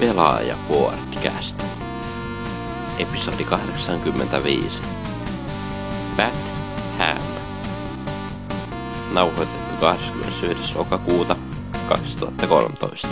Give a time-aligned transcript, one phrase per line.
[0.00, 1.62] Pelaaja Podcast.
[2.98, 4.82] Episodi 85.
[6.16, 6.34] Bat
[6.98, 7.22] Ham.
[9.12, 10.74] Nauhoitettu 21.
[10.74, 11.36] lokakuuta
[11.88, 13.08] 2013.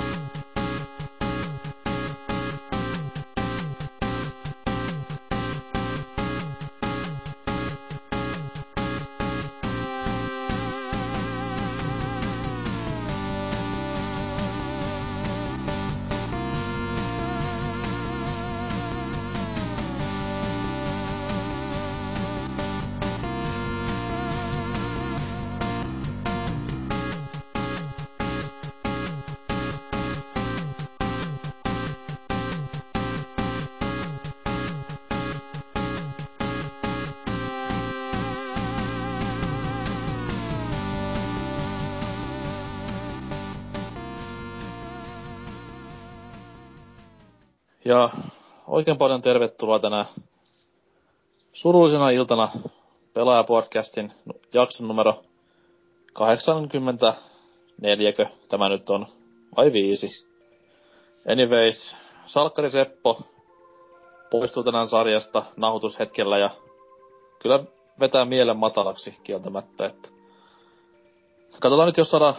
[48.79, 50.07] oikein paljon tervetuloa tänä
[51.53, 52.49] surullisena iltana
[53.15, 54.13] Pelaajapodcastin
[54.55, 55.23] jakson numero
[56.13, 59.07] 84, tämä nyt on,
[59.57, 60.27] vai viisi.
[61.33, 63.21] Anyways, Salkkari Seppo
[64.31, 66.51] poistuu tänään sarjasta nahutushetkellä ja
[67.39, 67.65] kyllä
[68.01, 70.09] vetää mielen matalaksi kieltämättä, että
[71.61, 72.35] katsotaan nyt, jos saadaan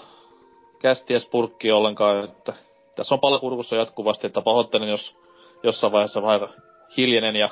[0.79, 2.53] kästies purkki ollenkaan, että
[2.95, 5.15] tässä on palakurkussa jatkuvasti, että pahoittelen, jos
[5.63, 6.49] jossain vaiheessa vähän
[6.97, 7.49] hiljenen ja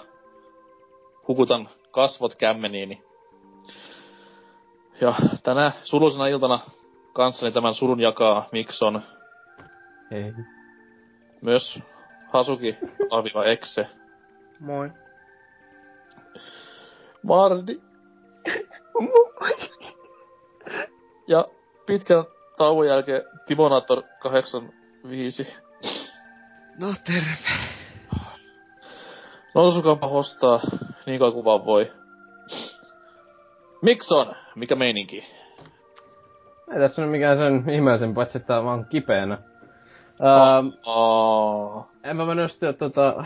[1.27, 3.03] hukutan kasvot kämmeniini.
[5.01, 6.59] Ja tänä surullisena iltana
[7.13, 9.01] kanssani tämän surun jakaa Mikson.
[10.11, 10.33] Hei.
[11.41, 11.79] Myös
[12.33, 12.77] Hasuki
[13.09, 13.87] Aviva Exe.
[14.59, 14.91] Moi.
[17.23, 17.81] Mardi.
[21.27, 21.45] ja
[21.85, 22.23] pitkän
[22.57, 25.47] tauon jälkeen Timonator 85.
[26.79, 27.66] No terve.
[29.57, 30.59] Nousukaapa hostaa
[31.05, 31.87] niin kauan kuin vaan voi.
[33.81, 35.23] Mikson, mikä meininki?
[36.73, 39.37] Ei tässä ole mikään sen ihmeellisen, paitsi että oon kipeänä.
[40.21, 41.85] Ähm, Oh.
[42.03, 43.25] en mä mennyt sitten tota,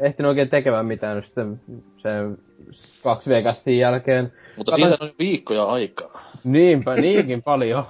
[0.00, 1.60] ehtinyt oikein tekemään mitään nyt sitten
[1.96, 2.38] sen
[3.02, 4.32] kaksi veikastin jälkeen.
[4.56, 6.22] Mutta Katon- siitä on viikkoja aikaa.
[6.44, 7.84] Niinpä, niinkin paljon.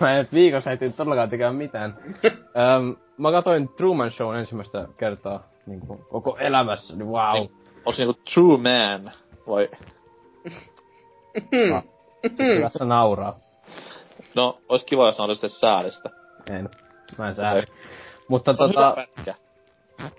[0.00, 1.96] mä en nyt viikossa ehtinyt todellakaan tekemään mitään.
[2.24, 7.32] ähm, mä katsoin Truman Show ensimmäistä kertaa niin kuin, koko elämässäni, wow.
[7.32, 7.50] Niin.
[7.76, 9.12] Onko se niinku true man?
[9.48, 9.68] Vai?
[11.74, 11.84] Ah,
[12.38, 13.36] Hyvässä nauraa.
[14.34, 16.10] No, olisi kiva, jos olisi sitten säälistä.
[16.50, 16.68] En.
[17.18, 17.62] Mä en sääli.
[18.28, 18.90] Mutta Se on tota...
[18.90, 19.34] hyvä pätkä.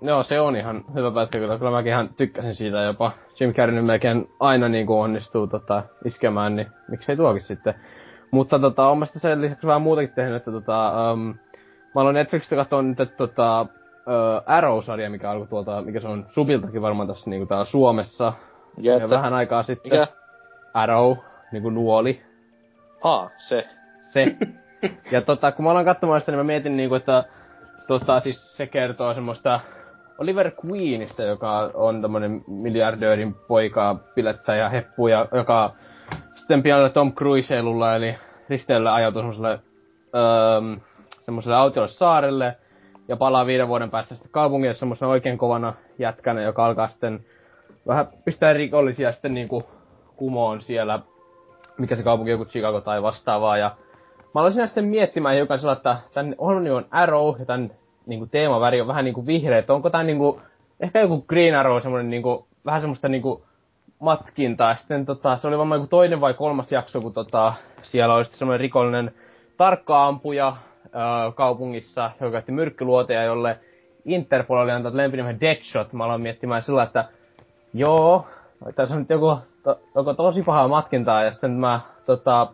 [0.02, 1.58] Joo, se on ihan hyvä pätkä kyllä.
[1.58, 3.12] Kyllä mäkin ihan tykkäsin siitä jopa.
[3.40, 7.74] Jim Carrey nyt melkein aina niin kuin onnistuu tota, iskemään, niin miksei tuokin sitten.
[8.32, 11.36] Mutta tota, on mä sitten sen lisäksi vähän muutakin tehnyt, että tota, um,
[11.96, 13.66] mä aloin Netflixistä katsoa nyt, että tota,
[14.08, 18.34] uh, Arrow-sarja, mikä alkoi tuolta, mikä se on Subiltakin varmaan tässä niinku täällä Suomessa.
[18.78, 19.10] Ja että...
[19.10, 19.92] vähän aikaa sitten.
[19.92, 20.08] Mikä?
[20.74, 21.18] Arrow,
[21.52, 22.22] niinku nuoli.
[23.04, 23.68] Aa, se.
[24.14, 24.36] se.
[25.12, 27.24] Ja tota, kun mä aloin katsomaan sitä, niin mä mietin niinku, että
[27.88, 29.60] tota, siis se kertoo semmoista
[30.18, 35.74] Oliver Queenista, joka on tämmönen miljardöörin poika, piletsä ja heppu, ja joka
[36.36, 38.16] sitten pian Tom Cruiseilulla, eli
[38.50, 39.60] risteillä ajautui semmoiselle
[40.16, 40.62] öö,
[41.22, 42.58] semmoiselle autiolle saarelle,
[43.08, 47.26] ja palaa viiden vuoden päästä sitten kaupungille semmoisena oikein kovana jätkänä, joka alkaa sitten
[47.88, 49.64] vähän pistää rikollisia sitten niinku
[50.16, 51.00] kumoon siellä,
[51.78, 53.76] mikä se kaupunki joku Chicago tai vastaavaa, ja
[54.36, 57.72] mä aloin siinä sitten miettimään hiukan sillä, että tän ohjelman on Arrow ja tän
[58.06, 60.42] niinku teemaväri on vähän niinku vihreä, että onko tää niinku,
[60.80, 63.46] ehkä joku Green Arrow semmonen niinku, vähän semmoista niinku
[64.00, 64.76] matkintaa.
[64.76, 68.40] Sitten tota, se oli varmaan joku toinen vai kolmas jakso, kun tota, siellä oli sitten
[68.40, 69.14] semmoinen rikollinen
[69.58, 70.56] tarkka-ampuja
[71.36, 73.60] kaupungissa, joka käytti myrkkyluoteja, jolle
[74.06, 75.94] Interpol oli antanut lempinimen Deadshot.
[75.94, 77.06] Mä aloin miettimään sillä, että
[77.74, 78.28] joo,
[78.76, 81.24] tässä on nyt joku, to, joku tosi pahaa matkintaa.
[81.24, 82.48] Ja sitten mä tota,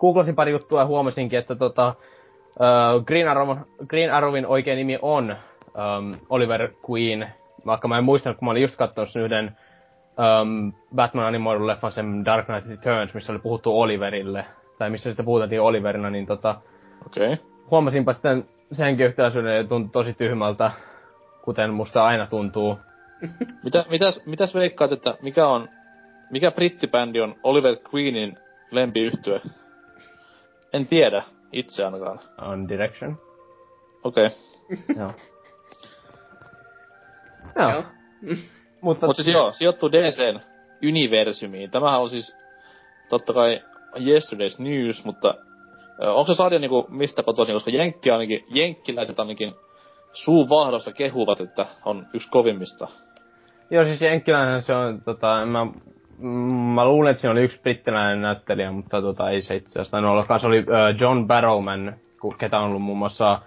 [0.00, 1.94] googlasin pari juttua ja huomasinkin, että tota,
[2.38, 7.28] uh, Green, Arrow, Green Arrowin oikea nimi on um, Oliver Queen.
[7.66, 9.56] Vaikka mä en muistanut, kun mä olin just katsonut sen yhden
[10.42, 14.44] um, Batman animoidun leffan, sen Dark Knight Returns, missä oli puhuttu Oliverille.
[14.78, 16.54] Tai missä sitä puhuttiin Oliverina, niin tota,
[17.06, 17.32] Okei.
[17.32, 17.47] Okay.
[17.70, 20.70] Huomasinpa sitten senkin yhtäläisyyden ja tuntui tosi tyhmältä,
[21.42, 22.78] kuten musta aina tuntuu.
[23.64, 25.68] Mitä, mitäs, mitäs veikkaat, että mikä on...
[26.30, 28.38] Mikä brittibändi on Oliver Queenin
[28.70, 29.40] lempiyhtye?
[30.72, 31.22] En tiedä.
[31.52, 32.20] Itse ainakaan.
[32.40, 33.18] On Direction.
[34.04, 34.26] Okei.
[34.26, 34.96] Okay.
[34.98, 35.12] Joo.
[37.56, 37.70] Joo.
[37.70, 37.84] Joo.
[38.80, 40.40] Mutta, Mutta siis joo, sijoittuu DCn
[40.88, 41.70] universumiin.
[41.70, 42.36] Tämähän on siis
[43.08, 43.62] totta kai
[43.96, 45.34] Yesterday's News, mutta
[46.00, 49.54] onko se sarja niinku mistä kotoisin, koska Jenkki ainakin, jenkkiläiset ainakin
[50.12, 52.88] suun vahdossa kehuvat, että on yksi kovimmista.
[53.70, 55.66] Joo, siis jenkkiläinen se on, tota, en mä,
[56.74, 60.40] mä luulen, että siinä oli yksi brittiläinen näyttelijä, mutta tota, ei se itse asiassa tainnut.
[60.40, 61.96] Se oli uh, John Barrowman,
[62.38, 63.38] ketä on ollut muun muassa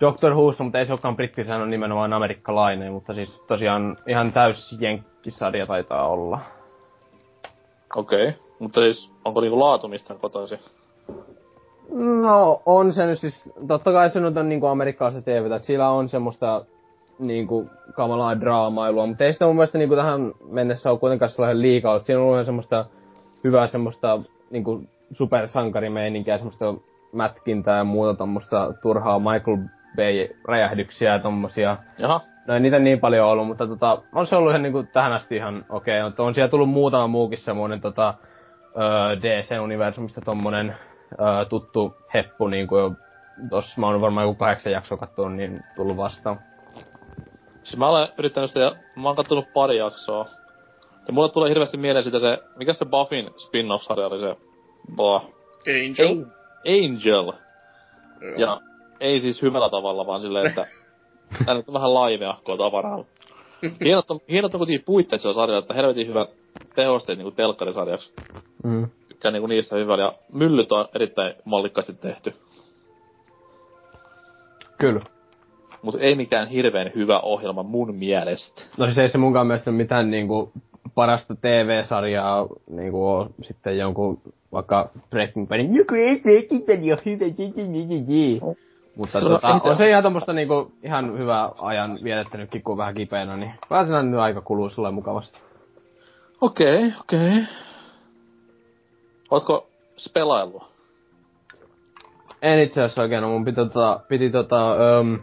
[0.00, 4.32] Doctor Whossa, mutta ei se olekaan britti, sehän on nimenomaan amerikkalainen, mutta siis tosiaan ihan
[4.32, 6.38] täys jenkkisarja taitaa olla.
[7.96, 8.28] Okei.
[8.28, 8.40] Okay.
[8.58, 10.58] Mutta siis, onko niinku laatu mistään kotoisin?
[12.22, 15.90] No, on se nyt siis, totta kai se nyt on niinku amerikkalaista TVtä, että sillä
[15.90, 16.64] on semmoista
[17.18, 21.96] niinku kamalaa draamailua, mutta ei sitä mun mielestä niinku tähän mennessä ole kuitenkaan sellainen liikaa,
[21.96, 22.84] että siinä on ollut semmoista
[23.44, 26.74] hyvää semmoista niinku supersankarimeininkiä, semmoista
[27.12, 29.58] mätkintää ja muuta tommosta turhaa Michael
[29.96, 31.76] Bay-räjähdyksiä ja tommosia.
[31.98, 32.20] Jaha.
[32.46, 35.36] No ei niitä niin paljon ollut, mutta tota, on se ollut ihan niinku tähän asti
[35.36, 36.02] ihan okei.
[36.02, 36.26] Okay.
[36.26, 38.14] On siellä tullut muutama muukin semmonen tota,
[38.76, 40.76] öö, DC-universumista tommonen
[41.48, 42.92] tuttu heppu niinku jo
[43.50, 46.40] tossa mä oon varmaan joku kahdeksan jaksoa kattonut, niin tullut vastaan.
[47.62, 50.26] Siis mä olen yrittänyt sitä, ja mä oon kattonut pari jaksoa.
[51.06, 54.36] Ja mulle tulee hirveästi mieleen sitä se, mikä se Buffin spin-off-sarja oli se,
[54.96, 55.26] blah.
[55.66, 56.24] Angel.
[56.66, 57.32] Angel.
[58.36, 58.60] Ja
[59.00, 60.66] ei siis hyvällä tavalla, vaan silleen, että
[61.46, 63.04] tää nyt on vähän laimeahkoa tavaraa.
[63.84, 66.30] Hienot on, hienot on kuitenkin puitteet sillä sarjalla, että helvetin hyvät
[66.74, 68.12] tehosteet niinku telkkarisarjaksi.
[68.64, 68.88] Mm.
[69.16, 72.34] Tykkään niinku niistä hyvällä, ja myllyt on erittäin mallikkaasti tehty.
[74.78, 75.00] Kyllä.
[75.82, 78.62] Mutta ei mikään hirveän hyvä ohjelma mun mielestä.
[78.76, 80.52] No siis ei se munkaan mielestä mitään niinku
[80.94, 84.20] parasta TV-sarjaa niinku oo sitten jonkun
[84.52, 88.56] vaikka Breaking Badin joku ei Breaking Bad ole hyvä.
[88.96, 92.78] Mutta No, tota, se- on se ihan tommosta niinku ihan hyvä ajan vietettänytkin, kun on
[92.78, 95.40] vähän kipeänä, niin pääsen nyt aika kuluu sulle mukavasti.
[96.40, 97.28] Okei, okay, okei.
[97.28, 97.42] Okay.
[99.30, 100.68] Ootko spelailua?
[102.42, 105.18] En itse asiassa oikein, mun piti tota, piti tota, um,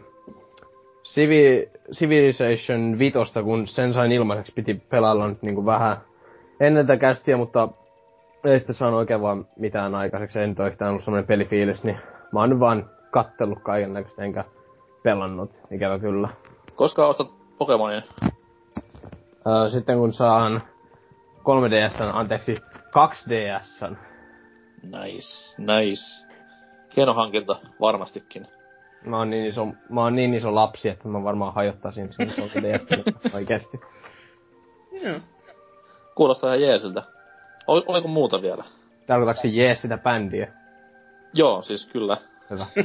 [1.04, 5.96] Civi, Civilization vitosta, kun sen sain ilmaiseksi, piti pelailla nyt niinku vähän
[6.60, 7.68] ennen tätä kästiä, mutta
[8.44, 11.98] ei sitten saanut oikein vaan mitään aikaiseksi, ei nyt ole yhtään ollut semmonen pelifiilis, niin
[12.32, 14.44] mä oon nyt vaan kattellut kaiken näköistä enkä
[15.02, 16.28] pelannut, ikävä kyllä.
[16.74, 18.02] Koska ostat Pokemonin?
[19.46, 20.62] Öö, sitten kun saan
[21.38, 22.56] 3DS, anteeksi,
[22.94, 23.96] 2DS,
[24.82, 26.26] Nice, nice.
[26.96, 28.46] Hieno hankinta, varmastikin.
[29.04, 33.14] mä oon niin iso, mä oon niin iso lapsi, että mä varmaan hajottaisin sen 3DS
[33.36, 33.80] oikeesti.
[35.02, 35.20] Joo.
[36.14, 37.02] Kuulostaa ihan jeesiltä.
[37.66, 38.64] Ol, oliko muuta vielä?
[39.06, 40.52] Tarkoitatko se jees sitä bändiä?
[41.32, 42.16] Joo, siis kyllä.
[42.50, 42.66] Hyvä.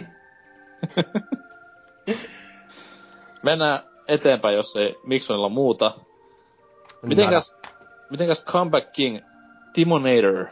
[3.43, 5.91] Mennään eteenpäin, jos ei Miksonilla muuta.
[7.01, 7.55] Mitenkäs,
[8.09, 9.28] mitenkäs Comeback King
[9.79, 10.45] Timonator?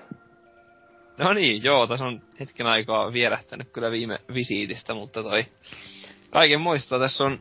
[1.18, 5.46] No niin, joo, tässä on hetken aikaa vierähtänyt kyllä viime visiitistä, mutta toi
[6.30, 7.40] kaiken muistaa, tässä on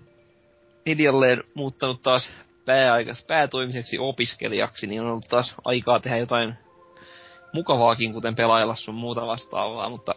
[0.87, 2.33] hiljalleen muuttanut taas
[2.65, 6.55] pääaikas, päätoimiseksi opiskelijaksi, niin on ollut taas aikaa tehdä jotain
[7.53, 10.15] mukavaakin, kuten pelailla sun muuta vastaavaa, mutta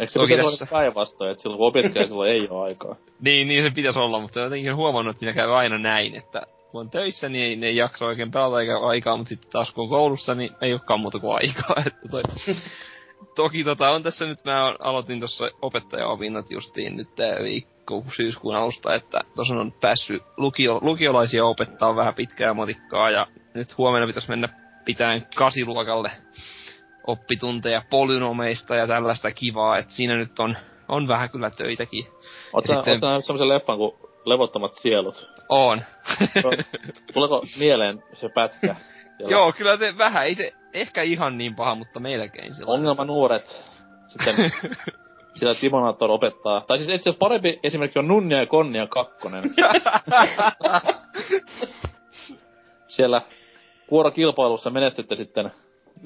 [0.00, 2.96] Eikö se pitäisi tässä- olla päinvastoin, että silloin silloin ei ole aikaa?
[3.20, 6.42] niin, niin se pitäisi olla, mutta jotenkin on huomannut, että siinä käy aina näin, että
[6.74, 9.70] kun on töissä, niin ei, ne ei jaksa oikein pelata eikä aikaa, mutta sitten taas
[9.70, 11.76] kun on koulussa, niin ei olekaan muuta kuin aikaa.
[11.86, 12.22] Että toi...
[13.34, 18.94] Toki tota, on tässä nyt, mä aloitin tuossa opettajaopinnot justiin nyt tää viikko syyskuun alusta,
[18.94, 24.48] että tuossa on päässyt lukio, lukiolaisia opettaa vähän pitkää motikkaa ja nyt huomenna pitäisi mennä
[24.84, 26.10] pitään kasiluokalle
[27.06, 30.56] oppitunteja polynomeista ja tällaista kivaa, että siinä nyt on,
[30.88, 32.04] on vähän kyllä töitäkin.
[32.66, 33.92] Sä, sitten- semmosen leffan kuin
[34.24, 35.30] Levottomat sielut?
[35.48, 35.82] On.
[37.14, 38.76] Tuleeko mieleen se pätkä?
[39.16, 43.04] Siellä Joo, kyllä se vähän, ei se ehkä ihan niin paha, mutta melkein sillä Ongelma
[43.04, 43.74] nuoret.
[44.06, 44.34] Sitten
[45.38, 46.60] sitä Timonator opettaa.
[46.60, 49.44] Tai siis itse asiassa parempi esimerkki on Nunnia ja Konnia kakkonen.
[52.88, 53.22] Siellä
[53.86, 55.50] kuorokilpailussa menestytte sitten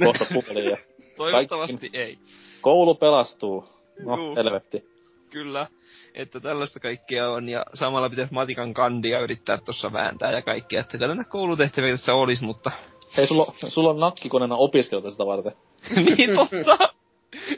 [0.05, 0.79] kohta puoliin
[1.17, 2.19] Toivottavasti ei.
[2.61, 3.69] koulu pelastuu.
[4.05, 4.37] No, Juu.
[4.37, 4.98] helvetti.
[5.31, 5.67] Kyllä.
[6.15, 10.99] Että tällaista kaikkea on, ja samalla pitäisi matikan kandia yrittää tuossa vääntää ja kaikkea, että
[10.99, 12.71] kyllä näitä koulutehtäviä tässä olisi, mutta...
[13.17, 15.53] Hei, sulla, sulla on nakkikoneena opiskelta sitä varten.
[16.17, 16.89] niin totta!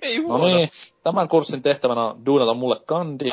[0.03, 0.57] Ei No huono.
[0.57, 0.69] niin,
[1.05, 3.25] tämän kurssin tehtävänä on duunata mulle kandi.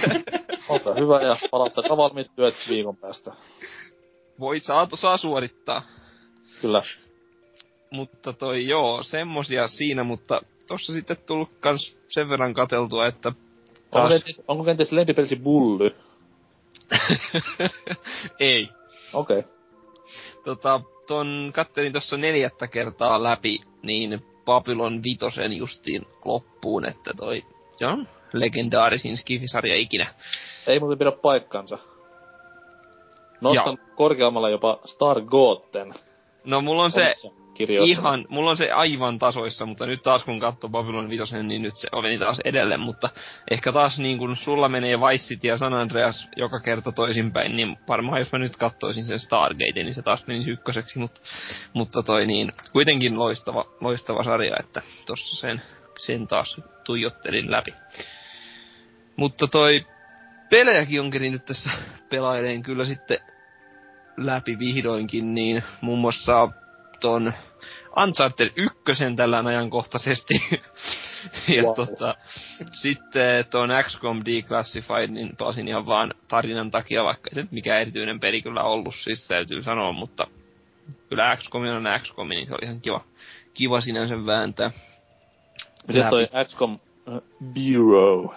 [0.68, 3.32] Olkaa hyvä ja palauttakaa valmiit työt viikon päästä.
[4.40, 5.82] Voit saa, saa suorittaa.
[6.60, 6.82] Kyllä.
[7.90, 13.32] Mutta toi joo, semmosia siinä, mutta tossa sitten tullut kans sen verran kateltua, että
[13.92, 14.12] Onko taas...
[14.12, 15.96] kenties, onko kenties lempipelisi bully?
[18.40, 18.68] ei.
[19.12, 19.38] Okei.
[19.38, 19.50] Okay.
[20.44, 27.44] Tota, ton kattelin tossa neljättä kertaa läpi, niin Babylon vitosen justiin loppuun, että toi
[27.82, 30.14] on legendaarisin skifisarja ikinä.
[30.66, 31.78] Ei muuten pidä paikkansa.
[33.40, 35.94] Nostan korkeammalla jopa Star Goten.
[36.44, 37.12] No mulla on se
[37.56, 37.90] kirjoissani.
[37.90, 41.76] ihan, mulla on se aivan tasoissa, mutta nyt taas kun katsoo Babylon 5, niin nyt
[41.76, 43.10] se oli taas edelleen, mutta
[43.50, 47.78] ehkä taas niin kun sulla menee Vice City ja San Andreas joka kerta toisinpäin, niin
[47.88, 51.20] varmaan jos mä nyt katsoisin sen Stargate, niin se taas menisi ykköseksi, mutta,
[51.72, 55.62] mutta toi niin, kuitenkin loistava, loistava sarja, että tossa sen,
[55.98, 57.74] sen taas tuijottelin läpi.
[59.16, 59.86] Mutta toi
[60.50, 61.70] pelejäkin on nyt tässä
[62.08, 63.18] pelaileen kyllä sitten
[64.16, 66.48] läpi vihdoinkin, niin muun muassa
[67.00, 67.32] ton
[68.02, 68.76] Uncharted 1
[69.16, 70.34] tällään ajankohtaisesti.
[71.56, 71.74] ja Wow.
[71.74, 72.14] tota,
[72.72, 78.20] sitten ton XCOM Declassified, niin pelasin ihan vaan tarinan takia, vaikka ei se mikään erityinen
[78.20, 80.26] peli kyllä ollut, siis täytyy sanoa, mutta
[81.08, 83.04] kyllä XCOM on XCOM, niin se oli ihan kiva,
[83.54, 84.70] kiva sinänsä vääntää.
[85.88, 87.20] Mites toi XCOM äh,
[87.54, 88.34] Bureau?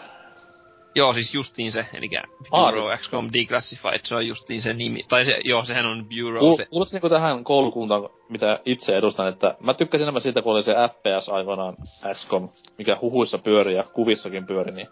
[0.96, 2.10] Joo, siis justiin se, eli
[2.50, 3.00] Bureau niin.
[3.00, 5.04] XCOM Declassified, se on justiin se nimi.
[5.10, 6.42] Tai se, joo, sehän on Bureau.
[6.44, 10.54] Kuul- Se, Kuulostaa niinku tähän koulukuntaan, mitä itse edustan, että mä tykkäsin enemmän siitä, kun
[10.54, 11.76] oli se FPS aikanaan
[12.14, 14.88] XCOM, mikä huhuissa pyöri ja kuvissakin pyöri, niin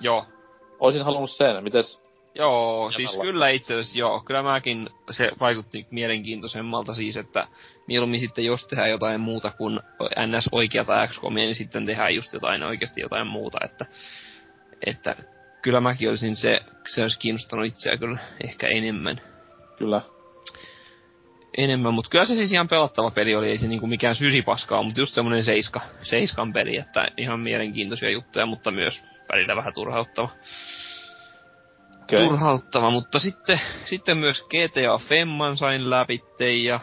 [0.00, 0.24] joo,
[0.80, 1.64] olisin halunnut sen.
[1.64, 3.32] Mites, Joo, siis Jamalla.
[3.32, 4.20] kyllä itse asiassa joo.
[4.20, 7.48] Kyllä mäkin se vaikutti mielenkiintoisemmalta siis, että
[7.86, 9.80] mieluummin sitten jos tehdään jotain muuta kuin
[10.26, 13.86] NS oikeata XCOMia, niin sitten tehdään just jotain oikeasti jotain muuta, että,
[14.86, 15.16] että
[15.66, 19.20] kyllä mäkin olisin se, se olisi kiinnostanut itseä kyllä ehkä enemmän.
[19.78, 20.02] kyllä,
[21.56, 25.00] Enemmän, mutta kyllä se siis ihan pelattava peli oli, ei se niinku mikään sysipaskaa, mutta
[25.00, 30.28] just semmonen seiska, seiskan peli, että ihan mielenkiintoisia juttuja, mutta myös välillä vähän turhauttava.
[32.02, 32.24] Okay.
[32.24, 36.80] turhauttava, mutta sitten, sitten myös GTA Femman sain läpitte ja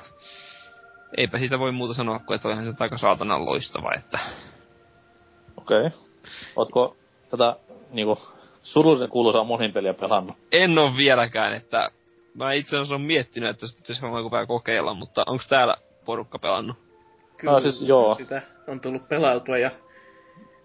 [1.17, 4.19] eipä siitä voi muuta sanoa kuin, että olihan se aika saatanan loistava, että
[5.57, 5.85] Okei.
[5.85, 5.91] Okay.
[6.55, 6.97] Ootko
[7.29, 7.55] tätä
[7.91, 8.19] niinku
[8.63, 10.37] surullisen kuuluisaa monin peliä pelannut?
[10.51, 11.89] en oo vieläkään, että
[12.33, 16.39] mä itse asiassa on miettinyt, että sitä pitäisi joku päivä kokeilla, mutta onko täällä porukka
[16.39, 16.77] pelannut?
[17.37, 18.15] Kyllä No siis joo.
[18.15, 19.71] sitä on tullut pelautua ja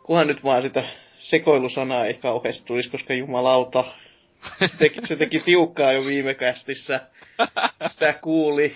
[0.03, 0.85] kunhan nyt vaan sitä
[1.19, 3.85] sekoilusanaa ei kauheasti tulisi, koska jumalauta,
[4.59, 7.01] se teki, se teki tiukkaa jo viime kästissä.
[7.87, 8.75] Sitä kuuli.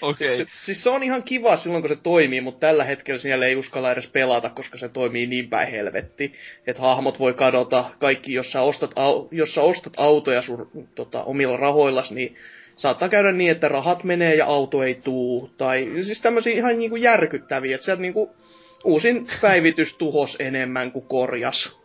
[0.00, 0.36] Okei.
[0.36, 3.56] Se, siis se on ihan kiva silloin, kun se toimii, mutta tällä hetkellä siellä ei
[3.56, 6.32] uskalla edes pelata, koska se toimii niin päin helvetti.
[6.66, 11.24] Että hahmot voi kadota, kaikki, jos sä ostat, au, jos sä ostat autoja sun tota,
[11.24, 12.36] omilla rahoillas, niin
[12.76, 15.50] saattaa käydä niin, että rahat menee ja auto ei tuu.
[15.56, 18.36] Tai siis tämmöisiä ihan niinku järkyttäviä, että sieltä niinku
[18.84, 21.80] uusin päivitys tuhos enemmän kuin korjas.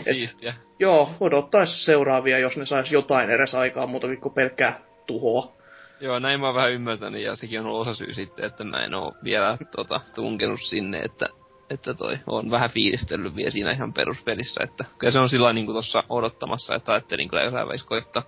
[0.00, 0.54] Siistiä.
[0.78, 5.57] Joo, odottaisi seuraavia, jos ne sais jotain edes aikaa muuta kuin pelkkää tuhoa.
[6.00, 8.76] Joo, näin mä oon vähän ymmärtänyt ja sekin on ollut osa syy sitten, että mä
[8.76, 11.28] en oo vielä tota, tunkenut sinne, että
[11.70, 15.66] että toi on vähän fiilistellyt vielä siinä ihan peruspelissä, että kyllä se on sillä niin
[15.66, 18.22] kuin tossa odottamassa, että ajattelin kyllä jossain välissä koittaa.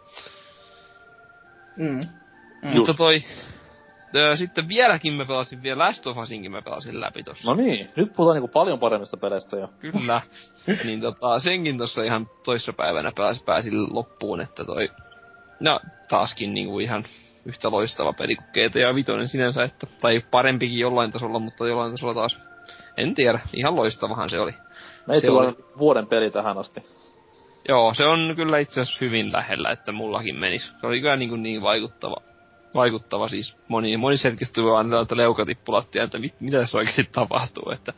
[1.76, 2.00] Mm.
[2.62, 2.76] Mm.
[2.76, 3.24] Mutta toi,
[4.16, 7.50] ö, sitten vieläkin mä pelasin vielä Last of Usinkin mä pelasin läpi tossa.
[7.50, 9.68] No niin, nyt puhutaan niinku paljon paremmista peleistä jo.
[9.78, 10.20] Kyllä.
[10.84, 14.90] niin tota, senkin tossa ihan toissapäivänä pääsin, pääsin loppuun, että toi,
[15.60, 17.04] no taaskin niinku ihan
[17.44, 22.14] yhtä loistava peli kuin GTA Vitoinen sinänsä, että, tai parempikin jollain tasolla, mutta jollain tasolla
[22.14, 22.38] taas,
[22.96, 24.54] en tiedä, ihan loistavahan se oli.
[25.06, 26.84] Meitä Se on vuoden peli tähän asti.
[27.68, 30.72] Joo, se on kyllä itse asiassa hyvin lähellä, että mullakin menis.
[30.80, 32.16] Se oli kyllä niin, kuin niin vaikuttava.
[32.74, 37.70] Vaikuttava siis moni, monissa hetkissä tuli vaan täältä leukatippulattia, että mit, mitä tässä oikeasti tapahtuu,
[37.70, 37.92] että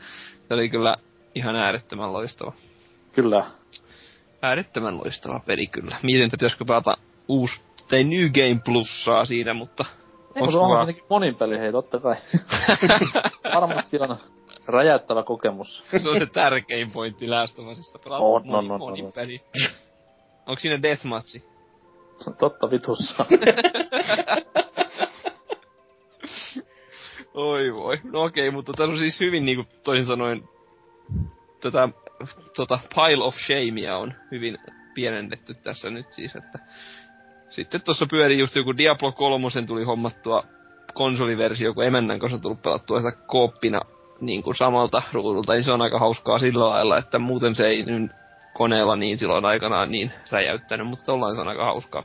[0.49, 0.97] se oli kyllä
[1.35, 2.53] ihan äärettömän loistava.
[3.13, 3.45] Kyllä.
[4.43, 5.97] Äärettömän loistava peli kyllä.
[6.03, 6.97] Mietin, että pitäisikö pelata
[7.29, 9.85] uusi, tai New Game Plussaa siinä, mutta...
[10.41, 12.17] Mutta onhan vaan- siinäkin monin peli, hei totta kai.
[13.55, 14.17] Varmasti on
[14.67, 15.85] räjäyttävä kokemus.
[15.99, 17.27] se on se tärkein pointti
[17.71, 17.99] Usista.
[17.99, 19.13] Pelata On, moni, on, on, monin on.
[19.13, 19.41] peli.
[20.47, 21.45] Onko siinä deathmatchi?
[22.39, 23.27] totta vitussa.
[27.35, 28.01] Oi voi.
[28.05, 30.49] No okei, mutta tässä on siis hyvin niinku toisin sanoen
[31.61, 31.89] tätä
[32.57, 34.59] tota pile of shamea on hyvin
[34.95, 36.59] pienennetty tässä nyt siis, että
[37.53, 40.45] sitten tuossa pyöri just joku Diablo 3 tuli hommattua
[40.95, 43.81] konsoliversio, kun emännän kanssa tullut pelattua sitä kooppina
[44.21, 47.83] niin kuin samalta ruudulta, niin se on aika hauskaa sillä lailla, että muuten se ei
[47.83, 48.11] nyt
[48.55, 52.05] koneella niin silloin aikanaan niin räjäyttänyt, mutta tollain se on aika hauskaa.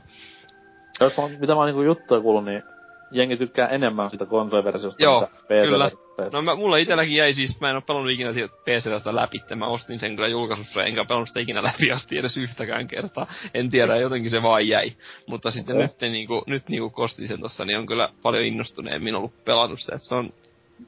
[1.00, 2.62] Jos mä, mitä mä oon niinku juttuja kuullut, niin
[3.10, 5.90] jengi tykkää enemmän sitä konsoliversiosta, Joo, mitä PC kyllä.
[6.32, 9.98] No mä, mulla itselläkin jäi siis, mä en oo pelannut ikinä sitä läpi, mä ostin
[9.98, 13.26] sen kyllä julkaisussa, enkä pelannut sitä ikinä läpi asti edes yhtäkään kertaa.
[13.54, 14.92] En tiedä, jotenkin se vaan jäi.
[15.26, 15.86] Mutta sitten Okei.
[15.86, 19.94] nyt niinku, nyt niinku kostin sen tossa, niin on kyllä paljon innostuneemmin ollut pelannut sitä,
[19.94, 20.32] että se on,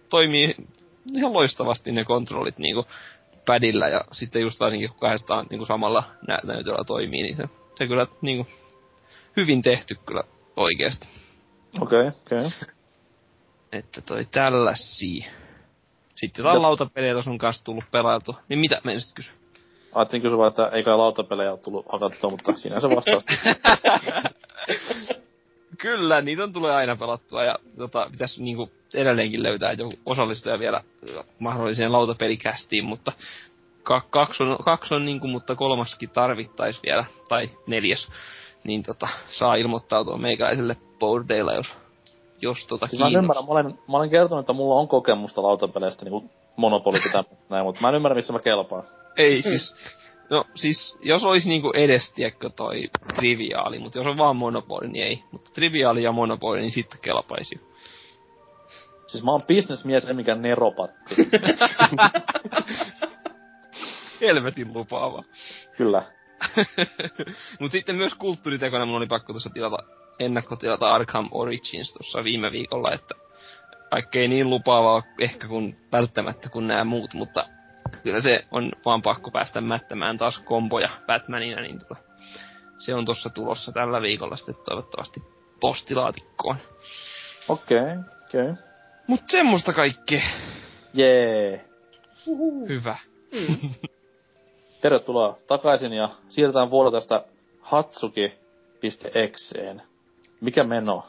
[0.09, 0.55] toimii
[1.15, 2.87] ihan loistavasti ne kontrollit niinku
[3.47, 7.87] padilla ja sitten just varsinkin kun kahdestaan niinku samalla nä- näytöllä toimii, niin se, että
[7.87, 8.47] kyllä niinku
[9.37, 10.23] hyvin tehty kyllä
[10.57, 11.07] oikeesti.
[11.81, 12.47] Okei, okay, okei.
[12.47, 12.51] Okay.
[13.73, 15.31] Että toi tällaisia.
[16.15, 18.37] Sitten jotain Mitäs- lautapelejä on kanssa tullut pelailtu.
[18.49, 19.35] Niin mitä menisit kysyä?
[19.93, 23.25] Ajattelin kysyä vaan, että ei kai lautapelejä ole tullut hakattua, mutta siinä se vastaus.
[25.79, 30.81] Kyllä, niitä on tulee aina pelattua ja tota, pitäisi niinku edelleenkin löytää joku osallistuja vielä
[31.39, 33.13] mahdolliseen lautapelikästiin, mutta
[33.83, 38.09] ka- kaksi on, kaksi on niinku, mutta kolmaskin tarvittais vielä, tai neljäs,
[38.65, 41.67] niin tota, saa ilmoittautua meikäläiselle boardeilla, jos,
[42.41, 46.31] jos tota siis mä mä olen, mä olen kertonut, että mulla on kokemusta lautapeleistä, niinku
[46.57, 48.83] Monopoli pitää näin, mutta mä en ymmärrä, missä mä kelpaan.
[49.17, 49.75] Ei siis,
[50.31, 55.05] no siis, jos olisi niinku edes, tiedätkö, toi triviaali, mutta jos on vaan monopoli, niin
[55.05, 55.23] ei.
[55.33, 57.61] Mutta triviaali ja monopoli, niin sitten kelpaisi.
[59.07, 61.15] Siis mä oon bisnesmies, ei mikään neropatti.
[64.21, 65.23] Helvetin lupaava.
[65.77, 66.03] Kyllä.
[67.61, 69.79] Mut sitten myös kulttuuritekona mun oli pakko tuossa tilata,
[70.19, 73.15] ennakkotilata Arkham Origins tuossa viime viikolla, että
[73.93, 77.45] vaikka ei niin lupaavaa ehkä kun välttämättä kuin nämä muut, mutta
[78.03, 81.97] kyllä se on vaan pakko päästä mättämään taas komboja Batmanina, niin tota,
[82.79, 85.23] se on tuossa tulossa tällä viikolla sitten toivottavasti
[85.61, 86.57] postilaatikkoon.
[87.49, 88.51] Okei, okay, okei.
[88.51, 88.65] Okay.
[89.07, 90.23] Mut semmoista kaikkea.
[90.95, 91.65] Jee.
[92.69, 92.99] Hyvä.
[94.81, 97.25] Tervetuloa takaisin ja siirrytään vuorotästä
[97.61, 99.83] Hatsuki.exeen.
[100.41, 101.05] Mikä meno?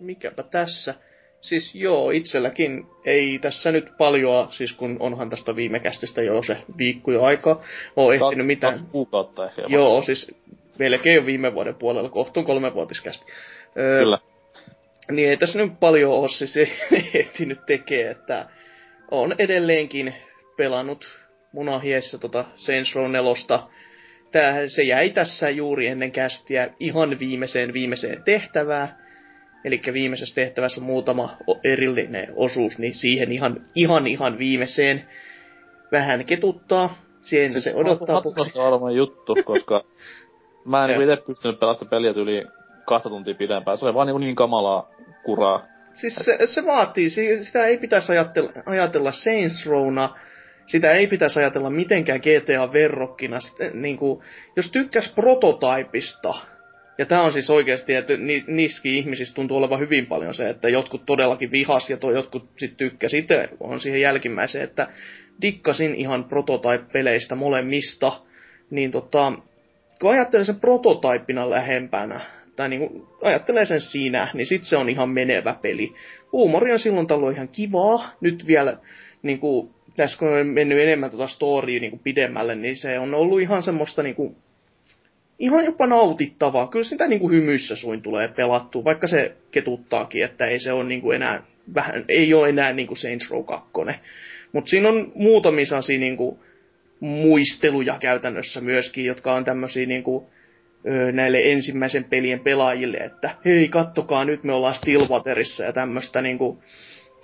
[0.00, 0.94] Mikäpä tässä.
[1.40, 6.56] Siis joo, itselläkin ei tässä nyt paljoa, siis kun onhan tästä viime kästistä jo se
[6.78, 7.62] viikko jo aikaa,
[7.96, 8.72] oo ehtinyt mitään.
[8.72, 9.62] Kaksi kuukautta ehkä.
[9.62, 9.74] jopa.
[9.74, 10.34] Joo, siis
[10.78, 13.26] melkein jo viime vuoden puolella, kohtuun kolmevuotiskästi.
[13.78, 14.18] Öö, Kyllä.
[15.10, 16.56] Niin ei tässä nyt paljon ole siis
[17.14, 18.46] ehtinyt tekee, että
[19.10, 20.14] on edelleenkin
[20.56, 21.19] pelannut
[21.52, 23.32] munahiessä tota Saints Row 4.
[24.32, 28.88] Tää, se jäi tässä juuri ennen kästiä ihan viimeiseen viimeiseen tehtävään.
[29.64, 35.08] Eli viimeisessä tehtävässä on muutama erillinen osuus, niin siihen ihan, ihan, ihan viimeiseen
[35.92, 36.98] vähän ketuttaa.
[37.22, 39.84] Siihen siis se odottaa Hatsuki on juttu, koska
[40.64, 42.46] mä en niinku itse pystynyt pelasta peliä yli
[42.86, 43.78] kahta tuntia pidempään.
[43.78, 44.90] Se oli vaan niinku niin kamalaa
[45.24, 45.62] kuraa.
[45.94, 50.16] Siis se, se vaatii, si- sitä ei pitäisi ajatella, ajatella Saints Rowna,
[50.66, 53.40] sitä ei pitäisi ajatella mitenkään GTA-verrokkina.
[53.40, 54.22] Sitä, niin kuin,
[54.56, 56.34] jos tykkäs prototypista,
[56.98, 60.68] ja tämä on siis oikeasti, että ni, niissäkin ihmisissä tuntuu olevan hyvin paljon se, että
[60.68, 63.14] jotkut todellakin vihas ja toi jotkut sit tykkäs.
[63.14, 64.88] Itse on siihen jälkimmäiseen, että
[65.42, 68.12] dikkasin ihan prototype-peleistä molemmista,
[68.70, 69.32] niin tota,
[70.00, 72.20] kun ajattelee sen prototyyppina lähempänä,
[72.56, 75.94] tai niinku ajattelee sen siinä, niin sit se on ihan menevä peli.
[76.32, 78.10] Huumori on silloin tällöin ihan kivaa.
[78.20, 78.76] Nyt vielä,
[79.22, 83.62] niinku, tässä kun on mennyt enemmän tota storya niinku pidemmälle, niin se on ollut ihan
[83.62, 84.36] semmoista niinku,
[85.38, 86.66] ihan jopa nautittavaa.
[86.66, 91.12] Kyllä sitä niinku hymyissä suin tulee pelattua, vaikka se ketuttaakin, että ei se ole niinku
[91.12, 91.42] enää,
[91.74, 93.70] vähän, ei ole enää niinku Saints Row 2.
[94.52, 96.38] Mutta siinä on muutamia sellaisia niinku,
[97.00, 100.30] muisteluja käytännössä myöskin, jotka on tämmöisiä niinku,
[100.86, 106.62] ö, näille ensimmäisen pelien pelaajille, että hei, kattokaa, nyt me ollaan Stillwaterissa ja tämmöistä niinku,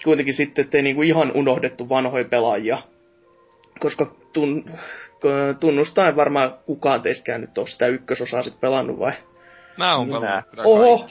[0.04, 2.78] kuitenkin sitten, ettei niinku ihan unohdettu vanhoja pelaajia.
[3.78, 4.70] Koska tun,
[5.61, 9.12] tunnustaen varmaan kukaan teistkään nyt ole sitä ykkösosaa sit pelannut vai?
[9.76, 10.42] Mä oon Minä.
[10.50, 11.06] pelannut Oho!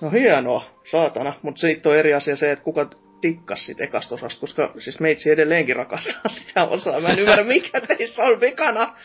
[0.00, 1.32] No hienoa, saatana.
[1.42, 5.30] Mutta sitten on eri asia se, että kuka tikkas sit ekasta osasta, koska siis meitsi
[5.30, 7.00] edelleenkin rakastaa sitä osaa.
[7.00, 8.96] Mä en ymmärrä, mikä teissä on vikana.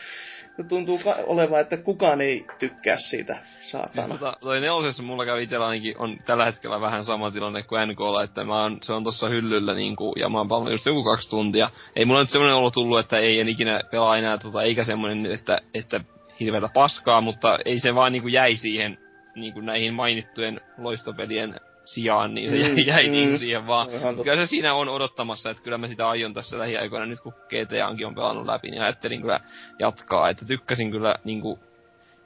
[0.68, 4.08] Tuntuu ka- olevan, että kukaan ei tykkää siitä, Siis saatana.
[4.08, 8.22] tota, toi nelosessa mulla kävi itellä ainakin on tällä hetkellä vähän sama tilanne kuin NKlla,
[8.22, 11.30] että mä oon, se on tossa hyllyllä niinku, ja mä oon palannut just joku kaksi
[11.30, 11.70] tuntia.
[11.96, 15.26] Ei mulla nyt semmonen olo tullut, että ei en ikinä pelaa enää tota, eikä semmonen,
[15.26, 16.00] että, että
[16.40, 18.98] hirveätä paskaa, mutta ei se vaan niinku jäi siihen
[19.34, 23.12] niinku näihin mainittujen loistopelien sijaan, niin se Mm, jäi, jäi mm.
[23.12, 23.88] niinku siihen vaan.
[24.16, 24.24] Mut.
[24.24, 28.06] Kyllä se siinä on odottamassa, että kyllä mä sitä aion tässä lähiaikoina, nyt kun GTAnkin
[28.06, 29.40] on pelannut läpi, niin ajattelin kyllä
[29.78, 31.58] jatkaa, että tykkäsin kyllä niinku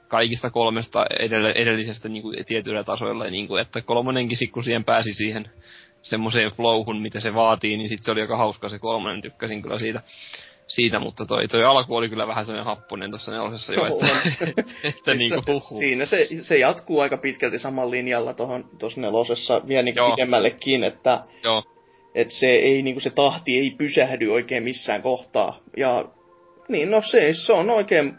[0.07, 5.51] kaikista kolmesta edelle, edellisestä niinku tietyillä tasoilla, niinku, että kolmonenkin sit, kun siihen pääsi siihen
[6.01, 9.79] semmoiseen flowhun, mitä se vaatii, niin sit se oli aika hauska se kolmonen, tykkäsin kyllä
[9.79, 10.01] siitä,
[10.67, 14.05] siitä mutta toi, toi alku oli kyllä vähän semmoinen happonen tuossa nelosessa jo, että,
[14.83, 15.79] että, Siis niinku se- huhhuh.
[15.79, 21.23] Siinä se, se jatkuu aika pitkälti saman linjalla tuohon tuossa nelosessa vielä niin pidemmällekin, että
[21.43, 21.63] Joo,
[22.15, 25.59] et se, ei, niinku se tahti ei pysähdy oikein missään kohtaa.
[25.77, 26.05] Ja
[26.67, 28.13] niin, no se, se on oikein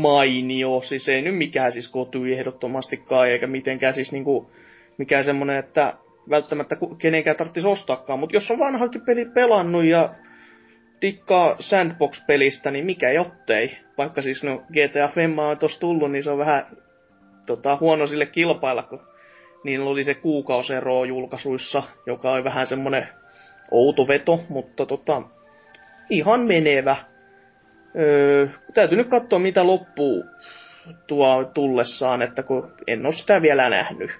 [0.00, 4.50] mainio, siis ei nyt mikään siis kotui ehdottomastikaan, eikä mitenkään siis niinku,
[4.98, 5.94] mikään semmonen, että
[6.30, 10.14] välttämättä kenenkään tarvitsisi ostaakaan, mutta jos on vanhakin peli pelannut ja
[11.00, 13.78] tikkaa Sandbox-pelistä, niin mikä jottei.
[13.98, 16.66] Vaikka siis no GTA Femma on tossa tullut, niin se on vähän
[17.46, 19.00] tota, huono sille kilpailla, kun
[19.64, 23.08] niillä oli se kuukausero julkaisuissa, joka oli vähän semmonen
[23.70, 25.22] outo veto, mutta tota,
[26.10, 26.96] ihan menevä.
[27.98, 30.24] Öö, täytyy nyt katsoa, mitä loppuu
[31.06, 34.10] tuo tullessaan, että kun en ole sitä vielä nähnyt.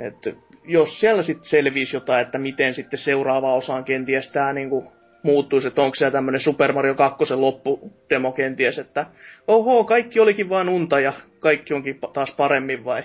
[0.00, 4.92] Et jos siellä sitten selvisi jotain, että miten sitten seuraava osaan kenties tämä niinku
[5.26, 9.06] muuttuisi, että onko se tämmöinen Super Mario 2 loppudemo kenties, että
[9.48, 13.02] oho, kaikki olikin vaan unta ja kaikki onkin taas paremmin vai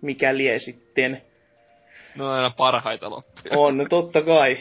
[0.00, 1.22] mikä lie sitten.
[2.16, 3.58] No aina parhaita loppuja.
[3.58, 4.58] On, totta kai.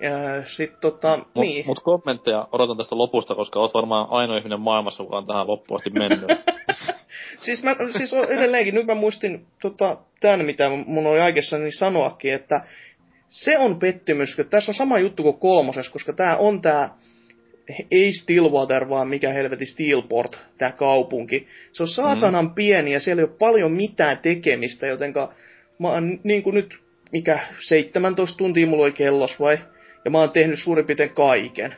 [0.00, 1.66] Ja sit tota, Mut, niin.
[1.66, 5.80] mut kommentteja odotan tästä lopusta, koska oot varmaan ainoa ihminen maailmassa, joka on tähän loppuun
[5.80, 6.20] asti mennyt.
[7.44, 12.60] siis, mä, siis edelleenkin, nyt mä muistin tota, tämän, mitä mun oli aikessani sanoakin, että
[13.32, 16.94] se on pettymys, että tässä on sama juttu kuin kolmosessa, koska tää on tää,
[17.90, 21.48] ei Stillwater, vaan mikä helveti Steelport, tää kaupunki.
[21.72, 22.54] Se on saatanan mm.
[22.54, 25.34] pieni ja siellä ei ole paljon mitään tekemistä, jotenka
[25.78, 26.78] mä oon niin kuin nyt,
[27.12, 29.58] mikä 17 tuntia mulla oli kellos vai,
[30.04, 31.74] ja mä oon tehnyt suurin piirtein kaiken.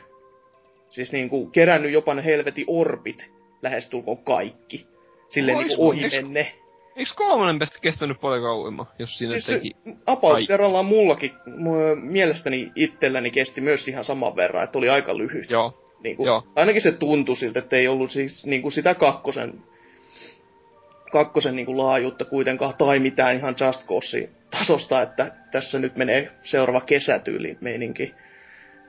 [0.89, 4.87] Siis niin kuin kerännyt jopa ne helveti orbit, lähestulkoon kaikki.
[5.29, 6.53] Silleen Ois niin kuin ohi menne.
[6.95, 9.71] Eiks kolmonen pestä kestänyt paljon kauemmin, jos siinä Siis teki...
[10.05, 10.47] About Ai.
[10.47, 15.49] kerrallaan mullakin, mu- mielestäni itselläni kesti myös ihan saman verran, että oli aika lyhyt.
[15.49, 15.81] Joo.
[16.03, 16.43] Niin kuin, Joo.
[16.55, 19.53] ainakin se tuntui siltä, että ei ollut siis niin kuin sitä kakkosen,
[21.11, 26.31] kakkosen niin kuin laajuutta kuitenkaan, tai mitään ihan Just Cause tasosta, että tässä nyt menee
[26.43, 28.13] seuraava kesätyyli meininki.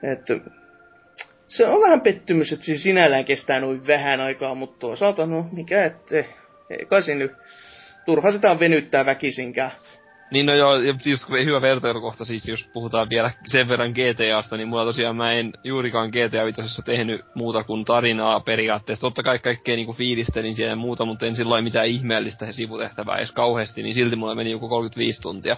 [0.03, 0.39] Että
[1.47, 5.85] se on vähän pettymys, että se sinällään kestää noin vähän aikaa, mutta toisaalta no mikä
[5.85, 6.25] ettei.
[6.69, 7.31] Ei kai siinä nyt
[8.07, 9.71] turha sitä on venyttää väkisinkään.
[10.31, 14.67] Niin no joo, ja just hyvä vertailukohta siis, jos puhutaan vielä sen verran GTAsta, niin
[14.67, 19.01] mulla tosiaan mä en juurikaan GTA 5 tehnyt muuta kuin tarinaa periaatteessa.
[19.01, 23.31] Totta kai kaikkea niinku fiilistelin siellä ja muuta, mutta en silloin mitään ihmeellistä sivutehtävää edes
[23.31, 25.57] kauheasti, niin silti mulla meni joku 35 tuntia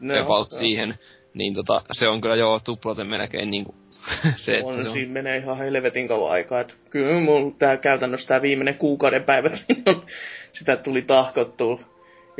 [0.00, 0.94] No, about siihen.
[1.34, 3.74] Niin tota, se on kyllä joo tuplaten melkein niinku
[4.36, 4.92] se, että on, se on.
[4.92, 6.60] siinä menee ihan helvetin kauan aikaa.
[6.60, 10.06] Et kyllä mulla tää käytännössä tää viimeinen kuukauden päivät, niin on,
[10.52, 11.80] sitä tuli tahkottua,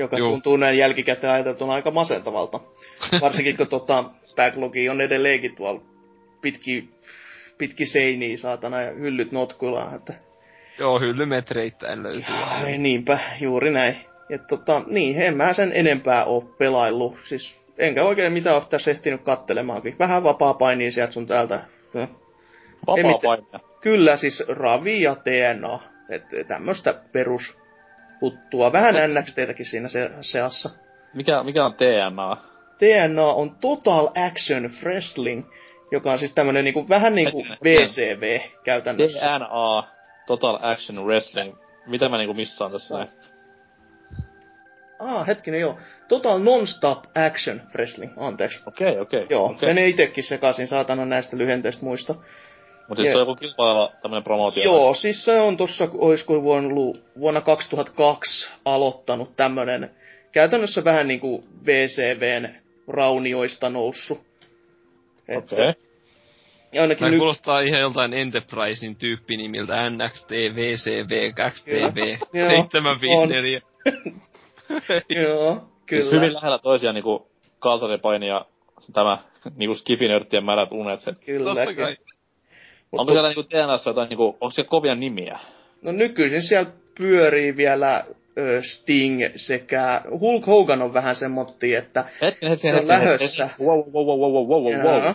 [0.01, 0.31] joka Juu.
[0.31, 2.61] tuntuu näin jälkikäteen ajateltuna aika masentavalta.
[3.23, 4.05] Varsinkin kun tota,
[4.37, 5.81] backlogi on edelleenkin tuolla
[6.41, 6.89] pitki,
[7.59, 9.97] pitki seiniä saatana ja hyllyt notkuillaan.
[9.97, 10.15] Että,
[10.79, 12.25] Joo, hyllymetreittäin löytyy.
[12.51, 13.97] ai, niinpä, juuri näin.
[14.29, 17.17] Ja tota, niin, en mä sen enempää oo pelaillut.
[17.25, 19.97] Siis enkä oikein mitään oo tässä ehtinyt kattelemaankin.
[19.99, 21.65] Vähän vapaa painia sieltä sun täältä.
[22.87, 23.61] Vapaa painia.
[23.81, 25.81] Kyllä, siis Ravi ja TNA.
[26.09, 26.95] Että tämmöstä
[28.21, 28.73] perushuttua.
[28.73, 30.71] Vähän NXTtäkin siinä se, seassa.
[31.15, 32.37] Mikä, mikä on TNA?
[32.79, 35.45] TNA on Total Action Wrestling,
[35.93, 39.21] joka on siis tämmönen niinku, vähän niinku VCV käytännössä.
[39.21, 39.85] TNA,
[40.27, 41.57] Total Action Wrestling.
[41.87, 43.09] Mitä mä niinku missaan tässä näin?
[44.99, 45.79] Ah, hetkinen joo.
[46.09, 48.63] Total Non-Stop Action Wrestling, anteeksi.
[48.67, 49.27] Okei, okei.
[49.31, 49.69] Joo, okei.
[49.69, 52.15] menee itekin sekaisin saatana näistä lyhenteistä muista.
[52.89, 54.65] Mut siis se on joku kilpaileva tämmönen promootio.
[54.65, 59.91] Joo, siis se on tuossa, olisiko vuonna, ollut vuonna 2002 aloittanut tämmönen,
[60.33, 62.49] käytännössä vähän niinku VCVn
[62.89, 64.19] raunioista noussut.
[65.29, 65.75] Että- Okei.
[66.73, 73.61] Ja ainakin Tämä nyt, kuulostaa ihan joltain Enterprisein tyyppinimiltä NXT, VCV, XTV, Joo, 754.
[75.23, 76.03] joo, kyllä.
[76.03, 78.47] Siis hyvin lähellä toisiaan niinku kalsaripaini ja
[78.93, 79.19] tämä
[79.57, 81.01] niinku skifinörttien märät unet.
[81.25, 81.55] Kyllä.
[81.55, 81.97] Totta kai.
[82.93, 85.39] Mut Onko siellä niinku TNAssa jotain niinku, onko siellä kovia nimiä?
[85.83, 88.05] No nykyisin siellä pyörii vielä
[88.39, 93.47] ö, Sting sekä Hulk Hogan on vähän semmotti, että Hetken, hetken, Se on hetken, lähössä.
[93.47, 93.67] hetken.
[93.67, 95.15] Wow, wow, wow, wow, wow, wow, wow.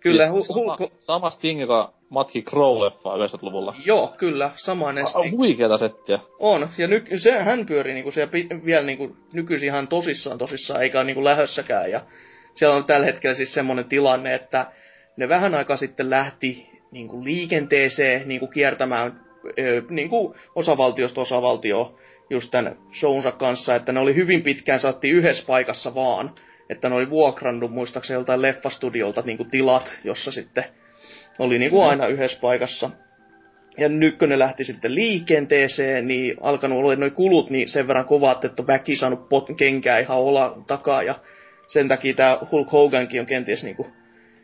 [0.00, 3.74] Kyllä, Siis Hu- sama, Hulk, sama Sting, joka matki Crow-leffaa 90-luvulla.
[3.84, 5.36] joo, kyllä, samainen Ah, Sting.
[5.36, 6.18] Huikeeta settiä.
[6.38, 10.98] On, ja ny, se, hän pyörii niinku pi, vielä niinku, nykyisin ihan tosissaan tosissaan, eikä
[10.98, 11.90] ole niinku lähössäkään.
[11.90, 12.00] Ja
[12.54, 14.66] siellä on tällä hetkellä siis semmoinen tilanne, että
[15.16, 19.20] ne vähän aikaa sitten lähti niinku liikenteeseen niinku kiertämään
[19.58, 21.98] ö, niinku osavaltiosta osavaltioon
[22.30, 26.30] just tämän shownsa kanssa, että ne oli hyvin pitkään saatti yhdessä paikassa vaan.
[26.70, 30.64] Että ne oli vuokrannut muistaakseni joltain leffastudiolta niinku tilat, jossa sitten
[31.38, 32.90] oli niinku aina yhdessä paikassa
[33.78, 38.04] ja nyt kun ne lähti sitten liikenteeseen, niin alkanut olla noin kulut niin sen verran
[38.04, 41.02] kovat, että on väki saanut pot- kenkää ihan olla takaa.
[41.02, 41.14] Ja
[41.68, 43.86] sen takia tämä Hulk Hogankin on kenties niinku,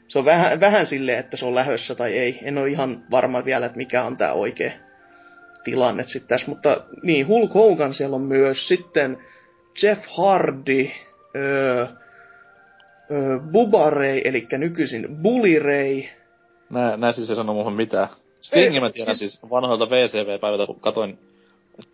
[0.08, 2.38] se on vähän, vähän silleen, että se on lähössä tai ei.
[2.42, 4.72] En ole ihan varma vielä, että mikä on tämä oikea
[5.64, 6.48] tilanne sitten tässä.
[6.48, 9.18] Mutta niin, Hulk Hogan siellä on myös sitten
[9.82, 10.90] Jeff Hardy,
[11.36, 11.86] öö,
[13.10, 16.02] öö, Bubba Ray, eli nykyisin Bully Ray,
[16.70, 18.08] Nää, nää siis ei sano muuhun mitään.
[18.40, 21.18] Stingin mä tiedän siis- siis vanhoilta VCV-päiviltä, kun katoin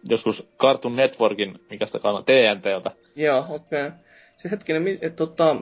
[0.09, 2.91] joskus Cartoon Networkin, mikä sitä kannaa, TNTltä.
[3.17, 3.87] Joo, okei.
[3.87, 3.99] Okay.
[4.37, 5.57] Se hetkinen, mi- et, tota...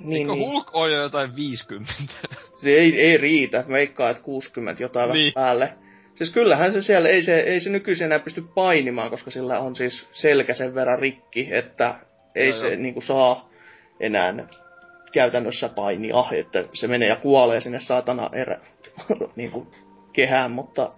[0.00, 0.50] Niin, Eikö niin.
[0.50, 1.92] Hulk on jo jotain 50?
[2.60, 3.64] Se ei, ei riitä.
[3.68, 5.14] Veikkaa, että 60 jotain niin.
[5.14, 5.32] Niin.
[5.32, 5.72] päälle.
[6.14, 9.76] Siis kyllähän se siellä, ei se, ei se nykyisin enää pysty painimaan, koska sillä on
[9.76, 11.94] siis selkä sen verran rikki, että
[12.34, 12.76] ei Joo, se joo.
[12.76, 13.50] niinku saa
[14.00, 14.34] enää
[15.12, 18.60] käytännössä painia, että se menee ja kuolee sinne saatana erä,
[19.36, 19.66] niinku
[20.12, 20.90] kehään, mutta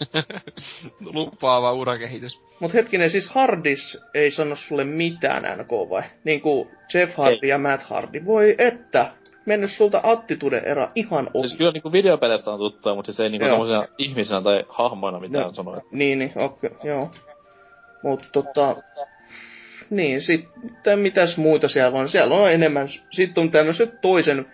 [1.14, 2.40] Lupaava urakehitys.
[2.60, 6.02] Mut hetkinen, siis Hardis ei sano sulle mitään NK vai?
[6.24, 7.48] Niinku Jeff Hardy Ei.
[7.48, 8.24] ja Matt Hardy.
[8.24, 9.10] Voi että,
[9.46, 11.48] mennyt sulta attitude era ihan ohi.
[11.48, 15.46] Siis kyllä niinku videopeleistä on tuttua, mutta siis ei niinku tommosina ihmisinä tai hahmoina mitään
[15.46, 15.52] No.
[15.52, 15.80] sanoa.
[15.90, 17.10] Niin, niin, okei, okay, joo.
[18.02, 18.76] Mut tota...
[19.90, 22.08] Niin, sitten mitäs muita siellä on?
[22.08, 24.46] Siellä on enemmän, sitten on tämmöiset toisen,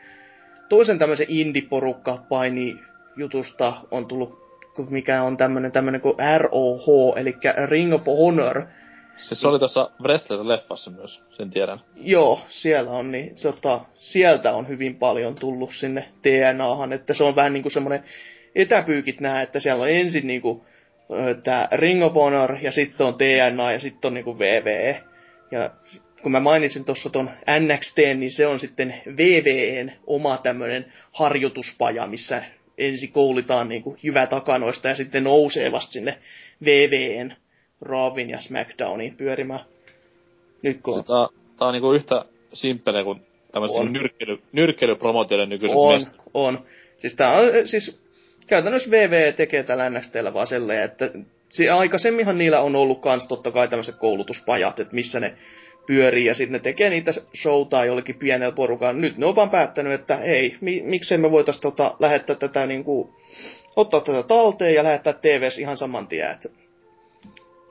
[0.69, 2.77] toisen tämmöisen indie-porukka paini
[3.17, 4.39] jutusta on tullut,
[4.89, 8.67] mikä on tämmönen, tämmönen kuin ROH, eli Ring of Honor.
[9.17, 11.81] Siis se oli tuossa Wrestlers-leffassa myös, sen tiedän.
[11.97, 17.37] Joo, siellä on, niin tota, sieltä on hyvin paljon tullut sinne TNAhan, että se on
[17.37, 18.05] vähän niinku semmoinen
[18.55, 20.65] etäpyykit nää, että siellä on ensin niinku
[21.43, 25.03] tämä Ring of Honor ja sitten on TNA ja sitten on niinku VVE.
[25.51, 25.71] Ja
[26.23, 32.43] kun mä mainitsin tuossa ton NXT, niin se on sitten VVEn oma tämmönen harjoituspaja, missä
[32.81, 36.19] ensin koulitaan niinku jyvätakanoista ja sitten nousee vasta sinne
[36.65, 37.37] VVEn
[37.81, 39.61] Rawin ja SmackDowniin pyörimään.
[40.63, 41.27] Nyt kun Siis tää,
[41.59, 43.21] tää on niinku yhtä simppele kuin
[43.53, 43.93] tämmöset On.
[43.93, 46.15] nyrkkely, nyrkkelypromotioiden nykyiset On, mestat.
[46.35, 46.65] on.
[46.99, 48.01] Siis tää on, siis
[48.47, 51.11] käytännössä VV tekee tällä NXTllä vaan silleen, että
[51.77, 55.35] aikaisemminhan niillä on ollut kans totta kai tämmöiset koulutuspajat, että missä ne
[55.91, 58.93] pyörii ja sitten ne tekee niitä showta jollekin pienellä porukalla.
[58.93, 63.15] Nyt ne on vaan päättänyt, että ei, mi- miksei me voitais tota, lähettää tätä niinku,
[63.77, 66.31] ottaa tätä talteen ja lähettää TVS ihan saman tien.
[66.31, 66.53] Et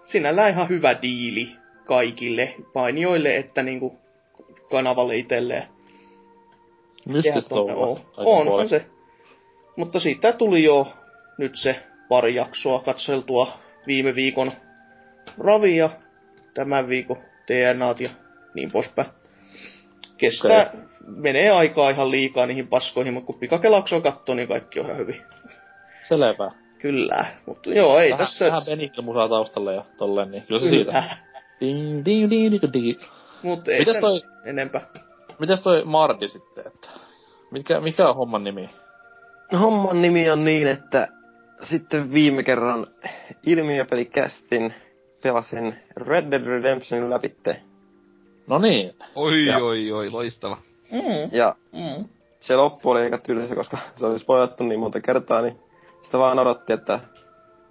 [0.04, 1.50] sinällään ihan hyvä diili
[1.86, 3.98] kaikille painijoille, että niinku
[4.70, 5.64] kanavalle itselleen.
[7.52, 7.96] Oo.
[7.96, 8.62] kaikin On, puolin.
[8.62, 8.86] on se.
[9.76, 10.88] Mutta siitä tuli jo
[11.38, 11.76] nyt se
[12.10, 13.52] pari jaksoa katseltua
[13.88, 14.52] viime viikon
[15.38, 15.90] ravia,
[16.54, 18.10] tämän viikon TNAt ja
[18.54, 19.08] niin poispäin.
[20.18, 20.80] Kestää, okay.
[21.08, 25.22] menee aikaa ihan liikaa niihin paskoihin, mutta kun pikakelaksoa katsoo, niin kaikki on ihan hyvin.
[26.08, 26.52] Selvä.
[26.80, 28.46] Kyllä, mutta joo, ei Vähän, tässä...
[28.46, 30.92] vähän Benihil-musaa taustalle ja tolleen, niin kyllä se siitä.
[30.92, 31.18] Kyllä,
[31.60, 33.02] Ding, ding, ding, ding, ding.
[33.44, 34.82] mutta ei Mitäs sen toi- enempää.
[35.40, 36.88] Mitäs toi Mardi sitten, että...
[37.52, 38.70] Mikä, mikä on homman nimi?
[39.60, 41.08] Homman nimi on niin, että
[41.64, 42.88] sitten viime kerran
[43.46, 44.74] ilmiöpelikästin
[45.24, 47.62] pelasin Red Dead Redemptionin läpitte.
[48.48, 48.92] No niin.
[49.16, 49.58] Oi, Ja.
[49.58, 50.58] oi, oi, loistava.
[50.92, 52.06] Mm, Ja mm.
[52.40, 55.60] se loppu oli aika tylsä, koska se oli spoilattu niin monta kertaa, niin
[56.04, 57.00] sitä vaan odotti, että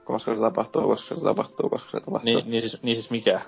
[0.04, 2.34] koska se tapahtuu, koska se tapahtuu, koska se tapahtuu.
[2.34, 3.40] Niin, niin, siis, niin siis mikä?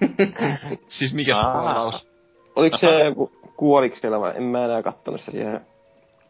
[0.88, 2.10] Siis mikä spoilaus?
[2.56, 4.32] Oliko se joku, kuoliko siellä vai?
[4.36, 5.60] En mä enää kattonut se siihen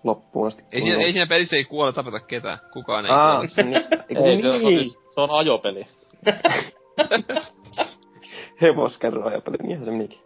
[0.04, 0.62] loppuun asti.
[0.72, 2.58] Ei siinä, ei siinä pelissä ei kuole tapeta ketään.
[2.72, 3.48] Kukaan ei Aa, kuole.
[3.48, 4.82] se, niin, Ei, se, on, niin.
[4.82, 5.86] siis, se on ajopeli.
[8.62, 10.18] Hevoskerroja peli, niinhän se menikin.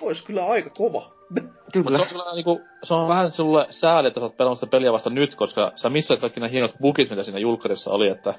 [0.00, 1.20] Ois kyllä aika kova.
[1.30, 1.98] Mutta se Kyllä.
[1.98, 5.10] on kyllä niinku, se on vähän sulle sääli, että sä oot pelannut sitä peliä vasta
[5.10, 8.34] nyt, koska sä missaat kaikki nämä hienot bugit, mitä siinä julkkarissa oli, että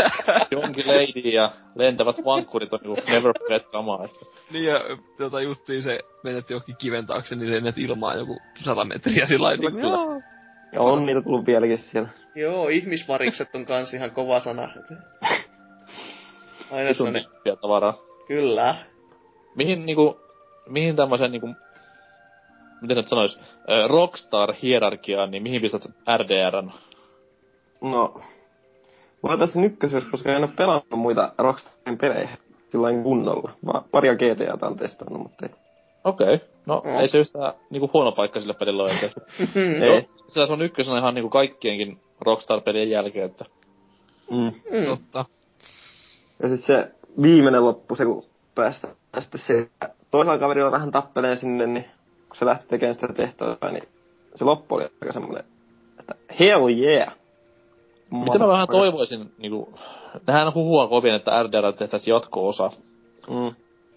[0.50, 4.04] jonkin lady ja lentävät vankkurit on niinku never forget kamaa.
[4.04, 4.26] Että.
[4.52, 4.80] Niin ja
[5.18, 9.70] tota justiin se menet johonkin kiven taakse, niin lennät ilmaan joku sata metriä sillä lailla.
[9.70, 10.12] Kyllä, niinku, kyllä.
[10.12, 10.22] joo.
[10.72, 12.08] Ja on niitä tullut vieläkin siellä.
[12.34, 14.68] Joo, ihmisvarikset on kans ihan kova sana.
[16.72, 17.98] Aina se nippiä tavaraa.
[18.26, 18.76] Kyllä.
[19.54, 20.20] Mihin niinku,
[20.68, 21.48] mihin tämmösen niinku,
[22.80, 23.38] miten nyt sanois,
[23.86, 25.82] Rockstar-hierarkiaan, niin mihin pistät
[26.16, 26.70] RDRn?
[27.80, 28.20] No,
[29.22, 32.28] mä oon tässä ykkösessä, koska en oo pelannut muita Rockstarin pelejä
[32.70, 33.52] sillain kunnolla.
[33.66, 35.52] Vaan paria GTAta on testannut, mutta ei.
[36.04, 36.48] Okei, okay.
[36.66, 37.00] no Mm.
[37.00, 38.92] ei se yhtään niinku huono paikka sille pelille ole.
[38.92, 39.20] että-
[39.86, 40.08] ei.
[40.28, 43.44] Sillä se on ykkösenä ihan niinku kaikkienkin Rockstar-pelien jälkeen, että
[44.30, 44.52] Mm.
[44.70, 44.98] Mm.
[46.42, 46.90] Ja siis se
[47.22, 48.24] viimeinen loppu, se kun
[48.54, 49.70] päästään sitten se
[50.10, 51.84] toisella kaverilla vähän tappeleen sinne, niin
[52.28, 53.88] kun se lähti tekemään sitä tehtävää, niin
[54.34, 55.44] se loppu oli aika semmoinen,
[56.00, 57.14] että hell yeah!
[58.10, 59.78] Mitä mä vähän toivoisin, niinku,
[60.26, 62.70] nehän huhua kovin, että RDR tehtäisiin jatko-osa.
[63.28, 63.54] Mm.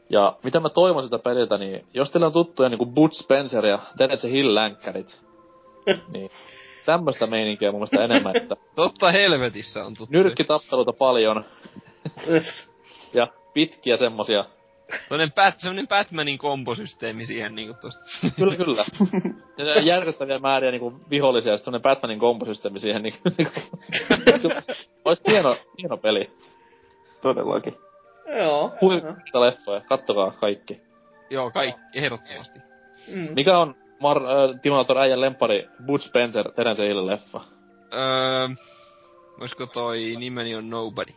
[0.10, 3.80] Ja mitä mä toivon sitä peliltä, niin jos teillä on tuttuja niinku Bud Spencer ja
[3.98, 5.22] Terence Hill-länkkärit,
[6.14, 6.30] niin
[6.86, 10.14] tämmöistä meininkiä mun mielestä enemmän, että Totta helvetissä on tuttu.
[10.14, 11.44] nyrkkitappeluita paljon
[13.18, 14.46] ja pitkiä semmosia.
[15.08, 18.04] Sellainen, Bat, sellainen Batmanin kombosysteemi siihen niinku tosta.
[18.36, 18.86] Kyllä, kyllä.
[19.58, 23.04] Ja järkyttäviä määriä niinku vihollisia ja sitten Batmanin kombosysteemi siihen.
[23.04, 23.60] Niinku, niinku,
[25.06, 26.32] Ois hieno, hieno peli.
[27.22, 27.76] Todellakin.
[28.40, 28.72] Joo.
[28.82, 30.82] Huikka leffoja, kattokaa kaikki.
[31.30, 32.60] Joo, kaikki, ehdottomasti.
[33.16, 33.28] Mm.
[33.36, 37.42] Mikä on Mar- äh, Timonator äijän lempari Bud Spencer, Terence Hill leffa?
[37.94, 38.48] Öö,
[39.40, 41.14] olisiko toi nimeni on Nobody?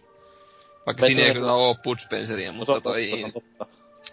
[0.86, 3.10] Vaikka Vai siinä ei on- kyllä oo Bud Spenceria, mutta Totta, toi...
[3.32, 3.66] totta, totta.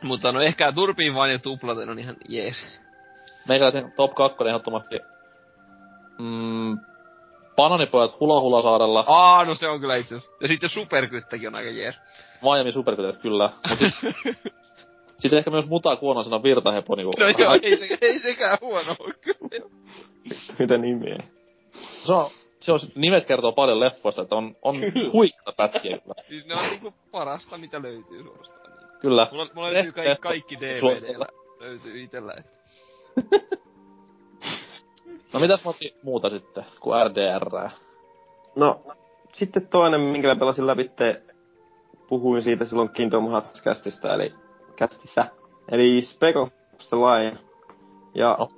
[0.03, 2.65] Mutta no ehkä Turpiin vaan ja tuplaten on ihan jees.
[3.47, 4.95] Meikäläisen top 2 ehdottomasti
[6.19, 6.77] mm,
[7.55, 9.03] Bananipojat Hula Hula saarella.
[9.07, 10.15] Aa, no se on kyllä itse.
[10.41, 11.99] Ja sitten Superkyttäkin on aika jees.
[12.41, 13.49] Miami Superkytet kyllä.
[13.69, 13.93] Mut sit,
[15.19, 17.11] sitten ehkä myös Muta Kuonasena Virtahepo niinku.
[17.19, 19.69] No joo, ei, se, ei sekään huono kyllä.
[20.59, 21.17] Mitä nimiä?
[22.05, 22.29] Se on,
[22.63, 24.75] se on, nimet kertoo paljon leffoista, että on, on
[25.13, 26.15] huikka pätkiä kyllä.
[26.29, 28.77] Siis ne on niinku parasta, mitä löytyy suorastaan.
[28.77, 28.99] Niin.
[29.01, 29.27] Kyllä.
[29.31, 31.25] Mulla, mulla löytyy kaikki, kaikki Suositella.
[31.25, 32.33] DVD löytyy itellä.
[32.37, 32.45] Et.
[35.33, 37.69] No mitäs mä otin muuta sitten, kuin RDR?
[38.55, 38.81] No,
[39.33, 40.91] sitten toinen, minkä mä pelasin läpi,
[42.07, 44.33] puhuin siitä silloin Kingdom Hearts kästistä, eli
[44.75, 45.25] kästissä.
[45.71, 46.49] Eli Spec of
[46.89, 47.37] the Line.
[48.15, 48.49] Ja No.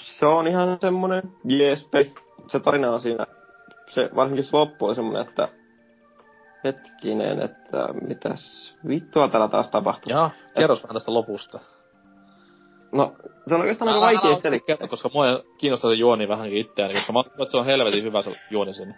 [0.00, 2.14] se on ihan semmonen jees peli.
[2.46, 3.26] Se tarina on siinä,
[3.90, 5.48] se varsinkin se loppu oli semmonen, että
[6.64, 10.12] hetkinen, että mitäs vittua täällä taas tapahtuu.
[10.12, 11.60] Jaa, kerros vähän tästä lopusta.
[12.92, 13.12] No,
[13.46, 14.88] se on oikeastaan aika vaikea selittää.
[14.88, 15.24] Koska mua
[15.58, 18.94] kiinnostaa se juoni vähänkin itseäni, koska mä että se on helvetin hyvä se juoni sinne.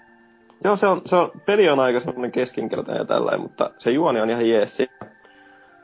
[0.64, 4.20] Joo, se on, se on, peli on aika semmonen keskinkertainen ja tällainen, mutta se juoni
[4.20, 4.92] on ihan jees siinä.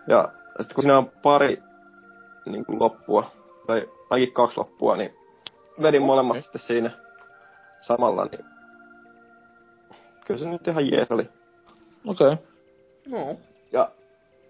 [0.08, 0.28] Ja
[0.60, 1.62] sitten kun siinä on pari
[2.46, 3.30] niin kuin loppua,
[3.66, 5.14] tai ainakin kaksi loppua, niin
[5.82, 6.42] vedin molemmat Okei.
[6.42, 6.90] sitten siinä
[7.80, 8.44] samalla, niin
[10.26, 11.28] kyllä se nyt ihan jees oli.
[12.06, 12.26] Okei.
[12.26, 12.36] Okay.
[13.06, 13.36] No.
[13.72, 13.90] Ja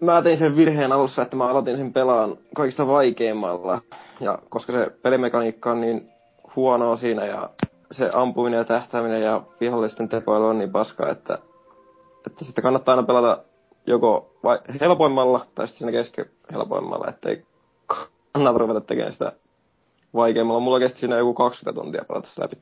[0.01, 3.81] mä tein sen virheen alussa, että mä aloitin sen pelaan kaikista vaikeimmalla.
[4.21, 6.11] Ja koska se pelimekaniikka on niin
[6.57, 7.51] huonoa siinä ja
[7.93, 11.39] se ampuminen ja tähtääminen ja vihollisten tekoilu on niin paskaa, että,
[12.27, 13.39] että sitten kannattaa aina pelata
[13.87, 17.45] joko vai helpoimmalla tai sitten siinä kesken helpoimmalla, ettei
[18.33, 19.33] kannata ruveta tekemään sitä
[20.15, 20.61] vaikeimmalla.
[20.61, 22.57] Mulla kesti siinä joku 20 tuntia pelata sitä läpi.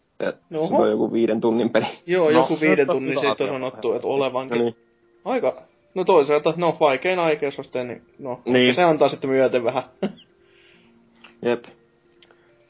[0.50, 1.86] Se on joku viiden tunnin peli.
[2.06, 4.58] Joo, No, joku viiden se tunnin on sanottu, että olevankin.
[4.58, 4.76] No niin.
[5.24, 5.62] Aika,
[5.94, 8.74] no toisaalta, no vaikein aikeusaste, niin no, Niin.
[8.74, 9.82] se antaa sitten myöten vähän.
[11.42, 11.64] Jep.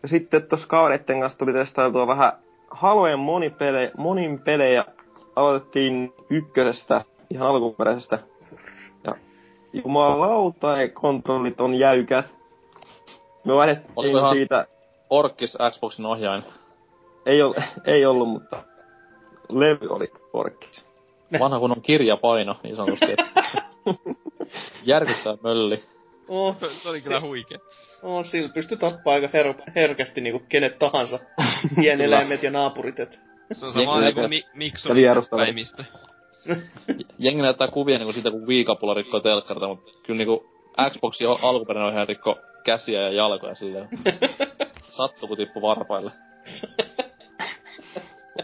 [0.03, 2.33] Ja sitten tuossa kavereitten kanssa tuli testailtua vähän
[2.71, 4.85] Halojen monipelejä, monin pelejä.
[5.37, 8.19] Aloitettiin ykkösestä, ihan alkuperäisestä.
[9.05, 9.15] Ja
[9.73, 12.38] jumalauta, kontrollit on jäykät.
[13.49, 13.95] Me vaihdettiin
[14.33, 14.67] siitä,
[15.11, 16.43] Orkis Xboxin ohjain.
[17.27, 18.63] ei, ol, ei ollut, mutta
[19.49, 20.85] levy oli porkkis.
[21.41, 23.17] Vanha kun on kirjapaino, niin sanotusti.
[24.85, 25.85] Järkyttää mölli.
[26.29, 27.59] Oh, se oli kyllä huikea.
[28.03, 31.19] oh sillä pystyy tappaa aika her- herkästi niinku kenet tahansa.
[31.81, 33.21] Pieneläimet ja naapurit, et.
[33.53, 34.97] Se on sama niinku mi- Mikson
[35.31, 35.85] päimistö.
[37.19, 40.58] Jengi näyttää kuvia niinku siitä, kun viikapula rikkoo telkkarita, mutta kyllä niinku
[40.91, 43.89] Xboxin al- alkuperäinen ohjaaja rikko käsiä ja jalkoja silleen.
[44.83, 46.13] Sattu, kun tippu varpaille.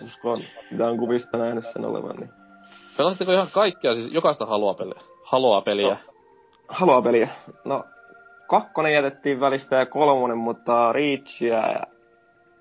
[0.03, 2.31] Uskon, mitä on kuvista nähnyt sen olevan, niin
[2.97, 5.01] Pelasitteko ihan kaikkea, siis jokaista haloa peliä?
[5.25, 5.88] Haloa peliä.
[5.88, 5.97] No.
[6.68, 7.29] Haloa peliä.
[7.64, 7.85] No,
[8.47, 11.83] kakkonen jätettiin välistä ja kolmonen, mutta Reachia ja,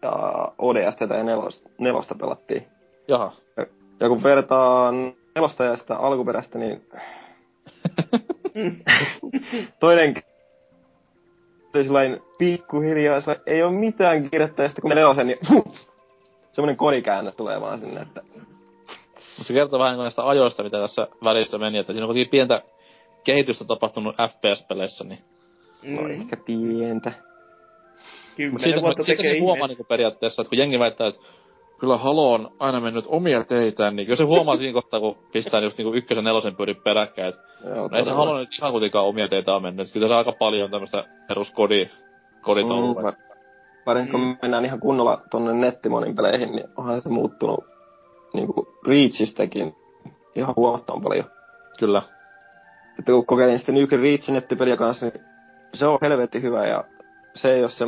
[0.02, 0.12] ja
[0.58, 2.68] ODST ja nelosta, nelosta pelattiin.
[3.08, 3.32] Jaha.
[4.00, 4.92] Ja kun vertaa
[5.36, 6.88] nelosta ja sitä alkuperäistä, niin
[9.80, 10.24] toinen
[11.76, 15.39] oli sellainen pikkuhiljaa, sillä ei ole mitään kirjettä, ja sitten kun ne nelosen, niin
[16.54, 18.22] semmoinen kodikäännös tulee vaan sinne, että
[19.38, 22.62] Mutta se kertoo vähän näistä ajoista, mitä tässä välissä meni, että siinä on kuitenkin pientä
[23.24, 25.20] kehitystä tapahtunut FPS-peleissä, niin...
[25.84, 27.10] no Mm, ehkä pientä.
[27.10, 31.22] Mutta kymmenen siitä, vuotta siitä tekee se huomaa niinku periaatteessa, että kun jengi väittää, että
[31.84, 35.62] kyllä Halo on aina mennyt omia teitään, niin kyllä se huomaa siinä kohtaa, kun pistää
[35.62, 37.41] just niinku ykkösen nelosen pyörin peräkkäin, että
[37.76, 38.12] Joo, no ei se.
[38.12, 39.93] Halo nyt ihan kuitenkaan omia teitä on mennyt.
[39.93, 41.89] Kyllä se aika paljon tämmöistä peruskodi,
[42.41, 43.12] koditouhua.
[43.12, 43.17] Mm,
[43.86, 44.38] varsinkin kun Mm.
[44.41, 47.63] mennään ihan kunnolla tonne nettimonin peleihin, niin onhan se muuttunut
[48.34, 49.75] niinku Reachistäkin
[50.36, 51.25] ihan huomattavan paljon.
[51.79, 52.02] Kyllä.
[53.00, 55.23] Että kun kokeilin sitten Nuke Reachin nettipeliä kanssa, niin
[55.73, 56.84] se on helvetti hyvä ja
[57.36, 57.86] se ei ole, se,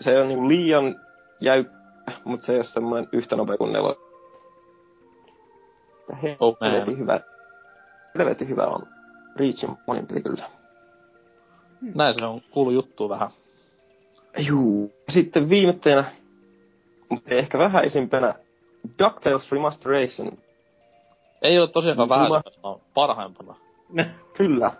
[0.00, 0.96] se ei ole niinku liian
[1.40, 1.75] jäykkä,
[2.24, 3.96] mutta se ei ole semmoinen yhtä nopea kuin nelo.
[6.08, 7.20] Ja Oh, helvetin hyvä.
[8.18, 8.86] Helvetin hyvä on
[9.36, 10.50] Reachin monin peli kyllä.
[11.94, 13.30] Näin se on kuulu juttu vähän.
[14.38, 14.92] Juu.
[15.08, 16.04] Sitten viimeisenä,
[17.08, 18.34] mutta ehkä vähäisimpänä,
[18.98, 20.38] DuckTales Remasteration.
[21.42, 22.28] Ei ole tosiaankaan Jumala.
[22.30, 23.54] vähän, vaan parhaimpana.
[24.38, 24.72] Kyllä.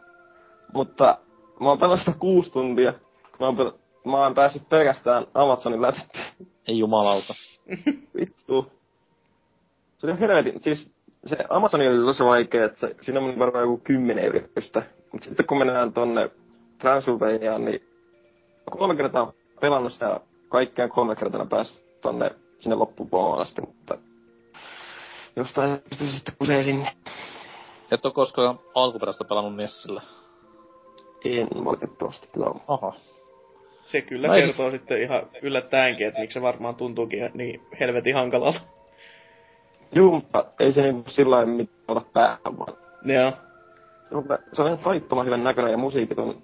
[0.74, 1.18] Mutta
[1.60, 2.92] mä oon pelannut sitä kuusi tuntia.
[3.40, 5.98] Mä oon, pel- mä oon päässyt pelkästään Amazonin läpi.
[6.68, 7.34] Ei jumalauta.
[8.20, 8.72] Vittu.
[9.98, 10.90] Se oli helvetin, siis
[11.26, 14.82] se Amazon oli tosi vaikea, että se, siinä on varmaan joku kymmenen yritystä.
[15.12, 16.30] Mutta sitten kun mennään tonne
[16.78, 17.82] Transylvaniaan, niin
[18.70, 22.30] kolme kertaa pelannut sitä ja kaikkea kolme kertaa päästä tonne
[22.60, 23.98] sinne loppupuolelle asti, mutta
[25.36, 26.92] jostain pystyy sitten kusee sinne.
[27.92, 30.02] Et oo koskaan alkuperäistä pelannut Nessillä.
[31.24, 32.60] En valitettavasti kyllä ole.
[32.68, 32.92] Aha.
[33.86, 38.60] Se kyllä ei- kertoo sitten ihan yllättäenkin, että miksi se varmaan tuntuukin niin helvetin hankalalta.
[39.94, 43.32] Juu, mutta ei se niinku sillä lailla mitään ota päähän, vaan Joo.
[44.08, 46.42] se on, se on ihan taittoman hyvän näköinen ja musiikit on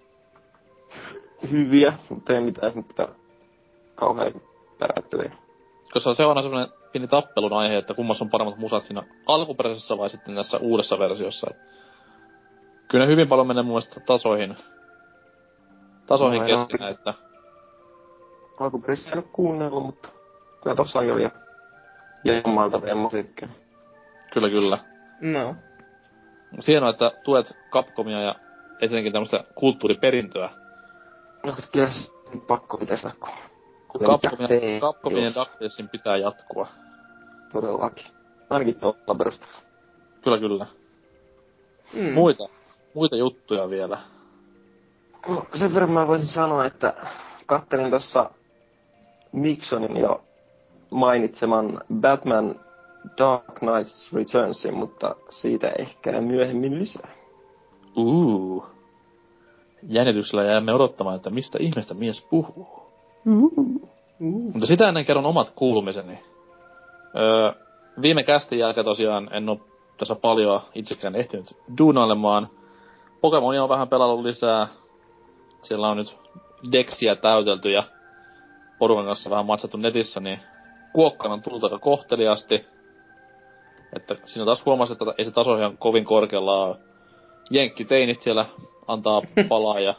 [1.50, 3.08] hyviä, mutta ei mitään mitään
[3.94, 4.32] kauhean
[4.78, 5.32] päräyttäviä.
[5.92, 9.98] Koska se on aina semmonen pieni tappelun aihe, että kummassa on paremmat musat siinä alkuperäisessä
[9.98, 11.46] vai sitten tässä uudessa versiossa.
[12.88, 14.56] Kyllä ne hyvin paljon menee mun mielestä tasoihin,
[16.06, 17.14] tasoihin No, keskenään, että
[18.62, 20.08] Alkuperäisesti en ole kuunnellut, mutta
[20.62, 21.30] kyllä tossakin oli
[22.24, 23.48] jammaltavia musiikkia.
[24.32, 24.78] kyllä kyllä.
[25.20, 25.56] No.
[26.66, 28.34] Hienoa, että tuet Capcomia ja
[28.80, 30.50] etenkin tämmöistä kulttuuriperintöä.
[31.46, 33.08] No, kyllä se on pakko pitäisi
[34.00, 36.66] DuckTales, Capcomin ja DuckTalesin pitää jatkua.
[37.52, 38.06] Todellakin.
[38.50, 39.58] Ainakin tuolla perusteella.
[40.24, 40.66] Kyllä kyllä.
[41.94, 42.12] Mm.
[42.12, 42.48] Muita,
[42.94, 43.98] muita juttuja vielä.
[45.28, 46.94] No, sen verran mä voisin sanoa, että
[47.46, 48.30] kattelin tuossa
[49.32, 50.22] Miksonin jo
[50.90, 52.60] mainitseman Batman
[53.18, 57.08] Dark Knights Returnsin, mutta siitä ehkä myöhemmin lisää.
[57.96, 58.66] Uu.
[59.88, 62.82] Jännityksellä jäämme odottamaan, että mistä ihmeestä mies puhuu.
[64.18, 66.18] Mutta sitä ennen kerron omat kuulumiseni.
[67.16, 67.52] Öö,
[68.02, 69.60] viime kästin jälkeen tosiaan en oo
[69.98, 72.48] tässä paljon itsekään ehtinyt duunailemaan.
[73.20, 74.68] Pokemonia on vähän pelannut lisää.
[75.62, 76.18] Siellä on nyt
[76.72, 77.82] deksiä täytelty ja
[78.82, 80.40] porukan kanssa vähän matsattu netissä, niin
[80.92, 82.66] kuokkana on tullut aika kohteliasti.
[83.96, 86.76] Että siinä taas huomasi, että ei se taso ihan kovin korkealla ole.
[87.50, 88.46] Jenkkiteinit siellä
[88.88, 89.94] antaa palaa ja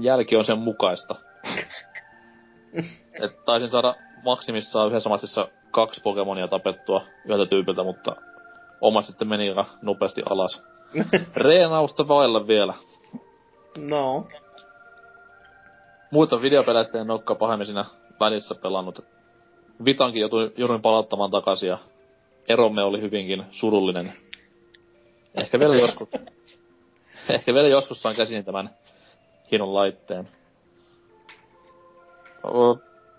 [0.00, 1.14] jälki on sen mukaista.
[3.22, 3.94] Et taisin saada
[4.24, 8.16] maksimissaan yhdessä matsissa kaksi Pokemonia tapettua yhdeltä tyypiltä, mutta
[8.80, 10.62] oma sitten meni aika nopeasti alas.
[11.36, 12.74] Reenausta vailla vielä.
[13.78, 14.26] No.
[16.10, 17.84] Muita videopeleistä en olekaan pahemmin siinä
[18.24, 19.04] välissä pelannut.
[19.84, 21.78] Vitankin joutui, jouduin palauttamaan takaisin ja
[22.48, 24.12] eromme oli hyvinkin surullinen.
[25.40, 26.08] Ehkä vielä joskus,
[27.34, 28.70] ehkä vielä joskus saan käsiin tämän
[29.50, 30.28] hienon laitteen.
[32.44, 32.78] O,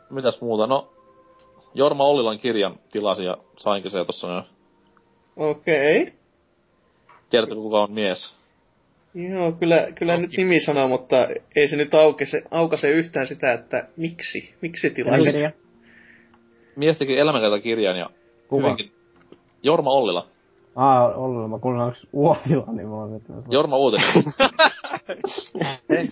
[0.09, 0.67] mitäs muuta?
[0.67, 0.93] No,
[1.73, 4.43] Jorma Ollilan kirjan tilasin ja sainkin se tossa jo.
[5.37, 6.01] Okei.
[6.01, 6.13] Okay.
[7.29, 8.33] Tiedätkö kuka on mies?
[9.15, 13.87] Joo, kyllä, kyllä nyt nimi sanoo, mutta ei se nyt aukase, aukase yhtään sitä, että
[13.97, 15.25] miksi, miksi tilasit.
[15.25, 15.51] Helvetia.
[16.75, 18.09] Mies teki elämänkertakirjan ja
[18.47, 18.63] Kuka?
[18.63, 18.91] hyvinkin...
[19.63, 20.27] Jorma Ollila.
[20.75, 23.21] Aa, Ollila, mä kuulin onks Uotila, niin mä oon.
[23.51, 24.07] Jorma Uutinen.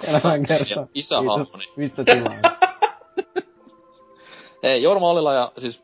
[0.07, 0.73] Elämän kerta.
[0.73, 1.65] Ja isähahmoni.
[1.75, 2.33] Mistä tilaa?
[4.63, 5.83] Ei, Jorma Ollila ja siis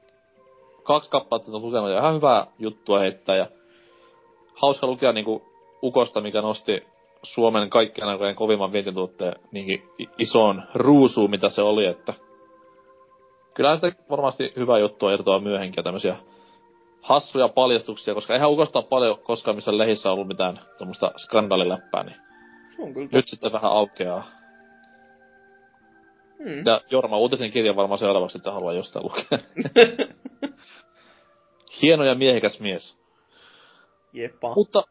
[0.83, 3.47] kaksi kappaletta on lukenut ja ihan hyvää juttua heittää ja
[4.61, 5.41] hauska lukea niinku
[5.83, 6.83] Ukosta, mikä nosti
[7.23, 12.13] Suomen kaikkien aikojen kovimman vientituotteen niinkin i- isoon ruusuun, mitä se oli, että
[13.53, 16.15] kyllä sitä varmasti hyvä juttua irtoaa myöhemmin ja tämmösiä
[17.01, 22.17] hassuja paljastuksia, koska eihän Ukosta ole paljon koskaan missä lehissä ollut mitään tuommoista skandaaliläppää, niin
[22.79, 24.23] on kyllä nyt sitten vähän aukeaa.
[26.37, 26.65] Hmm.
[26.65, 29.39] Ja Jorma Uutisen kirjan varmaan seuraavaksi, että haluaa jostain lukea.
[31.81, 32.99] Hieno ja miehikäs mies.
[34.13, 34.55] Jepa.
[34.55, 34.83] Mutta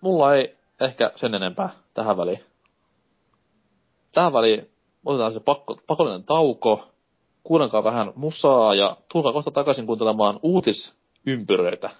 [0.00, 2.40] mulla ei ehkä sen enempää tähän väliin.
[4.12, 4.70] Tähän väliin
[5.04, 6.84] otetaan se pakko, pakollinen tauko.
[7.44, 11.90] Kuunnelkaa vähän musaa ja tulkaa kohta takaisin kuuntelemaan uutisympyröitä.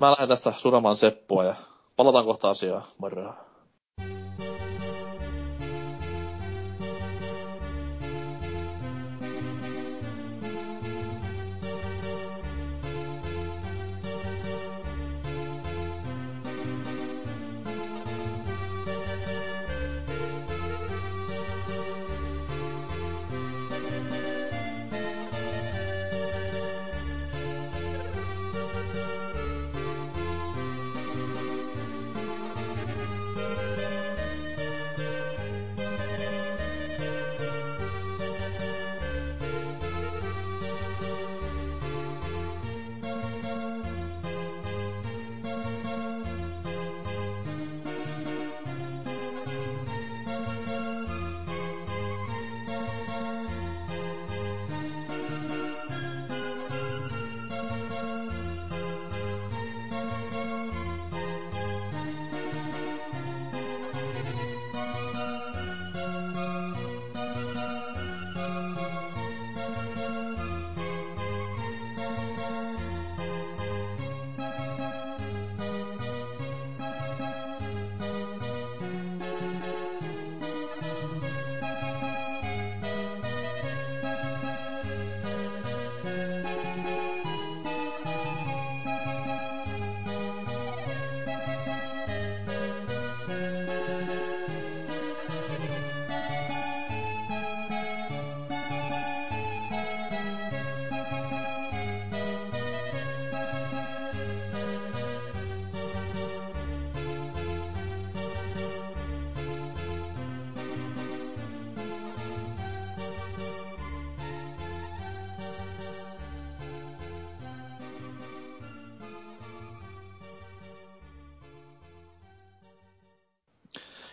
[0.00, 1.54] Mä lähden tästä suramaan Seppoa ja
[1.96, 2.84] palataan kohta asiaan.
[2.98, 3.34] Moro.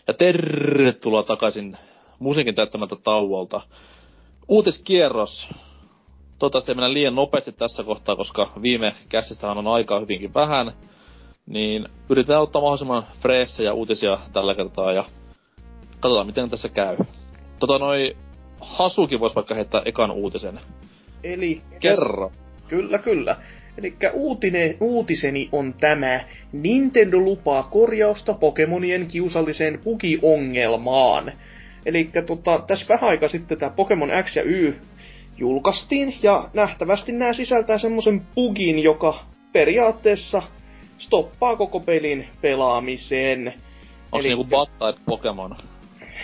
[0.07, 1.77] Ja tervetuloa takaisin
[2.19, 3.61] musiikin täyttämältä tauolta.
[4.47, 5.49] Uutiskierros.
[6.39, 10.73] Toivottavasti ei mennä liian nopeasti tässä kohtaa, koska viime käsistähän on aikaa hyvinkin vähän.
[11.45, 15.03] Niin yritetään ottaa mahdollisimman freessejä uutisia tällä kertaa ja
[15.99, 16.97] katsotaan miten tässä käy.
[17.59, 18.17] Tota noi,
[18.61, 20.59] Hasuki voisi vaikka heittää ekan uutisen.
[21.23, 22.31] Eli Kerro.
[22.67, 23.35] Kyllä, kyllä.
[23.77, 23.95] Eli
[24.79, 26.19] uutiseni on tämä.
[26.51, 31.31] Nintendo lupaa korjausta Pokemonien kiusalliseen bugiongelmaan.
[31.85, 34.73] Eli tota, tässä vähän aika sitten tämä Pokemon X ja Y
[35.37, 40.41] julkaistiin, ja nähtävästi nämä sisältää semmoisen bugin, joka periaatteessa
[40.97, 43.53] stoppaa koko pelin pelaamisen.
[44.11, 45.55] Onko se niinku Type Pokemon?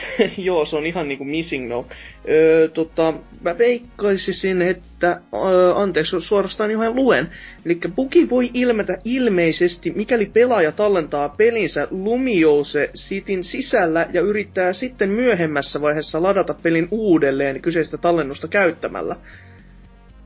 [0.37, 1.85] Joo, se on ihan niinku missing no.
[2.29, 5.21] Öö, tota, mä veikkaisisin, että...
[5.33, 7.29] Öö, anteeksi, suorastaan ihan luen.
[7.65, 15.09] Eli bugi voi ilmetä ilmeisesti, mikäli pelaaja tallentaa pelinsä Lumiose Cityn sisällä ja yrittää sitten
[15.09, 19.15] myöhemmässä vaiheessa ladata pelin uudelleen kyseistä tallennusta käyttämällä.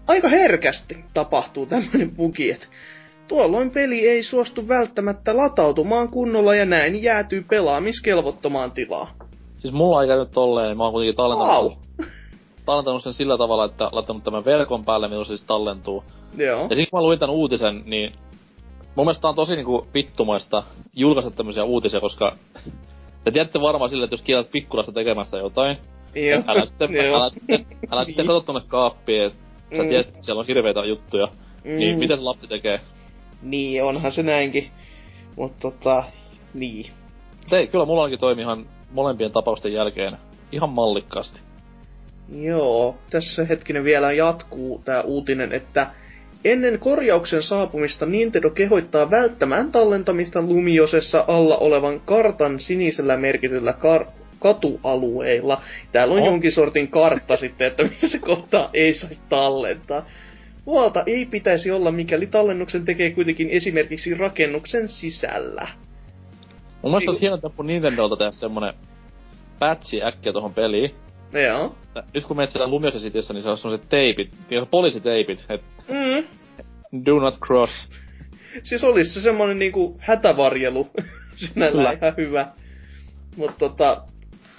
[0.08, 2.68] Aika herkästi tapahtuu tämmöinen bugi, että
[3.28, 9.27] tuolloin peli ei suostu välttämättä latautumaan kunnolla ja näin jäätyy pelaamiskelvottomaan tilaan.
[9.60, 12.08] Siis mulla ei käynyt tolleen, mä oon kuitenkin tallentanut, Wow.
[12.66, 16.04] tallentanut sen sillä tavalla, että laittanut tämän verkon päälle, milloin se siis tallentuu.
[16.38, 16.60] Joo.
[16.62, 18.12] Ja sitten kun mä luin tän uutisen, niin
[18.96, 20.64] mun mielestä on tosi niinku vittumaista
[20.96, 22.36] julkaista tämmöisiä uutisia, koska
[23.24, 25.78] te tiedätte varmaan sille, että jos kielät pikkulasta tekemästä jotain,
[26.16, 26.44] Joo.
[26.48, 28.28] älä sitten, älä sitten, älä sitten Niin.
[28.28, 29.40] kato tonne kaappiin, että
[29.78, 29.90] sä Mm.
[29.90, 31.28] tiedät, että siellä on hirveitä juttuja.
[31.64, 32.00] Niin Mm.
[32.00, 32.80] mitä se lapsi tekee?
[33.42, 34.68] Niin, onhan se näinkin.
[35.36, 36.04] Mutta tota,
[36.54, 36.86] niin.
[37.48, 40.18] Se ei, kyllä mulla onkin toimi ihan molempien tapausten jälkeen
[40.52, 41.40] ihan mallikkaasti.
[42.36, 45.88] Joo, tässä hetkinen vielä jatkuu tämä uutinen, että
[46.46, 55.62] ennen korjauksen saapumista Nintendo kehoittaa välttämään tallentamista Lumiosessa alla olevan kartan sinisellä merkityllä kar- katualueilla.
[55.92, 56.26] Täällä on Oh.
[56.28, 60.06] jonkin sortin kartta sitten, että missä kohtaa ei saisi tallentaa.
[60.66, 65.68] Huolta ei pitäisi olla, mikäli tallennuksen tekee kuitenkin esimerkiksi rakennuksen sisällä.
[66.88, 67.30] Mun mielestä olisi Niin.
[67.32, 68.74] hieno temppu Nintendolta tehdä semmonen
[69.60, 70.92] patchi äkkiä tohon peliin.
[71.48, 71.76] Joo.
[71.88, 75.62] että Nyt kun menet siellä Lumiosa Cityssä, niin se on semmoset teipit, tiedätkö, poliisiteipit, et
[75.88, 76.28] Mm.
[77.06, 77.90] do not cross.
[78.64, 80.88] Siis olisi se semmonen niinku hätävarjelu
[81.36, 81.92] sinällään Kyllä.
[81.92, 82.48] ihan hyvä.
[83.38, 84.02] Mutta tota,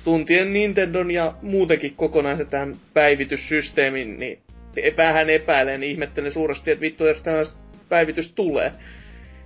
[0.05, 4.39] tuntien Nintendon ja muutenkin kokonaisen tämän päivityssysteemin, niin
[4.97, 7.43] vähän epäilen, niin ihmettelen suuresti, että vittu, jos tämä
[7.89, 8.73] päivitys tulee.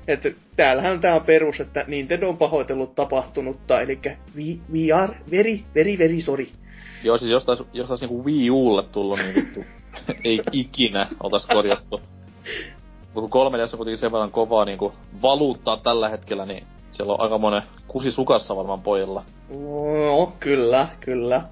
[0.09, 3.99] Että täällähän tää on perus, että Nintendo on pahoitellut tapahtunutta, eli
[4.37, 6.49] we, we are very, very, very sorry.
[7.05, 9.65] Joo, siis jos tais, jos tais niinku Wii Ulle tullut, niin vittu,
[10.25, 12.01] ei ikinä oltais korjattu.
[13.15, 14.93] Kun 3 on kuitenkin sen verran kovaa niinku
[15.23, 19.25] valuuttaa tällä hetkellä, niin siellä on aika monen kusi sukassa varmaan pojilla.
[19.51, 21.43] No, kyllä, kyllä.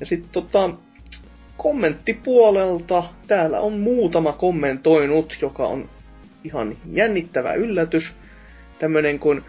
[0.00, 0.70] Ja sitten tota,
[1.56, 5.88] kommenttipuolelta täällä on muutama kommentoinut, joka on
[6.44, 8.12] ihan jännittävä yllätys.
[8.78, 9.44] Tämmönen kuin,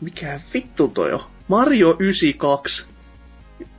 [0.00, 1.20] mikä vittu toi on?
[1.48, 2.86] Mario 92.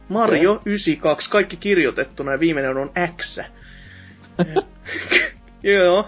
[0.10, 3.40] Mario 92, kaikki kirjoitettuna ja viimeinen on X.
[5.64, 6.08] Joo.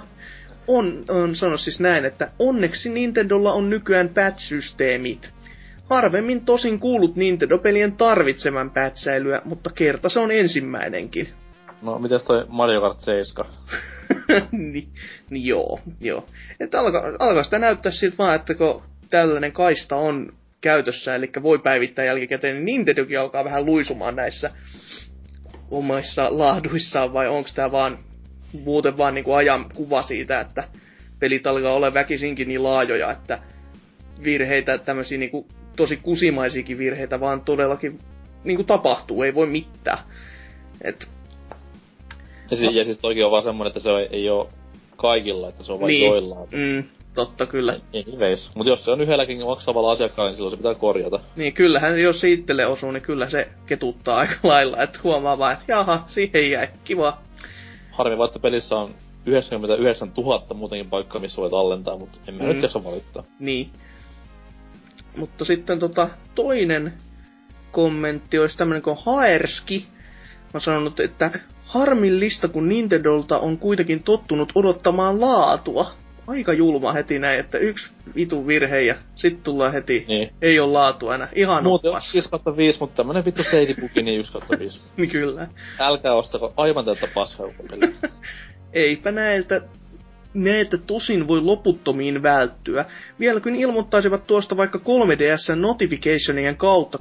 [0.68, 5.30] On, on sanonut siis näin, että onneksi Nintendolla on nykyään patch-systeemit.
[5.90, 11.34] Harvemmin tosin kuulut Nintendo-pelien tarvitsevan pätsäilyä, mutta kerta se on ensimmäinenkin.
[11.82, 13.46] No, mites toi Mario Kart 7?
[14.52, 14.90] niin,
[15.30, 16.26] niin joo, joo.
[16.60, 21.60] Että alkaa, alkaa sitä näyttää siltä vaan, että kun tällainen kaista on käytössä, eli voi
[21.60, 24.52] päivittää jälkikäteen, niin Nintendokin alkaa vähän luisumaan näissä
[25.72, 28.00] omissa lahduissaan, vai onko tämä vaan
[28.64, 30.64] muuten vaan niinku ajan kuva siitä, että
[31.20, 33.40] pelit alkaa olla väkisinkin niin laajoja, että
[34.24, 38.00] virheitä, tämmöisiä niinku tosi kusimaisiakin virheitä, vaan todellakin
[38.44, 40.00] niinku tapahtuu, ei voi mitään.
[40.82, 41.10] Et,
[42.52, 44.50] Ja, siis, ja siis toikin on vaan semmonen, että se ei, ei oo
[44.96, 46.06] kaikilla, että se on vain Niin.
[46.08, 46.50] joillain.
[46.52, 46.84] mm,
[47.14, 47.80] totta kyllä.
[48.08, 48.50] Anyways.
[48.56, 51.20] Mut jos se on yhdelläkin maksavalla asiakkaalla, niin silloin se pitää korjata.
[51.36, 55.54] Niin kyllähän jos se itselle osuu, niin kyllä se ketuttaa aika lailla, että huomaa vaan,
[55.54, 57.18] että jaha, siihen jäi, kiva.
[57.92, 58.96] Harmi vaan, että pelissä on
[59.26, 62.50] 99 000 muutenkin paikkaa, missä voi tallentaa, mutta en mä Mm.
[62.50, 63.24] nyt jaksa valittaa.
[63.40, 63.70] Niin.
[65.18, 66.94] Mutta sitten tota, toinen
[67.72, 69.86] kommentti olisi tämmönen kuin Haerski.
[70.54, 75.92] On sanonut, että harmillista, kun Nintendolta on kuitenkin tottunut odottamaan laatua.
[76.28, 80.34] Aika julma heti näin, että yksi vitu virhe ja sitten tullaan heti, Niin.
[80.42, 81.28] ei ole laatua enää.
[81.36, 82.14] Ihan Muuten on oppas.
[82.14, 84.82] 5 kautta 5, mutta tämmönen vittu seitipuki, niin 1 kautta 5.
[84.98, 85.48] Niin kyllä.
[85.80, 87.48] Älkää ostako aivan tätä paskaa.
[88.74, 89.62] Eipä näiltä
[90.38, 92.86] näitä tosin voi loputtomiin välttyä.
[93.20, 97.00] Vielä kun ilmoittaisivat tuosta vaikka 3DS notificationien kautta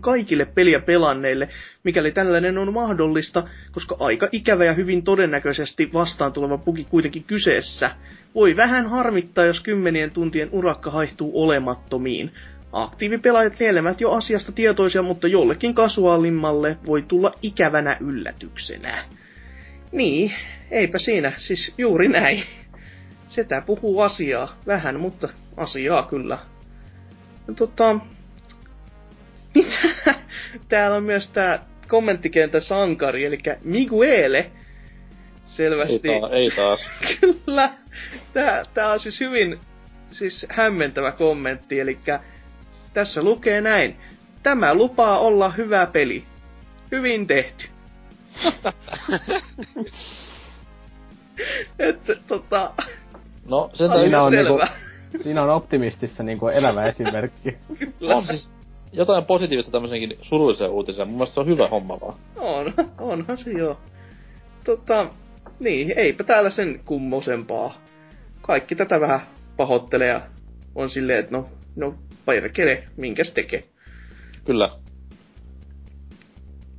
[0.00, 1.48] kaikille peliä pelanneille,
[1.84, 7.90] mikäli tällainen on mahdollista, koska aika ikävä ja hyvin todennäköisesti vastaan tuleva bugi kuitenkin kyseessä.
[8.34, 12.30] Voi vähän harmittaa, jos kymmenien tuntien urakka haihtuu olemattomiin.
[12.72, 19.04] Aktiivipelaajat lienevät jo asiasta tietoisia, mutta jollekin kasuaalimmalle voi tulla ikävänä yllätyksenä.
[19.92, 20.32] Niin,
[20.70, 22.42] eipä siinä, siis juuri näin.
[23.28, 26.38] Setä puhuu asiaa, vähän, mutta asiaa kyllä.
[27.46, 27.98] No, tota,
[29.54, 29.78] mitä?
[30.68, 34.50] Täällä on myös tää kommenttikentän sankari, eli Miguele.
[35.44, 36.08] Selvästi.
[36.08, 36.80] Ei, ta- ei taas.
[37.20, 37.70] Kyllä.
[38.32, 39.60] Tää, tää on siis hyvin
[40.10, 41.98] siis hämmentävä kommentti, eli
[42.94, 43.96] tässä lukee näin.
[44.42, 46.24] Tämä lupaa olla hyvä peli.
[46.92, 47.66] Hyvin tehty.
[51.78, 52.74] että tota...
[53.48, 54.60] No, sen Oli Siinä on, niinku,
[55.22, 57.56] siinä on optimistista niinku elävä esimerkki.
[57.78, 58.14] Kyllä.
[58.16, 58.50] on siis
[58.92, 61.08] jotain positiivista tämmöisenkin surullisen uutisen.
[61.08, 62.14] Mun mielestä se on hyvä homma vaan.
[62.36, 63.78] On, onhan se joo.
[64.64, 65.10] Tota,
[65.60, 67.74] niin, eipä täällä sen kummosempaa.
[68.42, 69.20] Kaikki tätä vähän
[69.56, 70.20] pahoittelee ja
[70.74, 71.94] on silleen, että no, no
[72.26, 73.64] perkele, minkäs tekee.
[74.44, 74.70] Kyllä.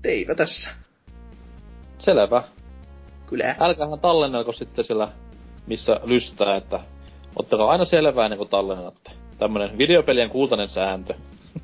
[0.04, 0.70] Eipä tässä.
[1.98, 2.44] Selvä.
[3.28, 3.56] Kyllä.
[3.60, 5.12] Älkäähän tallennelko sitten siellä,
[5.68, 6.80] missä lystää, että
[7.36, 9.12] ottakaa aina selvää ennen kuin tallennatte.
[9.38, 11.14] Tämmönen videopelien kultainen sääntö.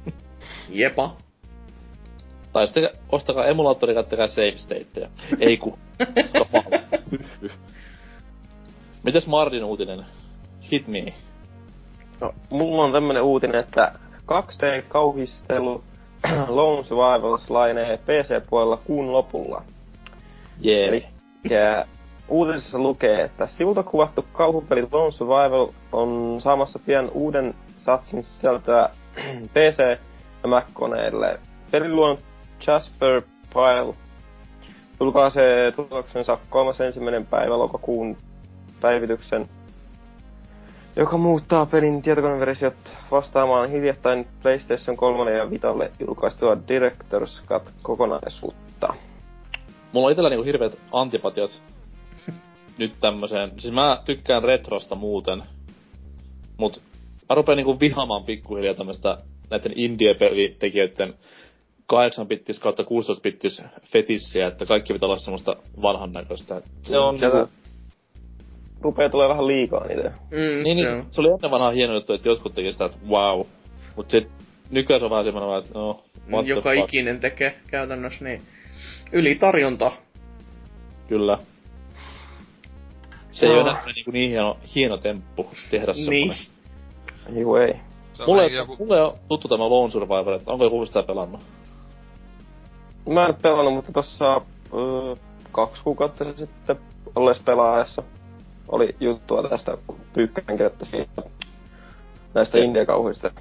[0.70, 1.16] Jepa.
[2.54, 5.10] Tai sitten ostakaa emulaattori, kattokaa save stateja.
[5.40, 5.80] Ei ku.
[9.04, 10.06] Mites Mardin uutinen?
[10.72, 11.14] Hit me.
[12.22, 15.84] No, mulla on tämmönen uutinen, että 2D-kauhistelu
[16.48, 19.64] Lone Survivors lainee PC-puolella kuun lopulla.
[20.60, 20.88] Jee.
[20.88, 21.06] Eli
[22.32, 28.90] uutisessa lukee, että sivulta kuvattu kauhupeli Lone Survival on saamassa pian uuden satsin sisältöä
[29.54, 30.00] PC-
[30.44, 31.40] ja Mac-koneille.
[31.72, 32.20] Pelin luonut
[32.68, 33.22] Jasper
[33.54, 33.94] Pyle
[35.00, 37.00] julkaisee tuloksensa 31.
[37.30, 38.18] päivä lokakuun
[38.82, 39.50] päivityksen,
[40.96, 42.76] joka muuttaa pelin tietokoneversiot
[43.12, 48.94] vastaamaan hiljattain PlayStation 3 ja Vitalle julkaistua Director's Cut kokonaisuutta.
[49.94, 51.62] Mulla on itellä niinku hirveet antipatiot
[52.78, 53.52] nyt tämmöseen.
[53.58, 55.44] Siis mä tykkään retrosta muuten.
[56.58, 56.82] Mut
[57.30, 59.18] mä rupean niinku vihaamaan pikkuhiljaa tämmöstä
[59.50, 61.14] näiden indie-pelitekijöiden
[61.94, 66.62] 8-bittis kautta 16-bittis fetissiä, että kaikki pitää olla semmoista vanhan näköistä.
[66.82, 67.54] Se on Sieltä niinku,
[68.82, 70.10] rupee tulee vähän liikaa niitä.
[70.32, 71.06] Mm, niin, se niin, on.
[71.12, 73.42] se oli ennen vanhaa hieno juttu, että jotkut teki sitä, että wow.
[73.96, 74.28] Mut sit
[74.72, 76.84] nykyään se on vähän semmoinen, että no, what the Joka fuck.
[76.84, 78.42] ikinen tekee käytännössä niin.
[79.12, 79.92] Ylitarjonta.
[81.08, 81.38] Kyllä.
[83.32, 83.62] Se ei Joo.
[83.62, 86.34] ole enää niinku niin hieno, hieno temppu tehdä Niin.
[86.34, 87.42] semmonen.
[87.42, 87.74] Juu ei.
[88.14, 88.76] Se on Mulle, ei, joku...
[88.80, 91.42] mulle on tuttu tämä Lone Survivor, että onko joku sitä pelannut?
[93.10, 94.42] Mä en pelannut, mutta tossa
[94.74, 95.16] öö,
[95.52, 96.80] kaksi kuukautta sitten
[97.16, 98.04] ollees pelaajassa
[98.68, 101.22] oli juttua tästä, kun Pyykkänen kirjoitti siitä
[102.34, 103.32] näistä indie-kauhuista.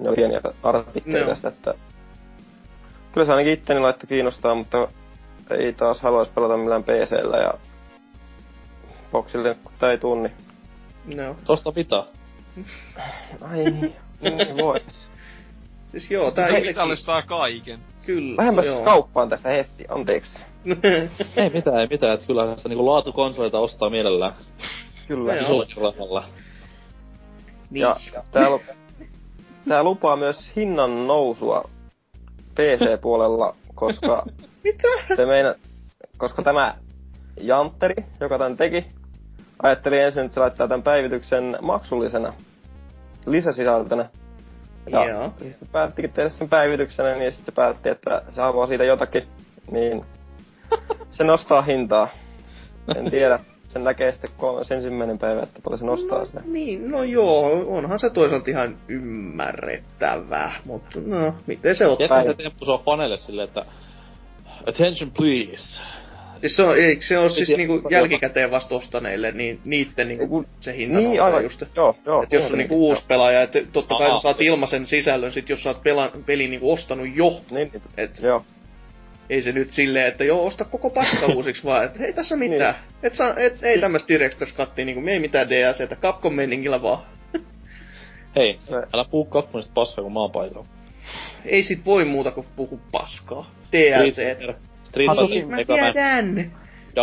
[0.00, 1.28] Ne oli pieniä artikkeleja Joo.
[1.30, 1.74] tästä, että
[3.12, 4.88] kyllä se ainakin itteni laittoi kiinnostaa, mutta
[5.50, 7.54] ei taas haluaisi pelata millään PCllä ja
[9.12, 10.30] boxille, kun tää ei tunni.
[11.14, 11.36] No.
[11.44, 12.02] Tosta pitää.
[13.40, 15.10] Ai niin, niin vois.
[15.90, 16.96] Siis joo, tää Vitalle itekin.
[16.96, 17.80] saa kaiken.
[18.06, 18.36] Kyllä.
[18.36, 18.82] Lähdemme joo.
[18.84, 20.38] kauppaan tästä heti, anteeksi.
[21.36, 24.32] ei mitään, ei mitään, että kyllä sitä niinku laatukonsoleita ostaa mielellään.
[25.08, 25.34] Kyllä.
[25.34, 25.42] Joo.
[25.44, 26.24] Isollakin rahalla.
[27.70, 27.80] niin.
[27.80, 27.96] Ja
[28.30, 28.62] tää, lu-
[29.68, 31.64] tää lupaa myös hinnan nousua
[32.54, 34.26] PC-puolella, koska
[34.64, 34.88] Mitä?
[35.16, 35.54] se meina,
[36.16, 36.74] koska tämä
[37.40, 38.86] Jantteri, joka tän teki,
[39.62, 42.32] ajatteli ensin, että se laittaa tämän päivityksen maksullisena
[43.26, 44.08] lisäsisältönä.
[44.90, 45.28] Ja Joo.
[45.28, 49.22] sitten se päättikin tehdä sen päivityksenä, niin sitten se päätti, että se haluaa siitä jotakin,
[49.70, 50.04] niin
[51.10, 52.08] se nostaa hintaa.
[52.96, 53.38] En tiedä,
[53.68, 56.42] sen näkee sitten kolmas ensimmäinen päivä, että paljon se nostaa no, sitä.
[56.44, 62.08] Niin, no joo, onhan se toisaalta ihan ymmärrettävää, mutta no, miten se ottaa?
[62.08, 63.64] Tiedätkö, se temppu se on faneille silleen, että
[64.68, 65.82] Attention please.
[66.40, 70.76] Siis se on, eikö se ole siis niinku jälkikäteen vasta ostaneille, niin niitten niinku se
[70.76, 71.62] hinta Niin, nousee aivan, just.
[71.76, 72.22] joo, joo.
[72.22, 74.18] Et jos on niin, niinku uusi pelaaja, että totta kai Aha.
[74.18, 77.30] sä saat ilmaisen sisällön sit, jos sä oot pela, pelin niinku ostanut jo.
[77.50, 78.44] Niin, niin, Et joo.
[79.30, 82.74] ei se nyt silleen, että joo, osta koko paska uusiksi vaan, että ei tässä mitään.
[83.02, 87.02] Et saa, et, ei tämmöstä Director's Cuttia, niinku me ei mitään DLCtä, Capcom meningillä vaan.
[88.36, 88.58] Hei,
[88.94, 90.66] älä puhu kakkonista paskaa, kun mä oon paikalla.
[91.44, 93.50] Ei sit voi muuta kuin puhu paskaa.
[93.72, 94.16] DLC.
[94.94, 96.52] Fighter, Mä tiedän.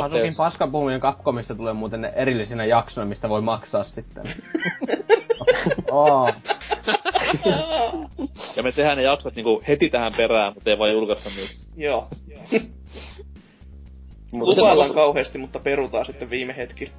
[0.01, 4.23] Hasukin paskan puhuminen Capcomista tulee muuten erillisinä jaksoina, mistä voi maksaa sitten.
[5.91, 6.33] oh.
[8.55, 11.53] Ja me tehdään ne jaksot niinku heti tähän perään, mutta ei vaan julkaista niitä.
[11.77, 12.07] Joo.
[14.31, 16.91] Mutta Lupaillaan kauheasti, mutta perutaan sitten viime hetki.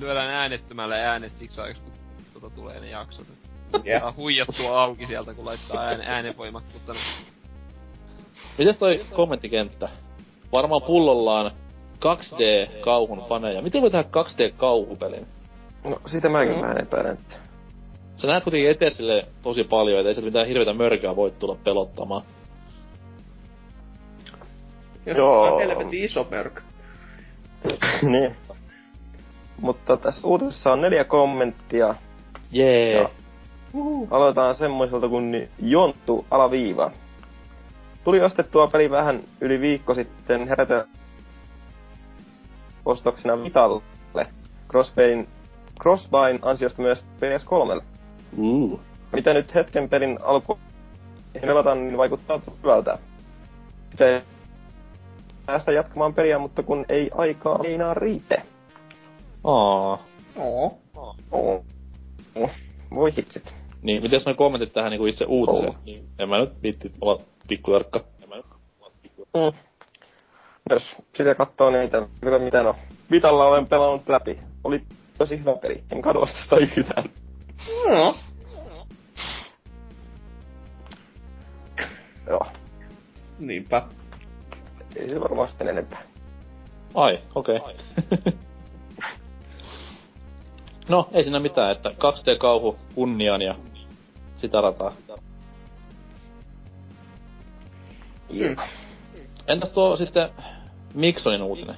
[0.00, 3.26] Lyödään äänettömällä äänet siksi aikaa, kun tota tulee ne jaksot.
[3.86, 4.16] Yeah.
[4.16, 6.94] Huijattua auki sieltä, kun laittaa ääne, äänenvoimakkuutta.
[8.58, 9.88] Mites toi kommenttikenttä?
[10.52, 11.50] Varmaan pullollaan
[12.04, 13.62] 2D-kauhun faneja.
[13.62, 15.26] Miten voi tehdä 2D-kauhupelin?
[15.84, 16.60] No, sitä mäkin Mm.
[16.62, 17.34] vähän epäilen, että...
[18.16, 21.56] Sä näet kuitenkin eteen sille tosi paljon, et ei sieltä mitään hirveitä mörköä voi tulla
[21.64, 22.22] pelottamaan.
[25.06, 25.42] Jos Joo.
[25.54, 26.60] on helvetin iso mörkö.
[28.02, 28.36] niin.
[29.60, 31.94] Mutta tässä uutisessa on neljä kommenttia.
[32.52, 32.92] Jee.
[32.92, 33.08] Ja
[34.10, 36.90] aloitetaan semmoiselta kuin Jonttu alaviiva.
[38.04, 40.86] Tuli ostettua peli vähän yli viikko sitten herätä
[42.84, 43.82] ostoksena Vitalle.
[44.70, 45.28] Crossbayn,
[45.80, 47.82] Crossbayn ansiosta myös PS3.
[48.36, 48.80] Uh.
[49.12, 50.58] Mitä nyt hetken pelin alku
[51.40, 52.98] pelataan, niin vaikuttaa hyvältä.
[53.90, 54.22] Pitää
[55.46, 58.42] päästä jatkamaan peliä, mutta kun ei aikaa meinaa riite.
[59.44, 59.98] Aa.
[60.36, 60.78] Oo.
[61.32, 61.64] Oh.
[62.34, 62.50] Oh.
[62.94, 63.54] Voi hitsit.
[63.82, 65.68] Niin, mites noi kommentit tähän niinku itse uutiseen?
[65.68, 65.76] Oo.
[65.84, 67.20] Niin, en mä nyt viitti olla
[67.50, 68.04] pikkujarkka.
[69.34, 69.58] Mm.
[70.70, 72.76] Jos sitä katsoo niitä, mitä, mitä no.
[73.10, 74.38] Vitalla olen pelannut läpi.
[74.64, 74.82] Oli
[75.18, 75.84] tosi hyvä peli.
[75.92, 77.04] En kadu sitä yhtään.
[77.88, 78.14] No.
[82.26, 82.46] Joo.
[83.38, 83.82] Niinpä.
[84.96, 86.02] Ei se varmaan sitten enempää.
[86.94, 87.56] Ai, okei.
[87.56, 87.74] Okay.
[90.88, 93.54] no, ei siinä mitään, että 2D-kauhu kunniaan ja
[94.36, 94.92] sitä rataa.
[98.32, 98.56] Mm.
[99.48, 100.28] Entäs tuo sitten
[100.94, 101.74] Miksonin uutinen?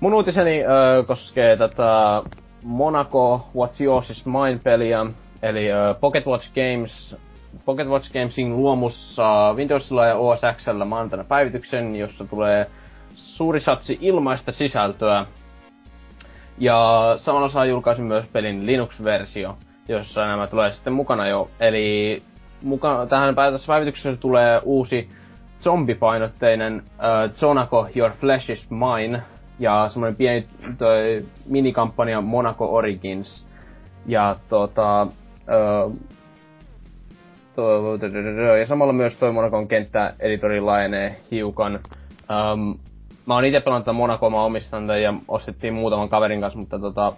[0.00, 2.22] Mun uutiseni ö, koskee tätä
[2.62, 5.06] Monaco What's Yours is Mine-peliä,
[5.42, 7.16] eli ö, Pocket Watch Games,
[7.64, 12.66] Pocket Watch Gamesin luomussa Windowsilla ja OS Xllä maanantaina päivityksen, jossa tulee
[13.14, 15.26] suuri satsi ilmaista sisältöä.
[16.58, 19.56] Ja samalla saa julkaisin myös pelin Linux-versio,
[19.88, 21.50] jossa nämä tulee sitten mukana jo.
[21.60, 22.22] Eli
[22.62, 25.08] muka, tähän tässä päivityksessä tulee uusi
[25.60, 29.22] zombipainotteinen äh, Zonaco Your Flesh is Mine
[29.58, 30.46] ja semmoinen pieni
[30.78, 33.46] toi, minikampanja Monaco Origins.
[34.06, 35.06] Ja tota,
[37.56, 37.96] to,
[38.58, 41.80] ja samalla myös toi Monacon kenttäeditori laajenee hiukan.
[42.52, 42.78] Um,
[43.26, 46.78] mä oon itse pelannut tätä Monacoa, mä omistan tämän ja ostettiin muutaman kaverin kanssa, mutta
[46.78, 47.12] tota,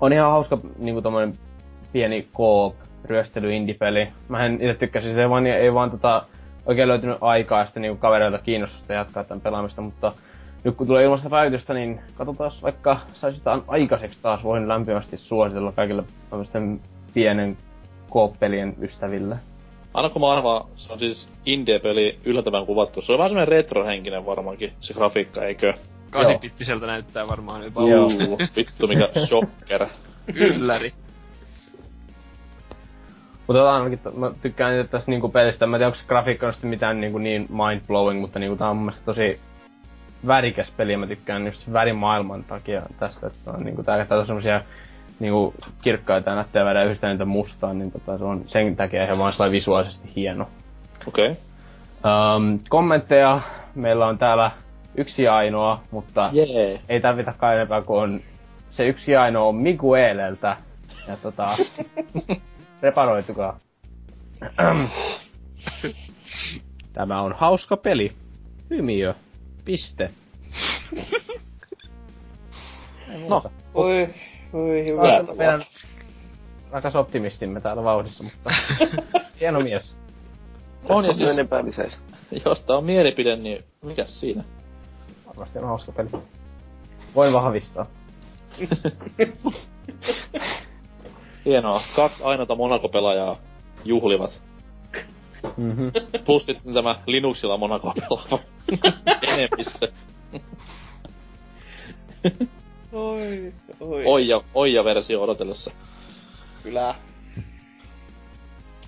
[0.00, 1.02] on ihan hauska niinku
[1.92, 2.74] pieni koop
[3.08, 4.08] ryöstely indie-peli.
[4.28, 6.22] Mä en itse tykkäsin sitä, ei vaan, ei vaan tota,
[6.66, 10.12] oikein löytynyt aikaa sitten niinku kavereilta kiinnostusta jatkaa tämän pelaamista, mutta
[10.64, 14.44] nyt kun tulee ilmasta päivitystä, niin katsotaan vaikka saisi jotain aikaiseksi taas.
[14.44, 16.80] Voin lämpimästi suositella kaikille tämmöisten
[17.14, 17.56] pienen
[18.10, 19.36] kooppelien ystäville.
[19.94, 23.02] Annako mä arvaa, se on siis indie-peli yllättävän kuvattu.
[23.02, 25.74] Se on vähän semmonen retrohenkinen varmaankin, se grafiikka, eikö?
[26.10, 28.08] Kasipittiseltä näyttää varmaan jopa Joo.
[28.56, 29.86] Vittu mikä shocker.
[30.34, 30.92] ylläri.
[33.48, 35.66] Mutta tota, ainakin mä tykkään itse tästä niinku pelistä.
[35.66, 38.70] Mä en tiedä, onko se grafiikka on sitten mitään niinku niin mind-blowing, mutta niinku tää
[38.70, 39.40] on mun mielestä tosi
[40.26, 44.26] värikäs peli ja mä tykkään just värimaailman takia tästä, että on niinku tää, tää on
[44.26, 44.60] semmosia
[45.20, 49.18] niinku kirkkaita ja nättejä väriä yhdistää niitä mustaan, niin tota, se on sen takia ihan
[49.18, 50.48] vaan sellainen visuaalisesti hieno.
[51.06, 51.30] Okei.
[51.30, 52.36] Okay.
[52.36, 53.40] Um, kommentteja
[53.74, 54.50] meillä on täällä
[54.94, 56.80] yksi ainoa, mutta Jee.
[56.88, 58.20] ei tarvitakaan enempää, kun on
[58.70, 60.56] se yksi ainoa on Migueleltä.
[61.08, 61.56] Ja tota,
[62.82, 63.58] reparoitukaa.
[66.92, 68.12] Tämä on hauska peli.
[68.70, 69.14] Hymiö.
[69.64, 70.10] Piste.
[73.28, 73.42] no,
[73.74, 74.08] Oi,
[74.52, 75.02] oi, hyvä.
[75.36, 75.64] Meidän
[76.70, 78.50] rakas optimistimme täällä vauhdissa, mutta
[79.40, 79.94] hieno mies.
[80.88, 81.18] On ja Siis...
[81.18, 81.98] siis, enempää lisäisi.
[82.44, 84.44] jos tää on mielipide, niin mikäs siinä?
[85.26, 86.08] Varmasti on hauska peli.
[87.14, 87.86] Voin vahvistaa.
[91.48, 91.80] Hienoa.
[91.96, 93.36] Kaksi ainoata Monaco-pelaajaa
[93.84, 94.42] juhlivat.
[95.56, 95.92] Mm-hmm.
[96.24, 98.38] Plus sitten tämä Linuxilla Monaco pelaava
[99.22, 99.92] enemmistö.
[102.92, 104.02] Oi, oi.
[104.06, 105.70] Oija, Oija-versio odotellessa.
[106.62, 106.94] Kyllä.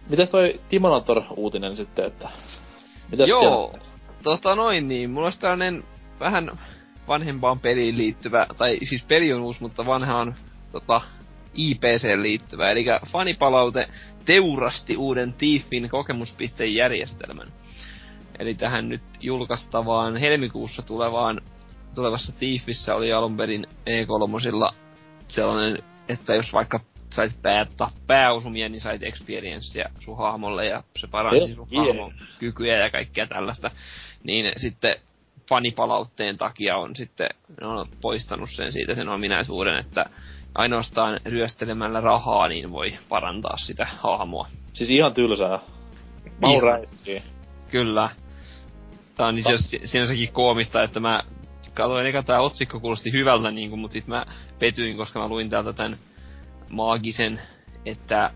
[0.08, 2.28] Mitäs toi Timonator-uutinen sitten, että...
[3.10, 3.74] Mitäs Joo,
[4.22, 5.84] tota noin niin, mulla olisi tällainen
[6.20, 6.58] vähän
[7.08, 10.34] vanhempaan peliin liittyvä, tai siis peli on uusi, mutta vanhaan
[10.72, 11.00] tota,
[11.54, 13.88] IPC liittyvä, eli fanipalaute
[14.24, 17.52] teurasti uuden Thiefin kokemuspistejärjestelmän.
[18.38, 21.40] Eli tähän nyt julkaistavaan helmikuussa tulevaan,
[21.94, 24.82] tulevassa Thiefissä oli alun perin E3
[25.28, 26.80] sellainen, että jos vaikka
[27.10, 31.86] sait päättää pääosumia, niin sait experiencea sun hahmolle ja se paransi sun Yeah.
[31.86, 33.70] hahmon kykyjä ja kaikkea tällaista.
[34.24, 34.96] Niin sitten
[35.48, 37.28] fanipalautteen takia on sitten
[37.60, 40.06] ne on poistanut sen siitä sen ominaisuuden, että
[40.54, 44.46] ainoastaan ryöstelemällä rahaa niin voi parantaa sitä hahmoa.
[44.72, 45.58] Siis ihan tylsää.
[46.40, 46.62] Mau Ihan.
[46.62, 47.22] räiskii.
[47.70, 48.10] Kyllä.
[49.14, 51.22] Tää on itse asiassa sinänsäkin koomista, että mä
[51.74, 54.26] katsoin eka tää otsikko kuulosti hyvältä, niin kuin, mutta sit mä
[54.58, 55.98] petyin, koska mä luin täältä tän
[56.70, 57.40] maagisen,
[57.86, 58.30] että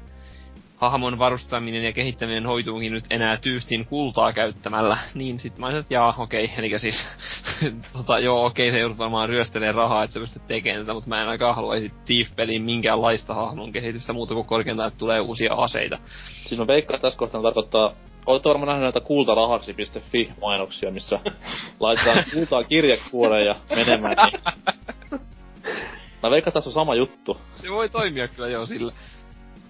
[0.76, 6.14] hahmon varustaminen ja kehittäminen hoituukin nyt enää tyystin kultaa käyttämällä, niin sit mä että jaa,
[6.18, 6.56] okei, okay.
[6.58, 7.06] eli siis,
[7.96, 11.08] tota, joo, okei, okay, se joudut varmaan ryöstelemään rahaa, että sä pystyt tekemään tätä, mutta
[11.08, 15.98] mä en ainakaan haluaisi Thief-peliin minkäänlaista hahmon kehitystä muuta kuin korkeintaan, että tulee uusia aseita.
[16.46, 17.92] Siis mä veikkaan, että tässä kohtaa tarkoittaa...
[18.26, 21.20] Olette varmaan nähneet näitä kultarahaksi.fi mainoksia, missä
[21.80, 24.16] laitetaan kultaa kirjekuoreen ja menemään.
[24.16, 25.20] Niin.
[26.22, 27.40] Mä veikkaan, tässä on sama juttu.
[27.54, 28.92] Se voi toimia kyllä joo sillä.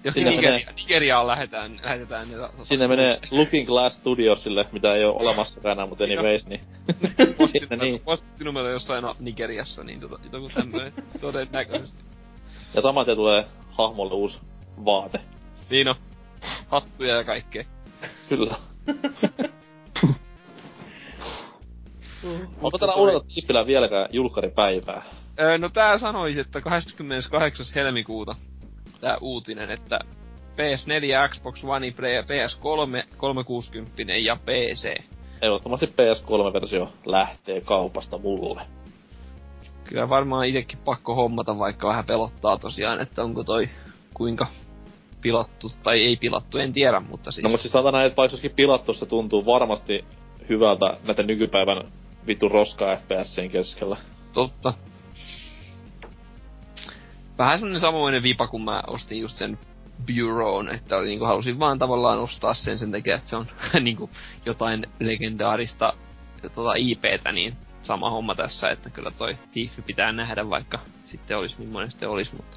[0.05, 2.37] Jos Sinne Nigeria, menee- Nigeriaan lähetään, lähetetään ne...
[2.63, 6.61] Sinne menee Looking Glass Studiosille, mitä ei ole olemassakaan enää, mutta anyways, niin...
[7.53, 8.01] Sinne niin.
[8.01, 12.05] Postinumero jossain Nigeriassa, niin tota, joku tämmönen todennäköisesti.
[12.75, 14.39] Ja saman tien tulee hahmolle uusi
[14.85, 15.19] vaate.
[15.71, 15.95] Niin on.
[16.69, 17.65] Hattuja ja kaikkea.
[18.29, 18.55] Kyllä.
[22.63, 25.03] Onko tällä uudella tiipillä vieläkään julkkaripäivää?
[25.41, 27.67] Öö, no tää sanoisi, että 28.
[27.75, 28.37] helmikuuta
[29.01, 29.99] tää uutinen, että
[30.55, 35.03] PS4, Xbox One, PS3, 360 ja PC.
[35.43, 38.63] Ehdottomasti PS3-versio lähtee kaupasta mulle.
[39.85, 43.69] Kyllä varmaan itekin pakko hommata, vaikka vähän pelottaa tosiaan, että onko toi
[44.15, 44.47] kuinka
[45.23, 47.43] pilattu tai ei pilattu, en tiedä, mutta siis...
[47.43, 50.05] No mut siis sanotaan että vaikka pilattu, se tuntuu varmasti
[50.49, 51.93] hyvältä näiden nykypäivän
[52.27, 53.97] vittu roska FPSien keskellä.
[54.33, 54.73] Totta.
[57.39, 59.59] Vähän semmonen samoinen vipa, kun mä ostin just sen
[60.07, 63.47] Bureaun, että oli niinku halusin vaan tavallaan ostaa sen sen takia, että se on
[63.81, 64.11] niinku
[64.47, 65.93] jotain legendaarista
[66.55, 71.57] tota IPtä, niin sama homma tässä, että kyllä toi Tieffi pitää nähdä, vaikka sitten olisi
[71.59, 72.57] millainen sitten olisi, mutta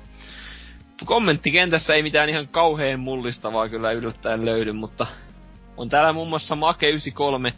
[1.05, 5.07] kommenttikentässä ei mitään ihan kauheen mullistavaa kyllä yllättäen löydy, mutta
[5.77, 7.53] on täällä muun muassa Make93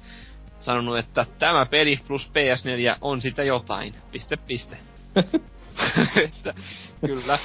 [0.59, 3.95] sanonut, että tämä peli plus PS4 on sitä jotain.
[4.11, 4.77] Piste, piste.
[6.23, 6.53] että,
[7.05, 7.39] kyllä.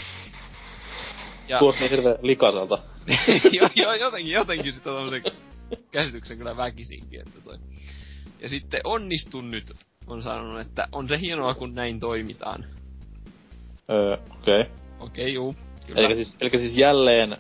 [1.48, 2.78] Ja, Kuulosti niin hirveen likaselta.
[3.52, 5.22] jo, jo, jotenkin, jotenkin sitä tommosen
[5.90, 7.58] käsityksen kyllä väkisinkin, että toi.
[8.40, 9.72] Ja sitten onnistun nyt
[10.06, 12.64] on sanonut, että on se hienoa, kun näin toimitaan.
[13.90, 14.60] Öö, okei.
[14.60, 14.72] Okay.
[15.00, 15.56] Okei, juu.
[15.86, 16.06] Kyllä.
[16.06, 17.36] Eli siis, elikkä siis jälleen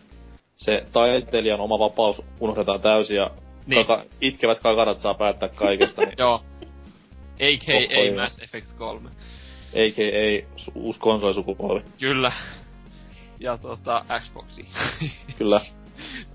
[0.54, 3.30] se taiteilijan oma vapaus unohdetaan täysin ja
[3.66, 3.86] Niin.
[3.86, 6.44] kaka, itkevät kakarat saa päättää kaikesta, niin Joo.
[7.34, 8.00] A.K.A.
[8.00, 8.16] ajan.
[8.16, 9.10] Mass Effect 3.
[9.74, 10.46] a.k.a.
[10.74, 11.82] uusi konsolisukupolvi.
[12.00, 12.32] Kyllä.
[13.40, 14.68] Ja tota, Xboxi.
[15.38, 15.60] Kyllä.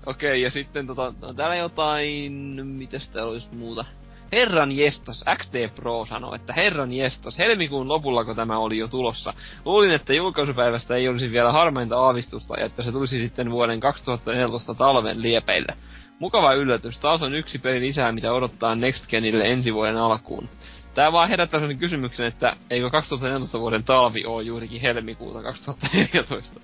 [0.06, 2.32] Okei, ja sitten tota, no, täällä jotain,
[2.66, 3.84] mitäs täällä olisi muuta?
[4.32, 9.34] Herran jestas, XT Pro sanoo, että herran jestas, helmikuun lopullako tämä oli jo tulossa.
[9.64, 14.74] Luulin, että julkaisupäivästä ei olisi vielä harmainta aavistusta ja että se tulisi sitten vuoden 2014
[14.74, 15.74] talven liepeille.
[16.18, 20.48] Mukava yllätys, taas on yksi peli lisää, mitä odottaa Next Genille ensi vuoden alkuun.
[20.94, 26.60] Tää vaan herättää sellaisen kysymyksen, että eikö 2014 vuoden talvi oo juurikin helmikuuta 2014?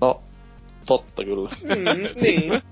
[0.00, 0.22] No,
[0.86, 1.50] totta kyllä.
[1.62, 2.62] Mm, niin.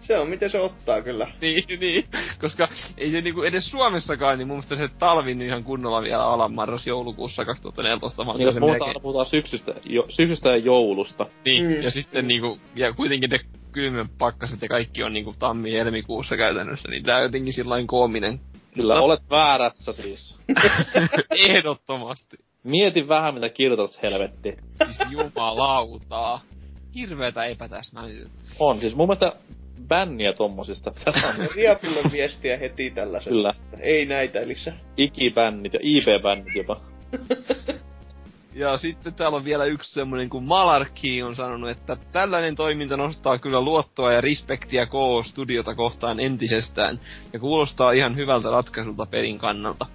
[0.00, 1.28] Se on miten se ottaa kyllä.
[1.40, 2.04] niin, niin.
[2.40, 2.68] Koska
[2.98, 6.48] ei se niinku edes Suomessakaan, niin mun mielestä se talvi niin ihan kunnolla vielä ala
[6.48, 11.26] marras-joulukuussa 2014, vaan Niin jos se muuta melkein- puhutaan syksystä, jo, syksystä ja joulusta.
[11.44, 11.82] Niin, Mm.
[11.82, 13.40] ja sitten niinku, ja kuitenkin ne
[13.72, 18.40] kylmän pakkaset ja kaikki on niinku tammi-helmikuussa käytännössä, niin tää on jotenkin sillain koominen.
[18.74, 20.36] Kyllä, olet väärässä siis.
[21.48, 22.36] Ehdottomasti.
[22.64, 24.56] Mieti vähän, mitä kirjoitat, helvetti.
[24.84, 26.40] Siis jumalautaa.
[26.94, 28.38] Hirveetä epätäsmällisyyttä.
[28.58, 29.32] On, siis mun mielestä
[29.88, 30.92] bänniä tommosista.
[31.56, 33.30] Riapulle viestiä heti tällaisesta.
[33.30, 34.78] kyllä Ei näitä lisää.
[34.96, 36.80] ikibännit ja IP-bännit jopa.
[38.54, 43.38] Ja sitten täällä on vielä yksi semmonen kuin Malarkey on sanonut, että tällainen toiminta nostaa
[43.38, 47.00] kyllä luottoa ja respektiä KO-studiota kohtaan entisestään,
[47.32, 49.86] ja kuulostaa ihan hyvältä ratkaisulta pelin kannalta.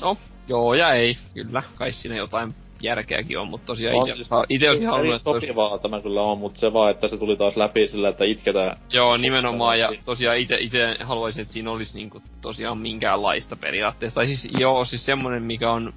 [0.00, 0.16] No,
[0.48, 4.88] joo ja ei, kyllä, kai siinä jotain järkeäkin on, mutta tosiaan On ite, siis- olisin
[4.88, 7.88] halunnut, että olisi, sopivaa tämä kyllä on, mutta se vaan, että se tuli taas läpi
[7.88, 8.76] sillä, että itketään.
[8.90, 14.14] Joo, nimenomaan, ja tosiaan ite, ite haluaisin, että siinä olisi niinku tosiaan minkäänlaista periaatteessa.
[14.14, 15.92] Tai siis joo, siis semmonen, mikä on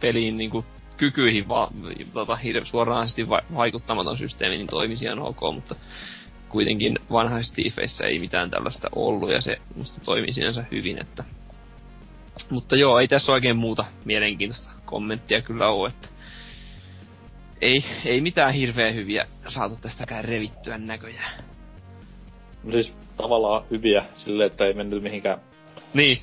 [0.00, 0.64] peliin niinku
[0.96, 1.70] kykyihin va-
[2.12, 5.74] tota, suoranaisesti va- vaikuttamaton systeemi, niin toimisi ihan ok, mutta
[6.48, 11.24] kuitenkin vanhaisissa Thiefeissä ei mitään tällaista ollut ja se musta toimii sinänsä hyvin, että
[12.50, 16.08] mutta joo, ei tässä oikein muuta mielenkiintoista kommenttia kyllä ole, että
[17.60, 21.44] ei, ei mitään hirveän hyviä saatu tästäkään revittyä näköjään.
[22.64, 25.38] No siis tavallaan hyviä silleen, että ei mennyt mihinkään
[25.94, 26.18] Niin,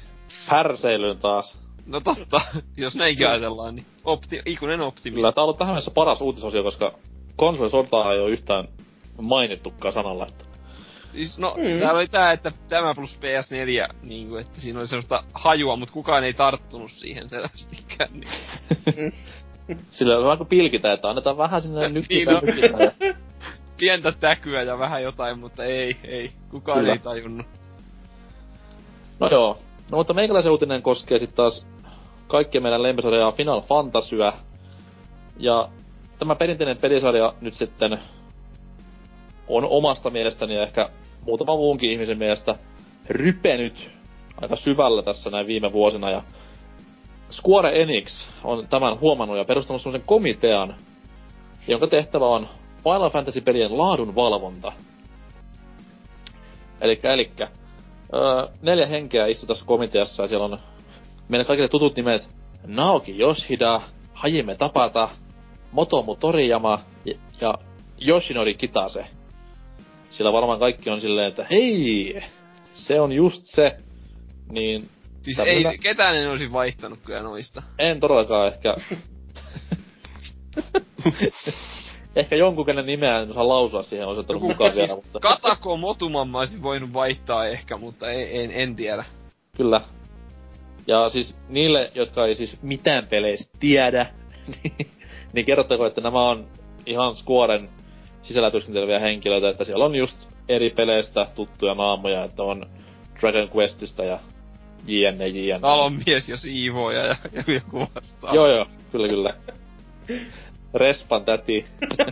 [0.45, 1.64] härseilyyn taas.
[1.85, 2.41] No totta,
[2.77, 5.15] jos näinkin ajatellaan, niin opti, ikuinen optimi.
[5.15, 6.91] Kyllä tää on ollut tähän mennessä paras uutisosio, koska
[7.35, 8.67] konsolisota ei ole yhtään
[9.21, 10.45] mainittukaan sanalla, että
[11.15, 11.79] Siis, no, Mm.
[11.79, 15.93] täällä oli tää, että tämä plus PS4, niin kuin, että siinä oli sellaista hajua, mutta
[15.93, 18.09] kukaan ei tarttunut siihen selvästikään.
[18.13, 19.13] Niin.
[19.91, 22.41] sillä on kuin pilkitä, että annetaan vähän sinne Niin, nykkitä, no.
[22.79, 22.91] ja
[23.79, 26.31] Pientä täkyä ja vähän jotain, mutta ei, ei.
[26.49, 26.93] Kukaan Kyllä.
[26.93, 27.47] ei tajunnut.
[29.19, 29.57] No joo.
[29.91, 31.67] No mutta meikäläisen uutinen koskee sitten taas
[32.27, 34.33] kaikkien meidän lempisarjaa Final Fantasyä.
[35.37, 35.69] Ja
[36.19, 37.99] tämä perinteinen pelisarja nyt sitten
[39.47, 40.89] on omasta mielestäni ja ehkä
[41.25, 42.55] muutama muunkin ihmisen mielestä
[43.09, 43.89] rypenyt
[44.41, 46.09] aika syvällä tässä näin viime vuosina.
[46.09, 46.21] Ja
[47.31, 50.75] Square Enix on tämän huomannut ja perustanut semmoisen komitean,
[51.67, 52.47] jonka tehtävä on
[52.83, 54.71] Final Fantasy-pelien laadun valvonta.
[56.81, 57.47] Elikkä, elikkä
[58.13, 60.59] öö, neljä henkeä istuu tässä komiteassa ja siellä on
[61.29, 62.29] meille kaikille tutut nimet
[62.67, 63.81] Naoki Yoshida,
[64.13, 65.09] Hajime Tapata,
[65.71, 66.79] Motomu Toriyama
[67.41, 67.53] ja,
[68.07, 69.05] Yoshinori Kitase.
[70.09, 72.21] Sillä varmaan kaikki on silleen, että hei,
[72.73, 73.77] se on just se.
[74.51, 74.89] Niin
[75.25, 77.63] Siis Tämmönen- ei, ketään en olisi vaihtanut kyllä noista.
[77.79, 78.75] en todellakaan ehkä...
[82.15, 85.19] ehkä jonkun, kenen nimeä en osaa lausua siihen, olisi ottanut mukaan siis vielä, mutta...
[85.19, 89.05] Katako Motuman mä olisin voinut vaihtaa ehkä, mutta ei, en, en tiedä.
[89.57, 89.81] Kyllä.
[90.87, 94.05] Ja siis niille, jotka ei siis mitään peleistä tiedä,
[94.63, 94.91] niin,
[95.33, 96.47] niin kerrottako, että nämä on
[96.85, 97.69] ihan Squaren
[98.21, 102.65] sisällä työskenteleviä henkilöitä, että siellä on just eri peleistä tuttuja naamoja, että on
[103.19, 104.19] Dragon Questista ja
[104.87, 105.59] jne, jne.
[105.59, 108.35] Talon mies ja siivoja ja, ja joku vastaa.
[108.35, 109.33] Joo joo, kyllä kyllä.
[110.73, 111.65] Respan täti.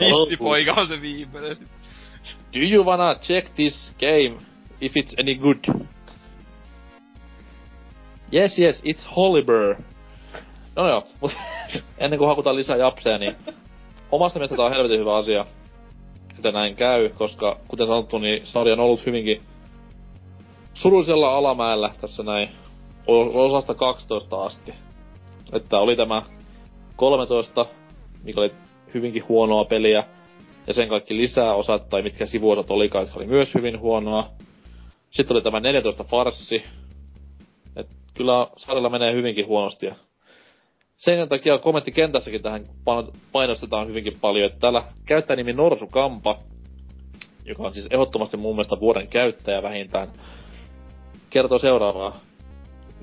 [0.00, 1.56] Hissipoika on se viimeinen.
[2.54, 4.40] Do you wanna check this game
[4.80, 5.86] if it's any good?
[8.34, 9.76] Yes, yes, it's Holliber.
[10.76, 11.32] No joo, mut
[11.98, 13.36] ennen kuin hakutaan lisää japseja, niin
[14.12, 15.46] omasta mielestä tää on helvetin hyvä asia,
[16.36, 19.42] että näin käy, koska kuten sanottu, niin sarja on ollut hyvinkin
[20.74, 22.48] surullisella alamäellä tässä näin
[23.34, 24.74] osasta 12 asti.
[25.52, 26.22] Että oli tämä
[26.96, 27.66] 13,
[28.22, 28.52] mikä oli
[28.94, 30.04] hyvinkin huonoa peliä,
[30.66, 34.28] ja sen kaikki lisää osat, tai mitkä sivuosat olikaan, jotka oli myös hyvin huonoa.
[35.10, 36.64] Sitten oli tämä 14 farssi.
[38.16, 39.86] Kyllä sarjalla menee hyvinkin huonosti.
[39.86, 39.94] Ja
[40.96, 46.38] sen takia kommenttikentässäkin tähän paino- painostetaan hyvinkin paljon, että täällä käyttää nimi Norsu Kampa,
[47.44, 50.08] joka on siis ehdottomasti mun mielestä vuoden käyttäjä vähintään,
[51.30, 52.20] kertoo seuraavaa.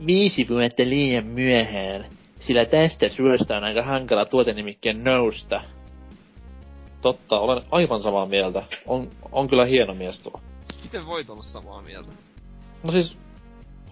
[0.07, 2.05] Viisi vuotta liian myöhään,
[2.39, 5.61] sillä tästä suosta on aika hankala tuotenimikkeen nousta.
[7.01, 8.63] Totta, olen aivan samaa mieltä.
[8.87, 10.41] On, on kyllä hieno mies tuo.
[10.83, 12.11] Miten voit olla samaa mieltä?
[12.83, 13.17] No siis,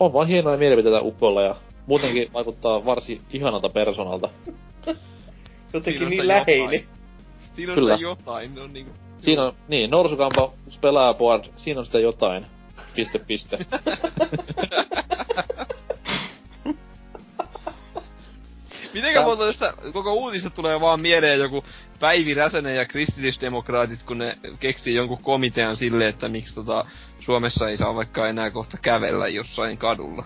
[0.02, 4.30] on vaan hienoja mielipiteitä Ukolla ja muutenkin vaikuttaa varsin ihanalta persoonalta.
[5.74, 6.84] Jotenkin niin läheinen.
[7.54, 7.98] Siinä on Kyllä.
[7.98, 8.92] sitä jotain, ne on niinku...
[9.22, 12.46] Siinä on, niin, Norsukampa pelaa board, siinä on sitä jotain.
[12.96, 13.58] Piste, piste.
[18.94, 21.64] Mitenkä Tää- monta tästä koko uutista tulee vaan mieleen joku
[22.00, 26.86] Päivi Räsänen ja kristillisdemokraatit, kun ne keksii jonkun komitean sille, että miksi tota
[27.20, 30.26] Suomessa ei saa vaikka enää kohta kävellä jossain kadulla.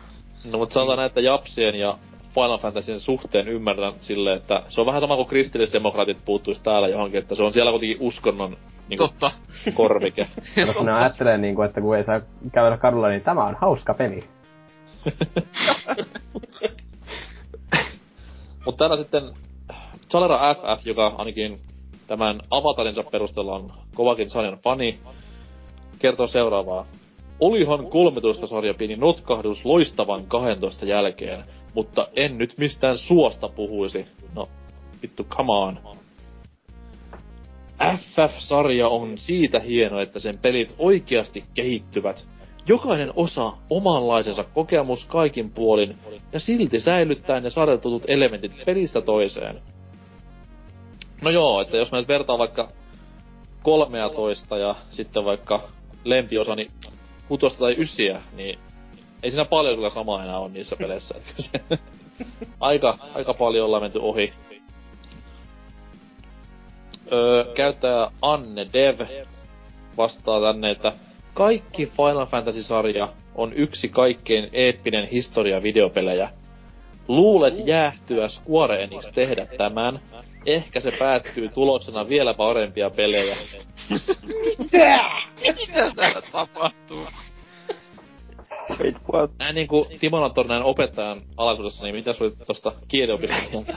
[0.51, 1.97] No mutta sanotaan näin, että Japsien ja
[2.33, 7.19] Final Fantasyn suhteen ymmärrän sille, että se on vähän sama kuin kristillisdemokraatit puuttuisi täällä johonkin,
[7.19, 8.57] että se on siellä kuitenkin uskonnon
[8.89, 9.31] niin kuin, Totta.
[9.73, 10.27] korvike.
[10.57, 14.23] Jos ne ajattelee niinku, että kun ei saa kävellä kadulla, niin tämä on hauska peli.
[18.65, 19.23] Mutta täällä sitten
[20.09, 21.59] Chalera FF, joka ainakin
[22.07, 24.99] tämän avatarinsa perusteella on kovakin sarjan fani,
[25.99, 26.85] kertoo seuraavaa.
[27.39, 31.43] Olihan 13 sarja pieni notkahdus loistavan 12 jälkeen,
[31.73, 34.05] mutta en nyt mistään suosta puhuisi.
[34.35, 34.49] No,
[35.01, 35.79] vittu, come on.
[37.97, 42.25] FF-sarja on siitä hieno, että sen pelit oikeasti kehittyvät.
[42.67, 45.97] Jokainen osa omanlaisensa kokemus kaikin puolin,
[46.33, 49.61] ja silti säilyttää ne sarjan tutut elementit pelistä toiseen.
[51.21, 52.69] No joo, että jos mä nyt vertaan vaikka
[53.63, 55.61] 13 ja sitten vaikka
[56.03, 56.71] lempiosa, niin
[57.27, 58.59] kutosta tai ysiä, niin
[59.23, 61.15] ei siinä paljon kyllä samaa enää on niissä peleissä.
[61.37, 61.61] Se,
[62.59, 64.33] aika, aika paljon ollaan menty ohi.
[67.11, 68.99] öö, käyttäjä Anne Dev
[69.97, 70.93] vastaa tänne, että
[71.35, 76.29] kaikki Final Fantasy-sarja on yksi kaikkein eeppinen historia videopelejä.
[77.07, 79.99] Luulet jäähtyä Square Enix tehdä tämän,
[80.45, 83.35] ehkä se päättyy tuloksena vielä parempia pelejä.
[84.59, 87.05] Mitä täällä tapahtuu?
[88.79, 89.31] Wait, what?
[89.39, 93.57] Näin niinku Timonator näin opettajan alaisuudessa, niin mitä sulle tosta kieliopinnosta?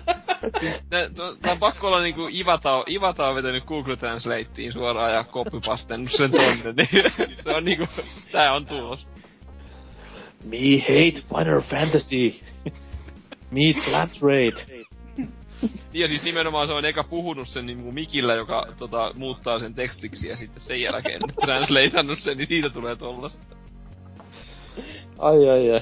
[0.91, 1.09] Tää,
[1.53, 6.31] on pakko olla niinku Ivata, on- Ivata on vetänyt Google Translateen suoraan ja copypastennut sen
[6.31, 7.13] tonne, niin
[7.45, 7.87] se on niinku,
[8.33, 9.09] tää on tulos.
[10.45, 12.41] Me hate Final Fantasy.
[13.51, 14.85] Me flat rate.
[15.93, 20.29] Ja siis nimenomaan se on eka puhunut sen niinku mikillä, joka tota, muuttaa sen tekstiksi
[20.29, 23.57] ja sitten sen jälkeen translateannut sen, niin siitä tulee tollasta.
[25.19, 25.81] Ai ai ai.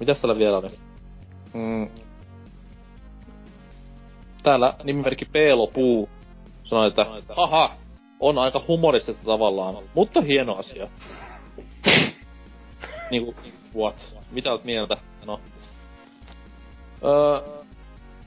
[0.00, 0.68] Mitäs täällä vielä oli?
[1.54, 1.88] Mm.
[4.42, 6.08] Täällä nimimerkki Peelopuu
[6.64, 7.70] sanoi, että haha,
[8.20, 10.88] on aika humoristista tavallaan, mutta hieno asia.
[13.10, 13.34] niinku,
[13.76, 14.14] what?
[14.30, 14.96] Mitä oot mieltä?
[15.26, 15.40] No.
[17.04, 17.62] Öö,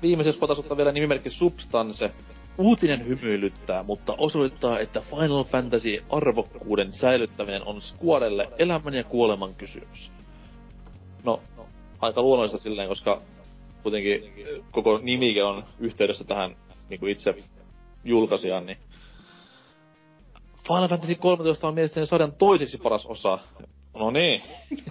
[0.01, 2.11] viimeiseksi voitaisiin ottaa vielä nimimerkki Substance.
[2.57, 10.11] Uutinen hymyilyttää, mutta osoittaa, että Final Fantasy arvokkuuden säilyttäminen on Squarelle elämän ja kuoleman kysymys.
[11.23, 11.41] No,
[12.01, 13.21] aika luonnollista silleen, koska
[13.83, 14.33] kuitenkin
[14.71, 16.55] koko nimikin on yhteydessä tähän
[16.89, 17.35] niin kuin itse
[18.03, 18.77] julkaisijaan, niin
[20.67, 23.39] Final Fantasy 13 on mielestäni sarjan toiseksi paras osa.
[23.93, 24.41] No niin.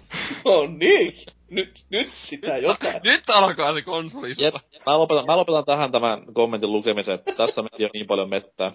[0.45, 1.15] No niin,
[1.51, 3.01] nyt, nyt sitä jotain.
[3.13, 4.45] Nyt alkaa se konsolista.
[4.45, 4.55] Jep,
[4.87, 7.19] mä lopetan, mä lopetan tähän tämän kommentin lukemisen.
[7.37, 8.73] Tässä meni jo niin paljon mettää.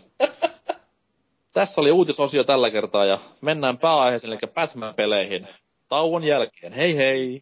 [1.54, 5.48] Tässä oli uutisosio tällä kertaa ja mennään pääaiheeseen, eli Batman-peleihin.
[5.90, 6.74] Tauon jälkeen.
[6.74, 7.42] Hei hei!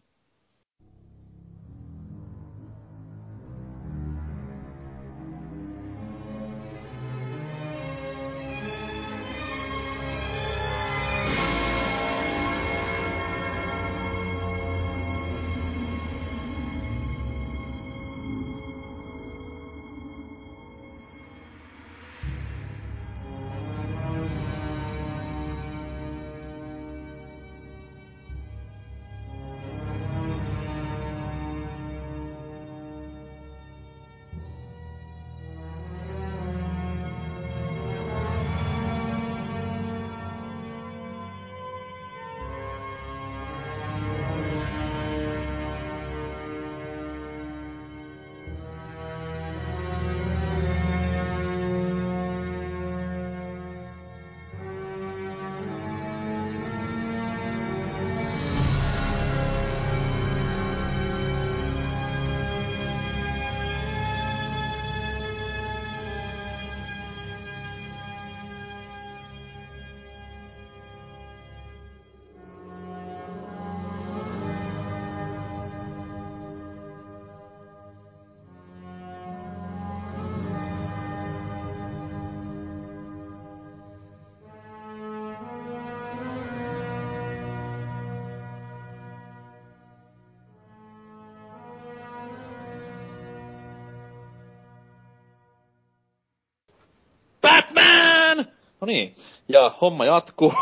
[98.84, 99.14] No niin,
[99.48, 100.52] ja homma jatkuu.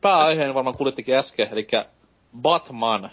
[0.00, 1.66] pääaiheen varmaan kuulittekin äsken, eli
[2.40, 3.10] Batman.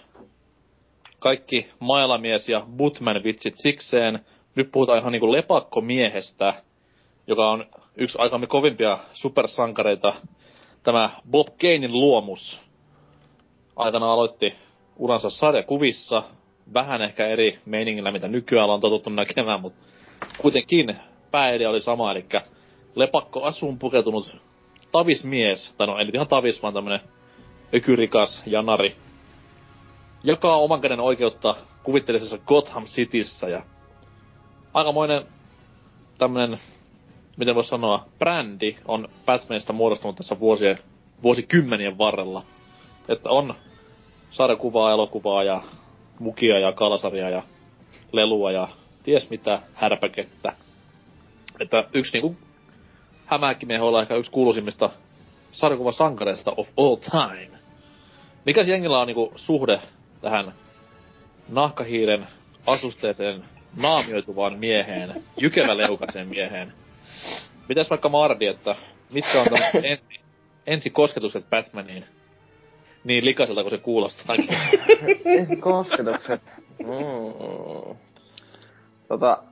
[1.19, 4.25] Kaikki mailamies ja Butman vitsit sikseen.
[4.55, 6.53] Nyt puhutaan ihan niinku lepakkomiehestä,
[7.27, 10.13] joka on yksi aikamme kovimpia supersankareita.
[10.83, 12.59] Tämä Bob Kanein luomus.
[13.75, 14.55] Aikana aloitti
[14.97, 16.23] uransa sarjakuvissa,
[16.73, 19.85] vähän ehkä eri meiningillä, mitä nykyään on totuttu näkemään, mutta
[20.37, 20.95] kuitenkin
[21.33, 22.25] pääidea oli sama, eli
[22.95, 24.35] lepakko asuun pukeutunut
[24.91, 26.99] tavismies, tai no ei nyt ihan tavis, vaan tämmönen
[27.73, 28.95] ökyrikas janari,
[30.23, 33.63] jakaa oman käden oikeutta kuvitteellisessa Gotham Cityssä ja
[34.73, 35.25] aikamoinen
[36.17, 36.59] tämmönen,
[37.37, 40.77] miten voisi sanoa, brändi on Batmanista muodostunut tässä vuosien,
[41.23, 42.43] vuosikymmenien varrella.
[43.09, 43.55] Että on
[44.31, 45.61] sarjakuvaa, elokuvaa ja
[46.19, 47.43] mukia ja kalasaria ja
[48.11, 48.67] lelua ja
[49.03, 50.55] ties mitä härpäkettä.
[51.63, 52.37] Että yksi niinku
[53.25, 54.89] hämähäkkimiehen olla ehkä yksi kuuluisimmista
[55.51, 57.57] sarjakuvasankareista of all time.
[58.45, 59.79] Mikäs jengillä on niinku suhde
[60.21, 60.53] tähän
[61.49, 62.27] nahkahiiren
[62.67, 63.43] asusteeseen
[63.77, 66.73] naamioituvaan mieheen, jykeväleukaiseen mieheen?
[67.69, 68.75] Mitäs vaikka Mardi, että
[69.13, 69.47] mitkä on
[69.83, 70.03] ensi,
[70.67, 72.05] ensi kosketukset Batmaniin?
[73.03, 74.57] Niin likaiselta kuin se kuulostaakin.
[75.25, 76.41] Ensi kosketukset.
[76.79, 77.95] Mm.
[79.07, 79.43] Tota,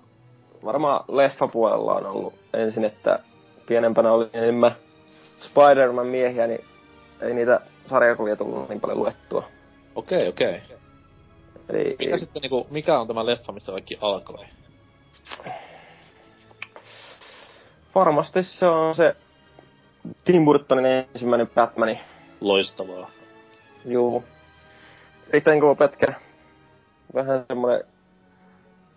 [0.66, 3.20] varmaan leffapuolella on ollut ensin, että
[3.68, 4.72] pienempänä oli enemmän
[5.40, 6.66] Spider-Man miehiä, niin
[7.22, 7.60] ei niitä
[7.90, 9.44] sarjakuvia tullut niin paljon luettua.
[9.96, 10.62] Okei, okei.
[11.70, 14.46] Eli Mikä sitten niinku, mikä on tämä leffa, mistä kaikki alkoi?
[17.96, 19.16] varmasti se on se
[20.24, 22.00] Tim Burtonin ensimmäinen Batmani.
[22.42, 23.10] Loistavaa.
[23.86, 24.24] Juu.
[25.34, 26.14] Sitten kova pätkä.
[27.16, 27.84] Vähän semmonen,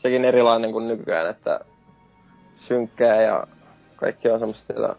[0.04, 1.60] sekin erilainen kuin nykyään, että
[2.56, 3.46] synkkää ja
[3.96, 4.96] kaikki on semmoista, että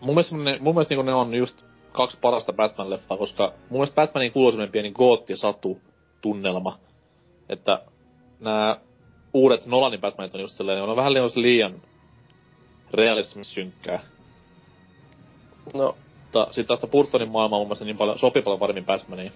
[0.00, 3.94] Mun mielestä, ne, mun mielestä niinku ne on just kaksi parasta Batman-leffaa, koska mun mielestä
[3.94, 6.78] Batmanin kuuluu semmonen pieni gootti-satu-tunnelma.
[7.48, 7.82] Että
[8.40, 8.76] nämä
[9.34, 11.74] uudet Nolanin Batmanit on just sellainen, ne on vähän liian, liian
[12.92, 14.00] realistisesti synkkää.
[15.74, 18.84] no, Mutta sit taas tää Burtonin maailma on mun mielestä niin paljon, sopii paljon paremmin
[18.84, 19.32] Batmaniin.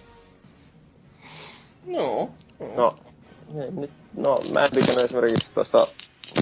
[1.85, 2.29] No.
[2.75, 2.95] no,
[3.53, 5.87] nyt, no mä en tykännyt esimerkiksi tuosta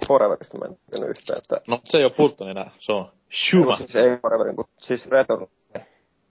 [0.08, 3.12] Foreverista, mä en tykännyt yhtään, että No se ei oo Burton enää, se on
[3.50, 3.78] Shuma.
[3.78, 5.48] Siis ei Foreverin, kun siis Return.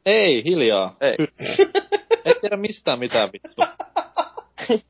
[0.06, 0.96] Ei, hiljaa.
[1.00, 1.16] Ei.
[2.24, 3.62] Et tiedä mistään mitään vittu.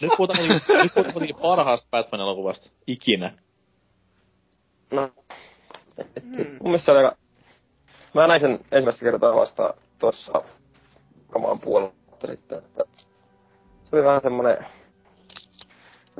[0.00, 3.32] nyt puhutaan kuitenkin, nyt puhutaan kuitenkin parhaasta Batman-elokuvasta ikinä.
[4.90, 5.10] No,
[5.98, 6.36] et, mm.
[6.36, 7.16] mun mielestä se oli aika...
[8.14, 10.32] Mä näin sen ensimmäistä kertaa vasta tuossa
[11.34, 12.84] omaan puoli vuotta sitten, että
[13.90, 14.66] se oli vähän semmonen...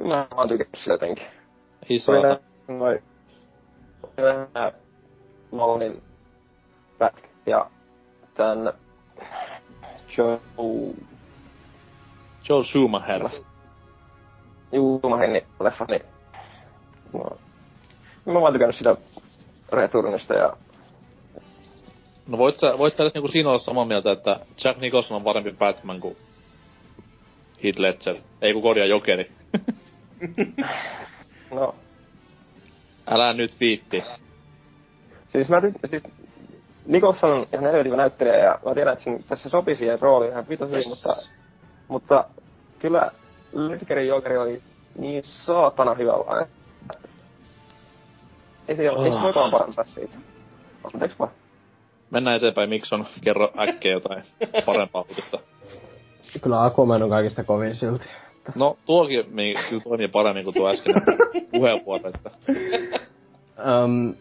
[0.04, 1.26] Mä vaan tykännyt sitä jotenkin.
[1.90, 2.42] Ei Se oli saata.
[2.68, 3.02] nää, noi...
[4.02, 4.72] oli nää
[5.52, 6.02] Nolanin
[6.98, 7.70] pätkät ja
[8.34, 8.72] tän
[10.16, 10.40] Joe...
[12.48, 13.28] Joel Schumacher.
[14.72, 16.02] Juumahenni leffa, niin...
[17.12, 17.36] No,
[18.26, 18.96] mä vaan tykännyt sitä
[19.72, 20.56] Returnista ja
[22.26, 25.24] No voit sä, voit sä edes niinku siinä olla samaa mieltä, että Jack Nicholson on
[25.24, 26.16] parempi Batman kuin
[27.64, 28.16] Heath Ledger.
[28.42, 29.32] Ei kun korjaa Jokeri.
[31.50, 31.74] no,
[33.06, 34.04] Älä nyt viitti.
[35.26, 36.02] Siis mä tykkään, siis
[36.86, 40.48] Nicholson on ihan helvetin näyttelijä ja mä tiedän, että sen, tässä sopii siihen rooliin ihan
[40.48, 41.16] vitos hyvin, mutta,
[41.88, 42.24] mutta
[42.78, 43.10] kyllä
[43.52, 44.62] Ledgerin Jokeri oli
[44.98, 46.46] niin saatana hyvä vaan.
[48.68, 49.04] Ei se, oh.
[49.04, 50.16] ei se voikaan parantaa siitä.
[50.94, 51.30] Anteeksi vaan.
[52.10, 53.06] Mennään eteenpäin, Mikson.
[53.24, 54.24] Kerro äkkiä jotain
[54.66, 55.38] parempaa uutista.
[56.42, 58.06] Kyllä Aquaman on kaikista kovin silti.
[58.54, 61.02] No, tuokin mi- kyllä toimii paremmin kuin tuo äskeinen
[61.50, 62.30] puheenvuoro, että
[63.58, 64.14] Um,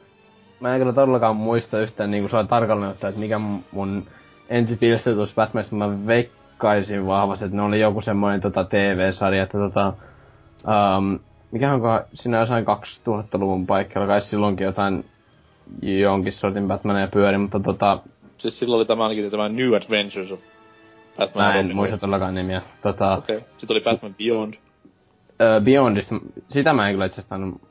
[0.59, 3.39] mä en kyllä todellakaan muista yhtään niinku sua tarkalleen ottaen, että mikä
[3.71, 4.05] mun
[4.49, 9.93] ensi pilstetus Batmanista mä veikkaisin vahvasti, että ne oli joku semmoinen tota TV-sarja, että tota...
[10.67, 11.19] Um,
[11.51, 15.05] mikä onko siinä jossain 2000-luvun paikkeilla, kai silloinkin jotain
[15.81, 17.99] jonkin sortin Batmaneja pyöri, mutta tota,
[18.37, 20.39] siis silloin oli tämä ainakin tämä New Adventures of
[21.17, 21.45] Batman.
[21.45, 21.75] mä en Robin.
[21.75, 22.61] muista todellakaan nimiä.
[22.81, 23.37] Tota, Okei.
[23.37, 23.49] Okay.
[23.57, 24.53] Sitten oli Batman Beyond.
[25.41, 26.15] Öö, Beyondista,
[26.49, 27.21] sitä mä en kyllä itse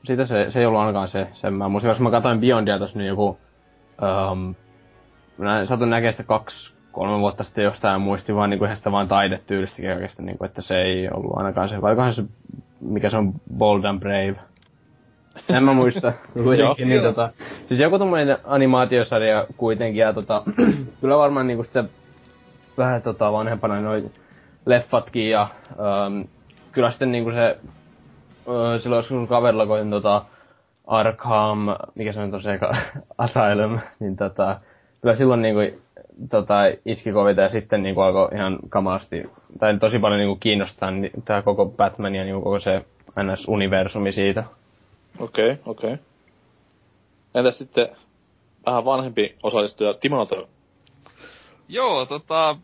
[0.05, 2.99] sitä se, se ei ollut ainakaan se, sen mä muistin, koska mä katsoin Beyondia tossa
[2.99, 3.39] niin joku,
[4.33, 4.55] um,
[5.39, 8.93] mä satun näkemään sitä kaksi, kolme vuotta sitten jostain ja muistin vaan niinku ihan sitä
[8.93, 12.25] vaan taidetyylistäkin oikeesti, niinku, että se ei ollut ainakaan se, vaikohan se,
[12.81, 14.37] mikä se on, Bold and Brave.
[15.49, 16.13] En mä muista,
[16.45, 17.31] kuitenkin, niin tota,
[17.69, 20.43] siis joku tommonen animaatiosarja kuitenkin, ja tota,
[21.01, 21.85] kyllä varmaan niinku sitä
[22.79, 24.13] vähän tota vanhempana noin
[24.67, 26.25] leffatkin ja um,
[26.73, 27.59] kyllä sitten niinku se
[28.49, 30.25] öö, silloin joskus kun kaverilla koin tota
[30.87, 31.59] Arkham,
[31.95, 32.59] mikä se on tosiaan
[33.19, 34.61] Asylum, niin tota,
[35.01, 35.79] kyllä silloin niinku
[36.31, 36.55] tota,
[36.85, 41.43] iski kovita ja sitten niinku alkoi ihan kamaasti, tai tosi paljon niinku kiinnostaa niin, tää
[41.43, 42.85] koko Batman ja niinku koko se
[43.17, 44.45] NS-universumi siitä.
[45.21, 45.93] Okei, okay, okei.
[45.93, 46.05] Okay.
[47.35, 47.89] Entäs sitten
[48.67, 50.49] vähän vanhempi osallistuja Timonato?
[51.69, 52.57] Joo, tota,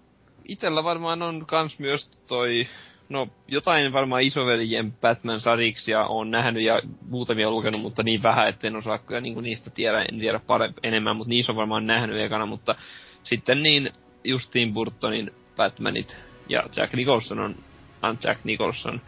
[0.48, 2.68] itellä varmaan on kans myös toi,
[3.08, 8.98] no jotain varmaan isoveljen Batman-sariksia on nähnyt ja muutamia lukenut, mutta niin vähän, etten osaa
[8.98, 12.74] kyllä niinku niistä tiedä, en tiedä parempi, enemmän, mutta niissä on varmaan nähnyt ekana, mutta
[13.22, 13.92] sitten niin
[14.24, 16.16] just Tim Burtonin Batmanit
[16.48, 17.56] ja Jack Nicholson on,
[18.02, 19.00] on Jack Nicholson.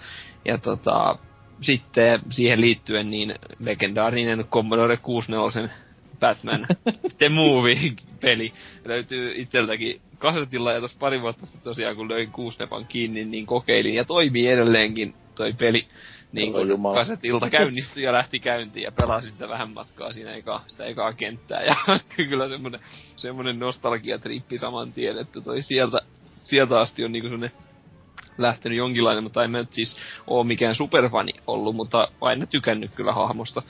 [0.44, 1.18] Ja tota,
[1.60, 5.68] sitten siihen liittyen niin legendaarinen Commodore 64
[6.20, 6.66] Batman
[7.18, 8.52] The Movie-peli
[8.84, 13.94] löytyy itseltäkin kasetilla ja tuossa pari vuotta sitten tosiaan kun löin kuusnepan kiinni, niin kokeilin
[13.94, 15.86] ja toimii edelleenkin toi peli.
[16.32, 16.94] Niin kun Jumala.
[16.94, 21.62] kasetilta käynnistyi ja lähti käyntiin ja pelasin sitä vähän matkaa siinä eka, sitä ekaa kenttää.
[21.62, 21.76] Ja
[22.16, 22.80] kyllä semmonen,
[23.16, 26.00] semmonen nostalgiatrippi saman tien, että toi sieltä,
[26.42, 27.52] sieltä asti on niinku semmonen
[28.38, 33.12] lähtenyt jonkinlainen, mutta en mä nyt siis oo mikään superfani ollut, mutta aina tykännyt kyllä
[33.12, 33.62] hahmosta.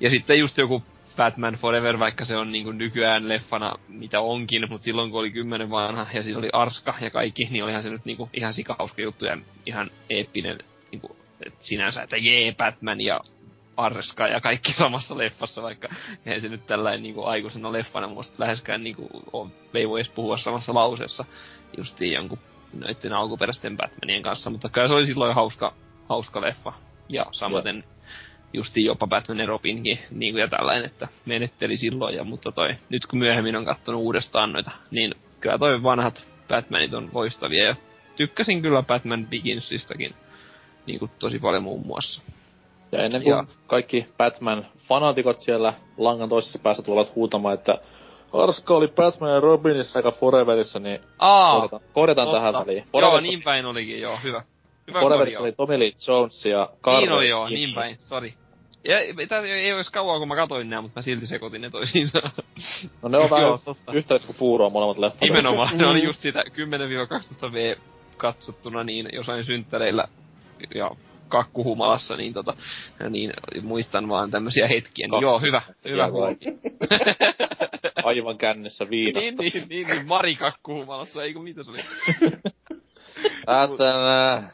[0.00, 0.82] Ja sitten just joku
[1.20, 5.70] Batman Forever, vaikka se on niinku nykyään leffana mitä onkin, mutta silloin kun oli kymmenen
[5.70, 9.24] vanha ja siinä oli Arska ja kaikki, niin olihan se nyt niinku ihan sikahauska juttu
[9.24, 10.58] ja ihan eeppinen
[10.90, 11.16] niinku,
[11.46, 13.20] et sinänsä, että jee Batman ja
[13.76, 15.88] arska ja kaikki samassa leffassa, vaikka
[16.26, 20.36] eihän se nyt tällainen niinku aikuisena leffana muista läheskään niinku on, ei voi edes puhua
[20.36, 21.24] samassa lauseessa
[21.76, 22.38] justiin jonkun
[22.72, 25.74] näiden alkuperäisten Batmanien kanssa, mutta kyllä se oli silloin hauska,
[26.08, 26.72] hauska leffa.
[27.08, 27.84] Ja samaten.
[28.52, 32.74] Justiin jopa Batman ja Robinkin niin kuin ja tällainen, että menetteli silloin, ja, mutta toi,
[32.88, 37.76] nyt kun myöhemmin on kattonut uudestaan noita, niin kyllä toi vanhat Batmanit on loistavia, ja
[38.16, 40.14] tykkäsin kyllä Batman Beginsistakin
[40.86, 42.22] niin kuin tosi paljon muun muassa.
[42.92, 43.44] Ja ennen kuin ja.
[43.66, 47.78] kaikki Batman-fanaatikot siellä langan toisessa päässä tulevat huutamaan, että
[48.32, 52.84] Arska oli Batman ja Robinissa aika Foreverissa, niin Aa, korjataan, korjataan tähän väliin.
[52.92, 54.42] Foreverissa joo, niin päin olikin, joo, hyvä.
[54.86, 57.00] Hyvä Foreverissa oli Tommy Lee Jones ja Carver.
[57.00, 58.34] Niin oli joo, niin päin, sori.
[58.88, 58.96] Ja,
[59.28, 62.18] tää ei olisi kauan, kun mä katoin nää, mutta mä silti sekoitin ne toisiinsa.
[63.02, 65.20] No ne on vähän yhtä kuin puuroa molemmat leffat.
[65.20, 66.44] Nimenomaan, ne oli just siitä
[67.48, 67.76] 10-12 V
[68.16, 70.08] katsottuna niin jossain synttäreillä
[70.74, 70.90] ja
[71.28, 72.54] kakkuhumalassa, niin tota,
[73.10, 73.32] niin
[73.62, 75.08] muistan vaan tämmösiä hetkiä.
[75.08, 76.08] Niin joo, hyvä, hyvä
[78.04, 79.20] Aivan kännessä viinasta.
[79.20, 81.78] niin, niin, niin, niin, Mari kakkuhumalassa, eikö mitä se oli?
[83.50, 84.50] Ätänä.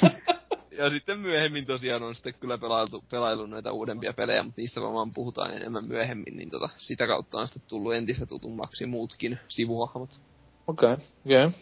[0.78, 5.12] ja sitten myöhemmin tosiaan on sitten kyllä pelailtu, pelailu noita uudempia pelejä, mutta niistä varmaan
[5.14, 10.20] puhutaan enemmän myöhemmin, niin tota, sitä kautta on sitten tullut entistä tutummaksi muutkin sivuhahmot.
[10.66, 11.44] Okei, okay, okei.
[11.44, 11.58] Okay.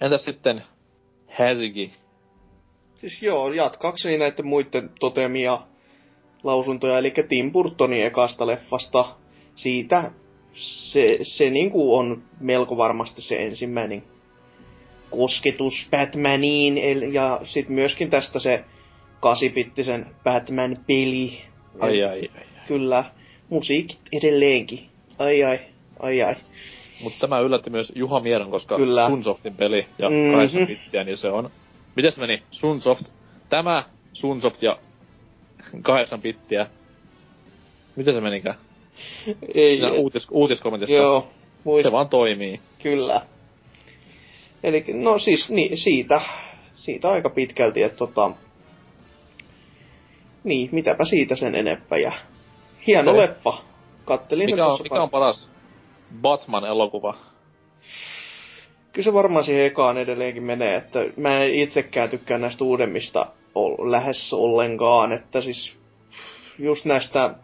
[0.00, 0.62] Entäs sitten
[1.28, 1.92] Häsigi?
[2.94, 5.60] Siis joo, jatkaakseni näiden muiden totemia
[6.42, 9.16] lausuntoja, eli Tim Burtonin ekasta leffasta.
[9.54, 10.10] Siitä
[10.52, 14.13] se, se niinku on melko varmasti se ensimmäinen
[15.16, 18.64] kosketus Batmaniin, ja sitten myöskin tästä se
[19.20, 21.38] kasipittisen Batman-peli.
[21.80, 22.30] Ai ai ai.
[22.36, 22.44] ai.
[22.68, 23.04] Kyllä,
[23.48, 24.88] musiikit edelleenkin.
[25.18, 25.60] Ai ai,
[26.00, 26.34] ai ai.
[27.02, 29.08] Mutta tämä yllätti myös Juha Mieron, koska Kyllä.
[29.08, 30.32] Sunsoftin peli ja mm-hmm.
[30.32, 31.50] 8 bittiä, niin se on...
[31.96, 32.42] Miten se meni?
[32.50, 33.04] Sunsoft.
[33.48, 34.78] Tämä Sunsoft ja
[35.82, 36.66] 8 bittiä.
[37.96, 38.56] Miten se menikään?
[39.54, 39.76] Ei.
[39.76, 40.96] Siinä uutis, uutiskommentissa.
[40.96, 41.28] Joo.
[41.64, 41.86] Muist...
[41.86, 42.60] Se vaan toimii.
[42.82, 43.26] Kyllä.
[44.64, 46.20] Eli no siis niin, siitä,
[46.74, 48.30] siitä aika pitkälti, että tota,
[50.44, 51.98] niin, mitäpä siitä sen enempää.
[51.98, 52.12] Ja
[52.86, 53.22] hieno okay.
[53.22, 53.62] leppa.
[54.04, 55.48] Kattelin mikä on, mikä on paras
[56.20, 57.14] Batman-elokuva?
[58.92, 63.26] Kyllä se varmaan siihen ekaan edelleenkin menee, että mä en itsekään tykkää näistä uudemmista
[63.90, 65.76] lähes ollenkaan, että siis
[66.58, 67.34] just näistä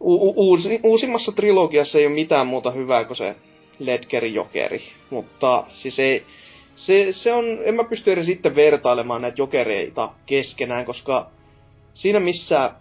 [0.00, 3.36] u- uusi, uusimmassa trilogiassa ei ole mitään muuta hyvää kuin se
[3.78, 6.22] Ledgerin jokeri, mutta siis ei,
[6.76, 11.30] se, se on, en mä pysty edes sitten vertailemaan näitä jokereita keskenään, koska
[11.94, 12.72] siinä missä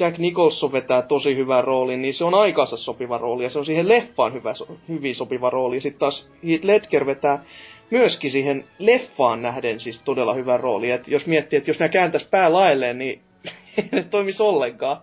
[0.00, 3.64] Jack Nicholson vetää tosi hyvää rooli, niin se on aikansa sopiva rooli, ja se on
[3.64, 4.54] siihen leffaan hyvä,
[4.88, 5.80] hyvin sopiva rooli.
[5.80, 7.44] Sitten taas Heath Ledger vetää
[7.90, 10.90] myöskin siihen leffaan nähden siis todella hyvä rooli.
[10.90, 13.22] Et jos miettii, että jos nämä kääntäisi pää laelleen, niin
[13.78, 14.96] ei ne toimisi ollenkaan.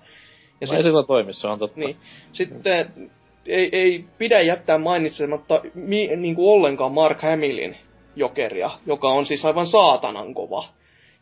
[0.61, 1.79] Ja sit, ei sillä toimi, se on totta.
[1.79, 1.97] Niin.
[2.31, 3.11] Sitten
[3.47, 7.77] ei, ei pidä jättää mainitsematta mi, niin kuin ollenkaan Mark Hamillin
[8.15, 10.63] jokeria, joka on siis aivan saatanan kova.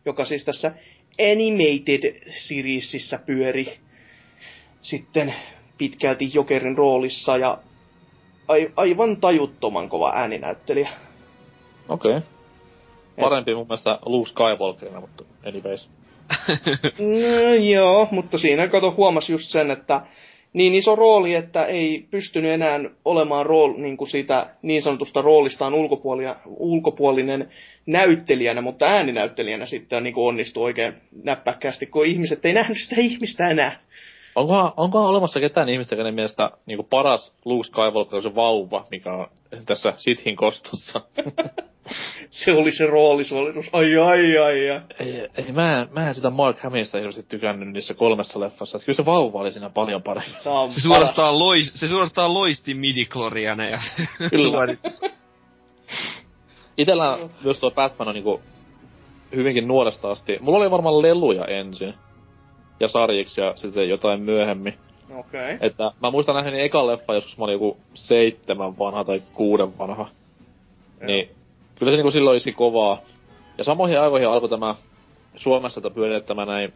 [0.05, 0.71] Joka siis tässä
[1.31, 3.77] Animated Seriesissä pyöri
[4.81, 5.35] sitten
[5.77, 7.57] pitkälti Jokerin roolissa ja
[8.75, 10.89] aivan tajuttoman kova ääninäyttelijä.
[11.89, 12.17] Okei.
[12.17, 12.29] Okay.
[13.19, 13.57] Parempi Et...
[13.57, 15.89] mun mielestä Luke Skywalkerina, mutta anyways.
[17.43, 20.01] no, joo, mutta siinä kato huomasi just sen, että
[20.55, 25.73] niin iso rooli, että ei pystynyt enää olemaan rool, niin kuin siitä niin sanotusta roolistaan
[26.57, 27.49] ulkopuolinen
[27.85, 33.49] näyttelijänä, mutta ääninäyttelijänä sitten niin kuin onnistui oikein näppäkkäästi, kun ihmiset ei nähnyt sitä ihmistä
[33.49, 33.79] enää.
[34.35, 38.85] Onkohan, onkohan olemassa ketään ihmistä, kenen mielestä niin kuin paras Luke Skywalker on se vauva,
[38.91, 39.27] mikä on
[39.65, 41.01] tässä Sithin kostossa?
[42.29, 43.69] se oli se roolisuoritus.
[43.73, 44.81] Ai, ai, ai, ai.
[44.99, 48.77] Ei, ei mä, mä en sitä Mark Hamillista hirveästi tykännyt niissä kolmessa leffassa.
[48.77, 50.31] Että kyllä se vauva oli siinä paljon parempi.
[50.69, 52.75] Se suorastaan, lois, se suorastaan loisti
[53.71, 53.79] ja
[54.29, 54.75] Kyllä.
[56.77, 58.41] Itellä myös tuo Batman on niinku
[59.35, 60.37] hyvinkin nuoresta asti.
[60.41, 61.93] Mulla oli varmaan leluja ensin.
[62.79, 64.73] Ja sarjiksi ja sitten jotain myöhemmin.
[65.09, 65.55] Okei.
[65.55, 65.67] Okay.
[65.67, 70.07] Että mä muistan nähneeni ekan leffa joskus mä olin joku seitsemän vanha tai kuuden vanha.
[70.99, 71.07] Joo.
[71.07, 71.29] Niin
[71.79, 73.01] kyllä se niinku silloin iski kovaa.
[73.57, 74.75] Ja samoihin aikoihin alkoi tämä
[75.35, 76.73] Suomessa pyörittämä näin,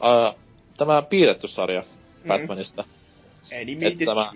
[0.00, 0.34] ää,
[0.76, 2.28] tämä piirretty sarja mm.
[2.28, 2.84] Batmanista.
[3.62, 4.32] Animated tämä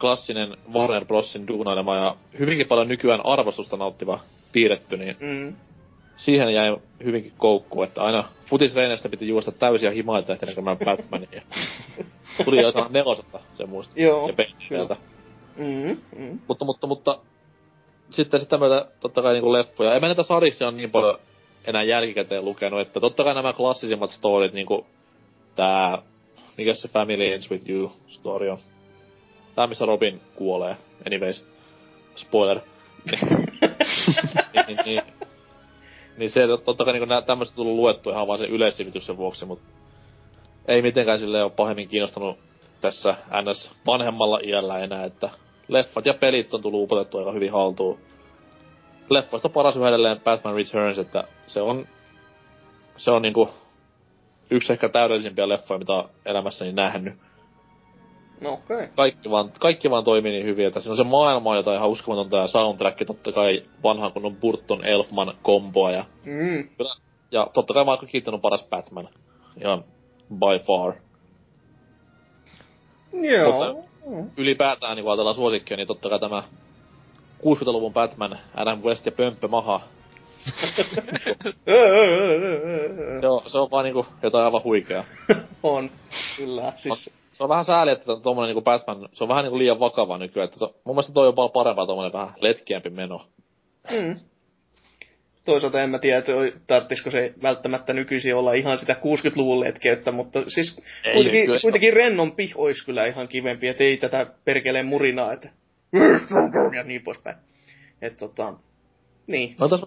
[0.00, 4.20] klassinen Warner Brosin duunailema ja hyvinkin paljon nykyään arvostusta nauttiva
[4.52, 5.56] piirretty, niin mm.
[6.16, 11.42] siihen jäi hyvinkin koukkuun, että aina futisreinestä piti juosta täysiä himailta ehti näkemään Batmania.
[12.44, 14.00] Tuli jotain nelosetta, se muista.
[14.00, 14.30] Joo,
[14.70, 14.96] ja
[15.56, 16.38] Mm, mm.
[16.48, 17.18] Mutta, mutta, mutta
[18.10, 19.94] sitten sitä myötä totta kai niinku leffoja.
[19.94, 21.18] En mä niitä sariksi on niin paljon
[21.64, 24.86] enää jälkikäteen lukenut, että totta kai nämä klassisimmat storit, niinku
[25.56, 25.98] tää,
[26.58, 28.58] mikä se Family Ends With You story on?
[29.54, 30.76] Tää, missä Robin kuolee.
[31.06, 31.46] Anyways,
[32.16, 32.60] spoiler.
[34.66, 35.02] niin, niin,
[36.16, 39.60] niin se, totta kai niinku nää tämmöset tullut luettu ihan vaan sen yleissivityksen vuoksi, mut
[40.68, 42.38] ei mitenkään sille ole pahemmin kiinnostanut
[42.80, 45.30] tässä NS vanhemmalla iällä enää, että
[45.68, 47.98] leffat ja pelit on tullut upotettu aika hyvin haltuun.
[49.10, 51.86] Leffoista paras yhä edelleen Batman Returns, että se on,
[52.96, 53.48] se on niinku
[54.50, 57.14] yksi ehkä täydellisimpiä leffoja, mitä olen elämässäni nähnyt.
[58.40, 58.76] No okei.
[58.76, 58.88] Okay.
[58.96, 62.36] Kaikki vaan, kaikki vaan toimii niin hyvin, että siinä on se maailma, jota ihan uskomatonta
[62.36, 66.68] ja soundtrack, totta kai vanha kunnon Burton Elfman komboa ja, Mm.
[67.30, 69.08] ja totta kai Michael Keaton on paras Batman.
[69.60, 69.84] Ihan
[70.30, 70.94] by far.
[73.12, 73.84] Joo.
[74.36, 76.42] Ylipäätään, niin kun ajatellaan suosikkia, niin totta kai tämä
[77.40, 79.80] 60-luvun Batman, Adam West ja Pömppö Maha.
[83.20, 85.04] Se on, se on vaan niinku jotain aivan huikeaa.
[85.62, 85.90] on,
[86.36, 86.72] kyllä.
[86.76, 90.18] Siis, Se on vähän sääli, että tuommoinen niinku Batman, se on vähän niinku liian vakava
[90.18, 90.44] nykyään.
[90.44, 93.26] Että to, mun mielestä toi on paljon parempaa tuommoinen vähän letkiämpi meno.
[93.90, 94.20] mm.
[95.44, 96.32] Toisaalta en mä tiedä, että
[96.66, 101.60] tarvitsisiko se välttämättä nykyisin olla ihan sitä 60-luvun letkeyttä, mutta siis Ei, kuitenkin, kyllä.
[101.60, 105.48] kuitenkin rennompi olisi kyllä ihan kivempi, että ei tätä perkeleen murinaa, että
[106.76, 107.36] ja niin poispäin.
[108.02, 108.54] Että tota,
[109.26, 109.56] niin.
[109.58, 109.80] Me otais,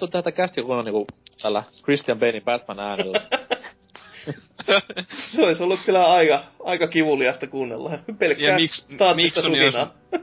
[0.00, 1.06] me tätä kästiä kunnon niinku
[1.42, 3.20] tällä Christian Banein Batman äänellä.
[5.32, 7.98] Se olisi ollut kyllä aika, aika kivuliasta kuunnella.
[8.18, 9.40] Pelkkää Ja miksi staattista.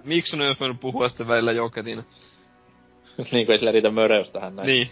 [0.04, 2.04] Mikson olisi voinut puhua sitten välillä joketina.
[3.32, 4.68] niin kuin ei sillä riitä möreys tähän näin.
[4.68, 4.88] Niin.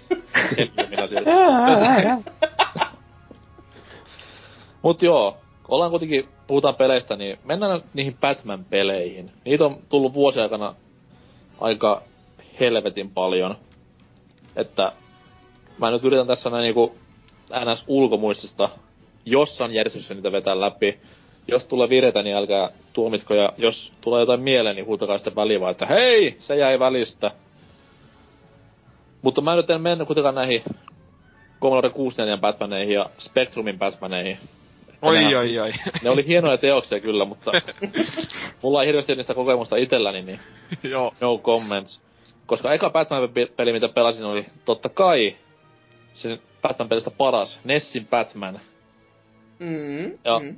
[0.89, 1.31] Minä sieltä.
[4.81, 5.37] Mut joo,
[5.67, 9.31] ollaan kuitenkin, puhutaan peleistä, niin mennään niihin Batman-peleihin.
[9.45, 10.75] Niitä on tullut vuosien aikana
[11.61, 12.01] aika
[12.59, 13.55] helvetin paljon.
[14.55, 14.91] Että
[15.77, 16.95] mä nyt yritän tässä näin niinku
[17.65, 18.69] NS ulkomuistista
[19.25, 20.99] jossain järjestyksessä niitä vetää läpi.
[21.47, 25.61] Jos tulee viretä, niin älkää tuomitko, ja jos tulee jotain mieleen, niin huutakaa sitten väliin
[25.61, 27.31] vaan, että hei, se jäi välistä.
[29.25, 30.63] Mutta mä nyt en mennyt kuitenkaan näihin
[31.61, 34.37] Commodore 64 Batmaneihin ja Spectrumin Batmaneihin.
[35.01, 35.71] Oi, Nämä- oi, oi.
[36.03, 37.51] Ne oli hienoja teoksia kyllä, mutta
[38.61, 40.39] mulla ei hirveästi niistä kokemusta itselläni, niin
[40.83, 41.13] Joo.
[41.21, 42.01] no comments.
[42.45, 45.35] Koska eka Batman-peli, mitä pelasin, oli totta kai
[46.13, 48.59] sen Batman-pelistä paras, Nessin Batman.
[49.59, 50.55] Mm, Ja- mm.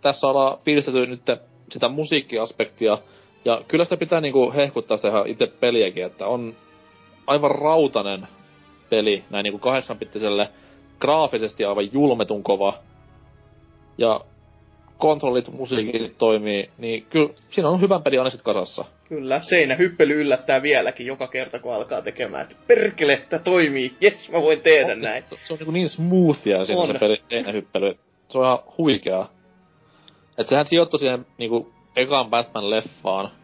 [0.00, 1.22] Tässä ollaan fiilistetty nyt
[1.72, 2.98] sitä musiikkiaspektia,
[3.44, 6.56] ja kyllä sitä pitää niinku hehkuttaa sitä ihan itse peliäkin, että on
[7.30, 8.28] aivan rautanen
[8.90, 10.48] peli, näin niinku kahdeksanpittiselle,
[11.00, 12.74] graafisesti aivan julmetun kova.
[13.98, 14.20] Ja
[14.98, 18.84] kontrollit, musiikit toimii, niin kyllä siinä on hyvän pelin aina sit kasassa.
[19.08, 24.42] Kyllä, seinähyppely yllättää vieläkin joka kerta, kun alkaa tekemään, että perkele, että toimii, jes, mä
[24.42, 25.24] voin tehdä näin.
[25.30, 26.86] Se, se on niin, niin smoothia siinä On.
[26.86, 27.98] se peli, seinähyppely.
[28.28, 29.30] Se on ihan huikeaa.
[30.38, 33.39] Et sehän sijoittui siihen niinku ekaan Batman-leffaan.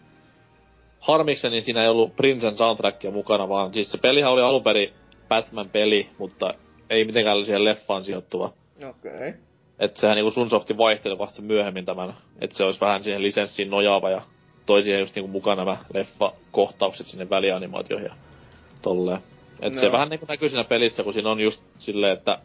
[1.07, 4.93] Harmikseni siinä ei ollut Prinsen soundtrackia mukana, vaan siis se pelihän oli alun perin
[5.29, 6.51] Batman-peli, mutta
[6.91, 8.53] ei mitenkään siihen leffaan sijoittuva.
[8.89, 9.13] Okei.
[9.13, 9.33] Okay.
[9.79, 14.11] Et sehän niinku Sunsofti vaihteli vasta myöhemmin tämän, että se olisi vähän siihen lisenssiin nojaava
[14.11, 14.23] ja
[14.67, 18.15] toi siihen just niinku mukaan nämä leffa-kohtaukset sinne välianimaatioihin ja
[18.83, 19.19] tolleen.
[19.61, 19.81] Et no.
[19.81, 22.39] se vähän niinku näkyy siinä pelissä, kun siinä on just silleen, että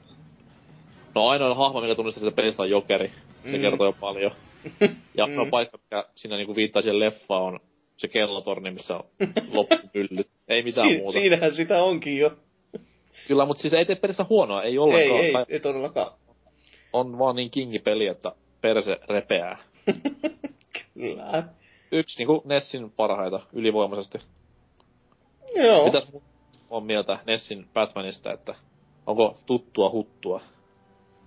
[1.15, 3.11] no ainoa hahmo, mikä tunnistaa sitä pelistä on Jokeri.
[3.51, 3.61] Se Mm.
[3.61, 4.31] kertoo jo paljon.
[5.17, 5.33] Ja Mm.
[5.33, 7.59] no paikka, mikä siinä niinku viittaa siihen leffaan on
[8.01, 9.03] se kellotorni, missä on
[9.57, 10.27] loppupyllyt.
[10.47, 11.19] ei mitään Si- muuta.
[11.19, 12.31] siinähän sitä onkin jo.
[13.27, 15.19] Kyllä, mutta siis ei tee pelissä huonoa, ei Ei, ollenkaan.
[15.23, 16.11] ei, Tai ei todellakaan.
[16.93, 19.57] On vaan niin kingi peli, että perse repeää.
[20.93, 21.43] Kyllä.
[21.91, 24.17] yksi niinku Nessin parhaita ylivoimaisesti.
[25.55, 25.85] Joo.
[25.85, 26.07] Mitäs
[26.69, 28.55] on mieltä Nessin Batmanista, että
[29.07, 30.41] onko tuttua huttua?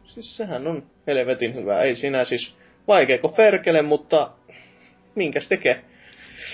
[0.05, 1.81] Siis sehän on helvetin hyvä.
[1.83, 2.55] Ei siinä siis
[2.89, 4.31] vaikeako perkele, mutta
[5.15, 5.85] minkäs tekee?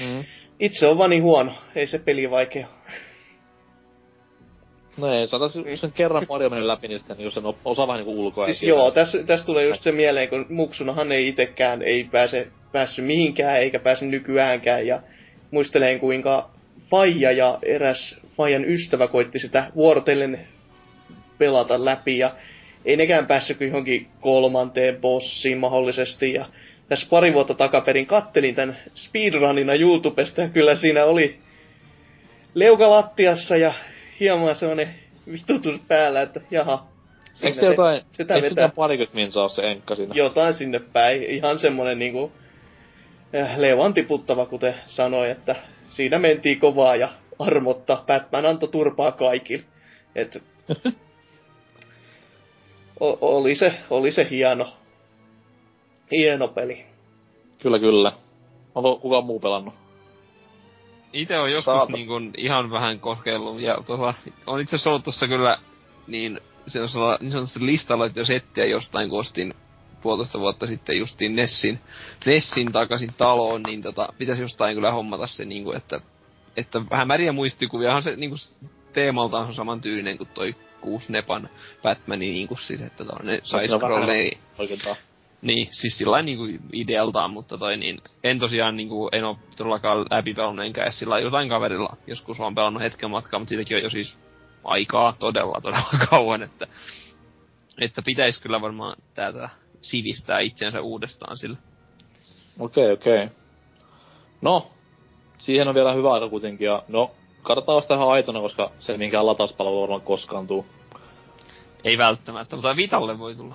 [0.01, 0.25] Mm.
[0.61, 1.53] Itse on vani huono.
[1.75, 2.67] Ei se peli vaikea.
[4.97, 7.87] No ei, sanotaan, jos sen kerran Mario meni läpi, niin sitten niin jos sen osaa
[7.87, 8.47] vähän niinku ulkoa.
[8.47, 13.05] Siis joo, tässä, tässä tulee just se mieleen, kun muksunahan ei itekään ei pääse, päässyt
[13.05, 14.87] mihinkään, eikä pääse nykyäänkään.
[14.87, 15.03] Ja
[15.51, 16.51] muistelen, kuinka
[16.91, 20.41] Faija ja eräs Faijan ystävä koitti sitä vuorotellen
[21.39, 22.19] pelata läpi.
[22.19, 22.33] Ja
[22.85, 26.33] ei nekään päässyt kuin johonkin kolmanteen bossiin mahdollisesti.
[26.33, 26.47] Ja
[26.91, 31.39] tässä pari vuotta takaperin kattelin tämän speedrunina YouTubesta ja kyllä siinä oli
[32.55, 33.73] leuka lattiassa ja
[34.21, 34.89] hieman semmonen
[35.33, 36.87] vitutus päällä, että jaha.
[37.45, 40.15] Eikö se jotain, sitä eikö vetää parikymmentä minsaa se enkka siinä?
[40.15, 41.23] jotain sinne päin.
[41.23, 42.33] Ihan semmonen niinku
[43.35, 45.57] äh, leuan tiputtava, kuten sanoi, että
[45.89, 47.09] siinä mentiin kovaa ja
[47.39, 48.03] armotta.
[48.07, 49.65] Batman antoi turpaa kaikille.
[50.15, 50.43] Et
[53.01, 54.69] O- oli, se, oli se hieno,
[56.11, 56.87] hieno peli.
[57.59, 58.13] Kyllä, kyllä.
[58.75, 59.75] Onko kukaan muu pelannut?
[61.13, 61.93] Itse on joskus Saata.
[61.93, 64.15] niin kun, ihan vähän kokeillut, ja tuolla,
[64.47, 65.59] on itse asiassa ollut tuossa kyllä
[66.07, 69.55] niin sellaisella niin sanotusti listalla, että jos etsiä jostain, kun ostin
[70.03, 71.81] puolitoista vuotta sitten justiin Nessin,
[72.27, 76.01] Nessin takaisin taloon, niin tota, pitäisi jostain kyllä hommata se, niin kuin, että,
[76.57, 81.49] että hämäriä muistikuviahan se niin kuin, teemaltaan on saman tyylinen kuin toi kuusi Nepan
[81.83, 84.97] Batmani, niin kuin siis, että tällainen Se on
[85.43, 90.35] Niin, siis sillä niinku idealtaan, mutta toi niin, en tosiaan niinku, en oo todellakaan läpi
[90.35, 93.91] pelannut enkä edes sillä jotain kaverilla joskus vaan pelannut hetken matkaa, mutta siitäkin on jo
[93.91, 94.19] siis
[94.65, 96.67] aikaa todella todella kauan, että,
[97.81, 99.49] että pitäisi kyllä varmaan tätä
[99.83, 101.57] sivistää itsensä uudestaan sillä.
[102.59, 103.29] Okei, okei.
[104.43, 104.71] No,
[105.39, 107.11] siihen on vielä hyvä aika kuitenkin, ja no,
[107.43, 110.67] kannattaa ostaa ihan aitona, koska se minkään latauspalvelu varmaan koskaan tuu.
[111.85, 113.55] Ei välttämättä, mutta Vitalle voi tulla.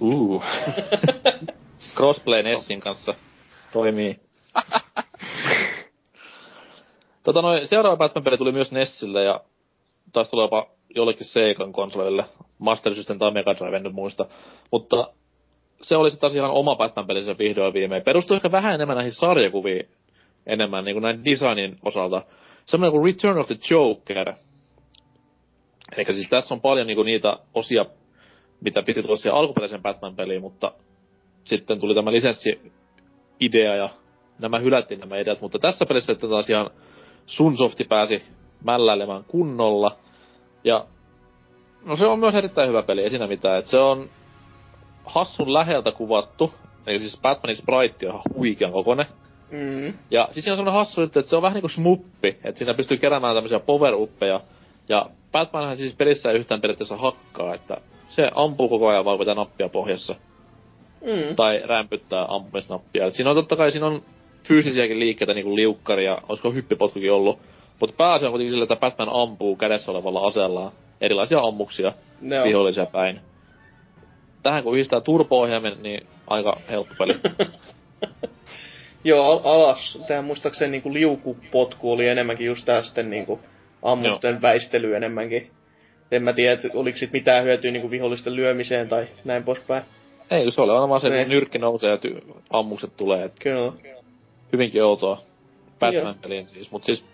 [0.00, 0.42] Uh.
[1.96, 3.14] Crossplay Nessin kanssa
[3.72, 4.20] toimii.
[7.24, 9.40] tota noin, seuraava Batman-peli tuli myös Nessille ja
[10.12, 12.24] taisi tulla jopa jollekin Seikan konsolille.
[12.58, 14.26] Master System tai Mega Drive, en nyt muista.
[14.72, 15.08] Mutta
[15.82, 18.02] se oli sitten taas ihan oma Batman-peli se vihdoin viimein.
[18.02, 19.88] Perustui ehkä vähän enemmän näihin sarjakuviin
[20.48, 22.22] enemmän niin kuin näin designin osalta.
[22.66, 24.32] Semmoinen kuin Return of the Joker.
[25.96, 27.86] Eli siis tässä on paljon niin kuin niitä osia,
[28.60, 30.72] mitä piti tulla siihen alkuperäisen Batman-peliin, mutta
[31.44, 33.88] sitten tuli tämä lisenssi-idea ja
[34.38, 36.70] nämä hylättiin nämä ideat, mutta tässä pelissä sitten taas ihan
[37.26, 38.22] Sunsofti pääsi
[38.64, 39.96] mälläilemään kunnolla.
[40.64, 40.86] Ja
[41.84, 43.58] no se on myös erittäin hyvä peli, ei siinä mitään.
[43.58, 44.10] Et se on
[45.04, 46.52] hassun läheltä kuvattu,
[46.86, 49.06] eli siis Batmanin sprite on ihan huikean kokonen.
[49.50, 49.94] Mm.
[50.10, 52.74] Ja siis siinä on semmonen hassu juttu, että se on vähän niinku smuppi, että siinä
[52.74, 54.40] pystyy keräämään tämmöisiä power uppeja.
[54.88, 57.80] Ja Batmanhan siis pelissä ei yhtään periaatteessa hakkaa, että
[58.18, 60.14] se ampuu koko ajan vaan pitää nappia pohjassa.
[61.00, 61.36] Mm.
[61.36, 63.10] Tai rämpyttää ampumisnappia.
[63.10, 64.02] Siinä on totta kai siinä on
[64.48, 67.38] fyysisiäkin liikkeitä niinku liukkari ja olisiko hyppipotkukin ollut.
[67.80, 71.92] Mutta pääasia on kuitenkin sillä, että Batman ampuu kädessä olevalla aseellaan erilaisia ammuksia
[72.22, 72.44] Joo.
[72.44, 73.20] vihollisia päin.
[74.42, 75.46] Tähän kun yhdistää turbo
[75.82, 77.16] niin aika helppo peli.
[79.04, 80.02] Joo, al- alas.
[80.08, 83.40] Tää muistaakseni niinku liukupotku oli enemmänkin just tää sitten niinku
[83.82, 85.50] ammusten väistely enemmänkin.
[86.12, 89.82] En mä tiedä, että oliko sit mitään hyötyä niinku vihollisten lyömiseen tai näin poispäin.
[90.30, 93.24] Ei, kun se oli aina vaan se, että nyrkki nousee ja ty- ammukset tulee.
[93.24, 93.72] Et Kyllä.
[94.52, 95.20] hyvinkin outoa.
[95.80, 96.70] Batman-peliin siis.
[96.70, 97.04] Mut siis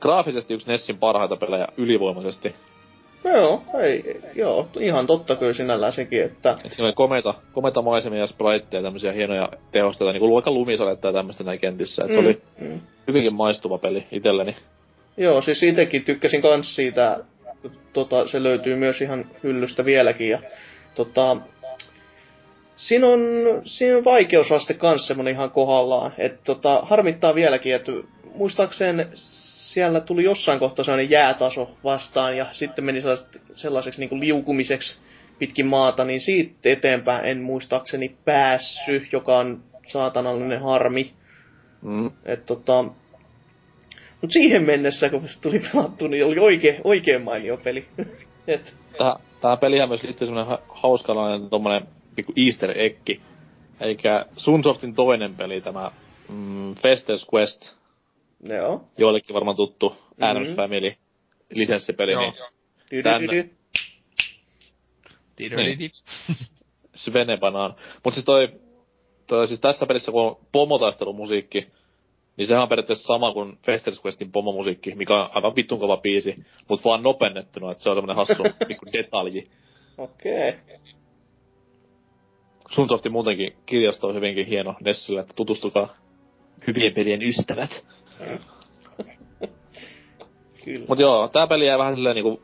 [0.00, 2.54] graafisesti yksi Nessin parhaita pelejä ylivoimaisesti.
[3.24, 8.20] Joo, ei, joo, ihan totta kyllä sinällään sekin, että Et siinä oli komeita, komeita maisemia
[8.20, 12.04] ja spriteja, tämmöisiä hienoja tehosteita, niinku vaikka lumisadetta ja tämmöistä näin kentissä.
[12.04, 12.80] Et se oli mm.
[13.08, 14.56] hyvinkin maistuva peli itselleni.
[15.16, 17.18] Joo, siis itekin tykkäsin kans siitä,
[17.92, 20.28] tota, se löytyy myös ihan hyllystä vieläkin.
[20.28, 20.38] Ja,
[20.94, 21.36] tota,
[22.76, 23.20] siinä on,
[23.64, 26.12] siinä on vaikeusaste kans semmonen ihan kohdallaan.
[26.18, 27.92] Et, tota, harmittaa vieläkin, että
[28.34, 34.98] muistaakseen siellä tuli jossain kohtaa sellainen jäätaso vastaan ja sitten meni sellaiset, sellaiseksi niin liukumiseksi
[35.38, 41.12] pitkin maata, niin siitä eteenpäin en muistaakseni päässy, joka on saatanallinen harmi.
[41.82, 42.10] Mm.
[42.24, 42.84] Et tota,
[44.22, 47.86] mut siihen mennessä, kun se tuli pelattu, niin oli oikein, oikein mainio peli.
[48.46, 51.86] Et, Tähän, tähän pelihän myös liittyy semmonen ha- hauskalainen tommonen
[52.16, 53.10] pikku easter egg.
[53.80, 55.90] Eikä Sunsoftin toinen peli, tämä
[56.28, 57.72] mm, Fester's Quest,
[58.50, 58.84] joo.
[58.98, 60.24] joillekin varmaan tuttu mm-hmm.
[60.24, 60.56] Adams Mhm.
[60.56, 60.94] Family
[61.50, 62.32] lisenssipeli, Joo.
[62.90, 63.32] niin Tänne.
[63.32, 63.50] Niin.
[66.94, 67.74] Svene Banaan.
[68.04, 68.48] Mut siis toi,
[69.26, 71.66] toi siis tässä pelissä kun on pomotaistelumusiikki,
[72.36, 76.44] niin sehän on periaatteessa sama kuin Fester's Questin pomomusiikki, mikä on aivan vittun kova biisi,
[76.68, 79.50] mut vaan nopennettuna, että se on semmonen hassu pikku detalji.
[79.98, 80.48] Okei.
[80.48, 80.76] Okay.
[82.70, 85.88] Sunsoftin muutenkin kirjasto on hyvinkin hieno Nessillä, että tutustukaa
[86.66, 87.86] hyvien pelien ystävät.
[90.64, 90.86] Kyllä.
[90.88, 92.42] Mut joo, tää peli jää vähän silleen niinku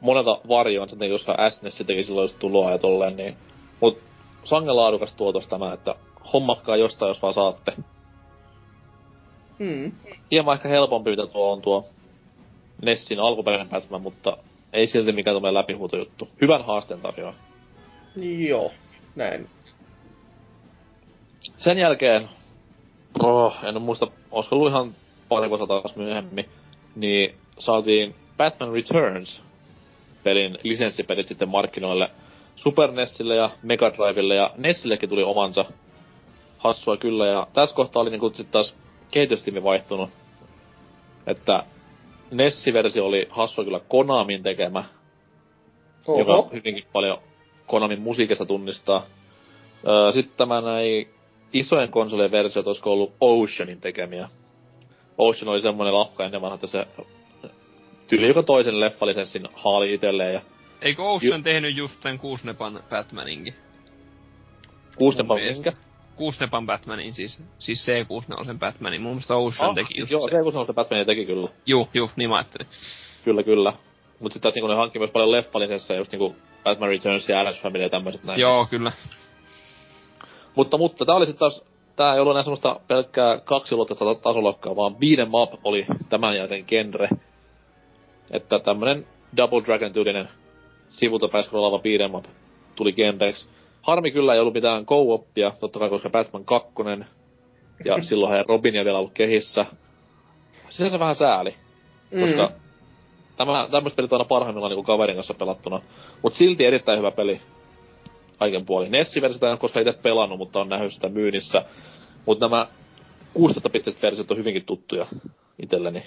[0.00, 3.36] monelta varjoon, takia koska SNES teki silloin just tuloa ja tolleen, niin...
[3.80, 3.98] Mut
[4.44, 5.94] sangen laadukas tuotos tämä, että
[6.32, 7.72] hommatkaa jostain, jos vaan saatte.
[9.58, 9.92] Hmm.
[10.30, 11.84] Hieman ehkä helpompi, mitä tuo on tuo
[12.82, 14.36] Nessin alkuperäinen Batman, mutta
[14.72, 16.28] ei silti mikään tämmöinen läpihuutojuttu.
[16.40, 17.34] Hyvän haasteen tarjoaa.
[18.48, 18.72] Joo,
[19.16, 19.48] näin.
[21.56, 22.28] Sen jälkeen,
[23.22, 24.94] oh, en muista, olisiko ollut ihan
[25.28, 26.48] pari vuotta taas myöhemmin,
[26.96, 29.42] niin saatiin Batman Returns
[30.22, 32.10] pelin lisenssipelit sitten markkinoille
[32.56, 35.64] Super NESille ja Mega Drivelle ja Nessillekin tuli omansa
[36.58, 38.74] hassua kyllä ja tässä kohtaa oli niinku sit taas
[39.12, 40.10] kehitystiimi vaihtunut.
[41.26, 41.64] Että
[42.30, 44.84] Nessi-versio oli hassua kyllä Konamin tekemä,
[46.18, 46.42] joka Oho.
[46.42, 47.18] on hyvinkin paljon
[47.66, 49.02] Konamin musiikista tunnistaa.
[49.88, 51.08] Öö, Sitten tämä näin
[51.52, 54.28] isojen konsolien versiot, olisiko ollut Oceanin tekemiä.
[55.18, 56.86] Ocean oli semmonen lafka ennen vanha, että se
[58.08, 60.40] tyyli joka toisen leffalisenssin haali itselleen ja
[60.82, 63.54] Eikö Ocean tehnyt just sen Kuusnepan Batmaninkin?
[64.98, 65.70] mielestä.
[65.70, 65.72] minkä?
[66.16, 67.42] Kuusnepan Batmanin siis.
[67.58, 69.02] Siis C64 Batmanin.
[69.02, 70.42] Mun mielestä Ocean Ah, teki just joo, se.
[70.42, 71.48] kun se Batmania teki kyllä.
[71.66, 72.66] Juu, juu, niin mä ajattelin.
[73.24, 73.72] Kyllä, kyllä.
[74.20, 77.60] Mut sit taas niinku ne hankki myös paljon leffalisensseja, just niinku Batman Returns ja Adams
[77.60, 78.40] Family ja tämmöiset näin.
[78.40, 78.92] Joo, kyllä.
[80.54, 81.64] Mutta, mutta tää oli sit taas,
[81.96, 86.64] tää ei ollut enää semmoista pelkkää kaksiulotteista ta- tasolokkaa, vaan beat'em up oli tämän jälkeen
[86.66, 87.08] genre.
[88.30, 89.06] Että tämmönen
[89.36, 90.28] Double Dragon tyylinen
[90.90, 92.24] sivulta päin scrollaava beat'em up
[92.76, 93.48] tuli genreksi.
[93.82, 96.72] Harmi kyllä ei ollut mitään co-oppia, totta kai koska Batman 2
[97.84, 99.66] ja silloin ei Robinia vielä ollut kehissä.
[100.70, 101.54] Sinänsä vähän sääli,
[102.20, 102.54] koska Mm.
[103.36, 105.80] tämä, tämmöiset pelit on aina parhaimmillaan niinku kaverin kanssa pelattuna.
[106.22, 107.40] Mut silti erittäin hyvä peli.
[108.38, 108.92] Kaiken puolin.
[108.92, 111.64] Nessi-versiota en koskaan itse pelannut, mutta on nähnyt sitä myynnissä.
[112.26, 112.66] Mut nämä
[113.38, 115.06] 16-bittiset versiot on hyvinkin tuttuja
[115.62, 116.02] itselleni.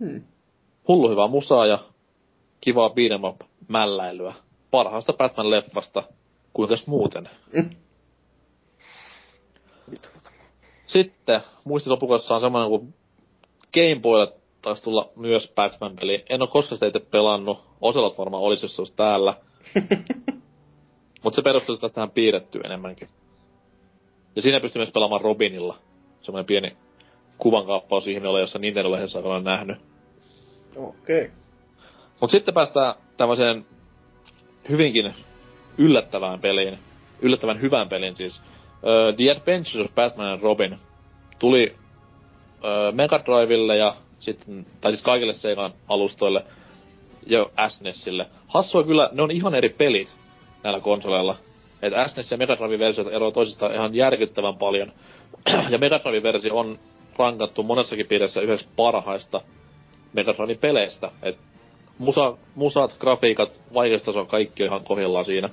[0.00, 0.22] Hmm.
[0.88, 1.78] Hullu hyvää musaa ja
[2.60, 4.34] kivaa beat'em up mälläilyä.
[4.70, 6.02] Parhaasta Batman-leffasta.
[6.52, 7.28] Kuinkas muuten?
[7.52, 7.70] Mm.
[10.86, 12.94] Sitten muistilopukossa on semmoinen kuin
[13.74, 14.32] Game Boylle
[14.62, 16.24] taisi tulla myös Batman-peli.
[16.28, 17.64] En ole koskaan sitä itse pelannut.
[17.80, 19.34] Oselot varmaan olisi, jos se olisi täällä.
[21.22, 23.08] Mutta se perustuu sitä tähän piirrettyyn enemmänkin.
[24.36, 25.76] Ja siinä pystyy myös pelaamaan Robinilla.
[26.20, 26.76] Semmoinen pieni
[27.38, 29.78] kuvankaappaus ihminen ole, jossa Nintendo-lehdessä olen nähnyt.
[30.76, 31.24] Okei.
[31.24, 31.36] Okay.
[32.20, 33.66] Mutta sitten päästään tämmöiseen
[34.68, 35.14] hyvinkin
[35.78, 36.78] yllättävään peliin.
[37.22, 38.42] Yllättävän hyvän pelin siis.
[38.82, 40.78] Uh, The Adventures of Batman and Robin
[41.38, 46.44] tuli uh, Mega Drivelle ja sitten, tai siis kaikille Segan alustoille
[47.26, 48.26] ja SNESille.
[48.46, 50.16] Hassua kyllä, ne on ihan eri pelit
[50.62, 51.36] näillä konsoleilla.
[51.82, 54.92] Et SNES ja Mega versiot eroavat toisistaan ihan järkyttävän paljon.
[55.70, 56.78] ja Mega versio on
[57.18, 59.40] rankattu monessakin piirissä yhdeksi parhaista
[60.12, 61.10] Mega peleistä.
[61.22, 61.38] Et
[61.98, 65.50] musa, musat, grafiikat, vaikeustaso, kaikki on ihan kohdillaan siinä.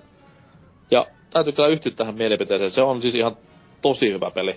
[0.92, 2.72] Ja täytyy kyllä yhtyä tähän mielipiteeseen.
[2.72, 3.38] Se on siis ihan
[3.82, 4.56] tosi hyvä peli.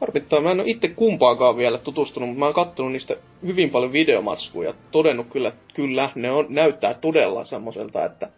[0.00, 3.16] Harmittaa, mä en ole itse kumpaakaan vielä tutustunut, mutta mä oon kattonut niistä
[3.46, 8.28] hyvin paljon videomatskuja ja todennut kyllä, että kyllä, ne on, näyttää todella semmoiselta, että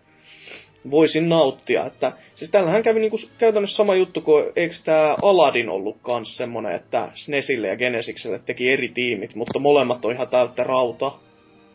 [0.90, 1.86] voisin nauttia.
[1.86, 6.72] Että, siis täällähän kävi niinku käytännössä sama juttu, kuin eikö tää Aladdin ollut kans semmonen,
[6.72, 11.20] että SNESille ja Genesikselle teki eri tiimit, mutta molemmat on ihan täyttä rautaa.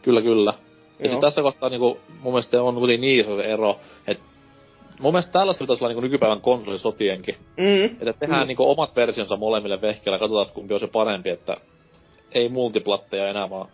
[0.02, 0.54] Kyllä, kyllä.
[1.02, 4.24] Ja siis tässä kohtaa niinku, mun mielestä on kuitenkin niin iso se ero, että
[5.00, 7.36] mun mielestä tällaista pitäisi olla niinku nykypäivän konsolisotienkin.
[7.58, 7.86] Mm.
[7.86, 8.48] Että tehdään Mm.
[8.48, 11.56] niinku omat versionsa molemmille vehkeillä, katsotaan kumpi on se parempi, että
[12.34, 13.68] ei multiplatteja enää vaan.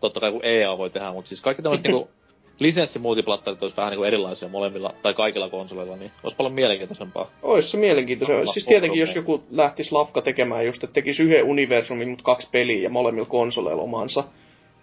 [0.00, 2.08] Totta kai kun EA voi tehdä, mutta siis kaikki tämmöiset niinku
[2.58, 7.30] lisenssimultiplattarit olisi vähän niinku erilaisia molemmilla tai kaikilla konsoleilla, niin olisi paljon mielenkiintoisempaa.
[7.42, 8.36] Ois se mielenkiintoista.
[8.36, 12.48] Olla Siis tietenkin, jos joku lähtisi Lafka tekemään just, että tekisi yhden universumin, mutta kaksi
[12.52, 14.24] peliä ja molemmilla konsoleilla omansa,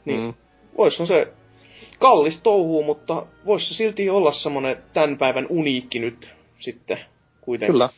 [0.06, 0.34] niin Mm.
[0.78, 1.28] Vois se
[2.00, 6.98] kallis touhuu, mutta vois se silti olla semmonen tämän päivän uniikki nyt sitten
[7.42, 7.74] kuitenkin.
[7.74, 7.90] Kyllä.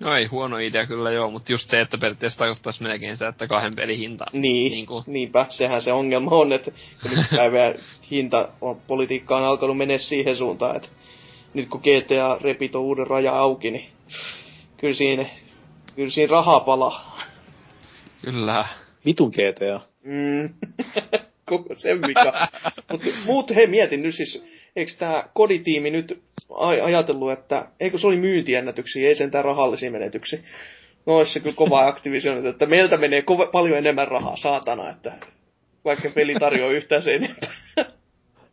[0.00, 3.46] No ei huono idea kyllä joo, mutta just se, että periaatteessa tarkoittaisi melkein sitä, että
[3.46, 4.26] kahden pelin hinta.
[4.32, 6.70] Niin, Niin niin kuin- niinpä, sehän se ongelma on, että
[7.02, 7.74] kun nyt päivän
[8.10, 10.88] hinta on, politiikka on alkanut mennä siihen suuntaan, että
[11.54, 13.86] nyt kun GTA repit on uuden raja auki, niin
[14.76, 15.26] kyllä siinä,
[15.94, 17.18] kyllä siinä rahaa palaa.
[18.22, 18.64] Kyllä.
[19.04, 19.80] Vitun GTA.
[20.04, 20.54] Mm.
[21.46, 22.48] Koko sen vika.
[22.90, 24.44] Mutta muut, hei mietin nyt siis,
[24.76, 30.38] eikö tämä koditiimi nyt aj- ajatellut, että eikö se oli myyntiennätyksiä, ei sentään rahallisia menetyksiä.
[31.06, 35.12] No olisi se kyllä kova Activision, että meiltä menee kova, paljon enemmän rahaa, saatana, että
[35.84, 37.50] vaikka peli tarjoaa yhtään sen enempää.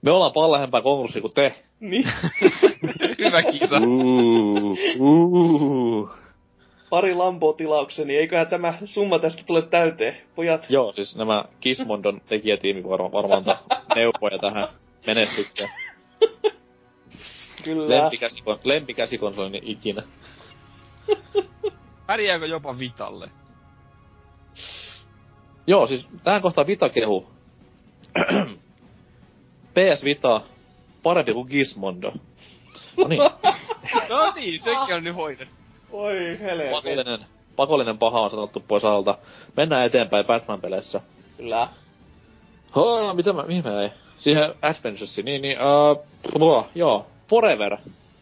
[0.01, 1.53] Me ollaan paljon lähempää konkurssia kuin te.
[1.79, 2.05] niin,
[3.19, 3.77] Hyvä kisa.
[3.77, 6.22] Uh, uh.
[6.93, 10.17] Pari Lamboa tilaukseni, niin eiköhän tämä summa tästä tule täyteen.
[10.35, 13.57] Pojat, Joo, siis nämä Kismondon tekijätiimi varmaan, varmaan antaa
[13.95, 14.67] neuvoja tähän
[15.07, 15.69] menestykseen.
[17.63, 17.95] kyllä.
[17.95, 20.03] Lempikäsikon, lempikäsikonsolini ikinä.
[22.07, 23.29] Pärjääkö jopa Vitalle?
[25.67, 27.27] Joo, siis tähän kohtaan Vita kehu.
[29.73, 30.41] PS Vita,
[31.03, 32.11] parempi kuin Gizmondo.
[32.97, 33.21] No niin,
[34.09, 35.62] No niin, sekin on nyt hoidettu.
[35.93, 36.71] Oi helvetti.
[36.71, 37.19] pakollinen,
[37.55, 39.17] pakollinen paha on sanottu pois alta.
[39.57, 41.01] Mennään eteenpäin Batman-peleissä.
[41.37, 41.67] Kyllä.
[42.75, 43.89] Oh, mitä mä, mihin mä ei?
[44.17, 45.57] Siihen Adventuresiin, niin, niin,
[46.41, 47.77] uh, joo, Forever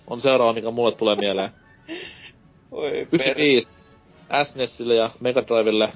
[0.07, 1.49] on seuraava, mikä mulle tulee mieleen.
[2.72, 3.77] Oi 95
[4.43, 5.93] SNESille ja Mega Drivelle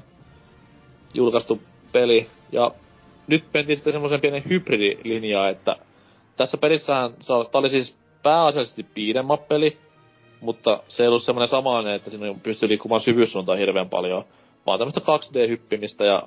[1.13, 1.61] julkaistu
[1.91, 2.27] peli.
[2.51, 2.71] Ja
[3.27, 5.75] nyt mentiin sitten semmoisen pienen hybridilinjaa, että
[6.37, 9.77] tässä pelissähän, se on, tää oli siis pääasiallisesti piidemmappeli,
[10.41, 14.23] mutta se ei ollut semmoinen samanlainen, että siinä pystyy liikkumaan syvyyssuuntaan hirveän paljon,
[14.65, 16.23] vaan tämmöistä 2D-hyppimistä ja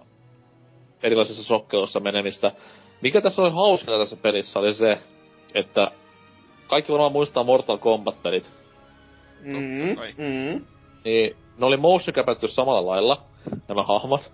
[1.03, 2.53] erilaisissa sokkelussa menemistä.
[3.01, 4.99] Mikä tässä oli hauskaa tässä pelissä oli se,
[5.55, 5.91] että
[6.67, 8.51] kaikki varmaan muistaa Mortal Kombat-pelit.
[9.45, 10.15] Mm, kai.
[10.17, 10.65] mm.
[11.05, 13.23] Niin ne oli motion capattu samalla lailla,
[13.69, 14.33] nämä hahmot.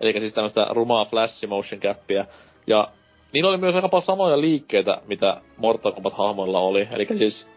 [0.00, 2.24] Eli siis tämmöistä rumaa flash motion cappia.
[2.66, 2.88] Ja
[3.32, 6.88] niillä oli myös aika paljon samoja liikkeitä, mitä Mortal Kombat-hahmoilla oli.
[6.92, 7.48] Eli siis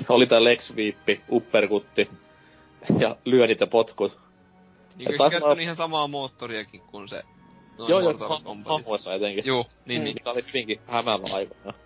[0.08, 0.96] oli tää Lex Sweep,
[1.30, 2.10] upperkutti
[2.98, 4.18] ja lyönnit ja potkut.
[4.96, 7.22] Niin taas käyttänyt mä- ihan samaa moottoriakin kuin se
[7.78, 8.14] noin Joo, joo,
[8.64, 9.46] hahmoissa etenkin.
[9.46, 10.04] Juu, niin, Mm.
[10.04, 10.14] niin.
[10.14, 11.72] Mikä oli hyvinkin hämäävä aikoina.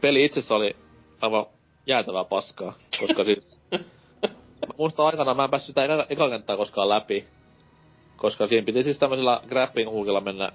[0.00, 0.76] Peli itsessä oli
[1.20, 1.46] aivan
[1.86, 3.60] jäätävää paskaa, koska siis...
[4.66, 7.24] mä muistan aikana, mä en päässyt sitä eka, eka kenttää koskaan läpi.
[8.16, 10.52] Koska siinä piti siis tämmöisellä grappling hookilla mennä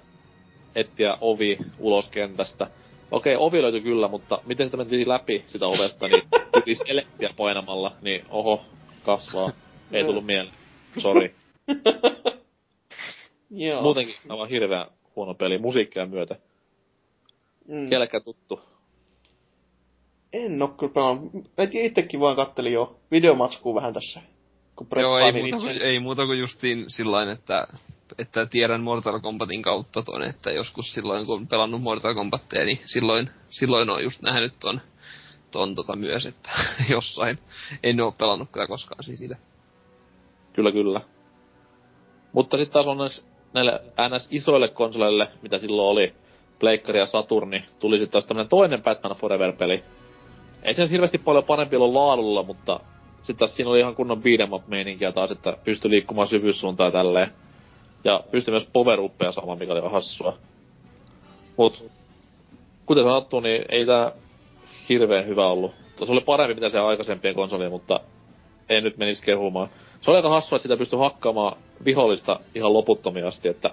[0.74, 2.66] etsiä ovi ulos kentästä.
[3.14, 6.22] Okei, ovi löytyi kyllä, mutta miten sitä mentiin läpi sitä ovesta, niin
[6.52, 8.64] tuli selektiä painamalla, niin oho,
[9.04, 9.50] kasvaa.
[9.92, 10.54] Ei tullut mieleen.
[10.98, 11.34] Sori.
[13.50, 13.82] Joo.
[13.82, 14.86] Muutenkin aivan hirveän
[15.16, 16.36] huono peli, musiikkia myötä.
[17.68, 17.88] Mm.
[17.88, 18.60] Kellekään tuttu.
[20.32, 21.32] En oo kyllä pelannut.
[21.72, 24.20] Itsekin vaan kattelin jo videomatskua vähän tässä.
[24.76, 27.66] Kun Joo, ei muuta, kuin, ei muuta kuin justiin sillain, että,
[28.18, 32.80] että tiedän Mortal Kombatin kautta ton, että joskus silloin kun on pelannut Mortal Kombattia, niin
[32.84, 34.80] silloin, silloin on just nähnyt ton,
[35.50, 36.50] ton tota myös, että
[36.90, 37.38] jossain.
[37.82, 39.36] En oo pelannut kyllä koskaan siis sitä.
[40.52, 41.00] Kyllä, kyllä.
[42.32, 46.14] Mutta sitten taas onneksi näille NS-isoille konsoleille, mitä silloin oli,
[46.58, 49.84] Pleikkari ja Saturni, tuli sitten taas tämmönen toinen Batman Forever-peli.
[50.62, 52.80] Ei se hirveästi paljon parempi ollut laadulla, mutta
[53.16, 54.64] sitten taas siinä oli ihan kunnon beat'em up
[55.14, 57.30] taas, että pystyi liikkumaan syvyyssuuntaan tälleen.
[58.04, 60.36] Ja pystyi myös power uppeja saamaan, mikä oli ihan hassua.
[61.56, 61.90] Mut,
[62.86, 64.12] kuten sanottu, niin ei tää
[64.88, 65.72] hirveän hyvä ollut.
[66.04, 68.00] Se oli parempi mitä se aikaisempien konsolien, mutta
[68.68, 69.68] ei nyt menisi kehumaan.
[70.00, 73.70] Se oli aika hassua, että sitä pystyi hakkaamaan vihollista ihan loputtomia asti, että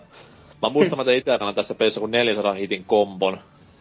[0.61, 3.37] mä muistan, mä tein itse tässä pelissä kun 400 hitin kombon.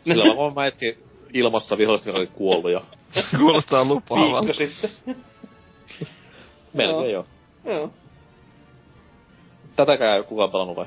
[0.07, 0.99] Sillä kun mä iskin
[1.35, 2.83] ilmassa vihollista, joka oli kuollut jo.
[3.39, 4.49] Kuulostaa lupaavalta.
[4.59, 5.17] Viikko sitten.
[6.73, 7.27] Melkein jo.
[7.65, 7.91] Joo.
[9.77, 10.87] Tätäkään ei kukaan pelannut vai?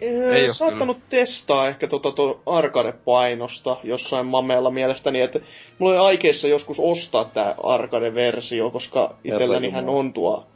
[0.00, 5.40] Ei oo saattanut testaa ehkä tota to arcade-painosta jossain mameella mielestäni, että
[5.78, 10.46] mulla oli aikeissa joskus ostaa tää arcade-versio, koska itsellänihän on tuo,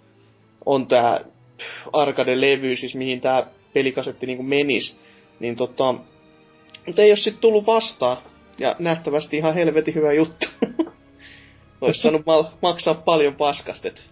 [0.66, 1.20] on tää
[1.92, 5.00] arcade-levy, siis mihin tää pelikasetti niinku menis,
[5.40, 5.94] niin tota,
[6.86, 8.16] mutta ei oo sit tullut vastaan,
[8.58, 10.46] ja nähtävästi ihan helvetin hyvä juttu.
[11.80, 14.02] Ois saanut mal- maksaa paljon paskastet.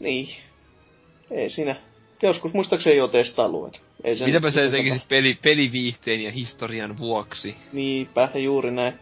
[0.00, 0.28] Niin.
[1.30, 1.76] Ei siinä.
[2.22, 4.28] Joskus muistaakseni jo testaillut, et ei sen...
[4.28, 7.56] Mitäpä sä tekisit peli, peliviihteen ja historian vuoksi?
[7.72, 8.94] Niinpä, juuri näin.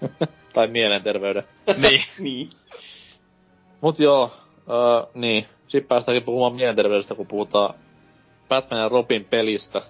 [0.54, 1.42] Tai mielenterveyden.
[1.82, 2.00] niin.
[2.18, 2.50] Niin.
[3.80, 4.30] Mut joo,
[4.70, 5.46] öö, niin.
[5.68, 7.74] Sitten päästäänkin puhumaan mielenterveydestä, kun puhutaan
[8.48, 9.82] Batman ja Robin pelistä.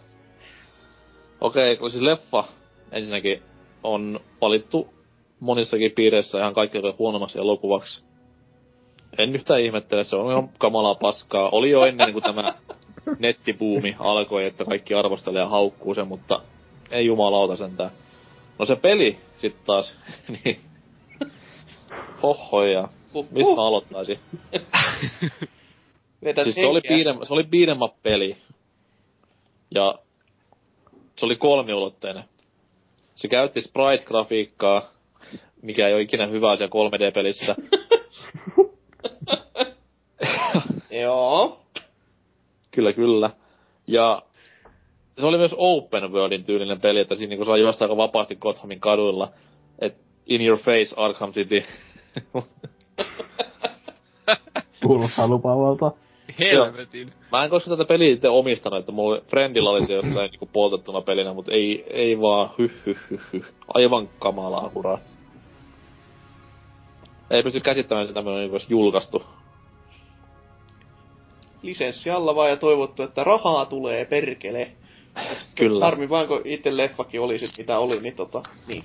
[1.40, 2.44] Okei, kun siis leffa
[2.92, 3.42] ensinnäkin
[3.82, 4.94] on valittu
[5.40, 8.04] monissakin piireissä ihan kaikkein huonommaksi elokuvaksi.
[9.18, 11.48] En yhtään ihmettele, se on ihan kamalaa paskaa.
[11.50, 12.54] Oli jo ennen kuin tämä
[13.18, 16.42] nettibuumi alkoi, että kaikki arvostelee ja haukkuu sen, mutta
[16.90, 17.90] ei jumalauta sentään.
[18.58, 19.96] No se peli sit taas,
[20.44, 20.60] niin...
[22.22, 22.88] Hohoja.
[23.30, 24.18] Mistä mä aloittaisin?
[26.42, 27.46] Siis se oli, beat'em, se oli
[27.84, 28.36] up peli.
[29.70, 29.94] Ja
[31.16, 32.24] se oli kolmiulotteinen.
[33.14, 34.82] Se käytti sprite-grafiikkaa,
[35.62, 37.54] mikä ei ole ikinä hyvä asia 3D-pelissä.
[41.00, 41.60] Joo.
[42.70, 43.30] kyllä, kyllä.
[43.86, 44.22] Ja
[45.18, 48.80] se oli myös open worldin tyylinen peli, että siinä niinku saa juosta aika vapaasti Gothamin
[48.80, 49.28] kaduilla.
[49.78, 49.96] Et
[50.26, 51.64] in your face Arkham City.
[54.86, 55.92] Kuulostaa lupaavalta.
[56.38, 57.12] Helvetin.
[57.32, 61.00] Mä en koskaan tätä peliä itse omistanut, että mulla friendilla oli se jossain niinku poltettuna
[61.00, 63.44] pelinä, mutta ei, ei vaan hy, hy, hy, hy.
[63.74, 64.98] Aivan kamalaa kuraa.
[67.30, 69.22] Ei pysty käsittämään sitä, tämmönen niinku olisi julkaistu.
[71.64, 74.70] Lisenssi alla vaan ja toivottu, että rahaa tulee perkele.
[75.54, 75.84] Kyllä.
[75.84, 78.84] Harmi vaan, kun itse leffakin oli sit mitä oli, niin tota, niin.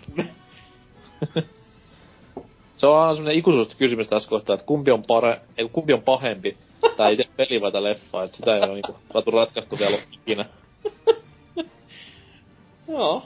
[2.78, 6.02] Se on aina semmonen ikuisuus kysymys tässä kohtaa, että kumpi on, pare, ei, kumpi on
[6.02, 6.58] pahempi,
[6.98, 10.46] tää itse peli vai tää leffa, että sitä ei ole niinku saatu ratkaistu vielä ikinä.
[12.88, 13.24] Joo.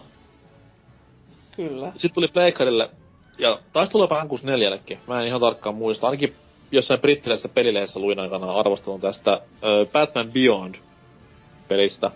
[1.56, 1.92] Kyllä.
[1.92, 2.90] Sitten tuli Pleikkarille,
[3.38, 6.36] ja taisi tulla jopa N64-kin, mä en ihan tarkkaan muista, ainakin
[6.74, 10.76] jossain brittiläisessä pelilehdessä luin aikana arvostelun tästä ö, Batman Beyond
[11.68, 12.12] pelistä.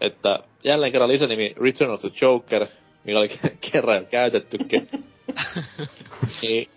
[0.00, 2.66] Että jälleen kerran lisänimi Return of the Joker,
[3.04, 3.28] mikä oli
[3.72, 4.88] kerran jo käytettykin.
[6.42, 6.68] niin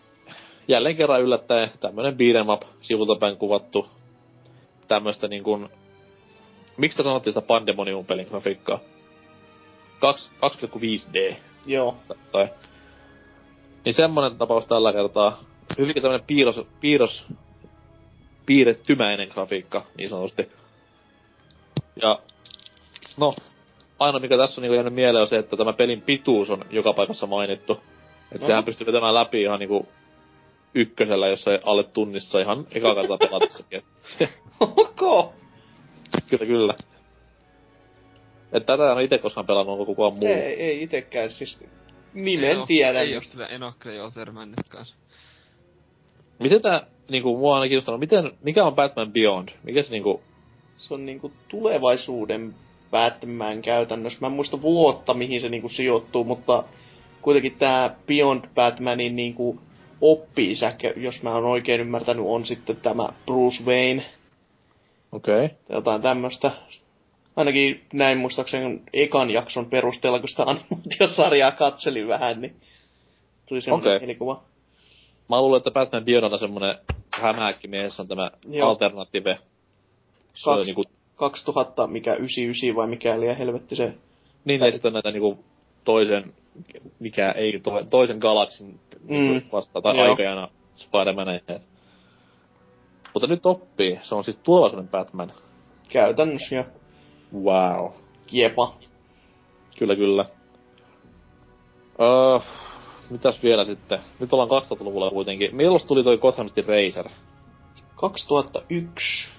[0.67, 3.87] jälleen kerran yllättäen tämmönen beat'em up sivulta päin kuvattu.
[4.87, 5.69] Tämmöstä niin kuin,
[6.77, 8.79] miksi te sanottiin sitä Pandemonium pelin grafiikkaa?
[10.01, 11.35] 2,5D.
[11.65, 11.95] Joo.
[12.31, 12.49] Tai.
[13.85, 15.50] Niin semmonen tapaus tällä kertaa.
[15.77, 17.25] Hyvinkin tämmönen piirros, piirros,
[18.45, 20.51] piirrettymäinen grafiikka, niin sanotusti.
[22.01, 22.19] Ja,
[23.17, 23.33] no,
[23.99, 26.93] ainoa mikä tässä on niin jäänyt mieleen on se, että tämä pelin pituus on joka
[26.93, 27.73] paikassa mainittu.
[28.31, 28.47] Että No.
[28.47, 29.87] sehän pystyy vetämään läpi ihan niinku
[30.73, 33.83] ykkösellä, jossa alle tunnissa ihan eka kertaa pelatessakin.
[34.59, 35.33] Okay.
[36.29, 36.73] kyllä, kyllä.
[38.51, 40.27] Että tätä en ole ite koskaan pelannut, onko kukaan muu.
[40.27, 41.63] Ei, ei itekään siis
[42.13, 43.01] nimen oo- tiedän.
[43.01, 44.11] Ei oo sitä, en oo kyllä
[44.69, 44.95] kanssa.
[46.41, 49.49] Miten tää, niinku, mua on aina kiinnostanut, miten, mikä on Batman Beyond?
[49.63, 50.21] Mikä se niinku,
[50.77, 52.55] Se on niinku tulevaisuuden
[52.91, 54.17] Batman käytännössä.
[54.21, 56.63] Mä en muista vuotta, mihin se niinku sijoittuu, mutta
[57.21, 59.59] kuitenkin tää Beyond Batmanin niinku
[60.01, 60.53] oppi
[60.95, 64.05] jos mä oon oikein ymmärtänyt, on sitten tämä Bruce Wayne
[65.11, 65.45] okei.
[65.45, 65.57] Okay.
[65.67, 66.51] tai jotain tämmöstä.
[67.35, 72.55] Ainakin näin muistaakseni ekan jakson perusteella, kun sitä animaatiosarjaa katselin vähän, niin
[73.49, 73.99] tuli semmoinen okay.
[73.99, 74.43] mielikuva.
[75.31, 76.75] Mä luulen, että Batman Beyond on semmonen
[77.21, 78.69] hämähäkkimies, on tämä Joo.
[78.69, 79.39] alternative.
[80.33, 80.67] Se oli Kaksi.
[80.69, 80.83] niinku,
[81.15, 83.93] 2000, mikä 99 vai mikä liian helvetti se.
[84.45, 85.43] niin ja sitten näitä niinku
[85.83, 86.33] toisen,
[86.99, 89.15] mikä ei, to, toisen galaksin Mm.
[89.17, 89.41] mm.
[89.51, 90.09] vasta, tai Joo.
[90.09, 91.59] aikajana Spider-Maneja.
[93.13, 95.31] Mutta nyt oppii, se on siis tulevaisuuden Batman.
[95.89, 96.65] Käytännössä ja
[97.33, 97.91] Wow.
[98.27, 98.75] kiepa.
[99.79, 100.25] Kyllä, kyllä.
[102.01, 102.39] Öö,
[103.11, 103.99] mitäs vielä sitten?
[104.19, 105.55] Nyt ollaan 2000-luvulla kuitenkin.
[105.55, 107.09] Milloin tuli toi Gotham City Racer?
[107.95, 109.29] 2001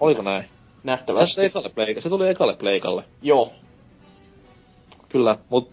[0.00, 0.44] Oliko näin?
[0.84, 1.34] nähtävästi.
[1.34, 3.04] Se, ekalle pleika, se tuli ekalle pleikalle.
[3.22, 3.52] Joo.
[5.08, 5.70] Kyllä, mut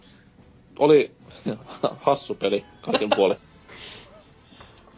[0.78, 1.10] oli
[2.06, 3.36] hassu peli kaiken puolin.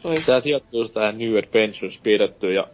[0.27, 2.66] Tää sijoittuu just tähän New Adventures piirretty ja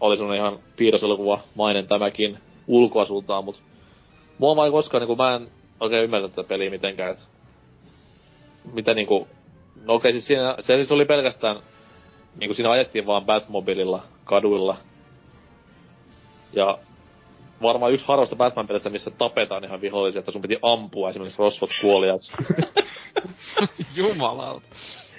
[0.00, 3.62] oli semmonen ihan piirroselokuva mainen tämäkin ulkoasultaan, mut
[4.38, 5.48] mua vaan ei koskaan niinku mä en
[5.80, 7.28] oikein ymmärrä tätä peliä mitenkään, et
[8.72, 9.28] mitä niinku,
[9.84, 11.56] no okei siis siinä, se siis oli pelkästään,
[12.36, 14.76] niinku siinä ajettiin vaan Batmobililla kaduilla.
[16.52, 16.78] Ja
[17.62, 22.32] varmaan yksi harvoista Batman-pelistä, missä tapetaan ihan vihollisia, että sun piti ampua esimerkiksi rosvot kuoliaksi.
[23.96, 24.66] Jumalauta.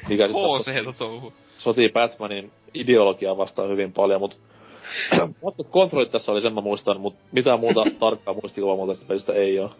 [0.10, 1.34] Mikä HC touhu.
[1.58, 4.40] sotii Batmanin ideologiaa vastaan hyvin paljon, mut
[5.44, 9.34] Matkat kontrollit tässä oli sen mä muistan, mut mitään muuta tarkkaa muistikuvaa muuta tästä pelistä
[9.34, 9.72] ei oo.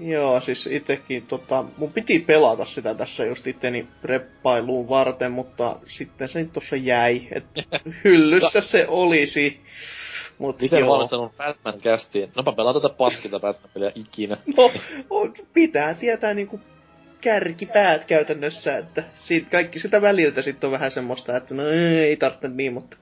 [0.00, 6.28] Joo, siis itekin tota, mun piti pelata sitä tässä just itteni preppailuun varten, mutta sitten
[6.28, 7.62] se nyt tossa jäi, että
[8.04, 9.60] hyllyssä se olisi.
[10.38, 10.88] Mut Miten joo.
[10.88, 12.32] valmistanut Batman kästiin?
[12.36, 14.36] Nopa pelaa tätä paskinta Batman-peliä ikinä.
[14.56, 14.70] No,
[15.10, 16.60] on, pitää tietää niinku
[17.20, 21.62] kärkipäät käytännössä, että siitä, kaikki sitä väliltä sitten on vähän semmoista, että no
[22.00, 22.96] ei tarvitse niin, mutta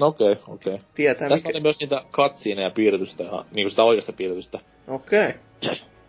[0.00, 0.74] okei, okay, okei.
[0.74, 0.86] Okay.
[0.94, 1.56] tietää Tässä mikä...
[1.56, 4.58] oli myös niitä katsiineja ja piirretystä, ihan, niinku sitä oikeasta piirretystä,
[4.88, 5.28] Okei.
[5.28, 5.76] Okay.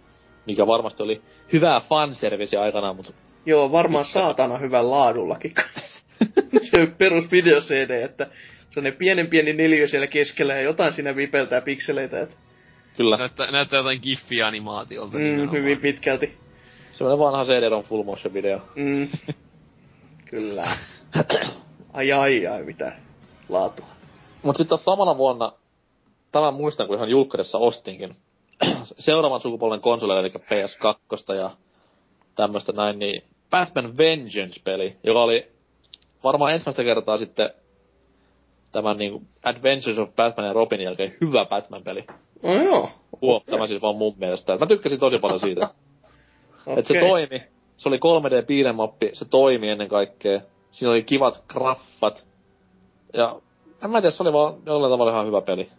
[0.45, 1.21] mikä varmasti oli
[1.53, 3.13] hyvää fanservice aikanaan, mut
[3.45, 5.53] Joo, varmaan saatana hyvän laadullakin.
[6.71, 8.27] se on perus video CD, että
[8.69, 12.35] se on ne pienen pieni neliö siellä keskellä ja jotain siinä vipeltää pikseleitä, että
[12.97, 13.17] kyllä.
[13.17, 15.57] Näyttää, näyttää jotain giffi-animaatiolta mm, nimenomaan.
[15.57, 16.37] hyvin pitkälti.
[16.91, 18.61] Semmoinen vanha CD-ROM full motion video.
[18.75, 19.07] Mm.
[20.31, 20.77] Kyllä.
[21.93, 22.93] Ai ai ai, mitä
[23.49, 23.85] laatua.
[24.43, 25.51] Mut sitten taas samana vuonna,
[26.31, 28.15] tämän muistan kun ihan julkkarissa ostinkin,
[28.99, 31.49] seuraavan sukupolven konsoleille, eli PS2 ja
[32.35, 35.47] tämmöstä näin, niin Batman Vengeance-peli, joka oli
[36.23, 37.49] varmaan ensimmäistä kertaa sitten
[38.71, 42.03] tämän niinku Adventures of Batman ja Robin jälkeen hyvä Batman-peli.
[42.43, 42.89] No joo.
[43.21, 44.57] Huom, tämä siis vaan mun mielestä.
[44.57, 45.69] Mä tykkäsin tosi paljon siitä.
[46.65, 46.75] Okei.
[46.79, 47.43] Et se toimi.
[47.77, 50.41] Se oli 3D piirremappi, se toimi ennen kaikkea.
[50.71, 52.25] Siinä oli kivat graffat.
[53.13, 53.35] Ja
[53.83, 55.69] en mä tiedä, se oli vaan jollain tavalla ihan hyvä peli.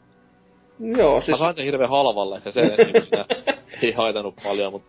[0.81, 1.39] Joo, Mä siis...
[1.39, 2.77] sain sen hirveän halvalle, ja se niin
[3.82, 4.89] ei haitanut paljon, mutta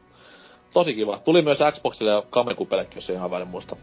[0.73, 1.19] tosi kiva.
[1.25, 3.75] Tuli myös Xboxille ja Kamekupellekin, jos ei ihan väärin muista.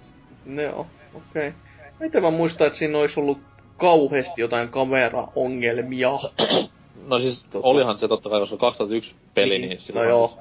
[0.47, 1.53] Joo, okei.
[1.99, 2.21] Okay.
[2.21, 3.39] Mä mä muistan, että siinä olisi ollut
[3.77, 6.11] kauheasti jotain kameraongelmia.
[7.09, 10.39] No siis olihan se totta kai, koska 2001 peli, niin, niin no silloin joo.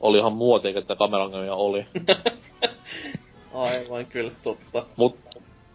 [0.00, 1.86] oli ihan muoti, että kamerangelmia oli.
[3.54, 4.86] Aivan kyllä, totta.
[4.96, 5.16] Mut,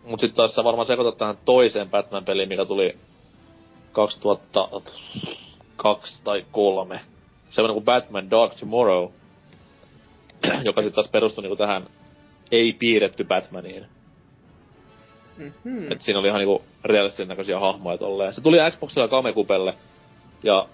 [0.04, 2.96] mut sit taas sä varmaan sekoitat tähän toiseen Batman-peliin, mikä tuli
[3.94, 7.02] 2002 tai 3.
[7.50, 9.10] Semmoinen kuin Batman Dark Tomorrow,
[10.64, 11.88] joka sitten taas perustui niinku tähän
[12.52, 13.86] ei piirretty Batmaniin.
[15.38, 15.92] Mm-hmm.
[15.92, 18.34] Et siinä oli ihan niinku realistisen näköisiä hahmoja tolleen.
[18.34, 19.74] Se tuli Xboxilla ja Kamekupelle.
[20.44, 20.68] Ja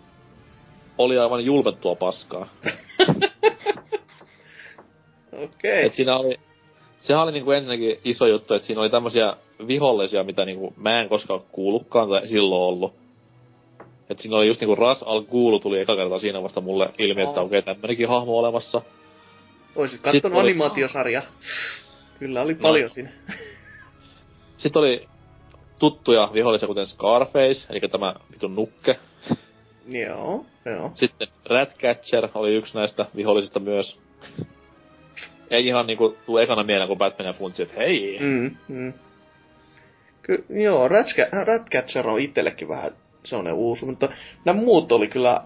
[0.97, 2.47] oli aivan julmettua paskaa.
[5.43, 5.85] Okei.
[5.85, 6.39] Et siinä oli,
[6.99, 9.37] sehän oli niinku ensinnäkin iso juttu, että siinä oli tämmösiä
[9.67, 12.98] vihollisia, mitä niinku mä en koskaan kuullutkaan tai silloin ollut.
[14.09, 17.21] Et siinä oli just niinku Ras Al Ghul tuli eka kertaa siinä vasta mulle ilmi,
[17.23, 18.81] että okei, okay, tämmönenkin hahmo olemassa.
[19.75, 21.21] Oisit kattonut oli- animaatiosarja.
[22.19, 22.89] Kyllä oli paljon No.
[22.93, 23.11] siinä.
[24.57, 25.07] Sitten oli
[25.79, 28.95] tuttuja vihollisia, kuten Scarface, eli tämä vitun nukke.
[29.87, 30.91] Joo, joo.
[30.93, 33.97] Sitten Ratcatcher oli yksi näistä vihollisista myös.
[35.49, 38.93] Ei ihan niinku tuu ekana mieleen, kun Batman funtsi, että hei, Mm, mm.
[40.21, 42.91] Ky- joo, Ratca- Ratcatcher on itsellekin vähän
[43.23, 44.09] semmonen uusi, mutta
[44.45, 45.41] nämä muut oli kyllä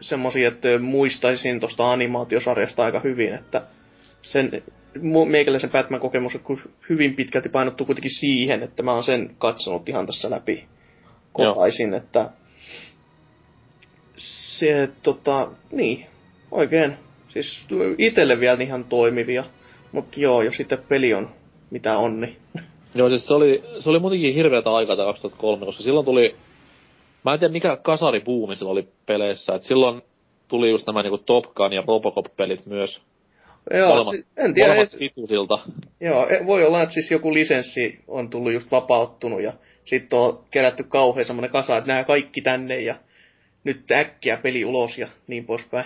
[0.00, 3.62] semmosia, että muistaisin tosta animaatiosarjasta aika hyvin, että
[4.22, 4.62] sen
[5.28, 6.58] meikäläisen Batman-kokemus on
[6.88, 10.64] hyvin pitkälti painottuu kuitenkin siihen, että mä oon sen katsonut ihan tässä läpi.
[11.32, 12.30] Kopaisin, että
[14.16, 16.06] se, tota, niin,
[16.50, 16.96] oikein,
[17.28, 17.66] siis
[17.98, 19.44] itelle vielä ihan toimivia,
[19.92, 21.30] mutta joo, jos sitten peli on
[21.72, 22.36] mitä on, niin
[22.94, 26.34] Joo, siis se oli, se oli muutenkin hirveätä aikaa tää 2003, koska silloin tuli...
[27.24, 30.02] Mä en tiedä mikä kasaribuumi silloin oli peleissä, että silloin
[30.48, 33.00] tuli just nämä niinku Top Gun ja Robocop-pelit myös.
[33.74, 35.58] Joo, Molemmat- si- en tiedä, Molemmat edes, vitusilta.
[36.00, 39.52] joo, e- voi olla, että siis joku lisenssi on tullut just vapauttunut ja
[39.84, 42.94] sitten on kerätty kauhean semmonen kasa, että nämä kaikki tänne ja
[43.64, 45.84] nyt äkkiä peli ulos ja niin poispäin.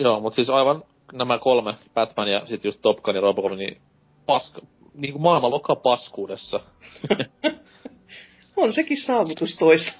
[0.00, 3.78] Joo, mutta siis aivan nämä kolme, Batman ja sitten just Top Gun ja Robocop, niin
[4.26, 4.60] paska,
[4.94, 6.60] niinku maailmanluokkaa paskuudessa.
[8.56, 9.92] On sekin saavutus toista.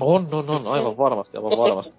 [0.00, 1.94] On, on, on, aivan varmasti, aivan varmasti.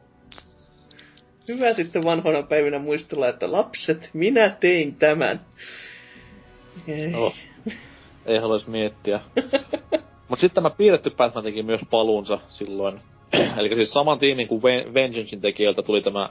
[1.47, 5.45] Hyvä sitten vanhoina päivinä muistella, että lapset, minä tein tämän.
[6.87, 7.07] Ei.
[7.07, 7.33] No,
[8.25, 9.19] ei haluaisi miettiä.
[10.29, 12.99] Mut sitten tämä piirretty Batman teki myös paluunsa silloin.
[13.57, 16.29] Eli siis saman tiimin kuin Ven- Vengeancein tekijöiltä tuli tämä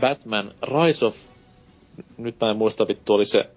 [0.00, 1.16] Batman Rise of...
[2.16, 3.50] Nyt mä en muista vittu, oli se...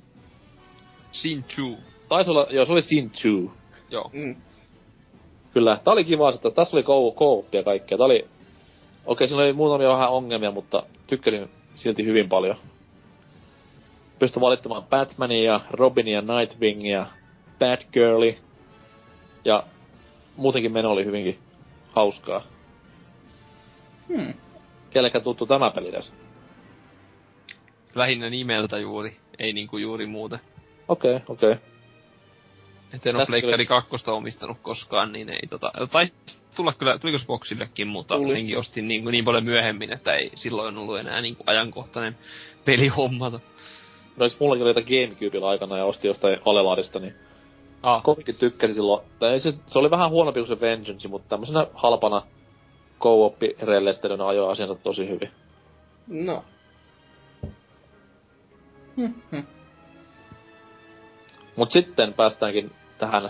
[1.12, 1.62] Sin 2.
[2.10, 3.30] Taisi olla, joo se oli Sin 2.
[3.90, 4.10] Joo.
[4.14, 4.36] Mm.
[5.56, 7.98] Kyllä, tää oli kiva, että tässä oli co- co ja kaikkea.
[7.98, 8.28] Tää oli...
[9.06, 12.56] Okei, siinä oli muutamia vähän ongelmia, mutta tykkäsin silti hyvin paljon.
[14.20, 17.06] Pystyi valittamaan Batmania ja Robinia, Nightwingia,
[17.60, 18.38] Batgirli.
[19.46, 19.64] Ja
[20.38, 21.40] muutenkin meno oli hyvinkin
[21.92, 22.42] hauskaa.
[24.08, 24.34] Hmm.
[24.90, 26.14] Kellekä tuttu tämä peli tässä?
[27.96, 30.40] Lähinnä nimeltä juuri, ei niinku juuri muuten.
[30.88, 31.52] Okei, okay, okei.
[31.52, 31.75] Okay.
[32.96, 35.72] Et en Tässä Pleikkari kakkosta omistanut koskaan, niin ei tota...
[35.92, 36.08] Tai
[36.56, 38.42] tulla kyllä, tuliko se Boxillekin, mutta Tuli.
[38.42, 38.56] Tuli.
[38.56, 42.18] ostin niin, niin paljon myöhemmin, että ei silloin ollut enää niin ajankohtainen
[42.66, 43.40] peli hommata.
[44.18, 47.16] No siis mullakin oli tätä Gamecubella aikana ja ostin jostain Alelaadista, niin
[47.86, 49.06] Ah, kovinkin tykkäsin silloin.
[49.20, 52.22] Tai ei se, se oli vähän huonompi kuin se Vengeance, mutta tämmöisenä halpana
[53.00, 55.32] co-oppi relestelynä ajoi asiansa tosi hyvin.
[56.08, 56.44] No.
[58.96, 59.14] Hmm.
[61.56, 63.30] Mut sitten päästäänkin tähän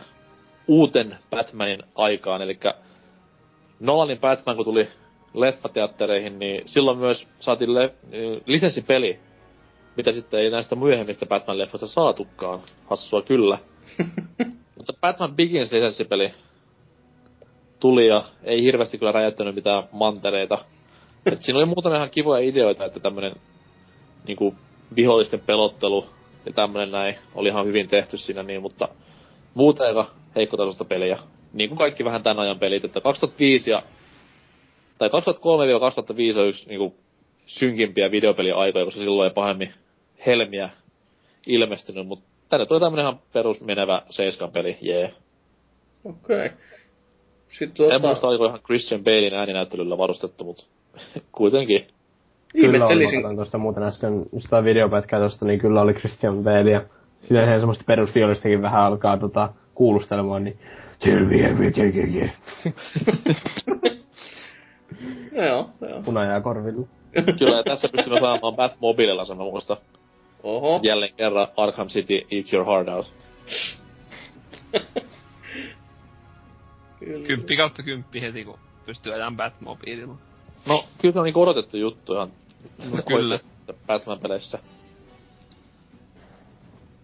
[0.67, 2.59] uuten Batmanin aikaan, eli
[3.79, 4.87] Nolanin Batman, kun tuli
[5.33, 7.93] leffateattereihin, niin silloin myös saatiin le-
[8.45, 9.19] lisenssipeli,
[9.97, 12.59] mitä sitten ei näistä myöhemmistä Batman-leffoista saatukaan.
[12.89, 13.57] Hassua kyllä.
[14.77, 16.31] Mutta Batman Begins lisenssipeli
[17.79, 20.57] tuli ja ei hirveästi kyllä räjäyttänyt mitään mantereita.
[21.25, 23.35] Et siinä oli muutamia ihan kivoja ideoita, että tämmönen
[24.27, 24.55] niinku
[24.95, 26.05] vihollisten pelottelu
[26.45, 28.87] ja tämmönen näin oli ihan hyvin tehty siinä niin, mutta
[29.56, 30.06] muuten aika
[30.36, 31.19] heikkotasosta peliä.
[31.53, 33.84] Niin kuin kaikki vähän tämän ajan pelit, että 2005 ja
[34.98, 35.10] tai
[36.36, 36.95] 2003-2005 on yksi niinku
[37.45, 39.73] synkimpiä videopeliaikoja, koska silloin ei pahemmin
[40.26, 40.69] helmiä
[41.48, 44.99] ilmestynyt, mutta tänne tuli tämmönen ihan perusmenevä seiskan peli, jee.
[44.99, 45.11] Yeah.
[46.06, 46.45] Okei.
[46.45, 46.57] Okay.
[47.48, 50.64] Sitten En tuota, muista, oliko ihan Christian Balein ääninäyttelyllä varustettu, mutta
[51.32, 51.88] kuitenkin.
[52.48, 56.44] Kyllä oli, mä ihmettelisin, katsoin tuosta muuten äsken sitä videopätkää tosta, niin kyllä oli Christian
[56.44, 56.82] Bale ja
[57.21, 60.59] siinä ihan semmoista perusviolistakin vähän alkaa tota, kuulustelemaan, niin
[60.99, 62.31] Tell me everything again.
[65.31, 66.01] joo, joo.
[66.05, 66.87] Punajaa korvilla.
[67.39, 69.77] Kyllä, ja tässä pystymme saamaan Batmobilella sen mä muista.
[70.43, 70.79] Oho.
[70.83, 73.13] Jälleen kerran Arkham City Eat Your Heart Out.
[76.99, 77.27] Kyllä.
[77.27, 80.15] kymppi kautta kymppi heti, kun pystyy ajan Batmobiililla.
[80.67, 82.31] No, kyllä se on niinku odotettu juttu ihan
[82.91, 83.39] No kyllä.
[83.87, 84.59] Batman-peleissä.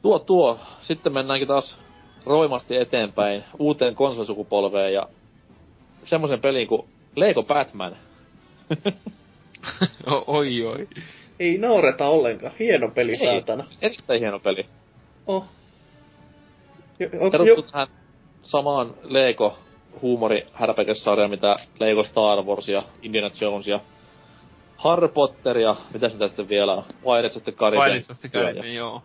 [0.02, 1.78] Tuo tuo, sitten mennäänkin taas
[2.26, 5.08] roimasti eteenpäin uuteen konsolisukupolveen ja
[6.04, 7.96] semmoisen peliin kuin Lego Batman.
[10.06, 10.88] O- oi oi.
[11.40, 12.54] Ei naureta ollenkaan.
[12.60, 13.18] Hieno peli, Ei.
[13.18, 13.64] saatana.
[13.82, 14.66] Erittäin hieno peli.
[15.28, 15.46] Oh.
[17.00, 17.88] Jo, jo, jo, tähän
[18.42, 19.58] samaan Lego
[20.02, 23.80] huumori härpäkesarjaan, mitä Lego Star Wars ja Indiana Jones ja
[24.78, 26.84] Harry Potter ja mitä se tästä vielä on?
[27.04, 27.92] Pirates of the Caribbean.
[27.92, 29.02] Pirates of the Caribbean, joo.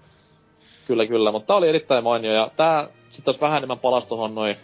[0.87, 1.33] Kyllä, kyllä.
[1.33, 4.57] Mutta tää oli erittäin mainio ja tää sit taas vähän enemmän palasi tohon noin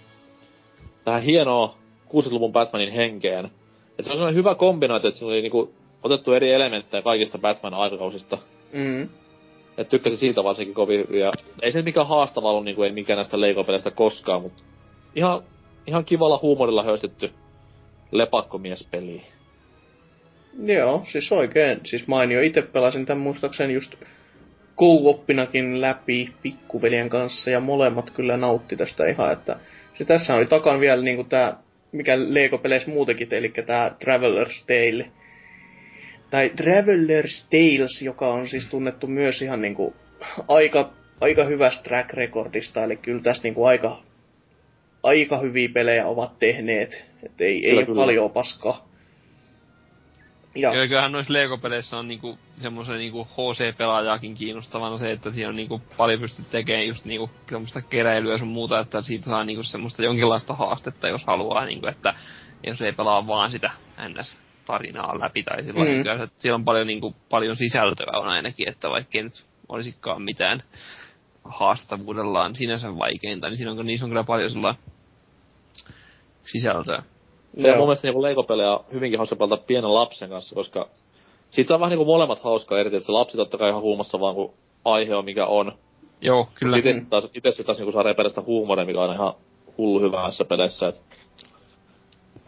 [1.04, 1.74] tähän hienoa
[2.08, 3.44] 60-luvun Batmanin henkeen.
[3.98, 8.38] Et se on sellainen hyvä kombinaatio, että siinä oli niinku otettu eri elementtejä kaikista Batman-aikakausista.
[8.72, 9.08] Mm.
[9.78, 11.20] Et tykkäsin siitä varsinkin kovin hyvin.
[11.20, 11.30] Ja
[11.62, 14.62] ei se mikään haastava ollut, niinku ei mikään näistä Lego-peleistä koskaan, mutta
[15.14, 15.42] ihan,
[15.86, 17.30] ihan kivalla huumorilla höystetty
[18.10, 19.22] lepakkomiespeli.
[20.64, 21.80] Joo, siis oikein.
[21.84, 22.42] Siis mainio.
[22.42, 23.94] Itse pelasin tämän muistaakseni just
[24.76, 29.56] co-oppinakin läpi pikkuveljen kanssa ja molemmat kyllä nautti tästä ihan, että
[29.94, 31.56] siis tässä oli takan vielä niinku tää,
[31.92, 35.06] mikä Lego-peleissä muutenkin, eli tää Traveler's Tale.
[36.30, 39.94] Tai Traveler's Tales, joka on siis tunnettu myös ihan niinku
[40.48, 44.02] aika, aika hyvästä track recordista, eli kyllä tässä niinku aika,
[45.02, 47.04] aika hyviä pelejä ovat tehneet.
[47.22, 48.00] Et ei, Kyllä, ei ole kyllä.
[48.02, 48.91] paljon paskaa.
[50.54, 55.56] Ja, Ja kyllähän noissa Lego-peleissä on niinku semmoisen niinku HC-pelaajaakin kiinnostavana se, että siinä on
[55.56, 60.02] niinku paljon pystyt tekemään just niinku semmoista keräilyä sun muuta, että siitä saa niinku semmoista
[60.04, 62.14] jonkinlaista haastetta, jos haluaa niinku, että
[62.66, 65.90] jos ei pelaa vaan sitä NS-tarinaa läpi tai sillä Mm.
[65.90, 66.02] mm.
[66.02, 70.62] kyllä, että siellä on paljon niinku, paljon sisältöä on ainakin, että vaikkei nyt olisikaan mitään
[71.44, 74.74] haastavuudellaan sinänsä vaikeinta, niin siinä on, niissä on kyllä paljon sillä
[76.44, 77.02] sisältöä.
[77.58, 80.88] Se on mun mielestä niinku Lego-pelejä hyvinkin hauska pelata pienen lapsen kanssa, koska
[81.50, 84.34] siitä saa vähän niinku molemmat hauskaa eri, että se lapsi totta kai ihan huumassa vaan
[84.34, 84.54] kun
[84.84, 85.72] aihe on mikä on.
[86.20, 86.76] Joo, kyllä.
[86.76, 89.34] Itse sit taas, ite sit taas niinku saa repeillä sitä huumoria, mikä on ihan
[89.78, 90.88] hullu hyvä näissä peleissä.
[90.88, 91.00] Et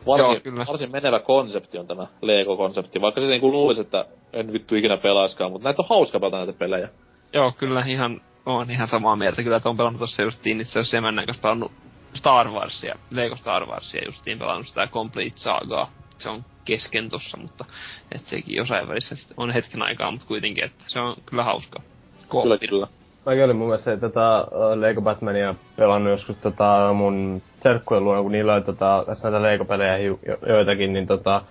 [0.07, 0.65] varsin, Joo, kyllä.
[0.69, 5.53] varsin menevä konsepti on tämä Lego-konsepti, vaikka se niinku luulisi, että en vittu ikinä pelaiskaan,
[5.53, 6.89] mutta näitä on hauska pelata näitä pelejä.
[7.33, 9.43] Joo, kyllä ihan, on ihan samaa mieltä.
[9.43, 11.73] Kyllä, että on pelannut tossa justiin itse asiassa emännän kanssa pelannut
[12.15, 15.91] Star Warsia, Lego Star Warsia justiin pelannut sitä Complete Sagaa.
[16.19, 17.65] Se on kesken tossa, mutta
[18.13, 21.83] et sekin jossain välissä sit on hetken aikaa, mutta kuitenkin, että se on kyllä hauskaa.
[22.31, 22.87] Kyllä, kyllä.
[23.27, 28.33] Mäkin olin mun mielestä se, tota, Lego Batmania pelannut joskus tota, mun serkkujen luona, kun
[28.33, 31.43] niillä oli tota, tässä näitä Lego-pelejä jo, jo, joitakin, niin tota,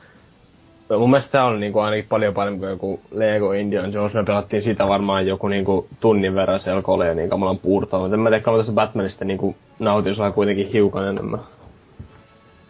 [0.89, 4.13] mun mielestä tää on niinku ainakin paljon parempi kuin joku Lego Indian Jones.
[4.13, 8.19] Me pelattiin sitä varmaan joku niinku tunnin verran selkoille ja niin kamalan puurtaa, mutta en
[8.19, 11.39] mä tiedä, tästä Batmanista niinku nautin saa kuitenkin hiukan enemmän.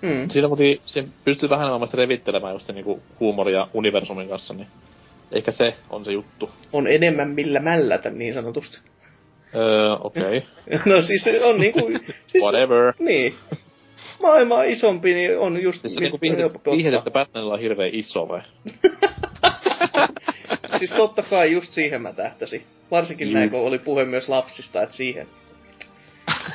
[0.02, 0.30] Mm.
[0.30, 4.68] Siinä kun siinä pystyy vähän enemmän revittelemään just sen niinku huumoria universumin kanssa, niin
[5.32, 6.50] ehkä se on se juttu.
[6.74, 8.80] On enemmän millä mällätä niin sanotusti.
[9.56, 10.24] Öö, okei.
[10.24, 10.80] Okay.
[10.94, 11.80] No siis se on niinku...
[12.28, 12.94] Siis, Whatever.
[13.00, 13.34] Niin.
[14.22, 15.82] Maailma on isompi, niin on just...
[15.82, 17.00] Siis niinku on helppo vihjet, vihjet, ottaa.
[17.00, 18.42] että Batmanilla on hirveä iso vai?
[20.80, 22.64] Siis totta kai just siihen mä tähtäsin.
[22.92, 23.34] Varsinkin Juu.
[23.34, 25.28] näin, kun oli puhe myös lapsista, että siihen.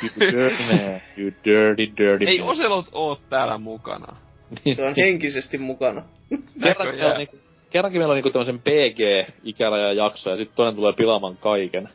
[0.02, 1.00] You dirty man.
[1.16, 2.48] You dirty, dirty Ei man.
[2.48, 4.16] Oselot oo täällä mukana.
[4.76, 6.02] Se on henkisesti mukana.
[6.30, 6.96] Kerrankin Näköjään.
[6.96, 7.36] meillä on, niinku,
[7.70, 11.88] kerrankin meillä on niinku tämmösen PG-ikärajan jakso ja sitten toinen tulee pilaamaan kaiken.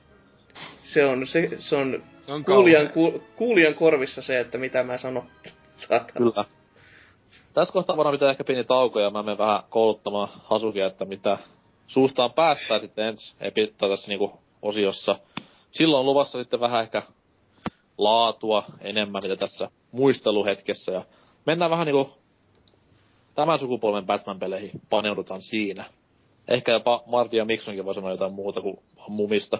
[0.83, 4.97] Se on, se, se on Se on kuulijan, ku, kuulijan korvissa se, että mitä mä
[4.97, 5.23] sanon.
[5.75, 6.11] Saatana.
[6.13, 6.45] Kyllä.
[7.53, 11.37] Tässä kohtaa varmaan pitää ehkä pieni tauko ja mä menen vähän kouluttamaan Hasukia, että mitä
[11.87, 15.15] suustaan päästään sitten ensi epi- tai tässä niinku osiossa.
[15.71, 17.01] Silloin on luvassa sitten vähän ehkä
[17.97, 20.91] laatua enemmän, mitä tässä muisteluhetkessä.
[20.91, 21.05] Ja
[21.45, 22.11] mennään vähän niinku
[23.35, 25.85] tämän sukupolven Batman-peleihin, paneudutaan siinä.
[26.47, 29.57] Ehkä jopa Martin ja Miksonkin voi sanoa jotain muuta kuin vaan mumista.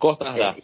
[0.00, 0.54] Kohta nähdään.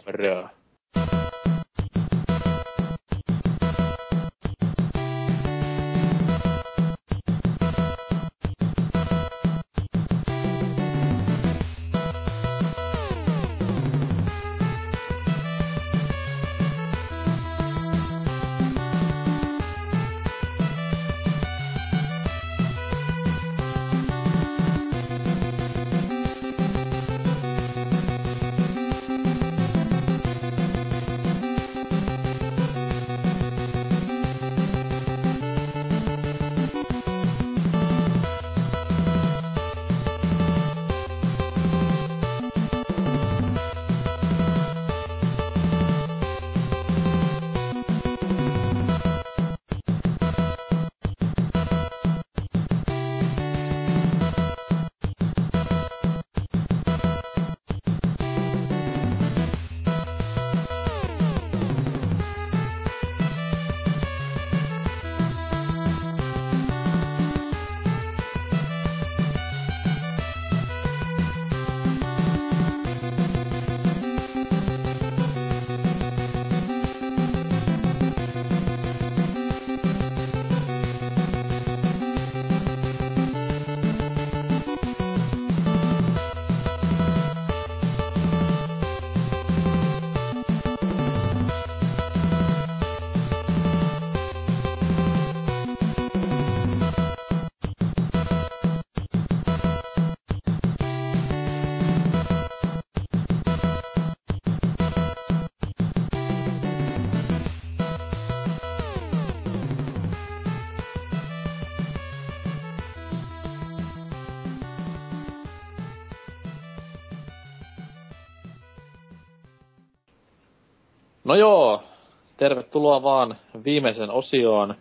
[122.49, 124.75] Tervetuloa vaan viimeisen osioon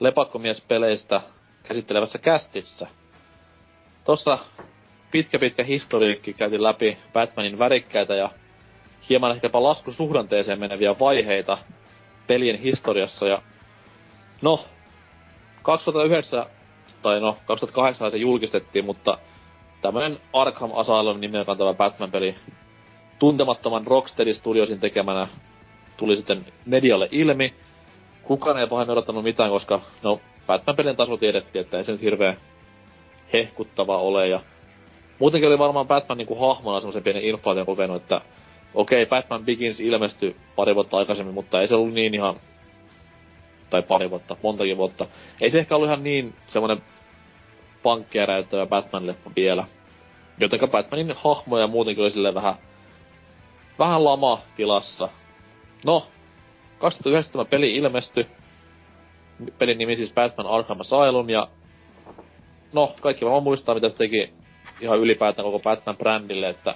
[0.00, 1.20] Lepakkomies-peleistä
[1.62, 2.86] käsittelevässä kästissä.
[4.04, 4.38] Tossa
[5.10, 8.28] pitkä pitkä historiikki käytiin läpi Batmanin värikkäitä ja
[9.08, 11.58] hieman ehkäpä laskusuhdanteeseen meneviä vaiheita
[12.26, 13.42] pelien historiassa ja
[14.42, 14.64] no,
[15.62, 16.46] 2009
[17.02, 19.18] tai no, 2008 se julkistettiin, mutta
[19.82, 22.34] tämmönen Arkham Asylum nimeä kantava Batman-peli
[23.18, 25.28] tuntemattoman Rocksteady Studiosin tekemänä
[25.98, 27.54] tuli sitten medialle ilmi.
[28.22, 32.36] Kukaan ei pahemmin odottanut mitään, koska no, Batman-pelin taso tiedettiin, että ei se nyt hirveä
[33.32, 34.28] hehkuttava ole.
[34.28, 34.40] Ja
[35.18, 38.20] muutenkin oli varmaan Batman niinku hahmona semmoisen pienen inflaation kokenut, että
[38.74, 42.36] okei, okay, Batman Begins ilmestyi pari vuotta aikaisemmin, mutta ei se ollut niin ihan
[43.70, 45.06] tai pari vuotta, montakin vuotta.
[45.40, 46.82] Ei se ehkä ollut ihan niin semmoinen
[47.82, 49.64] pankkia räjäyttävä Batman-leffa vielä.
[50.40, 52.54] Jotenka Batmanin hahmo ja muutenkin oli silleen vähän,
[53.78, 55.08] vähän lama tilassa.
[55.84, 56.06] No,
[56.78, 58.26] 2009 tämä peli ilmestyi.
[59.58, 61.48] Pelin nimi siis Batman Arkham Asylum ja
[62.72, 64.32] no, kaikki varmaan muistaa mitä se teki
[64.80, 66.74] ihan ylipäätään koko Batman-brändille, että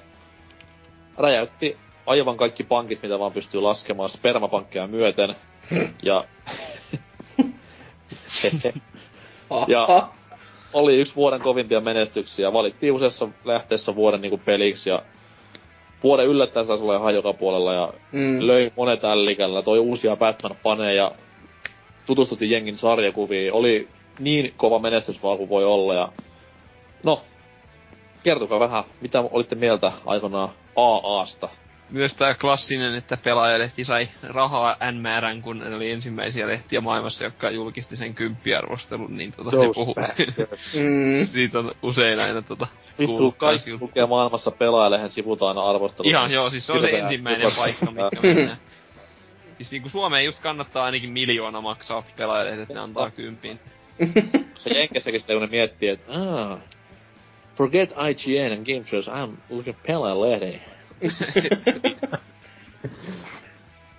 [1.18, 1.76] räjäytti
[2.06, 5.36] aivan kaikki pankit, mitä vaan pystyy laskemaan spermapankkeja myöten.
[6.02, 6.24] ja
[9.68, 10.08] ja
[10.72, 12.52] oli yksi vuoden kovimpia menestyksiä.
[12.52, 15.02] Valittiin useassa lähteessä vuoden niinku peliksi ja
[16.02, 18.46] vuoden yllättäen taisi olla ihan joka puolella ja mm.
[18.46, 21.12] löi monet ällikällä, toi uusia Batman-faneja,
[22.06, 23.88] tutustutti jengin sarjakuviin, oli
[24.18, 26.08] niin kova menestys vaan kuin voi olla ja
[27.02, 27.20] no,
[28.22, 31.48] kertokaa vähän, mitä olitte mieltä aikanaan AAsta?
[31.92, 37.24] Myös tämä klassinen, että pelaajalehti sai rahaa n määrän, kun ne oli ensimmäisiä lehtiä maailmassa,
[37.24, 39.94] jotka julkisti sen kymppiarvostelun, niin tota, ne puhuu
[40.74, 41.26] mm.
[41.26, 42.66] siitä on usein aina tota,
[42.98, 46.10] Vittu, kaikki lukee maailmassa pelaajalehen sivut aina arvostelut.
[46.10, 48.58] Ihan joo, siis se on se ensimmäinen paikka, mikä mennään.
[49.56, 53.60] Siis niinku Suomeen just kannattaa ainakin miljoona maksaa pelaajalehdet, että ne antaa kympiin.
[54.56, 56.58] se Jenkessäkin sitä, kun ne miettii, että ah,
[57.56, 60.71] forget IGN and Game Trailers, I'm looking pelaajalehden.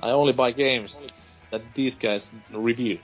[0.03, 1.01] I only buy games
[1.49, 2.31] that these guys
[2.65, 2.97] review.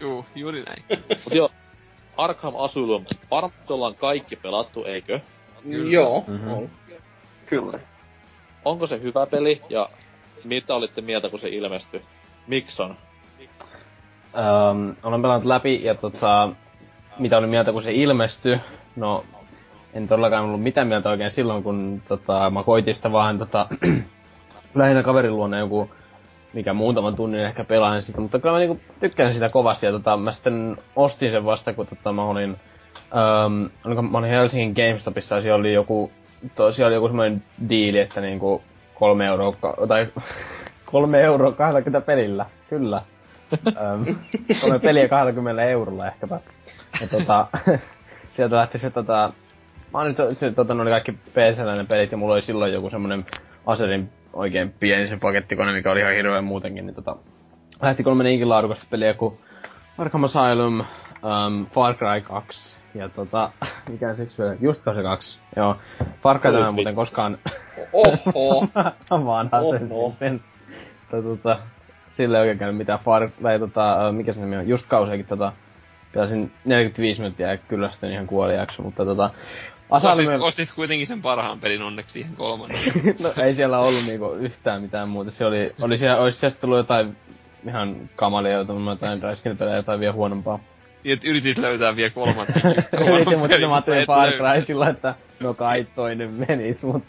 [0.00, 0.84] Juu, juuri näin.
[1.08, 1.50] Mut joo,
[2.16, 5.20] Arkham Asylum, varmasti ollaan kaikki pelattu, eikö?
[5.62, 5.90] Kyllä.
[5.90, 6.52] Joo, mm-hmm.
[6.52, 6.70] on.
[7.46, 7.78] Kyllä.
[8.64, 9.88] Onko se hyvä peli ja
[10.44, 12.02] mitä olitte mieltä, kun se ilmestyi?
[12.46, 12.90] Miksi on?
[12.90, 12.96] Um,
[15.02, 16.48] olen pelannut läpi ja tota,
[17.18, 18.60] mitä oli mieltä, kun se ilmestyi?
[18.96, 19.24] No,
[19.98, 23.68] en todellakaan ollut mitään mieltä oikein silloin, kun tota, mä koitin sitä vaan tota,
[24.74, 25.90] lähinnä kaverin luonne joku
[26.52, 30.16] mikä muutaman tunnin ehkä pelaan sitä, mutta kyllä mä niinku tykkään sitä kovasti ja tota,
[30.16, 32.56] mä sitten ostin sen vasta, kun tota, mä olin,
[33.84, 36.12] oliko, mä olin Helsingin GameStopissa ja siellä oli joku,
[36.54, 38.62] to, siellä oli joku semmoinen diili, että niinku
[38.94, 39.56] kolme euroa,
[39.88, 40.06] tai
[40.92, 43.02] kolme euroa 20 pelillä, kyllä.
[44.60, 46.40] kolme peliä 20 eurolla ehkäpä.
[47.00, 47.46] Ja tota,
[48.36, 49.32] sieltä lähti se tota,
[49.92, 52.90] Mä oon nyt, se, tota, ne oli kaikki pc pelit ja mulla oli silloin joku
[52.90, 53.26] semmonen
[53.66, 57.16] Aserin oikein pieni se pakettikonen, mikä oli ihan hirveän muutenkin, niin tota...
[57.82, 59.38] Lähti kolme niinkin laadukasta peliä kuin
[59.98, 63.50] Arkham Asylum, um, Far Cry 2 ja tota,
[63.90, 65.76] mikä se vielä, just se 2, joo.
[66.22, 67.38] Far Cry ei muuten koskaan...
[67.92, 68.66] Oho!
[69.26, 70.40] Vanha sen sitten.
[71.10, 71.58] Tota,
[72.08, 73.30] sille ei oikein käynyt mitään Far...
[73.42, 75.52] Tai tota, mikä se nimi on, just kausiakin tota...
[76.12, 79.30] Pelasin 45 minuuttia ja kyllästyin ihan kuoli jakso, mutta tota...
[79.90, 80.18] Asylum...
[80.18, 82.80] Ostit, ostit kuitenkin sen parhaan pelin onneksi siihen kolmannen.
[83.22, 85.30] no ei siellä ollut niinku yhtään mitään muuta.
[85.30, 87.16] Se oli, oli siellä, olisi sieltä tullut jotain
[87.66, 90.58] ihan kamalia, jotain räiskintäpelejä, jotain vielä huonompaa.
[91.04, 92.62] Niin, että yritit löytää vielä kolmannen.
[93.14, 97.04] Yritin, mutta mä ajattelin Far Cry sillä, että no kai toinen menis, mut...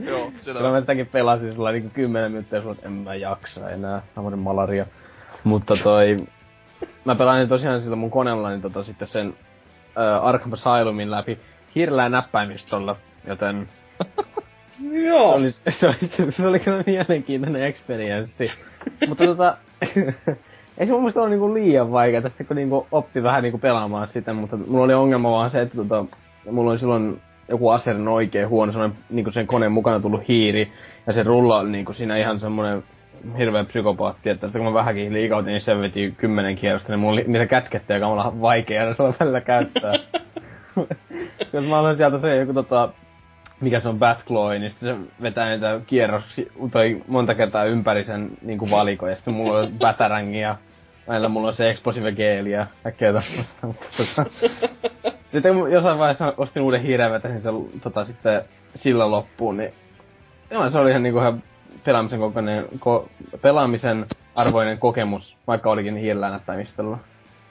[0.00, 4.02] Joo, se Kyllä mä sitäkin pelasin sillä niinku kymmenen minuuttia, että en mä jaksa enää,
[4.14, 4.86] samainen malaria.
[5.44, 6.16] Mutta toi...
[7.04, 11.38] Mä pelasin tosiaan sillä mun koneella, niin tota sitten sen uh, Arkham Asylumin läpi
[11.76, 12.96] hirveä näppäimistöllä,
[13.26, 13.68] joten...
[15.08, 15.38] Joo.
[15.38, 18.50] Se oli, se oli, se oli kyllä mielenkiintoinen experienssi.
[19.08, 19.56] Mutta tota...
[20.78, 24.08] ei se mun mielestä ole niinku liian vaikea tästä, kun niinku oppi vähän niinku pelaamaan
[24.08, 26.04] sitä, mutta mulla oli ongelma vaan se, että tota,
[26.50, 30.72] mulla oli silloin joku aserin oikein huono, sellainen niinku sen koneen mukana tullut hiiri,
[31.06, 32.84] ja se rulla oli niinku siinä ihan semmonen
[33.38, 37.24] hirveä psykopaatti, että kun mä vähänkin liikautin, niin se veti kymmenen kierrosta, niin mulla oli
[37.26, 39.92] niitä kätkettyjä kamala vaikea, ja se on välillä käyttää.
[41.56, 42.88] Jos mä olen sieltä se joku tota,
[43.60, 48.30] mikä se on Batclaw, niin sitten se vetää niitä kierroksia toi monta kertaa ympäri sen
[48.42, 50.56] niinku valiko, ja sitten mulla on Batarang ja
[51.06, 54.30] Näillä mulla on se Explosive Gale ja äkkiä tota.
[55.26, 58.42] Sitten jossain vaiheessa ostin uuden hiiren vetäsin sen tota sitten
[58.74, 59.72] sillä loppuun, niin
[60.50, 61.42] Joo, se oli ihan niinku ihan
[61.84, 63.08] pelaamisen, kokoinen, ko,
[63.42, 66.98] pelaamisen arvoinen kokemus, vaikka olikin hiirellä näppäimistöllä.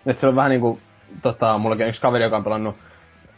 [0.06, 0.80] Et se on vähän niinku,
[1.22, 2.76] tota, mullakin yksi kaveri, joka on pelannut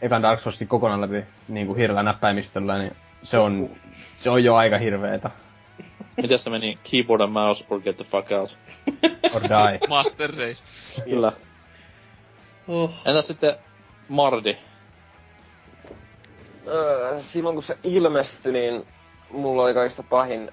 [0.02, 3.70] ekan Dark Soulsin kokonaan läpi niinku hiirellä näppäimistöllä, niin se on,
[4.22, 5.30] se on jo aika hirveetä.
[6.22, 6.78] Miten se meni?
[6.90, 8.58] Keyboard and mouse or get the fuck out.
[9.34, 9.80] Or die.
[9.88, 10.62] Master Race.
[11.04, 11.32] Kyllä.
[12.68, 12.90] Oh.
[13.06, 13.56] Entä sitten
[14.08, 14.56] Mardi?
[16.66, 18.86] Öö, silloin kun se ilmestyi, niin
[19.30, 20.50] mulla oli kaikista pahin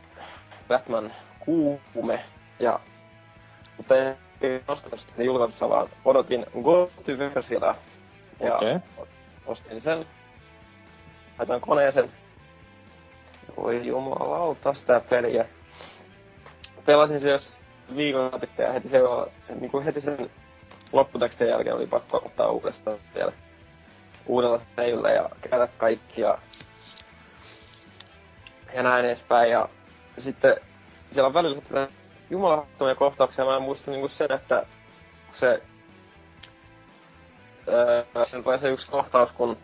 [0.67, 2.19] Batman kuume.
[2.59, 2.79] Ja,
[3.77, 4.17] mutta en
[4.67, 7.75] ostanut sitä julkaisussa, vaan odotin GoTo-versiota.
[8.39, 8.79] Ja Okei.
[9.45, 10.05] Ostin sen.
[11.39, 12.11] Laitan koneeseen.
[13.57, 15.45] Voi jumalauta sitä peliä.
[16.85, 17.53] Pelasin se jos
[17.95, 18.99] viikon ja heti, se,
[19.59, 20.29] niin kuin heti sen
[20.91, 23.31] lopputekstin jälkeen oli pakko ottaa uudestaan vielä
[24.25, 26.37] uudella seillä ja kerätä kaikki ja,
[28.73, 29.51] ja näin edespäin.
[29.51, 29.69] Ja
[30.17, 30.55] sitten
[31.11, 31.87] siellä on välillä tätä
[32.29, 33.45] jumalattomia kohtauksia.
[33.45, 34.65] Mä en muista niinku sen, että
[35.25, 35.61] kun se
[37.67, 39.57] öö, sen tulee se yksi kohtaus, kun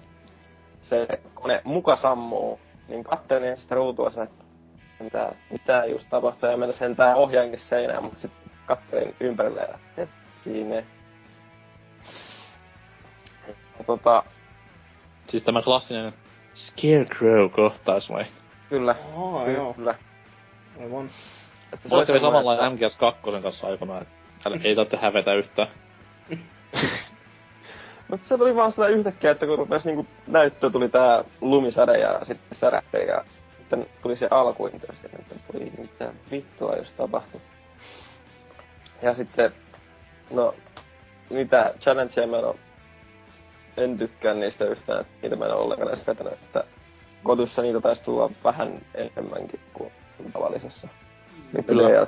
[0.82, 4.44] se kone muka sammuu, niin katselin sitä ruutua sen, että
[5.00, 10.86] mitä, mitä just tapahtuu, ja meillä sentään ohjaankin seinään, mutta sitten katselin ympärille ja hetkinen.
[13.78, 14.24] Ja tota,
[15.28, 16.14] Siis tämä klassinen
[16.56, 18.26] Scarecrow-kohtaus vai?
[18.70, 18.96] kyllä,
[19.56, 19.74] joo.
[19.74, 19.96] kyllä.
[20.80, 21.10] Aivan.
[21.74, 22.80] Että Mulla kävi semmoinen, samanlainen
[23.38, 25.68] MGS2 kanssa aikoinaan, että ei tarvitse hävetä yhtään.
[28.12, 32.26] Mutta se tuli vaan sitä yhtäkkiä, että kun rupesi niinku näyttö, tuli tää lumisade ja
[32.26, 33.26] sitten särähti ja
[33.58, 37.42] sitten tuli se alkuinto ja sitten tuli mitä vittua jos tapahtui.
[39.02, 39.52] Ja sitten,
[40.32, 40.56] no,
[41.30, 42.44] mitä challengeja mä en
[43.78, 46.64] en tykkää niistä yhtään, että niitä mä en oo ollenkaan edes vetänyt, että
[47.24, 49.92] kotussa niitä taisi tulla vähän enemmänkin kuin
[50.34, 50.88] tavallisessa.
[51.68, 52.08] Kyllä.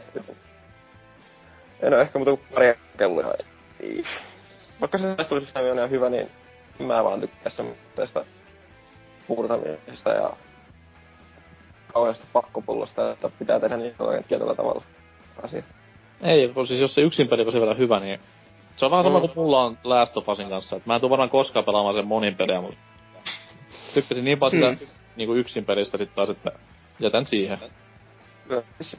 [1.82, 3.34] En oo ehkä muuta kuin pari kelloa.
[4.82, 6.30] Vaikka se taistelusysteemi on ihan hyvä, niin
[6.80, 8.26] mä vaan tykkään semmoista
[9.28, 10.30] puurtamisesta ja
[11.94, 14.84] kauheasta pakkopullosta, että pitää tehdä niin oikein tietyllä tavalla
[15.44, 15.64] asia.
[16.22, 18.20] Ei, kun siis jos se yksin peli on verran hyvä, niin
[18.76, 19.22] se on vähän sama Mm.
[19.22, 20.76] kuin mulla on Last of Usin kanssa.
[20.76, 22.78] Et mä en tuu varmaan koskaan pelaamaan sen monin peliä, mutta
[23.94, 26.52] tykkäsin niin paljon sitä niinku yksin pelistä sit taas, että
[27.00, 27.58] jätän siihen.
[28.48, 28.98] Kyllä, siis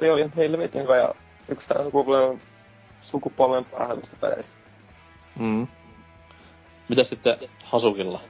[0.00, 1.14] oli ihan helvetin hyvä ja
[1.48, 1.86] yksi tämän
[3.02, 4.52] sukupolven parhaimmista peleistä.
[5.38, 5.66] Mm.
[6.88, 8.20] Mitä sitten Hasukilla?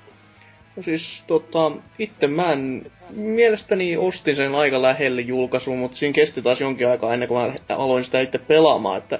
[0.76, 6.42] No siis tota, itse mä en, mielestäni ostin sen aika lähelle julkaisuun, mutta siinä kesti
[6.42, 9.18] taas jonkin aikaa ennen kuin mä aloin sitä itse pelaamaan, että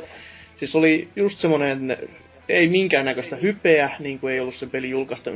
[0.57, 1.97] siis oli just semmonen,
[2.49, 5.31] ei minkäännäköistä hypeä, niin kuin ei ollut sen pelin julkaista,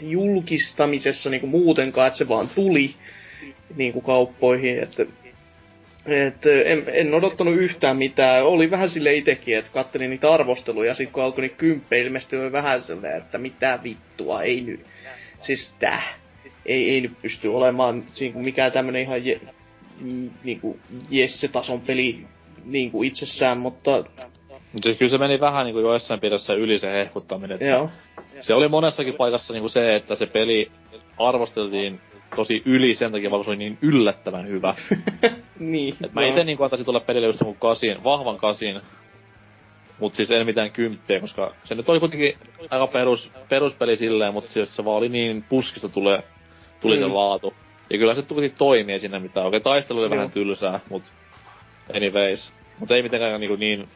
[0.00, 2.94] julkistamisessa niin kuin muutenkaan, että se vaan tuli
[3.76, 5.06] niin kuin kauppoihin, että
[6.06, 8.46] et, en, en odottanut yhtään mitään.
[8.46, 12.42] Oli vähän sille itekin, että kattelin niitä arvosteluja, ja sitten kun alkoi niitä kymppejä ilmestyä,
[12.42, 14.80] oli vähän silleen, että mitä vittua, ei nyt.
[15.40, 16.02] Siis tää.
[16.66, 19.40] Ei, ei nyt pysty olemaan siinä mikään tämmönen ihan je,
[20.44, 20.78] niinku
[21.10, 22.26] Jesse-tason peli
[22.64, 24.04] niinku itsessään, mutta
[24.72, 27.58] Mut siis kyllä se meni vähän niinku joissain piirissä yli se hehkuttaminen.
[27.60, 27.90] joo.
[28.40, 30.70] Se oli monessakin paikassa niinku se, että se peli
[31.18, 32.00] arvosteltiin
[32.36, 34.74] tosi yli sen takia, vaikka se oli niin yllättävän hyvä.
[35.58, 35.94] niin.
[36.04, 38.80] Et mä ite niinku antaisin tulla pelille just mun kasin, vahvan kasin.
[39.98, 42.36] Mut siis en mitään kymppiä, koska se nyt oli kuitenkin
[42.70, 46.22] aika perus, peruspeli silleen, mutta siis se vaan oli niin puskista tulee,
[46.80, 47.02] tuli mm.
[47.02, 47.14] se Mm.
[47.14, 47.54] laatu.
[47.90, 49.46] Ja kyllä se tuli toimia sinne mitään.
[49.46, 50.16] Okei, taistelu oli Joo.
[50.16, 51.02] vähän tylsää, mut
[51.96, 52.52] anyways.
[52.78, 53.88] Mut ei mitenkään niinku niin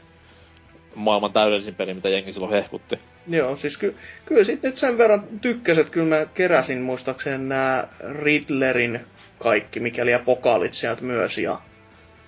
[0.94, 2.98] maailman täydellisin peli, mitä jengi silloin hehkutti.
[3.28, 7.88] Joo, siis ky- kyllä sit nyt sen verran tykkäsin, että kyllä mä keräsin muistaakseni nämä
[8.22, 9.00] Riddlerin
[9.38, 11.60] kaikki, mikäli ja pokaalit sieltä myös ja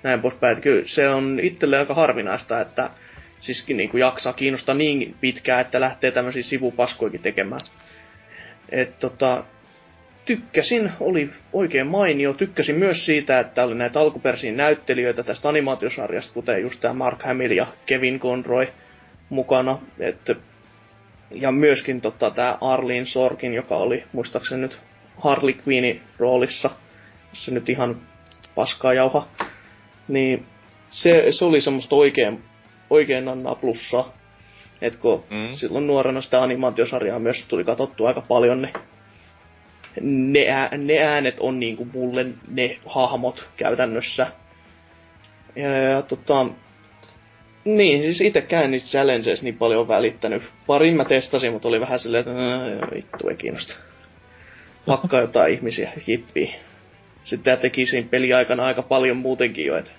[0.02, 0.60] näin poispäin.
[0.60, 2.90] Kyllä se on itselle aika harvinaista, että
[3.40, 7.60] siis niin kuin jaksaa kiinnostaa niin pitkään, että lähtee tämmöisiä sivupaskoikin tekemään.
[8.68, 9.44] Et tota,
[10.24, 12.32] tykkäsin, oli oikein mainio.
[12.32, 17.50] Tykkäsin myös siitä, että oli näitä alkuperäisiä näyttelijöitä tästä animaatiosarjasta, kuten just tämä Mark Hamill
[17.50, 18.66] ja Kevin Conroy
[19.28, 19.78] mukana.
[19.98, 20.30] Et,
[21.30, 24.80] ja myöskin tota, tämä Arlene Sorkin, joka oli muistaakseni nyt
[25.16, 26.70] Harley Quinnin roolissa,
[27.30, 28.00] jos se nyt ihan
[28.54, 29.28] paskaa jauha.
[30.08, 30.46] Niin
[30.88, 32.44] se, se oli semmoista oikein,
[32.90, 34.12] oikein annaa plussaa.
[34.82, 35.48] Et kun Mm.
[35.50, 38.72] silloin nuorena sitä animaatiosarjaa myös tuli katsottua aika paljon, niin
[40.32, 44.26] ne, ää, ne äänet on niinku mulle ne hahmot käytännössä.
[45.56, 46.46] Ja, ja tota,
[47.64, 50.42] niin, siis itsekään niistä challengeista niin paljon välittänyt.
[50.66, 53.74] Parin mä testasin, mutta oli vähän silleen, että "Ää, vittu ei kiinnosta.
[54.86, 56.54] Pakkaa jotain ihmisiä, jippi.
[57.22, 59.92] Sitä teki siinä peliaikana aika paljon muutenkin jo, et.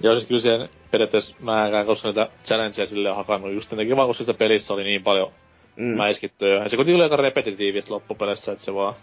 [0.00, 3.96] Joo, siis kyllä siihen periaatteessa mä en koska niitä challengeja sille on hakannut just jotenkin
[3.96, 5.32] vaan, koska sitä pelissä oli niin paljon
[5.76, 5.96] mm.
[5.96, 6.48] mäiskittyä.
[6.48, 8.94] Ja se kuitenkin oli aika repetitiivistä loppupeleissä, että se vaan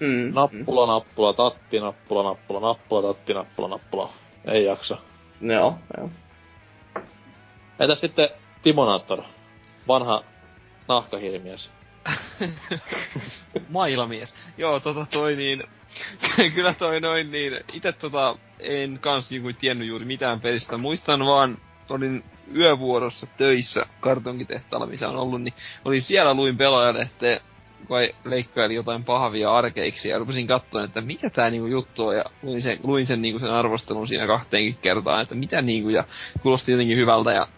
[0.00, 0.34] Mm.
[0.34, 4.10] nappula, nappula, tatti, nappula, nappula, nappula, tatti, nappula, nappula.
[4.44, 4.98] Ei jaksa.
[5.40, 5.50] Mm.
[5.50, 6.10] Joo, joo.
[7.80, 8.28] Entäs sitten
[8.62, 9.22] Timonaattor?
[9.88, 10.24] Vanha
[10.88, 11.70] nahkahiirimies.
[13.68, 14.34] Mailamies.
[14.58, 15.62] Joo, tota toi niin...
[16.54, 17.52] kyllä toi noin niin...
[17.72, 20.76] Ite tota en kans niinku tiennyt juuri mitään pelistä.
[20.76, 21.58] Muistan vaan,
[21.90, 22.24] olin
[22.56, 25.54] yövuorossa töissä kartonkitehtaalla, missä on ollut, niin
[25.84, 27.40] olin siellä luin pelaajalehteen
[27.88, 32.24] kai leikkaili jotain pahavia arkeiksi ja rupesin katsoa, että mikä tää niinku juttu on ja
[32.42, 36.04] luin sen, luin sen, niinku sen arvostelun siinä kahteenkin kertaan, että mitä niinku ja
[36.42, 37.48] kuulosti jotenkin hyvältä ja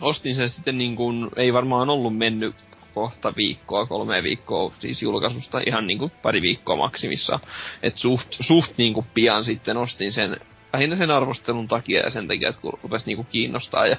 [0.00, 2.54] ostin sen sitten niinku, ei varmaan ollut mennyt
[2.94, 7.40] kohta viikkoa, kolme viikkoa siis julkaisusta, ihan niinku pari viikkoa maksimissa.
[7.82, 10.36] Et suht, suht niinku pian sitten ostin sen,
[10.72, 13.86] lähinnä sen arvostelun takia ja sen takia, että kun rupesi niinku kiinnostaa.
[13.86, 13.96] Ja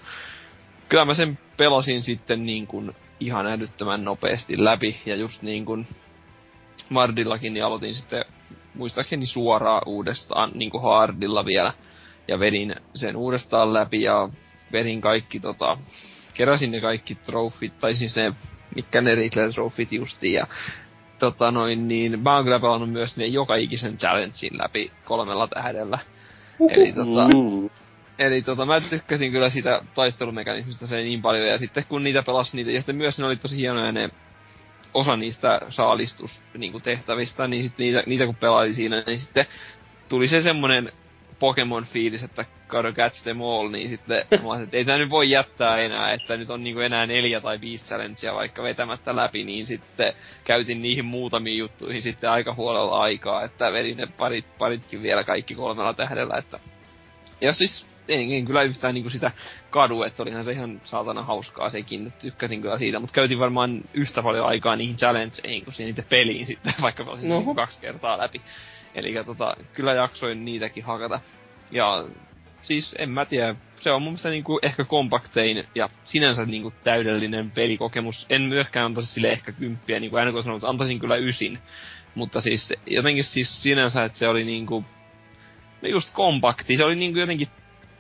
[0.90, 2.84] kyllä mä sen pelasin sitten niinku
[3.20, 4.96] ihan älyttömän nopeasti läpi.
[5.06, 5.88] Ja just niin kuin
[6.90, 8.26] Mardillakin, niin aloitin sitten
[8.76, 11.74] muistaakseni suoraan uudestaan niin kuin hardilla vielä.
[12.28, 14.30] Ja vedin sen uudestaan läpi ja
[14.72, 15.78] vedin kaikki tota,
[16.34, 18.34] keräsin ne kaikki trofit, tai siis ne,
[18.76, 20.48] mitkä ne Riddler trofit justiin, ja
[21.20, 26.00] tota noin, niin mä oon kyllä pelannut myös ne joka ikisen challengein läpi kolmella tähdellä.
[26.70, 27.30] Eli tota,
[28.20, 32.56] Eli tota, mä tykkäsin kyllä sitä taistelumekanismista se niin paljon, ja sitten kun niitä pelasi
[32.56, 34.10] niitä, ja sitten myös ne oli tosi hienoja ne
[34.94, 39.46] osa niistä saalistus niinku tehtävistä, niin sitten niitä, niitä kun pelaili siinä, niin sitten
[40.10, 40.92] tuli se semmonen
[41.44, 45.78] Pokemon-fiilis, että gotta catch them all, niin sitten mä että ei tää nyt voi jättää
[45.78, 50.14] enää, että nyt on niinku enää neljä tai viisi challengea vaikka vetämättä läpi, niin sitten
[50.44, 55.56] käytin niihin muutamiin juttuihin sitten aika huolella aikaa, että vedin ne parit, paritkin vielä kaikki
[55.56, 56.60] kolmella tähdellä, että
[57.42, 59.32] ja siis en, en kyllä yhtään niinku sitä
[59.70, 63.82] kadu, että olihan se ihan saatana hauskaa sekin, että tykkäsin kyllä siitä, mutta käytin varmaan
[63.94, 67.36] yhtä paljon aikaa niihin challengeihin kuin siihen niitä peliin sitten, vaikka pelasin no.
[67.36, 68.42] niinku kaksi kertaa läpi.
[68.96, 71.20] Eli tota, kyllä jaksoin niitäkin hakata.
[71.72, 72.06] Ja
[72.62, 77.52] siis en mä tiedä, se on mun mielestä niinku ehkä kompaktein ja sinänsä niinku täydellinen
[77.52, 78.26] pelikokemus.
[78.30, 81.60] En myöskään antaisi sille ehkä kymppiä, niin kuin NK sanoi, mutta antaisin kyllä ysin.
[82.16, 84.86] Mutta siis jotenkin siis sinänsä, että se oli niinku
[85.82, 86.78] just kompakti.
[86.78, 87.48] Se oli niinku jotenkin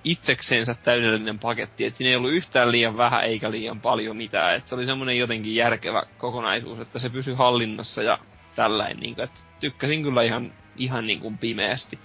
[0.03, 4.69] itsekseensä täydellinen paketti, että siinä ei ollut yhtään liian vähän eikä liian paljon mitään, että
[4.69, 8.19] se oli semmoinen jotenkin järkevä kokonaisuus, että se pysyi hallinnassa ja
[8.55, 11.99] tällainen, niin kuin, että tykkäsin kyllä ihan, ihan niin kuin pimeästi.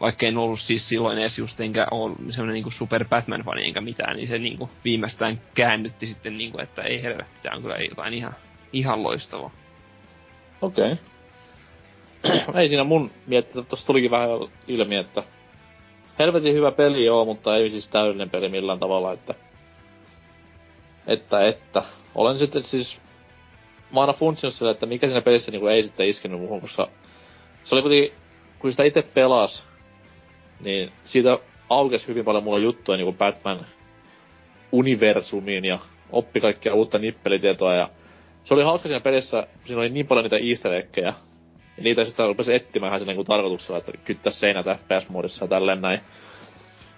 [0.00, 4.16] Vaikka en ollut siis silloin edes just enkä ole semmoinen niin super Batman-fani enkä mitään,
[4.16, 7.76] niin se niin kuin viimeistään käännytti sitten niin kuin, että ei helvetti, tämä on kyllä
[7.76, 8.34] jotain ihan,
[8.72, 9.50] ihan loistavaa.
[10.62, 10.92] Okei.
[10.92, 12.54] Okay.
[12.62, 14.28] ei siinä mun miettiä, tuossa tulikin vähän
[14.68, 15.22] ilmi, että
[16.18, 19.34] helvetin hyvä peli joo, mutta ei siis täydellinen peli millään tavalla, että...
[21.06, 21.82] Että, että.
[22.14, 23.00] Olen sitten siis...
[23.92, 26.88] Mä aina funtsinut sille, että mikä siinä pelissä niinku ei sitten iskenyt muuhun, koska...
[27.64, 28.12] Se oli kuitenkin...
[28.58, 29.64] Kun sitä itse pelas,
[30.64, 31.38] niin siitä
[31.68, 33.66] aukesi hyvin paljon mulla juttuja niinku Batman
[34.72, 35.78] universumiin ja
[36.12, 37.88] oppi kaikkia uutta nippelitietoa ja
[38.44, 41.14] se oli hauska siinä pelissä, siinä oli niin paljon niitä easter eggejä,
[41.76, 46.00] ja niitä sitten rupesi etsimään ihan niinku tarkoituksella, että kyttää seinät FPS-moodissa ja tälleen näin.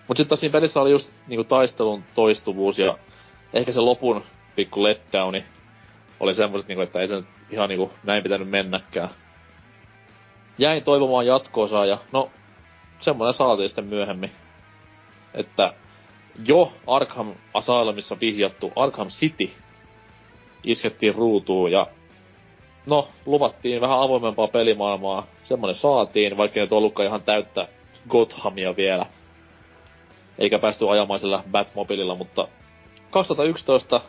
[0.09, 2.99] Mut sitten siinä pelissä oli just niinku taistelun toistuvuus ja
[3.53, 4.23] ehkä se lopun
[4.57, 5.45] pikku letdowni
[6.21, 9.09] oli semmoiset, niinku, että ei se ihan niinku näin pitänyt mennäkään.
[10.59, 12.31] Jäin toivomaan jatkoosaa ja no,
[13.01, 14.31] semmoinen saatiin sitten myöhemmin.
[15.35, 15.75] Että
[16.47, 19.51] jo Arkham Asylumissa vihjattu Arkham City
[20.65, 21.87] iskettiin ruutuun ja
[22.87, 25.27] no, luvattiin vähän avoimempaa pelimaailmaa.
[25.45, 27.69] Semmonen saatiin, vaikka nyt ollutkaan ihan täyttä
[28.09, 29.07] Gothamia vielä.
[30.39, 32.49] Eikä päästy ajamaan sillä Batmobililla, mutta
[33.11, 34.01] 2011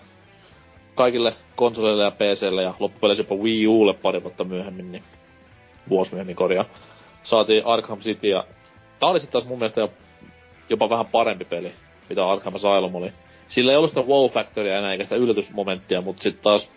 [0.96, 5.04] kaikille konsoleille ja PClle ja loppupeleissä jopa Wii Ulle pari vuotta myöhemmin, niin
[5.90, 6.66] vuosi myöhemmin korjaa.
[7.24, 8.44] Saatiin Arkham City ja
[9.00, 9.88] tää oli sitten taas mun mielestä
[10.70, 11.72] jopa vähän parempi peli,
[12.10, 13.12] mitä Arkham Asylum oli.
[13.48, 16.72] Sillä ei ollut sitä wow factoria enää eikä sitä yllätysmomenttia, mutta sitten taas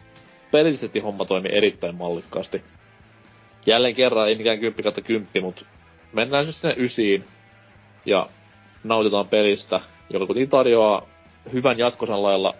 [0.50, 2.62] pelillisesti homma toimi erittäin mallikkaasti.
[3.66, 5.64] Jälleen kerran ei mikään 10 kautta 10, mutta
[6.12, 7.24] mennään siis sinne ysiin
[8.06, 8.28] ja
[8.84, 9.80] nautitaan pelistä,
[10.10, 11.06] joka kuitenkin tarjoaa
[11.52, 12.54] hyvän jatkosan lailla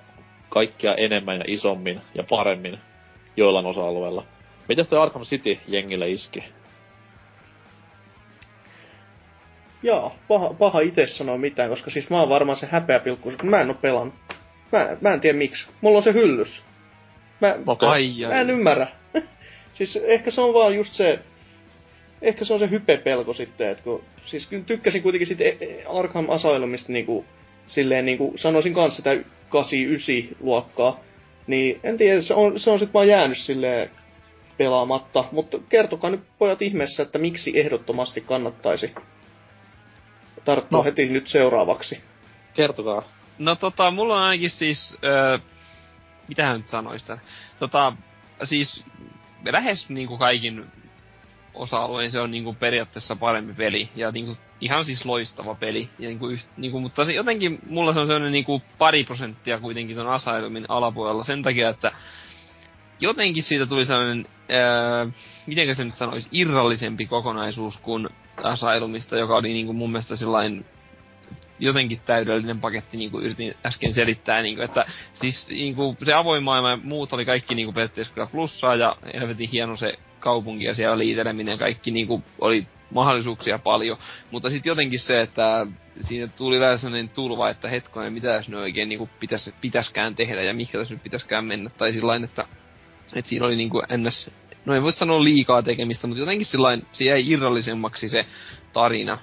[0.48, 2.78] kaikkia enemmän ja isommin ja paremmin
[3.36, 4.24] joillain osa-alueilla.
[4.68, 6.44] Mitäs toi Arkham City jengille iski?
[9.82, 13.60] Joo, paha, paha itse sanoa mitään, koska siis mä oon varmaan se häpeäpilkku, kun mä
[13.60, 14.14] en oo pelannut.
[14.72, 15.68] Mä, mä en tiedä miksi.
[15.80, 16.64] Mulla on se hyllys.
[17.40, 17.88] Mä, okay.
[17.88, 18.32] ai, ai.
[18.32, 18.86] mä en ymmärrä.
[19.72, 21.18] siis ehkä se on vaan just se,
[22.22, 26.30] ehkä se on se hypepelko sitten, että kun, siis kyllä tykkäsin kuitenkin sitten e- Arkham
[26.30, 27.24] Asylumista niinku,
[27.68, 31.00] silleen niinku, sanoisin kanssa sitä 8-9 luokkaa,
[31.46, 33.90] niin en tiedä, se on, se on sitten vaan jäänyt silleen
[34.58, 38.94] pelaamatta, mutta kertokaa nyt pojat ihmeessä, että miksi ehdottomasti kannattaisi
[40.44, 40.84] tarttua no.
[40.84, 42.00] heti nyt seuraavaksi.
[42.54, 43.02] Kertokaa.
[43.38, 45.38] No tota, mulla on ainakin siis, öö,
[46.28, 47.18] mitähän nyt sanoista.
[47.58, 47.92] Tota,
[48.44, 48.84] siis
[49.44, 50.66] lähes niinku kaikin
[51.54, 53.88] osa-alueen se on niinku periaatteessa parempi peli.
[53.96, 55.88] Ja niinku ihan siis loistava peli.
[55.98, 59.96] Ja niinku, yht, niinku, mutta se, jotenkin mulla se on sellainen niinku pari prosenttia kuitenkin
[59.96, 61.92] ton Asylumin alapuolella sen takia, että
[63.00, 65.06] jotenkin siitä tuli sellainen, ää,
[65.46, 68.08] miten se nyt sanoisi, irrallisempi kokonaisuus kuin
[68.42, 70.64] Asylumista, joka oli niinku mun mielestä sellainen
[71.60, 76.12] jotenkin täydellinen paketti, niin kuin yritin äsken selittää, niin kuin, että siis niin kuin, se
[76.12, 79.98] avoin maailma ja muut oli kaikki niin kuin, periaatteessa kyllä plussaa ja helvetin hieno se
[80.20, 83.98] kaupunki ja siellä liiteleminen kaikki niin kuin, oli mahdollisuuksia paljon,
[84.30, 85.66] mutta sitten jotenkin se, että
[86.00, 90.42] siinä tuli vähän sellainen tulva, että hetkonen, mitä tässä nyt oikein niin pitäis, pitäskään tehdä
[90.42, 92.44] ja mikä tässä nyt pitäskään mennä, tai sillä että,
[93.14, 94.30] että siinä oli niin kuin ns
[94.68, 98.26] no ei voi sanoa liikaa tekemistä, mutta jotenkin sillain, se jäi irrallisemmaksi se
[98.72, 99.18] tarina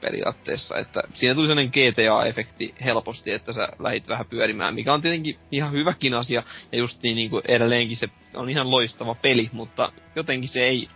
[0.00, 5.38] periaatteessa, että siinä tuli sellainen GTA-efekti helposti, että sä lähit vähän pyörimään, mikä on tietenkin
[5.52, 6.42] ihan hyväkin asia,
[6.72, 10.88] ja just niin, niin kuin edelleenkin se on ihan loistava peli, mutta jotenkin se ei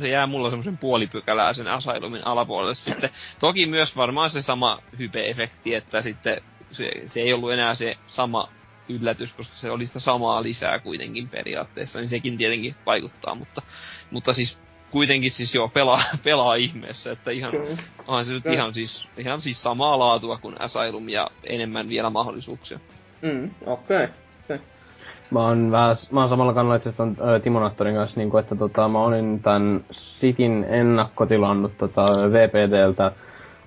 [0.00, 3.10] se jää mulla semmoisen puolipykälää sen Asylumin alapuolelle sitten.
[3.40, 6.40] Toki myös varmaan se sama hype-efekti, että sitten
[6.70, 8.48] se, se ei ollut enää se sama
[8.88, 13.62] yllätys, koska se oli sitä samaa lisää kuitenkin periaatteessa, niin sekin tietenkin vaikuttaa, mutta,
[14.10, 14.58] mutta siis
[14.90, 17.52] kuitenkin siis joo, pelaa, pelaa ihmeessä, että ihan,
[18.06, 18.56] onhan se nyt Kyllä.
[18.56, 22.80] ihan siis, ihan siis samaa laatua kuin Asylum ja enemmän vielä mahdollisuuksia.
[23.22, 24.04] Mm, okei.
[24.04, 24.08] Okay.
[24.44, 24.58] Okay.
[25.30, 29.00] Mä oon vähän, mä oon samalla kannalla itse asiassa kanssa, niin kuin, että tota, mä
[29.00, 33.12] olin tän Sitin ennakkotilannut tota, VPTltä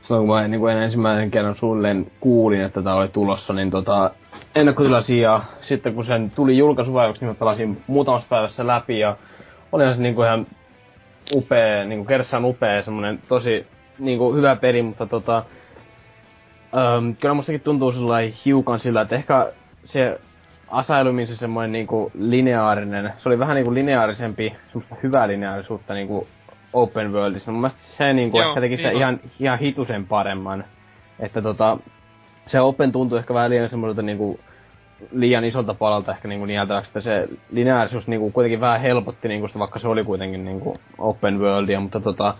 [0.02, 4.12] silloin kun mä niin kuin ensimmäisen kerran suunnilleen kuulin, että tää oli tulossa, niin tota,
[4.56, 9.16] ennakkotilasin ja sitten kun sen tuli julkaisuvaiheeksi, niin mä pelasin muutamassa päivässä läpi ja
[9.72, 10.48] olihan se niinku ihan
[11.34, 13.68] upea, niinku kerrassaan upea, semmonen tosi
[14.00, 15.44] niinku hyvä peli, mutta tota,
[16.78, 19.52] äm, kyllä mustakin tuntuu sellainen hiukan sillä, että ehkä
[19.84, 20.20] se
[20.72, 26.28] Asylumin se semmoinen niinku lineaarinen, se oli vähän niinku lineaarisempi, semmoista hyvää lineaarisuutta niinku
[26.74, 27.52] open worldissa.
[27.52, 30.64] Mun mielestä se niinku Joo, ehkä teki niin ihan, ihan hitusen paremman.
[31.20, 31.78] Että tota,
[32.48, 34.40] se Open tuntuu ehkä vähän liian semmoiselta niinku
[35.12, 39.60] liian isolta palalta ehkä niinku nieltäväksi, että se lineaarisuus niinku kuitenkin vähän helpotti niinku sitä,
[39.60, 42.36] vaikka se oli kuitenkin niinku open worldia, mutta tota,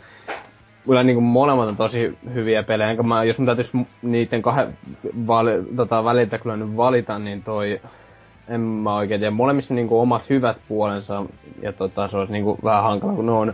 [0.86, 3.72] kyllä niinku molemmat on tosi hyviä pelejä, enkä mä, jos mä täytyis
[4.02, 4.78] niiden kahden
[5.28, 7.82] vali, tota, väliltä kyllä nyt valita, niin toi,
[8.52, 11.26] en mä oikein tiedä, molemmissa niinku omat hyvät puolensa,
[11.62, 13.54] ja tota, se olisi niinku vähän hankala, kun ne on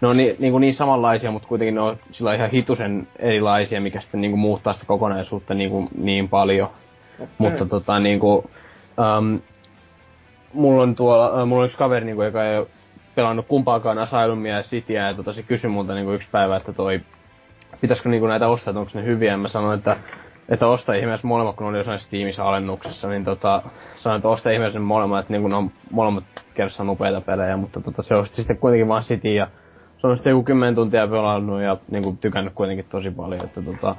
[0.00, 3.80] ne on niin, niin, kuin niin samanlaisia, mutta kuitenkin ne on sillä ihan hitusen erilaisia,
[3.80, 6.68] mikä sitten niin kuin muuttaa sitä kokonaisuutta niin, kuin, niin paljon.
[7.14, 7.28] Okay.
[7.38, 8.44] Mutta tota niin kuin,
[9.18, 9.40] um,
[10.52, 12.66] mulla on tuolla, uh, mulla on yksi kaveri, niin kuin, joka ei
[13.14, 16.72] pelannut kumpaakaan Asylumia ja Cityä, ja tota, se kysyi multa niin kuin yksi päivä, että
[16.72, 17.00] toi,
[17.80, 19.96] pitäisikö niin kuin näitä ostaa, onko ne hyviä, ja mä sanoin, että
[20.50, 23.62] että osta ihmeessä molemmat, kun oli jossain Steamissa alennuksessa, niin tota,
[23.96, 26.24] sanoin, että osta ihmeessä molemmat, että niin kuin ne on molemmat
[26.54, 29.46] kerrassa upeita pelejä, mutta tota, se osti sitten kuitenkin vaan City ja
[29.98, 33.96] se on sitten joku 10 tuntia pelannut ja niinku tykännyt kuitenkin tosi paljon, että tota,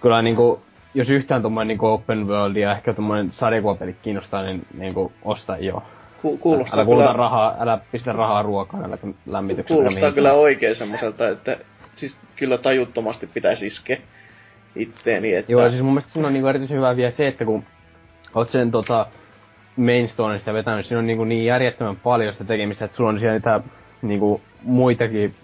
[0.00, 0.62] kyllä niinku,
[0.94, 5.82] jos yhtään tuommoinen niinku open world ja ehkä tuommoinen sarjakuvapeli kiinnostaa, niin niinku osta jo.
[6.22, 7.12] Ku- kuulostaa älä kyllä...
[7.12, 9.78] rahaa, älä pistä rahaa ruokaan, älä lämmitykseen.
[9.78, 11.56] Kuulostaa kyllä oikein semmoiselta, että
[11.92, 13.98] siis kyllä tajuttomasti pitäisi iskeä
[14.76, 15.34] itteeni.
[15.34, 15.52] Että...
[15.52, 17.64] Joo, siis mun mielestä siinä on niinku erityisen hyvä vielä se, että kun
[18.34, 19.06] oot sen tota,
[19.76, 23.34] main stoneista vetänyt, siinä on niinku niin järjettömän paljon sitä tekemistä, että sulla on siellä
[23.34, 23.60] niitä
[24.02, 25.34] niinku muitakin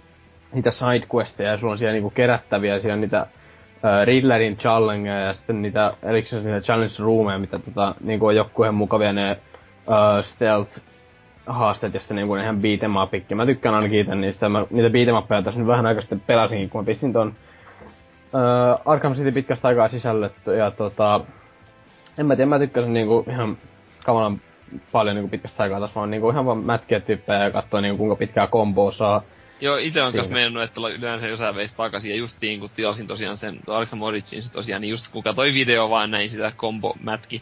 [0.52, 5.92] niitä sidequesteja, sulla on siellä niinku kerättäviä, siellä niitä äh, Riddlerin challengeja ja sitten niitä
[6.02, 9.36] erikseen niitä challenge roomeja, mitä tota, niinku on joku mukavia ne
[9.86, 10.80] uh, stealth
[11.46, 13.34] haasteet ja sitten niinku ihan beat'em upikki.
[13.34, 14.48] Mä tykkään ainakin itse niistä.
[14.48, 17.34] Mä niitä beat'em uppeja tässä nyt vähän aikaa sitten pelasinkin, kun mä pistin ton
[18.32, 20.30] uh, Arkham City pitkästä aikaa sisälle.
[20.58, 21.20] Ja tota,
[22.18, 23.58] en mä tiedä, mä tykkäsin niinku ihan
[24.04, 24.40] kamalan
[24.92, 28.16] paljon niinku pitkästä aikaa tässä vaan niinku ihan vaan mätkiä tyyppejä ja katsoa niinku kuinka
[28.16, 29.22] pitkää komboa saa
[29.60, 33.36] Joo, itse on kanssa mennyt, että yleensä jossain veisi takaisin, ja justiin kun tilasin tosiaan
[33.36, 36.96] sen Arkham Origins tosiaan, niin just kun katsoin video vaan näin sitä combo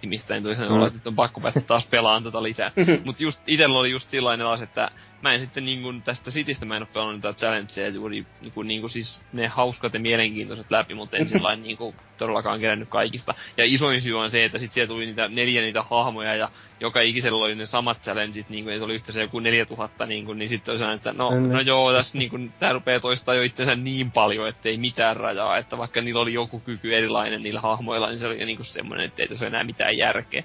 [0.06, 0.74] mistä niin tuli mm.
[0.74, 2.72] olla, että nyt on pakko päästä taas pelaamaan tätä tota lisää.
[3.06, 4.90] Mut just itellä oli just sellainen asia, että
[5.26, 8.88] mä en sitten niinku tästä Citystä mä en oo pelannut niitä challengeja juuri niinku, niinku
[8.88, 13.34] siis ne hauskat ja mielenkiintoiset läpi, mutta en sillain niinku todellakaan kerännyt kaikista.
[13.56, 16.50] Ja isoin syy on se, että sit siellä tuli niitä neljä niitä hahmoja ja
[16.80, 20.72] joka ikisellä oli ne samat challengeit, niinku, että oli yhteensä joku 4000 niinku, niin sitten
[20.72, 21.52] oli sellainen, että no, Mm.
[21.52, 25.78] no joo, tässä niinku, tää rupee toistaa jo itsensä niin paljon, ettei mitään rajaa, että
[25.78, 29.28] vaikka niillä oli joku kyky erilainen niillä hahmoilla, niin se oli niinku semmoinen, että ei
[29.28, 30.42] tässä ole enää mitään järkeä.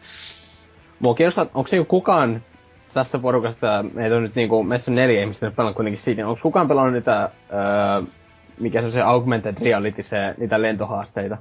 [0.99, 2.43] Mua kiinnostaa, onko niinku kukaan
[2.93, 6.39] tästä porukasta, meitä on nyt niinku, meissä on neljä ihmistä nyt pelannut kuitenkin siitä, onko
[6.41, 8.01] kukaan pelannut niitä, öö,
[8.59, 11.37] mikä se on se augmented reality, se, niitä lentohaasteita?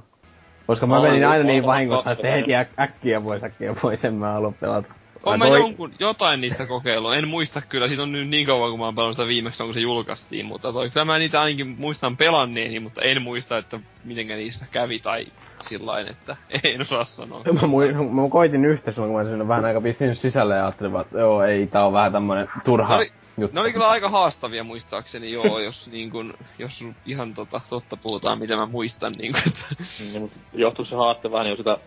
[0.67, 4.13] Koska mä Mä menin aina niin vahingossa, että heti äk- äkkiä pois, äkkiä pois, en
[4.13, 4.87] mä halua pelata.
[5.23, 7.13] On Vai mä toi- jonkun, jotain niistä kokeillut.
[7.13, 9.73] En muista kyllä, siitä on nyt niin kauan kun mä oon pelannut sitä viimeksi, kun
[9.73, 14.35] se julkaistiin, mutta toi, kyllä mä niitä ainakin muistan pelanneeni, mutta en muista, että mitenkä
[14.35, 15.25] niistä kävi tai
[15.63, 17.43] sillain, että en osaa sanoa.
[17.43, 20.95] Mä, mu- mä koitin yhtä silloin, kun mä sinne vähän aika pistin sisälle ja ajattelin,
[21.01, 23.55] että joo, ei, tää on vähän tämmönen turha Ne oli- juttu.
[23.55, 28.39] Ne oli kyllä aika haastavia muistaakseni, joo, jos niin kun, jos ihan tota, totta puhutaan,
[28.39, 31.77] mitä mä muistan, niin kun, että, Niin, mut johtuuko se haaste vähän niinku sitä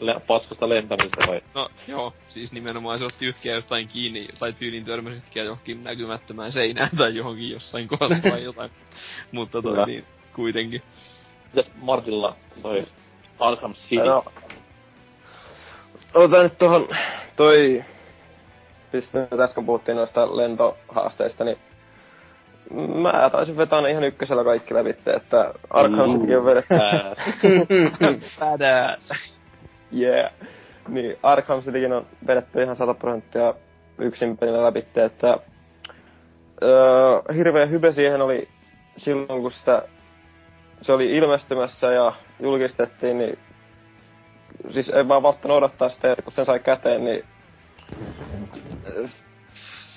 [0.00, 1.40] le- paskasta lentämistä vai?
[1.54, 6.52] no joo, siis nimenomaan se otti yhtäkkiä jostain kiinni, tai tyylin törmäsi yhtäkkiä johonkin näkymättömään
[6.52, 8.70] seinään tai johonkin jossain kohdassa tai jotain,
[9.32, 9.86] mutta toi Kyllä.
[9.86, 10.04] niin,
[10.34, 10.82] kuitenkin.
[11.54, 12.84] Mitäs Martilla toi
[13.38, 13.96] Arkham City?
[13.96, 14.24] No,
[16.14, 16.88] otan nyt tohon
[17.36, 17.84] toi,
[18.90, 21.58] siis nyt äsken puhuttiin noista lentohaasteista, niin
[22.94, 26.74] mä taisin vetää ne ihan ykkösellä kaikki läpi, että Arkham City on vedetty.
[28.40, 29.12] Badass.
[29.98, 30.32] Yeah.
[30.88, 33.54] Niin, Arkham Citykin on vedetty ihan 100 prosenttia
[33.98, 35.38] yksin pelillä läpi, että
[36.62, 38.48] öö, hirveä hype siihen oli
[38.96, 39.82] silloin, kun sitä,
[40.82, 42.12] se oli ilmestymässä ja
[42.44, 43.38] julkistettiin, niin
[44.70, 47.24] siis ei vaan valttanut odottaa sitä, että kun sen sai käteen, niin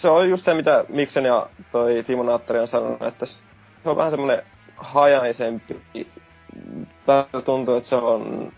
[0.01, 3.35] se on just se, mitä Miksen ja toi Timo Naattori on sanonut, että se
[3.85, 4.43] on vähän semmoinen
[4.77, 5.82] hajanaisempi.
[7.06, 8.51] Täällä tuntuu, että se on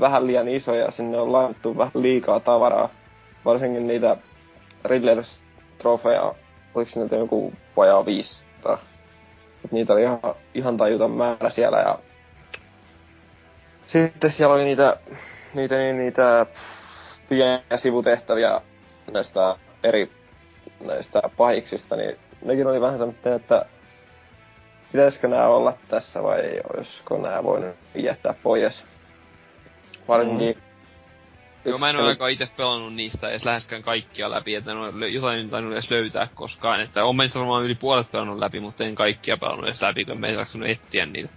[0.00, 2.88] vähän liian iso ja sinne on laitettu vähän liikaa tavaraa.
[3.44, 4.16] Varsinkin niitä
[4.84, 5.40] Riddlers
[5.78, 6.34] trofeja,
[6.74, 8.78] oliko niitä joku vajaa 500.
[9.64, 10.18] Et niitä oli ihan,
[10.54, 11.98] ihan tajuton määrä siellä ja
[13.86, 14.96] sitten siellä oli niitä,
[15.54, 16.46] niitä, niitä, niitä
[17.28, 18.60] pieniä sivutehtäviä
[19.12, 20.10] näistä eri
[20.84, 23.66] näistä pahiksista, niin nekin oli vähän semmoinen, että
[24.92, 28.84] pitäisikö nämä olla tässä vai olisiko nämä voinut jättää pois.
[30.08, 30.58] Varsinkin...
[31.64, 35.08] Joo, mä en ole aika itse pelannut niistä edes läheskään kaikkia läpi, että en ole
[35.08, 36.80] jotain en tainnut edes löytää koskaan.
[36.80, 40.20] Että on meistä varmaan yli puolet pelannut läpi, mutta en kaikkia pelannut edes läpi, kun
[40.20, 41.28] me ei jaksanut etsiä niitä.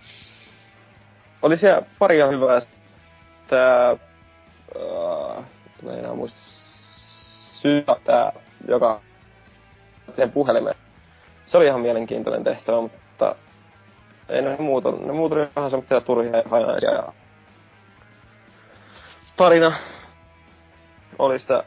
[1.42, 2.62] Oli siellä pari ihan hyvää.
[3.48, 3.92] Tää...
[4.76, 5.44] Uh,
[5.84, 6.40] mä en enää muista.
[7.62, 8.32] Syy, tää,
[8.68, 9.02] joka
[10.14, 10.76] siihen puhelimeen.
[11.46, 13.36] Se oli ihan mielenkiintoinen tehtävä, mutta
[14.30, 17.14] ei ne muut, ne muut oli vähän semmoisia turhia ja hajanaisia ja
[19.36, 19.74] tarina
[21.20, 21.64] oli sitä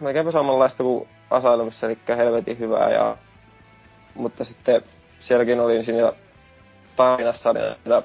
[0.00, 3.16] melkeinpä samanlaista kuin Asylumissa, eli helvetin hyvää ja
[4.14, 4.82] mutta sitten
[5.20, 6.12] sielläkin oli siinä
[6.96, 8.02] tarinassa oli näitä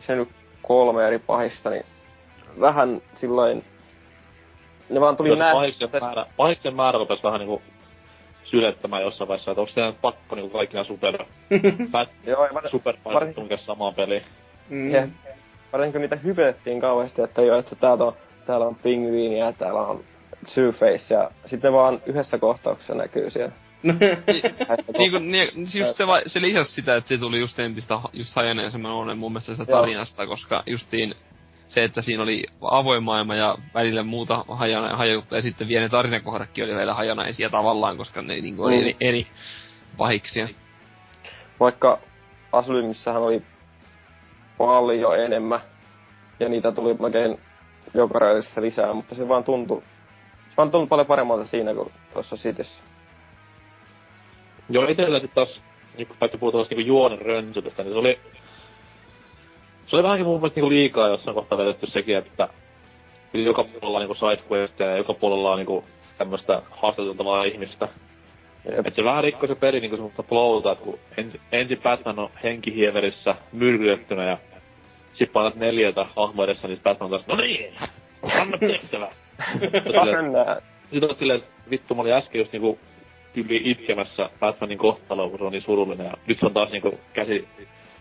[0.00, 0.28] se nyt
[0.62, 1.84] kolme eri pahista, niin
[2.60, 3.64] vähän sillain
[4.90, 5.56] ne vaan tuli näin.
[5.56, 7.62] pahiksen määrä, pahiksen määrä rupes vähän niinku
[8.44, 11.24] sylettämään jossain vaiheessa, että onko teidän pakko niinku kaikki nää super,
[12.26, 14.22] Joo, ja super varsin- tunkea samaan peliin.
[14.68, 14.90] Mm.
[14.90, 15.08] ja
[15.72, 18.12] varsinkin kun niitä hypetettiin kauheasti, että joo, että täältä on,
[18.46, 20.00] täällä on pingviini ja täällä on
[20.46, 23.52] Two-Face ja sitten vaan yhdessä kohtauksessa näkyy siellä.
[24.98, 28.00] Niin kuin, niin, siis just se, va- se lisäsi sitä, että se tuli just entistä
[28.12, 31.14] just hajaneisemman mun mielestä sitä tarinasta, koska justiin
[31.68, 35.88] se, että siinä oli avoin maailma ja välillä muuta hajana, hajuttua ja sitten vielä ne
[35.88, 38.80] tarinakohdatkin oli välillä hajanaisia tavallaan, koska ne niin oli Mm.
[38.80, 39.26] eri, eri
[39.96, 40.48] pahiksia.
[41.60, 41.98] Vaikka
[42.52, 43.42] Asylymissähän oli
[44.58, 45.60] paljon enemmän
[46.40, 47.40] ja niitä tuli melkein
[47.94, 48.18] joka
[48.60, 49.82] lisää, mutta se vaan tuntui,
[50.50, 52.82] se vaan tuntui paljon paremmalta siinä kuin tuossa Cityssä.
[54.70, 55.60] Joo, itellä sit taas,
[55.96, 58.18] niin kun puhua tuosta niinku juonen rönsyydestä, niin se oli...
[59.86, 62.48] Se oli vähänkin mun mielestä niinku liikaa jossain kohtaa vedetty sekin, että
[63.34, 65.84] joka puolella on niinku sidequesteja ja joka puolella on niinku
[66.18, 67.88] tämmöstä haastateltavaa ihmistä.
[68.64, 68.86] Jep.
[68.86, 72.30] Et se vähän rikkoi se peli niinku semmoista flowta, että kun ensin, ensin Batman on
[72.42, 74.38] henkihieverissä myrkytettynä ja
[75.14, 77.74] sit painat neljältä hahmo edessä, niin Batman on taas, no niin,
[78.40, 79.08] anna tehtävä.
[80.90, 82.78] Sitten on silleen, vittu, mä olin äsken just niinku
[83.34, 86.06] yli itkemässä Batmanin kohtaloa, kun se on niin surullinen.
[86.06, 87.48] Ja nyt se on taas niinku käsi,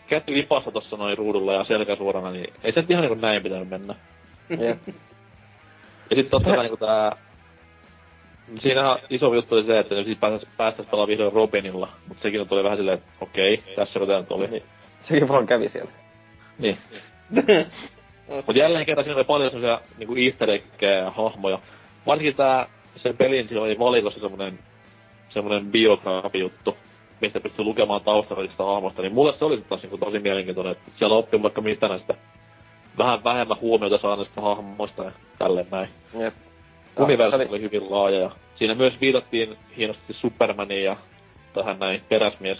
[0.07, 3.43] käsi lipassa tossa noin ruudulla ja selkä suorana, niin ei se nyt ihan niinku näin
[3.43, 3.95] pitänyt mennä.
[4.49, 4.77] Jep.
[6.09, 7.11] Ja sit totta kai niinku tää
[8.61, 12.47] Siinähän iso juttu oli se, että ne siis päästäis, päästäis pelaamaan vihdoin Robinilla, mutta sekin
[12.47, 14.47] tuli vähän silleen, että okei, tässä tämä nyt oli.
[14.47, 14.63] Niin.
[15.01, 15.91] Sekin vaan kävi siellä.
[16.59, 16.77] Niin.
[18.47, 20.49] Mut jälleen kerran siinä oli paljon semmosia niinku easter
[21.11, 21.59] hahmoja.
[22.05, 24.59] Varsinkin tää, sen pelin siinä oli valikossa semmonen,
[25.29, 26.77] semmonen biografi-juttu,
[27.21, 31.15] mistä pystyy lukemaan taustallista hahmosta, niin mulle se oli taas niinku tosi mielenkiintoinen, että siellä
[31.15, 32.13] oppi vaikka mitä näistä
[32.97, 35.89] vähän vähemmän huomiota saaneista hahmoista ja tälleen näin.
[36.19, 36.33] Jep.
[36.97, 37.45] Universo oli...
[37.45, 40.95] oli hyvin laaja ja siinä myös viitattiin hienosti Supermaniin ja
[41.53, 42.57] tähän näin peräsmies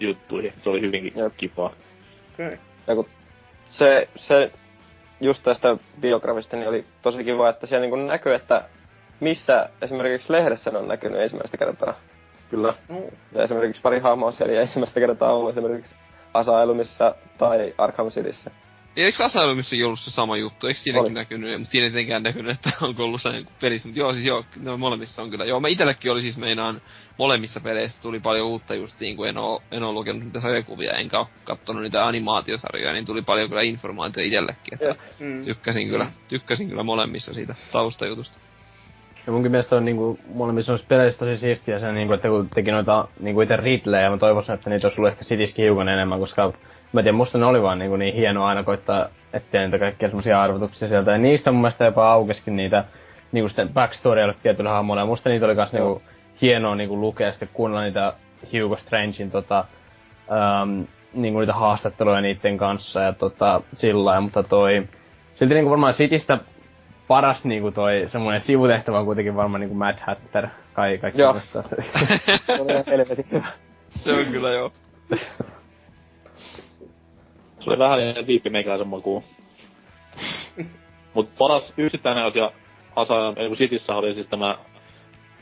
[0.00, 0.52] juttuihin.
[0.64, 1.32] Se oli hyvinkin Jep.
[1.36, 1.72] kivaa.
[2.34, 2.58] Okei.
[2.86, 3.06] Ja kun
[3.68, 4.50] se, se
[5.20, 8.64] just tästä biografista niin oli tosi kiva, että siellä niin näkyy, että
[9.20, 11.94] missä esimerkiksi lehdessä ne on näkynyt ensimmäistä kertaa.
[12.52, 12.74] Kyllä.
[12.88, 13.02] No.
[13.34, 15.94] Ja esimerkiksi pari hahmoa siellä ei ensimmäistä kertaa ollut esimerkiksi
[16.34, 18.50] Asylumissa tai Arkham Cityssä.
[18.96, 20.66] Eikö Asylumissa ollut se sama juttu?
[20.66, 21.14] Eikö siinäkin Oli.
[21.14, 21.58] näkynyt?
[21.58, 23.88] Mutta siinä ei tietenkään näkynyt, että onko ollut se pelissä.
[23.88, 25.44] Mutta joo, siis joo, no molemmissa on kyllä.
[25.44, 26.82] Joo, mä itellekin oli siis meinaan
[27.18, 31.18] molemmissa peleissä tuli paljon uutta justiin, kun en oo, en oo lukenut niitä sarjakuvia, enkä
[31.18, 34.74] oo kattonut niitä animaatiosarjoja, niin tuli paljon kyllä informaatiota itsellekin.
[34.74, 34.94] Että.
[35.18, 35.44] Mm.
[35.44, 38.38] tykkäsin kyllä, tykkäsin kyllä molemmissa siitä taustajutusta.
[39.26, 42.70] Ja munkin mielestä on niinku molemmissa noissa peleissä tosi siistiä se, niinku, että kun teki
[42.70, 46.52] noita niinku itse Ridleyä, mä toivoisin, että niitä olisi ollut ehkä Cityskin hiukan enemmän, koska
[46.92, 50.08] mä en tiedä, musta ne oli vaan niinku niin hienoa aina koittaa etsiä niitä kaikkia
[50.08, 51.10] semmosia arvotuksia sieltä.
[51.10, 52.84] Ja niistä mun mielestä jopa aukeskin niitä
[53.32, 55.02] niinku sitten backstoryille tietyllä hahmoilla.
[55.02, 56.02] Ja musta niitä oli kans niinku
[56.42, 58.12] hienoa niinku lukea sitten kuunnella niitä
[58.52, 59.64] Hugo Strangein tota,
[60.62, 64.88] um, niinku niitä haastatteluja niiden kanssa ja tota, sillä lailla, mutta toi,
[65.34, 66.38] silti niinku varmaan Citystä
[67.12, 70.46] paras niinku toi semmoinen sivutehtävä on kuitenkin varmaan niinku Mad Hatter.
[70.72, 71.40] Kai, kaikki Joo.
[71.40, 71.62] se.
[71.62, 71.76] Se
[73.32, 73.46] hyvä.
[73.88, 74.70] Se on kyllä joo.
[77.60, 79.22] Se oli vähän liian viippi meikäläisen makuun.
[81.14, 82.50] Mut paras yksittäinen asia
[83.36, 84.58] ei kun Cityssä oli siis tämä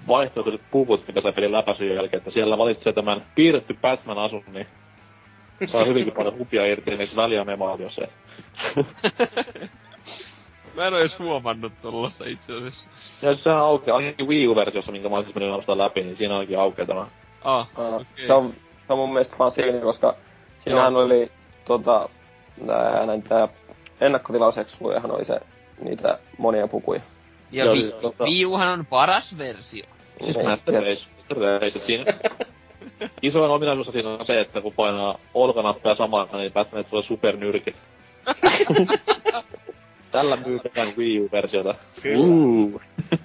[0.08, 4.66] vaihtoehtoiset puvut, mikä sai pelin läpäisyn jälkeen, että siellä valitsee tämän piirretty Batman-asun, niin
[5.72, 8.02] saa hyvinkin paljon hupia irti niistä välianemaaliossa.
[10.74, 12.88] Mä en oo edes huomannut tollasta itse asiassa.
[13.22, 16.58] Ja sehän aukeaa, ainakin Wii U-versiossa, minkä mä olisin mennyt ostaa läpi, niin siinä ainakin
[16.58, 17.06] aukeaa tämä.
[17.44, 18.26] Ah, Aa, okei.
[18.26, 18.54] Se, on,
[18.86, 20.14] se on mun mielestä vaan siinä, koska
[20.58, 21.02] siinähän Joo.
[21.02, 21.30] oli
[21.64, 22.08] tota,
[22.60, 23.48] nää, näitä
[24.00, 25.40] ennakkotilauseksujahan oli se,
[25.84, 27.00] niitä monia pukuja.
[27.52, 29.84] Ja Joo, vi- siis tota- Wii Uhan on paras versio.
[30.24, 30.74] Siis Niin, Master.
[31.86, 32.04] Siinä
[33.22, 37.76] isoin ominaisuus siinä on se, että kun painaa olkanappia samaan, niin Batmanit tulee supernyrkit.
[40.10, 41.74] Tällä myydään Wii U-versiota.
[42.02, 42.24] Kyllä.
[42.24, 42.80] Uh.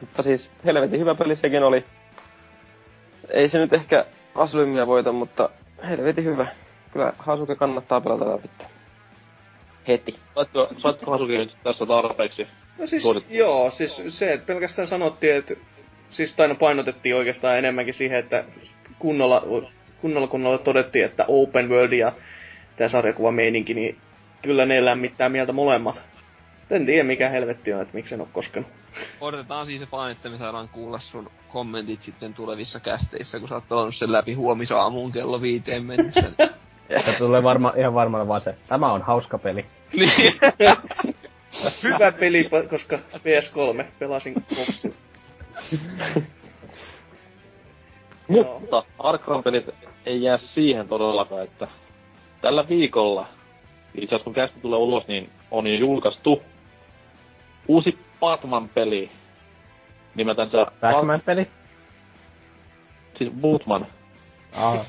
[0.00, 1.84] Mutta siis helvetin hyvä peli sekin oli.
[3.30, 5.50] Ei se nyt ehkä Aslymia voita, mutta
[5.88, 6.46] helvetin hyvä.
[6.92, 8.50] Kyllä Hasuke kannattaa pelata läpi.
[9.88, 10.14] Heti.
[10.34, 12.46] Saatko, saatko Hasuki nyt tässä tarpeeksi?
[12.78, 13.36] No siis, Suoritti.
[13.38, 15.54] joo, siis se, että pelkästään sanottiin, että
[16.10, 18.44] siis taina painotettiin oikeastaan enemmänkin siihen, että
[18.98, 19.42] kunnolla,
[20.00, 22.12] kunnolla kunnolla todettiin, että open world ja
[22.76, 23.98] tämä sarjakuvameininki, niin
[24.42, 26.02] kyllä ne lämmittää mieltä molemmat.
[26.70, 28.68] En tiedä mikä helvetti on, että miksi en ole koskenut.
[29.20, 33.68] Odotetaan siis vaan, että me saadaan kuulla sun kommentit sitten tulevissa kästeissä, kun sä oot
[33.68, 36.32] pelannut sen läpi huomisaamuun kello viiteen mennessä.
[36.88, 39.66] Ja tulee varma, ihan varmana vaan se, tämä on hauska peli.
[39.92, 40.34] niin.
[41.82, 44.96] Hyvä peli, koska PS3 pelasin boksilla.
[48.28, 49.74] Mutta Arkham-pelit
[50.06, 51.68] ei jää siihen todellakaan, että
[52.40, 53.26] tällä viikolla,
[53.94, 56.42] itse asiassa kun kästi tulee ulos, niin on jo julkaistu
[57.68, 59.10] uusi Batman-peli
[60.14, 60.66] nimeltänsä...
[60.80, 61.46] Batman-peli?
[63.18, 63.86] Siis Bootman,
[64.52, 64.84] Aa.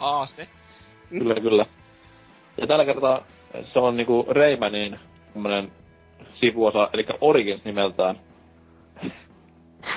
[0.00, 0.48] Aa, se.
[1.08, 1.66] kyllä kyllä.
[2.60, 3.22] Ja tällä kertaa
[3.72, 4.98] se on niinku Raymanin
[5.32, 5.72] tämmönen
[6.40, 8.20] sivuosa, eli Origins nimeltään.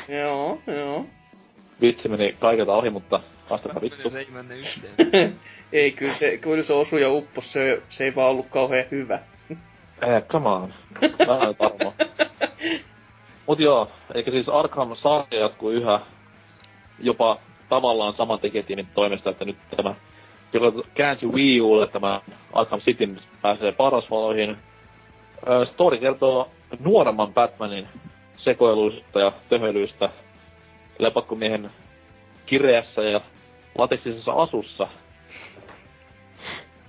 [0.07, 1.05] Joo, joo.
[1.81, 4.09] Vitsi meni kaikilta ohi, mutta vastakaa vittu.
[4.09, 5.39] Se ei mennä yhteen.
[5.73, 9.19] ei, kyllä se, kyllä se osui ja uppos, se, se ei vaan ollut kauhean hyvä.
[10.01, 10.73] Eh, come on.
[11.27, 11.93] Vähän tarmo.
[13.47, 15.99] Mut joo, eikä siis Arkham-sarja jatkuu yhä
[16.99, 17.37] jopa
[17.69, 19.95] tavallaan saman tekijätiimin toimesta, että nyt tämä,
[20.53, 22.21] joka käänsi Wii Ulle tämä
[22.53, 23.07] Arkham City
[23.41, 24.57] pääsee parasvaloihin.
[25.47, 27.87] Ö, Story kertoo nuoremman Batmanin
[28.37, 30.09] sekoiluista ja töhöilyistä
[30.99, 31.71] lepakkomiehen
[32.45, 33.21] kireässä ja
[33.77, 34.87] lateksisessa asussa.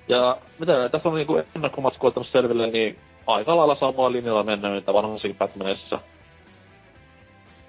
[0.09, 4.93] Ja mitä tässä on niinku ennakkomatskua ottanut selville, niin aika lailla samalla linjalla mennään mitä
[4.93, 6.01] vanhassakin Batmanissa.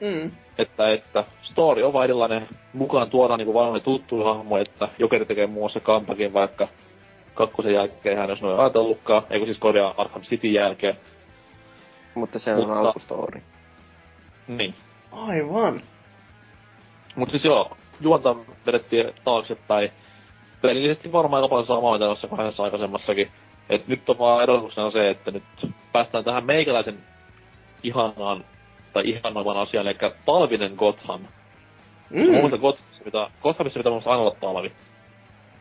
[0.01, 0.31] Mm.
[0.57, 2.47] Että, että story on vaan erilainen.
[2.73, 6.67] Mukaan tuodaan niinku vanhoja tuttu hahmo, että Jokeri tekee muun muassa comebackin vaikka
[7.33, 10.97] kakkosen jälkeen hän jos noin ajatellutkaan, eikö siis korjaa Arkham City jälkeen.
[12.15, 13.41] Mutta se on Mutta- alkustori.
[14.47, 14.75] Niin.
[15.11, 15.81] Aivan.
[17.15, 19.91] Mut siis joo, juonta vedettiin taaksepäin.
[20.61, 23.31] Pelillisesti varmaan aika paljon samaa mitä noissa kahdessa aikaisemmassakin.
[23.69, 25.43] Et nyt on vaan erotuksena se, että nyt
[25.91, 26.97] päästään tähän meikäläisen
[27.83, 28.43] ihanaan,
[28.93, 31.21] tai ihanoivan asiaan, eli talvinen Gotham.
[32.09, 32.19] Mm.
[32.19, 34.71] Mielestä Gothamissa pitää, Gothamissa pitää mun mielestä aina olla talvi,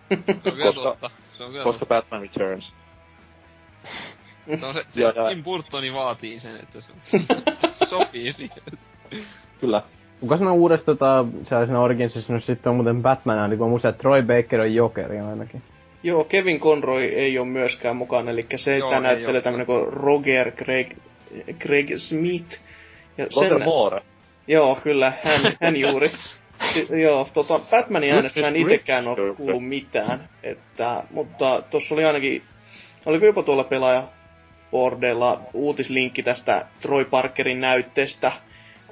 [0.08, 1.10] Se on kyllä Koska- totta.
[1.32, 2.72] Se on kyllä koska Batman Returns.
[4.60, 5.28] Se on se, se Joo, joo.
[5.28, 6.92] Tim Burtoni vaatii sen, että se,
[7.72, 8.62] se sopii siihen.
[9.60, 9.82] Kyllä.
[10.20, 13.70] Kuka siinä uudessa tota, siellä siinä Originsissa nyt sitten on muuten Batman, eli kun on
[13.70, 15.62] muista, että Troy Baker on Jokeri ainakin.
[16.02, 20.92] Joo, Kevin Conroy ei ole myöskään mukana, eli se Joo, näyttelee tämmönen kuin Roger Craig,
[21.58, 22.60] Craig Smith.
[23.18, 24.02] Ja Roger Moore.
[24.46, 26.10] Joo, kyllä, hän, hän juuri.
[27.04, 30.28] Joo, tota, Batmanin äänestä mä en Rich- oo kuullut mitään.
[30.42, 32.42] Että, mutta tossa oli ainakin,
[33.06, 34.02] oliko jopa tuolla pelaaja
[34.70, 38.32] Bordella uutislinkki tästä Troy Parkerin näytteestä,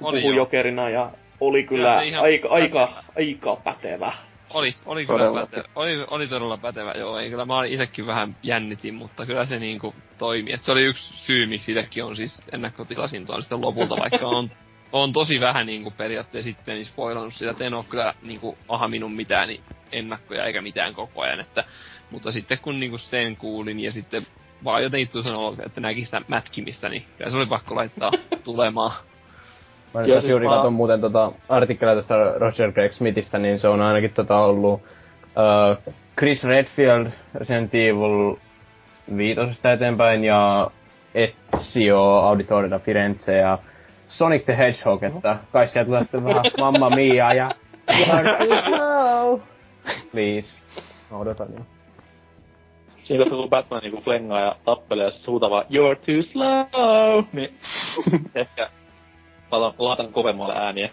[0.01, 2.91] Oli jokerina ja oli kyllä ihan aika, aika, pätevä.
[3.15, 4.13] aika pätevä.
[4.53, 5.49] Oli, oli kyllä Todellakin.
[5.49, 5.73] pätevä.
[5.75, 7.17] Oli, oli todella pätevä, joo.
[7.17, 10.53] Ei, kyllä mä olin itekin vähän jännitin, mutta kyllä se niinku toimi.
[10.53, 14.51] Et se oli yksi syy, miksi itekin on siis ennakkotilasin tuon sitten lopulta, vaikka on,
[14.91, 19.15] on tosi vähän niinku periaatteessa sitten niin spoilannut sitä, et en oo kyllä niinku ahaminut
[19.15, 19.61] mitään niin
[19.91, 21.63] ennakkoja eikä mitään koko ajan, että,
[22.11, 24.27] mutta sitten kun niinku sen kuulin ja sitten
[24.63, 28.11] vaan jotenkin tuli olo, että näki sitä mätkimistä, niin kyllä se oli pakko laittaa
[28.43, 28.91] tulemaan.
[29.93, 33.81] Mä nyt juuri mä- katson muuten tota artikkeleja tästä Roger Craig Smithistä, niin se on
[33.81, 34.81] ainakin tota ollut
[35.23, 38.35] uh, Chris Redfield Resident Evil
[39.17, 40.71] viitosesta eteenpäin ja
[41.15, 43.57] Ezio Auditoria Firenze ja
[44.07, 47.51] Sonic the Hedgehog, että kai sieltä tulee sitten vähän Mamma Mia ja
[47.91, 49.39] You're too slow.
[50.11, 50.59] Please.
[51.11, 51.65] Mä odotan jo.
[52.95, 57.53] Siinä kun Batman niinku flengaa ja tappelee ja vaan You're too slow, niin
[58.35, 58.69] ehkä
[59.51, 60.89] laitan, laitan kovemmalle ääniä.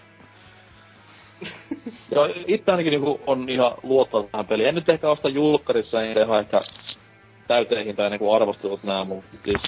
[2.15, 4.69] Joo, itse ainakin niinku on ihan luottanut tähän peliin.
[4.69, 6.61] En nyt ehkä osta julkkarissa, enkä ihan ehkä
[7.49, 9.63] täyteen hintaan kuin arvostelut nää, mutta siis...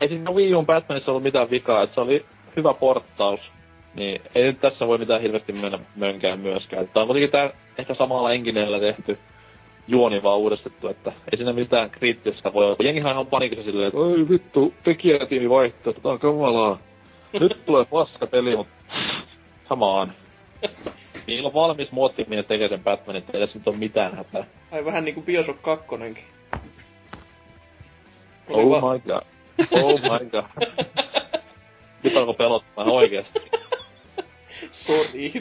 [0.00, 2.22] Ei siinä Wii U'n Batmanissa ollut mitään vikaa, että se oli
[2.56, 3.40] hyvä porttaus.
[3.94, 6.88] Niin ei nyt tässä voi mitään hirveästi mennä mönkään myöskään.
[6.88, 9.18] Tää on kuitenkin tää ehkä samalla engineellä tehty
[9.88, 12.76] juoni vaan uudistettu, että ei siinä mitään kriittistä voi olla.
[12.82, 16.78] Jengihän on panikissa silleen, että oi vittu, tekijätiimi vaihtuu, tää on kamalaa.
[17.40, 18.66] Nyt tulee paska peli, mut
[19.68, 20.12] samaan.
[21.26, 24.44] Niillä on valmis muottiminen tekee sen Batmanin, että ei tässä nyt ole mitään hätää.
[24.72, 25.86] Ai vähän niinku Bioshock 2.
[25.90, 26.14] Oli
[28.48, 29.22] Oh va- my god.
[29.72, 30.44] Oh my god.
[32.02, 33.40] Nyt alkoi pelottaa oikeesti.
[34.72, 35.32] Sorry.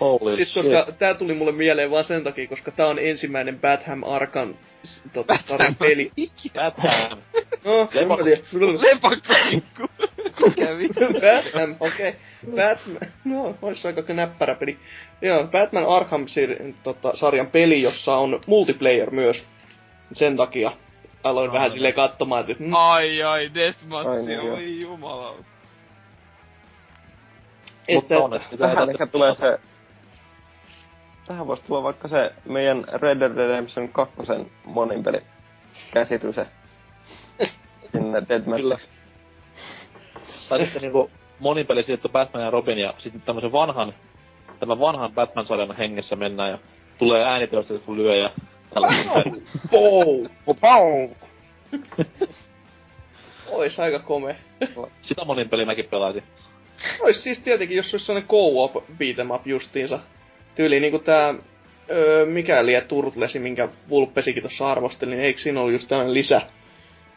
[0.00, 4.02] Holy Siis koska tää tuli mulle mieleen vaan sen takia, koska tää on ensimmäinen Batham
[4.04, 4.54] Arkham
[4.84, 6.10] s- tota, sarjan peli.
[6.54, 7.18] Batman.
[7.64, 8.40] No, en mä tiedä.
[8.80, 9.34] Lepakko.
[10.40, 12.08] Batman, okei.
[12.08, 12.20] Okay.
[12.56, 14.78] Batman, no, ois aika näppärä peli.
[15.22, 16.26] Joo, Batman Arkham
[16.82, 19.44] tota, sarjan peli, jossa on multiplayer myös.
[20.12, 20.72] Sen takia
[21.24, 25.36] aloin No, vähän silleen katsomaan, että mm, Ai ai, Deathmatch, niin, oi jumala.
[27.94, 29.60] Mutta että, onneksi Tähän ehkä tulee se...
[31.26, 34.16] Tähän voisi tulla vaikka se meidän Red Dead Redemption 2
[34.64, 35.22] monin peli
[35.92, 36.46] käsity se
[37.92, 38.99] sinne Deathmatchiksi.
[40.48, 43.94] Tai sitten niinku monin peli että Batman ja Robin ja sitten tämmösen vanhan,
[44.60, 46.58] tämän vanhan Batman-sarjan hengessä mennään ja
[46.98, 48.30] tulee äänityöstä, kun lyö ja
[48.74, 49.12] tällaista.
[50.60, 51.10] Pow!
[53.50, 54.34] Ois aika komea.
[55.02, 56.22] Sitä monin peli mäkin pelasin.
[57.00, 59.98] Ois siis tietenkin, jos olisi sellainen co-op beat'em up justiinsa.
[60.54, 61.34] Tyyli niinku tää,
[61.90, 66.42] öö, mikä liian Turtlesi, minkä Vulppesikin tuossa arvosteli, niin eikö siinä ollut just tämmönen lisä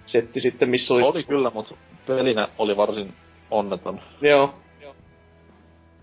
[0.05, 1.03] setti sitten, missä oli...
[1.03, 1.75] Oli kyllä, mutta
[2.07, 3.13] pelinä oli varsin
[3.51, 4.01] onneton.
[4.21, 4.53] Joo.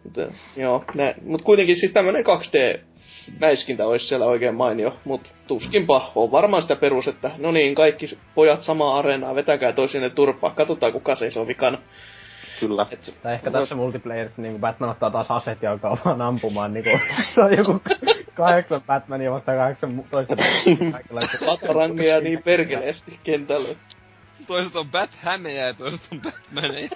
[0.05, 0.21] Mutta,
[0.57, 2.81] joo, nä, mut kuitenkin siis tämmönen 2D
[3.41, 8.19] mäiskintä olisi siellä oikein mainio, mut tuskinpa on varmaan sitä perus, että no niin, kaikki
[8.35, 11.79] pojat samaa areenaa, vetäkää toisille turpaa, katsotaan kuka seisoo vikana.
[12.61, 12.87] Kyllä.
[12.91, 16.91] Et, Tai ehkä tässä multiplayerissa niin Batman ottaa taas aset ja alkaa vaan ampumaan niinku,
[17.35, 17.81] se on joku
[18.35, 20.37] kahdeksan Batmania vastaan kahdeksan toista.
[21.47, 23.69] Patarangia niin perkeleesti kentälle.
[24.47, 26.89] Toiset on Bat-hämejä ja toiset on Batmaneja.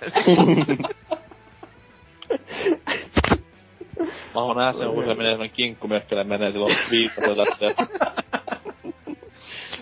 [4.34, 7.44] Mä oon nähnyt sen, kun se menee kinkku möhkäle menee silloin viittosella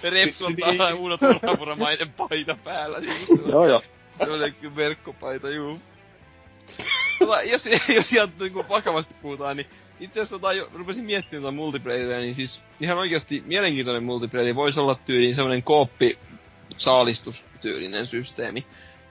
[0.05, 3.00] ja Repsu on taas uuden turhapuramainen paita päällä.
[3.00, 3.82] Niin Joo joo.
[4.26, 5.81] Jollekin verkkopaita, juu.
[7.18, 7.66] Tota, jos,
[7.97, 9.66] jos ihan niinku vakavasti puhutaan, niin
[10.00, 14.81] itse asiassa tota, jo, rupesin miettimään tota multiplayeria, niin siis ihan oikeasti mielenkiintoinen multiplayer voisi
[14.81, 16.18] olla tyyliin semmonen kooppi
[17.62, 18.65] saalistustyylinen systeemi.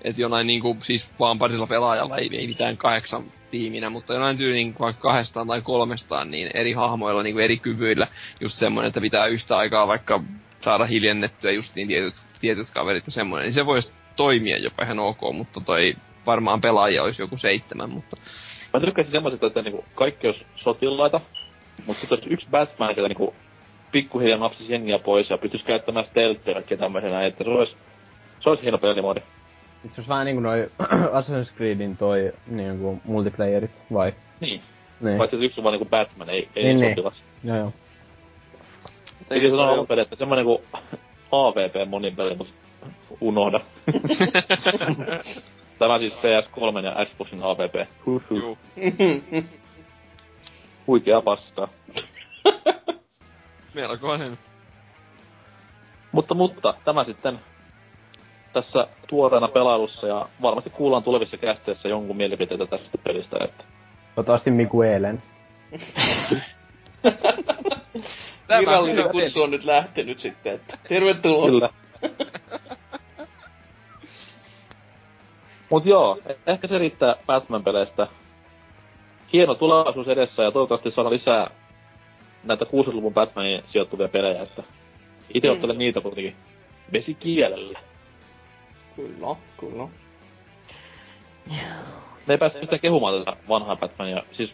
[0.04, 4.76] että jonain niinku, siis vaan parilla pelaajalla, ei, ei mitään kahdeksan tiiminä, mutta jonain tyyliin
[4.80, 8.08] vaikka kahdestaan tai kolmestaan, niin eri hahmoilla, niinku eri kyvyillä,
[8.40, 10.24] just semmoinen, että pitää yhtä aikaa vaikka
[10.62, 15.22] saada hiljennettyä justiin tietyt, tietyt kaverit ja semmoinen, niin se voisi toimia jopa ihan ok,
[15.34, 15.94] mutta toi
[16.26, 18.18] varmaan pelaajia olisi joku seitsemän, mutta...
[18.74, 21.22] Mä tykkäsin semmoisesta, että niinku kaikki olisi sotilaita,
[21.86, 23.36] mutta sitten yksi Batman, joka niinku
[23.92, 27.76] pikkuhiljaa napsisi jengiä pois ja pystyisi käyttämään stealthia ja tämmöisenä, että se olisi,
[28.44, 29.20] se olisi hieno pelimoodi.
[29.20, 30.70] Itse asiassa vähän niinku noi
[31.20, 34.14] Assassin's Creedin toi niinku multiplayerit, vai?
[34.40, 34.62] Niin.
[35.02, 35.18] Niin.
[35.18, 36.92] Paitsi että yksi on vaan niinku Batman, ei, ei Niin, niin.
[36.92, 37.24] sotilas.
[37.44, 37.74] Joo joo.
[39.32, 40.60] Eikä se on alun perin, että semmoinen kuin
[41.32, 42.54] AVP monin peli, mutta
[43.22, 43.60] unohda.
[45.80, 47.88] Tämä siis PS3 ja Xboxin AVP.
[48.06, 48.40] Huhhuh.
[48.40, 48.58] Juu.
[50.88, 51.68] Huikea paskaa.
[53.74, 54.38] Melkoinen.
[56.12, 57.40] Mutta, mutta, tämä sitten
[58.54, 63.64] tässä tuoreena pelailussa ja varmasti kuullaan tulevissa kästeissä jonkun mielipiteitä tästä pelistä, että
[64.16, 65.24] Toivottavasti Miguelen.
[68.48, 71.46] Tämä Virallinen kutsu on nyt lähtenyt sitten, että tervetuloa.
[71.50, 71.70] kyllä.
[75.72, 78.08] Mut joo, ehkä se riittää Batman-peleistä.
[79.34, 81.50] Hieno tulevaisuus edessä ja toivottavasti saadaan lisää
[82.44, 84.64] näitä 60-luvun Batmanin sijoittuvia pelejä, että
[85.34, 85.54] itse Mm.
[85.54, 86.36] ottelen niitä kuitenkin
[86.94, 87.80] vesikielellä.
[88.96, 89.88] Kyllä, kyllä.
[92.28, 94.52] Me ei päästä yhtään kehumaan tätä vanhaa Batmania, siis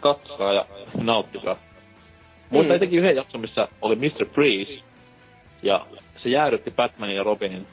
[0.00, 1.56] katsokaa ja nauttikaa.
[2.50, 2.76] Muistan Mm.
[2.76, 4.26] etenkin yhden jakson, missä oli Mr.
[4.34, 4.82] Freeze,
[5.62, 5.86] ja
[6.22, 7.66] se jäädytti Batmanin ja Robinin.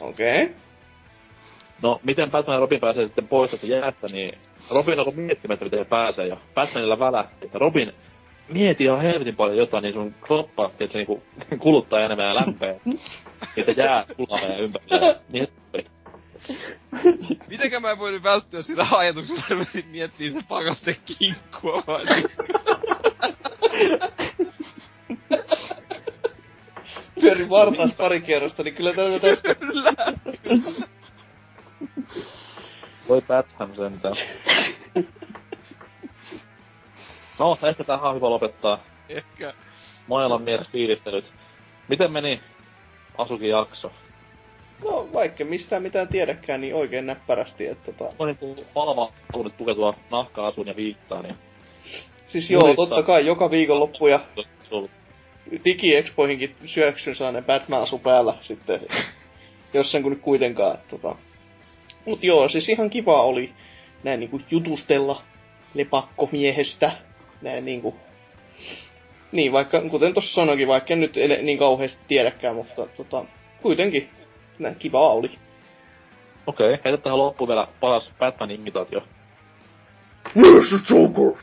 [0.00, 0.42] Okei.
[0.42, 0.54] Okay.
[1.82, 4.38] No, miten Batman ja Robin pääsee sitten pois tästä jäästä, niin
[4.70, 7.92] Robin alkoi miettimään, että miten he pääsee, ja Batmanilla välähti, että Robin,
[8.48, 11.22] mieti ihan helvetin paljon jotain, niin sun kroppa, että se niinku
[11.58, 12.74] kuluttaa enemmän ja lämpöä.
[13.56, 15.20] Niitä jää sulaa ja ympärillä.
[15.28, 15.48] Niin
[17.50, 22.30] Mitenkä mä voin välttyä sitä ajatuksesta, että mä sit miettii se pakaste kinkkua vai niin.
[27.20, 29.54] Pyöri vartaas pari kierrosta, niin kyllä tämä tästä.
[29.54, 29.94] Kyllä.
[33.08, 34.16] Voi Batman sentään.
[37.38, 38.78] No, ehkä tähän on hyvä lopettaa.
[39.08, 39.54] Ehkä.
[40.06, 41.24] Monella mielessä fiilistelyt.
[41.88, 42.40] Miten meni
[43.18, 43.92] Asukin jakso?
[44.84, 48.04] No, vaikka mistään mitään tiedäkään, niin oikein näppärästi, että tota...
[48.04, 51.36] Mä olin tullut Palma halunnut pukeutua nahka-asuun ja viittaan, niin
[52.26, 52.76] Siis joo, Muista.
[52.76, 54.20] totta kai joka viikonloppu ja
[54.70, 54.88] on
[55.64, 58.80] Digi-expoihinkin syöksyn saan Batman-asu päällä sitten.
[59.74, 61.16] Jos sen kun nyt kuitenkaan, että tota...
[62.06, 63.52] Mut joo, siis ihan kiva oli
[64.02, 65.22] näin niinku jutustella
[65.74, 66.92] lepakkomiehestä.
[67.42, 67.96] Näin niinku...
[69.32, 73.24] Niin, vaikka, kuten tuossa sanoikin, vaikka en nyt ele- niin kauheasti tiedäkään, mutta tota,
[73.62, 74.10] kuitenkin
[74.58, 75.30] näin kiva oli.
[76.46, 79.02] Okei, okay, heitä tähän loppuun vielä paras Batman-imitaatio.
[80.34, 80.80] Mr.
[80.90, 81.42] Joker!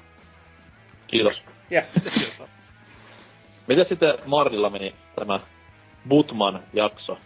[1.08, 1.44] Kiitos.
[1.70, 1.84] Ja,
[3.68, 5.40] Miten sitten Martilla meni tämä
[6.10, 7.18] Butman-jakso?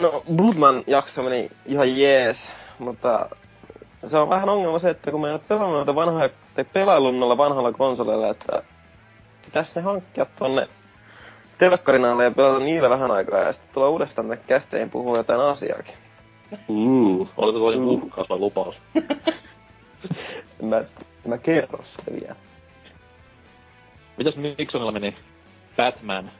[0.00, 3.28] No, Bloodman jakso meni ihan jees, mutta
[4.06, 7.16] se on vähän ongelma se, että kun mä en ole pelannut noita vanhoja, tai pelaillut
[7.16, 8.62] noilla vanhalla konsoleilla, että
[9.44, 10.68] pitäis ne hankkia tonne
[11.58, 15.40] telkkarin alle ja pelata niillä vähän aikaa ja sitten tulla uudestaan tänne kästeen puhua jotain
[15.40, 15.94] asiaakin.
[16.68, 17.76] Uh, oliko tuo Mm.
[17.76, 18.74] joku uhkaus vai lupaus?
[20.62, 20.82] Mä,
[21.26, 22.36] mä kerro sitä vielä.
[24.16, 25.16] Mitäs Nixonilla meni
[25.76, 26.30] Batman?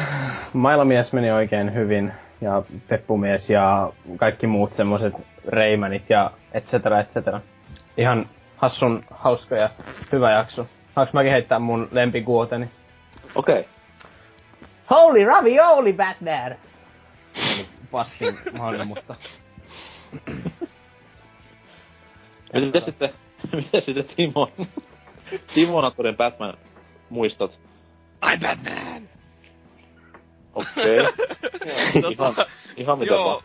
[0.52, 5.14] Mailamies meni oikein hyvin, ja Peppumies ja kaikki muut semmoset
[5.48, 7.40] Reimanit ja et cetera, et cetera.
[7.96, 9.70] Ihan hassun hauska ja
[10.12, 10.66] hyvä jakso.
[10.90, 12.70] Saanko mäkin heittää mun lempikuoteni?
[13.34, 13.60] Okei.
[13.60, 13.70] Okay.
[14.90, 16.56] Holy ravioli, Batman!
[17.90, 19.14] Paskin mahdollinen, mutta...
[22.52, 23.10] Miten sitten,
[23.52, 24.52] miten sitten Timon?
[25.54, 26.54] Timonatorin Batman
[27.10, 27.50] muistat?
[28.24, 29.15] I'm Batman!
[30.56, 31.00] Okei.
[31.00, 31.12] Okay.
[32.12, 32.34] ihan,
[32.76, 33.24] ihan mitä Joo.
[33.24, 33.42] vaan.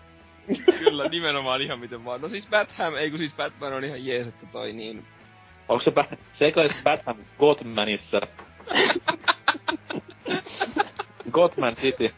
[0.79, 2.21] Kyllä, nimenomaan ihan miten vaan.
[2.21, 5.05] No siis Batman, ei kun siis Batman on ihan jees, että toi niin...
[5.67, 8.21] Onko se, Bat- se Batman Godmanissa?
[11.31, 12.13] Godman City.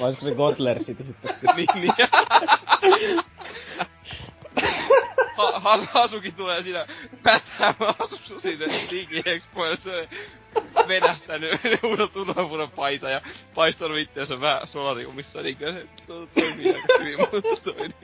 [0.00, 1.30] Vai olisiko se Gotler City sitten?
[1.56, 1.92] niin, niin.
[5.42, 6.86] ha, ha, Hasuki tulee siinä
[7.22, 10.08] Batman asussa siinä Digi Expoilla se
[10.88, 13.20] vedähtänyt uudet unohdunen paita ja
[13.54, 14.40] paistanut itseänsä.
[14.40, 17.94] Vähän solariumissa, niin kyllä se to, toimii aika hyvin, mutta, toi, niin.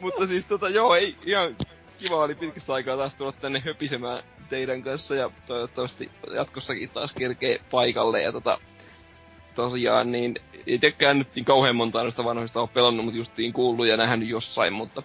[0.00, 1.56] mutta siis tota joo, ei ihan
[1.98, 7.60] kiva oli pitkästä aikaa taas tulla tänne höpisemään teidän kanssa ja toivottavasti jatkossakin taas kerkee
[7.70, 8.22] paikalle.
[8.22, 8.58] Ja tota,
[9.54, 10.34] tosiaan niin
[10.66, 14.72] itsekään nyt niin kauhean monta noista vanhoista ole pelannut, mutta justiin kuullut ja nähnyt jossain,
[14.72, 15.02] mutta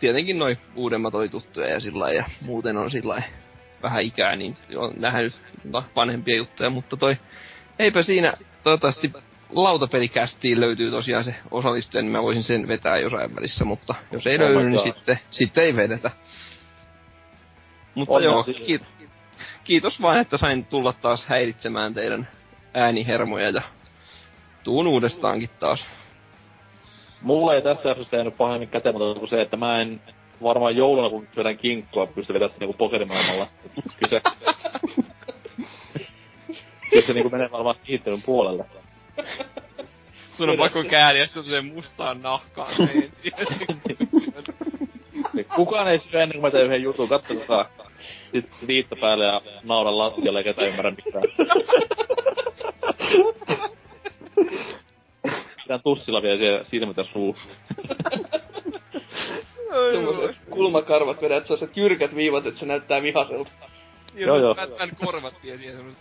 [0.00, 3.22] tietenkin noi uudemmat oli tuttuja ja sillä ja muuten on sillä
[3.82, 5.34] vähän ikää, niin on nähnyt
[5.96, 7.16] vanhempia juttuja, mutta toi
[7.78, 9.12] eipä siinä toivottavasti
[9.50, 14.34] lautapelikästiin löytyy tosiaan se osallistuja, niin mä voisin sen vetää jossain välissä, mutta jos ei
[14.34, 16.10] oh löydy, niin sitten, sitten ei vedetä.
[17.94, 18.88] Mutta on joo, kiitos,
[19.64, 22.28] kiitos vain, että sain tulla taas häiritsemään teidän
[22.74, 23.62] äänihermoja ja
[24.64, 25.86] tuun uudestaankin taas.
[27.22, 30.00] Mulla ei tässä jaksossa jäänyt pahemmin käteen kuin se, että mä en
[30.42, 33.46] varmaan jouluna, kun syödään kinkkua, pysty vetämään niinku pokerimaailmalla.
[33.74, 34.20] Kyllä se...
[36.90, 38.64] Kyllä se niinku menee varmaan kiittelyn puolelle.
[40.36, 42.74] Sun on pakko kääriä se mustaan nahkaan
[45.56, 47.68] Kukaan ei syö ennen kuin mä teen yhden jutun, katsokaa.
[48.32, 51.24] Sitten viitta päälle ja naudan lattialle, ketä ymmärrä mitään.
[55.70, 57.36] Pidän tussilla vielä siellä silmitä suu.
[60.50, 63.50] kulmakarvat vedät sellaiset jyrkät viivat, että se näyttää vihaselta.
[64.14, 64.54] Joo, joo.
[64.54, 65.98] Batman korvat vie siihen semmoset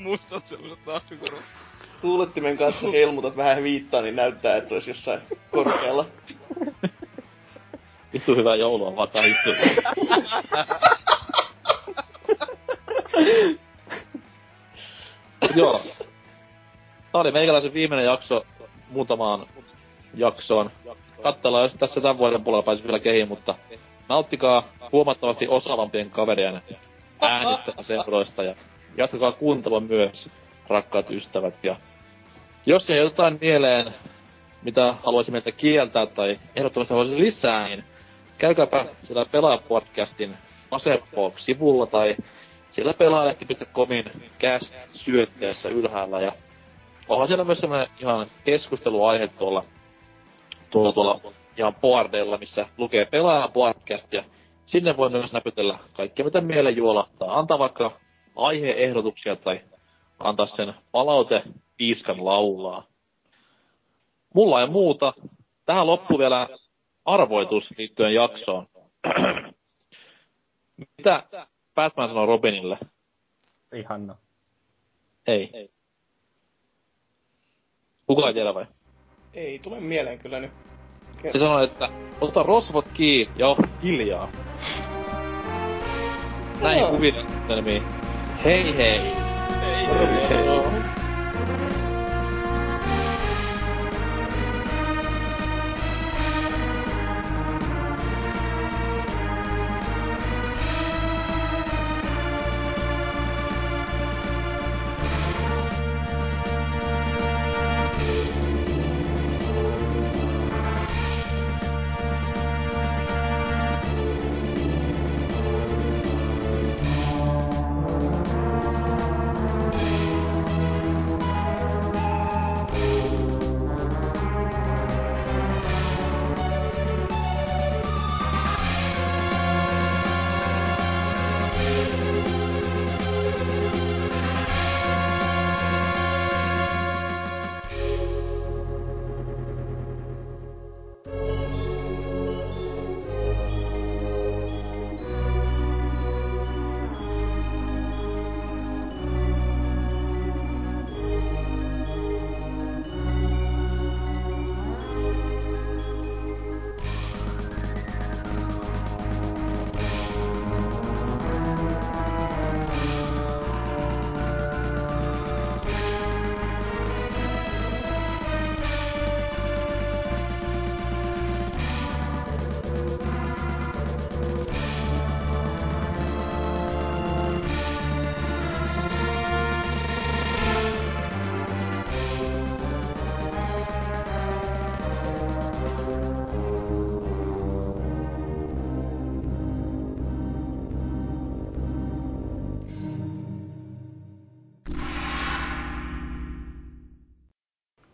[0.06, 1.42] mustat semmoset nahkakorvat.
[2.00, 5.20] Tuulettimen kanssa helmutat vähän viittaa, niin näyttää, että olisi jossain
[5.50, 6.06] korkealla.
[8.12, 9.50] Vittu hyvää joulua, vaikka hittu.
[15.56, 15.80] Joo.
[17.12, 18.46] Tää oli meikäläisen viimeinen jakso
[18.90, 19.46] muutamaan
[20.14, 20.70] jaksoon.
[21.22, 23.54] Katsellaan, jos tässä tämän vuoden puolella pääsi vielä kehiin, mutta
[24.08, 26.62] nauttikaa huomattavasti osaavampien kaverien
[27.20, 28.54] äänistä ja seuroista ja
[28.96, 30.30] jatkakaa kuuntelua myös,
[30.68, 31.54] rakkaat ystävät.
[31.62, 31.76] Ja
[32.66, 33.94] jos ei jotain mieleen,
[34.62, 37.84] mitä haluaisin meiltä kieltää tai ehdottomasti haluaisin lisää, niin
[38.38, 40.36] käykääpä sillä Pelaajapodcastin
[40.70, 42.16] Masepop-sivulla tai
[42.70, 44.04] sillä pelaajalehti.comin
[44.40, 46.20] cast syötteessä ylhäällä.
[46.20, 46.32] Ja
[47.10, 49.64] onhan siellä myös semmoinen ihan keskusteluaihe tuolla,
[50.70, 51.20] tuolla, tuolla
[51.56, 54.24] ihan boardeilla, missä lukee pelaaja podcast ja
[54.66, 57.38] sinne voi myös näpytellä kaikkea, mitä mieleen juolahtaa.
[57.38, 58.00] Antaa vaikka
[58.36, 59.60] aiheehdotuksia tai
[60.18, 61.42] antaa sen palaute
[61.76, 62.84] piiskan laulaa.
[64.34, 65.12] Mulla ei muuta.
[65.66, 66.48] Tähän loppuu vielä
[67.04, 68.66] arvoitus liittyen jaksoon.
[70.96, 71.22] Mitä
[71.74, 72.78] Batman sanoo Robinille?
[73.74, 74.16] Ihanna.
[75.26, 75.50] Ei.
[75.52, 75.79] ei.
[78.10, 78.66] Kuka ei tiedä vai?
[79.34, 80.50] Ei tule mieleen kyllä nyt.
[81.22, 81.88] Se sanoi, että
[82.20, 84.28] ota rosvot kiinni ja hiljaa.
[86.62, 87.82] Näin kuvitelmiin.
[88.44, 89.00] Hei hei.
[89.60, 90.28] Hei hei.
[90.28, 90.46] hei.
[90.46, 90.59] hei.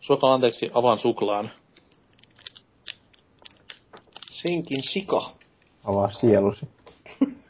[0.07, 1.51] Suokaa anteeksi, avaan suklaan.
[4.29, 5.31] Senkin sika.
[5.83, 6.67] Avaa sielusi.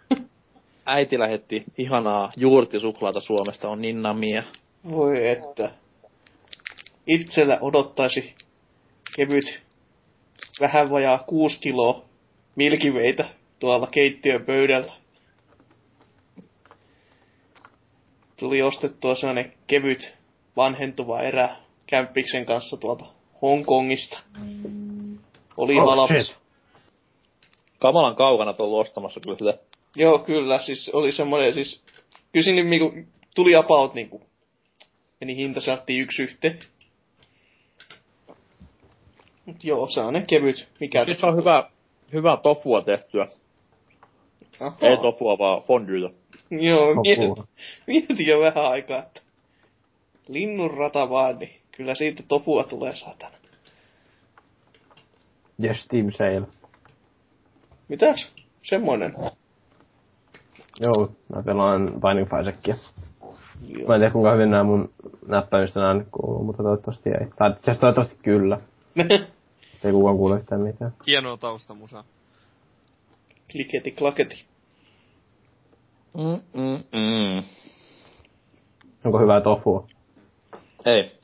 [0.86, 4.44] Äiti lähetti ihanaa juurtisuklaata Suomesta, on niin namia.
[4.90, 5.72] Voi että.
[7.08, 8.36] Itsellä odottaisi
[9.16, 9.64] kevyt
[10.60, 12.06] vähän vajaa kuusi kiloa
[12.56, 13.30] milkiveitä
[13.60, 14.94] tuolla keittiön pöydällä.
[18.40, 20.16] Tuli ostettua sellainen kevyt
[20.56, 23.06] vanhentuva erä Kämppiksen kanssa tuolta
[23.41, 24.19] Hongkongista.
[25.57, 26.40] Oli oh, halpas.
[27.80, 29.57] kamalan kaukana tullut ostamassa kyllä sitä.
[29.95, 31.85] Joo, kyllä, siis oli semmoinen, siis
[32.32, 32.93] kyllä sinne niinku,
[33.35, 34.22] tuli about niinku,
[35.19, 36.59] meni hinta saattiin yksi yhteen.
[39.45, 41.06] Mut joo, se on ne kevyt, mikä...
[41.06, 41.69] Siis on hyvä,
[42.14, 43.27] hyvää tofua tehtyä.
[44.59, 44.77] Aha.
[44.82, 46.09] Ei tofua, vaan fondyitä.
[46.51, 47.35] Joo, mietin,
[47.88, 49.22] mietin jo vähän aikaa, että
[50.27, 53.38] linnun rata vaan, niin kyllä siitä topua tulee saatana.
[55.64, 56.47] Yes, Steam Sale.
[57.88, 58.31] Mitäs?
[58.61, 59.14] Semmoinen.
[60.80, 62.75] Joo, mä pelaan Binding of Isaacia.
[63.67, 63.88] Joo.
[63.88, 64.93] Mä en tiedä kuinka hyvin nämä mun
[65.27, 67.27] näppäimistä nää nyt kuuluu, mutta toivottavasti ei.
[67.35, 68.59] Tai itse asiassa toivottavasti kyllä.
[69.83, 70.93] Ei kukaan kuule yhtään mitään.
[71.07, 72.03] Hienoa taustamusaa.
[73.51, 74.45] Kliketi klaketi.
[76.17, 77.43] Mm, mm, mm.
[79.06, 79.88] Onko hyvää tofua?
[80.85, 81.16] Ei.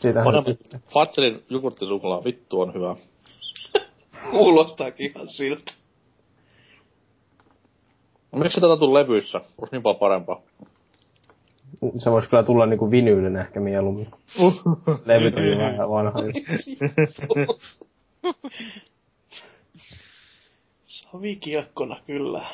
[0.00, 0.58] Siitähän Parempi.
[0.92, 2.96] Fatselin jogurttisuklaa, vittu on hyvä.
[4.30, 5.72] Kuulostaakin ihan siltä.
[8.32, 9.40] No, Miksi tätä tuli levyissä?
[9.58, 10.40] Olisi niin paljon parempaa.
[11.98, 14.06] se voisi kyllä tulla niinku vinyylin ehkä mieluummin.
[15.04, 16.20] Levyt on vähän vanha.
[20.86, 22.44] Savikiekkona kyllä.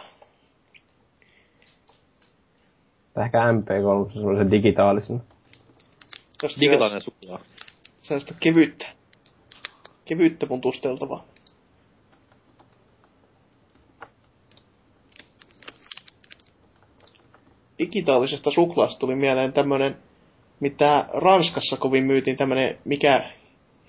[3.14, 5.20] Tai ehkä MP3 semmoisen digitaalisena.
[6.40, 7.38] Tästä Digitaalinen suklaa.
[8.02, 8.86] Sellaista kevyttä.
[10.04, 11.24] Kevyttä mun tusteltavaa.
[17.78, 19.98] Digitaalisesta suklaasta tuli mieleen tämmönen,
[20.60, 23.30] mitä Ranskassa kovin myytiin tämmönen, mikä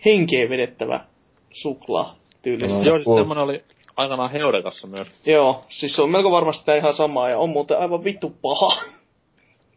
[0.05, 1.05] henkeä vedettävä
[1.51, 2.67] suklaa tyyli.
[2.67, 2.83] No.
[2.83, 3.63] Joo, siis semmonen oli
[3.97, 5.07] aikanaan Heurekassa myös.
[5.25, 8.81] Joo, siis se on melko varmasti ihan samaa ja on muuten aivan vittu paha.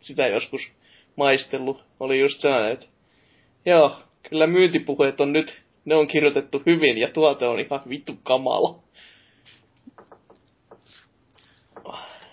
[0.00, 0.72] Sitä joskus
[1.20, 1.84] maistellut.
[2.00, 2.86] Oli just sellainen, että
[3.66, 3.96] joo,
[4.28, 8.78] kyllä myyntipuheet on nyt, ne on kirjoitettu hyvin ja tuote on ihan vittu kamala.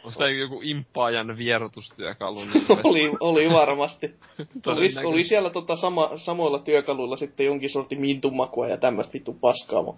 [0.04, 2.40] Onko tää joku imppaajan vierotustyökalu?
[2.46, 4.08] Niin oli, oli varmasti.
[4.68, 9.98] oli, oli siellä tota sama, samoilla työkaluilla sitten jonkin sortin mintumakua ja tämmöistä vittu paskaa.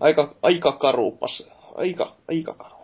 [0.00, 1.50] Aika, aika karupas.
[1.74, 2.75] Aika, aika karu.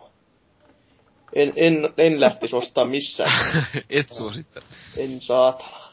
[1.35, 3.67] En, en, en lähtisi ostaa missään.
[3.89, 4.65] Et suosittele.
[4.97, 5.83] En saatana.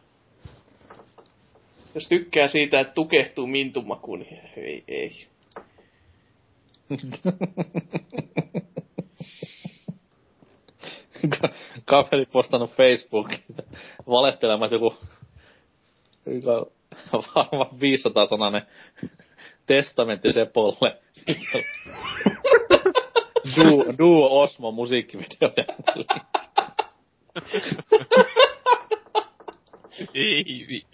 [1.95, 5.27] Jos tykkää siitä, että tukehtuu mintumaku, niin ei, ei.
[11.85, 13.45] Kaveri postannut Facebookiin
[14.07, 14.95] valestelemaan joku
[17.35, 18.63] varmaan 500 sananen
[19.67, 20.99] testamentti Sepolle.
[23.45, 25.53] Duo, Duo Osmo musiikkivideo.
[30.15, 30.87] Ei vi.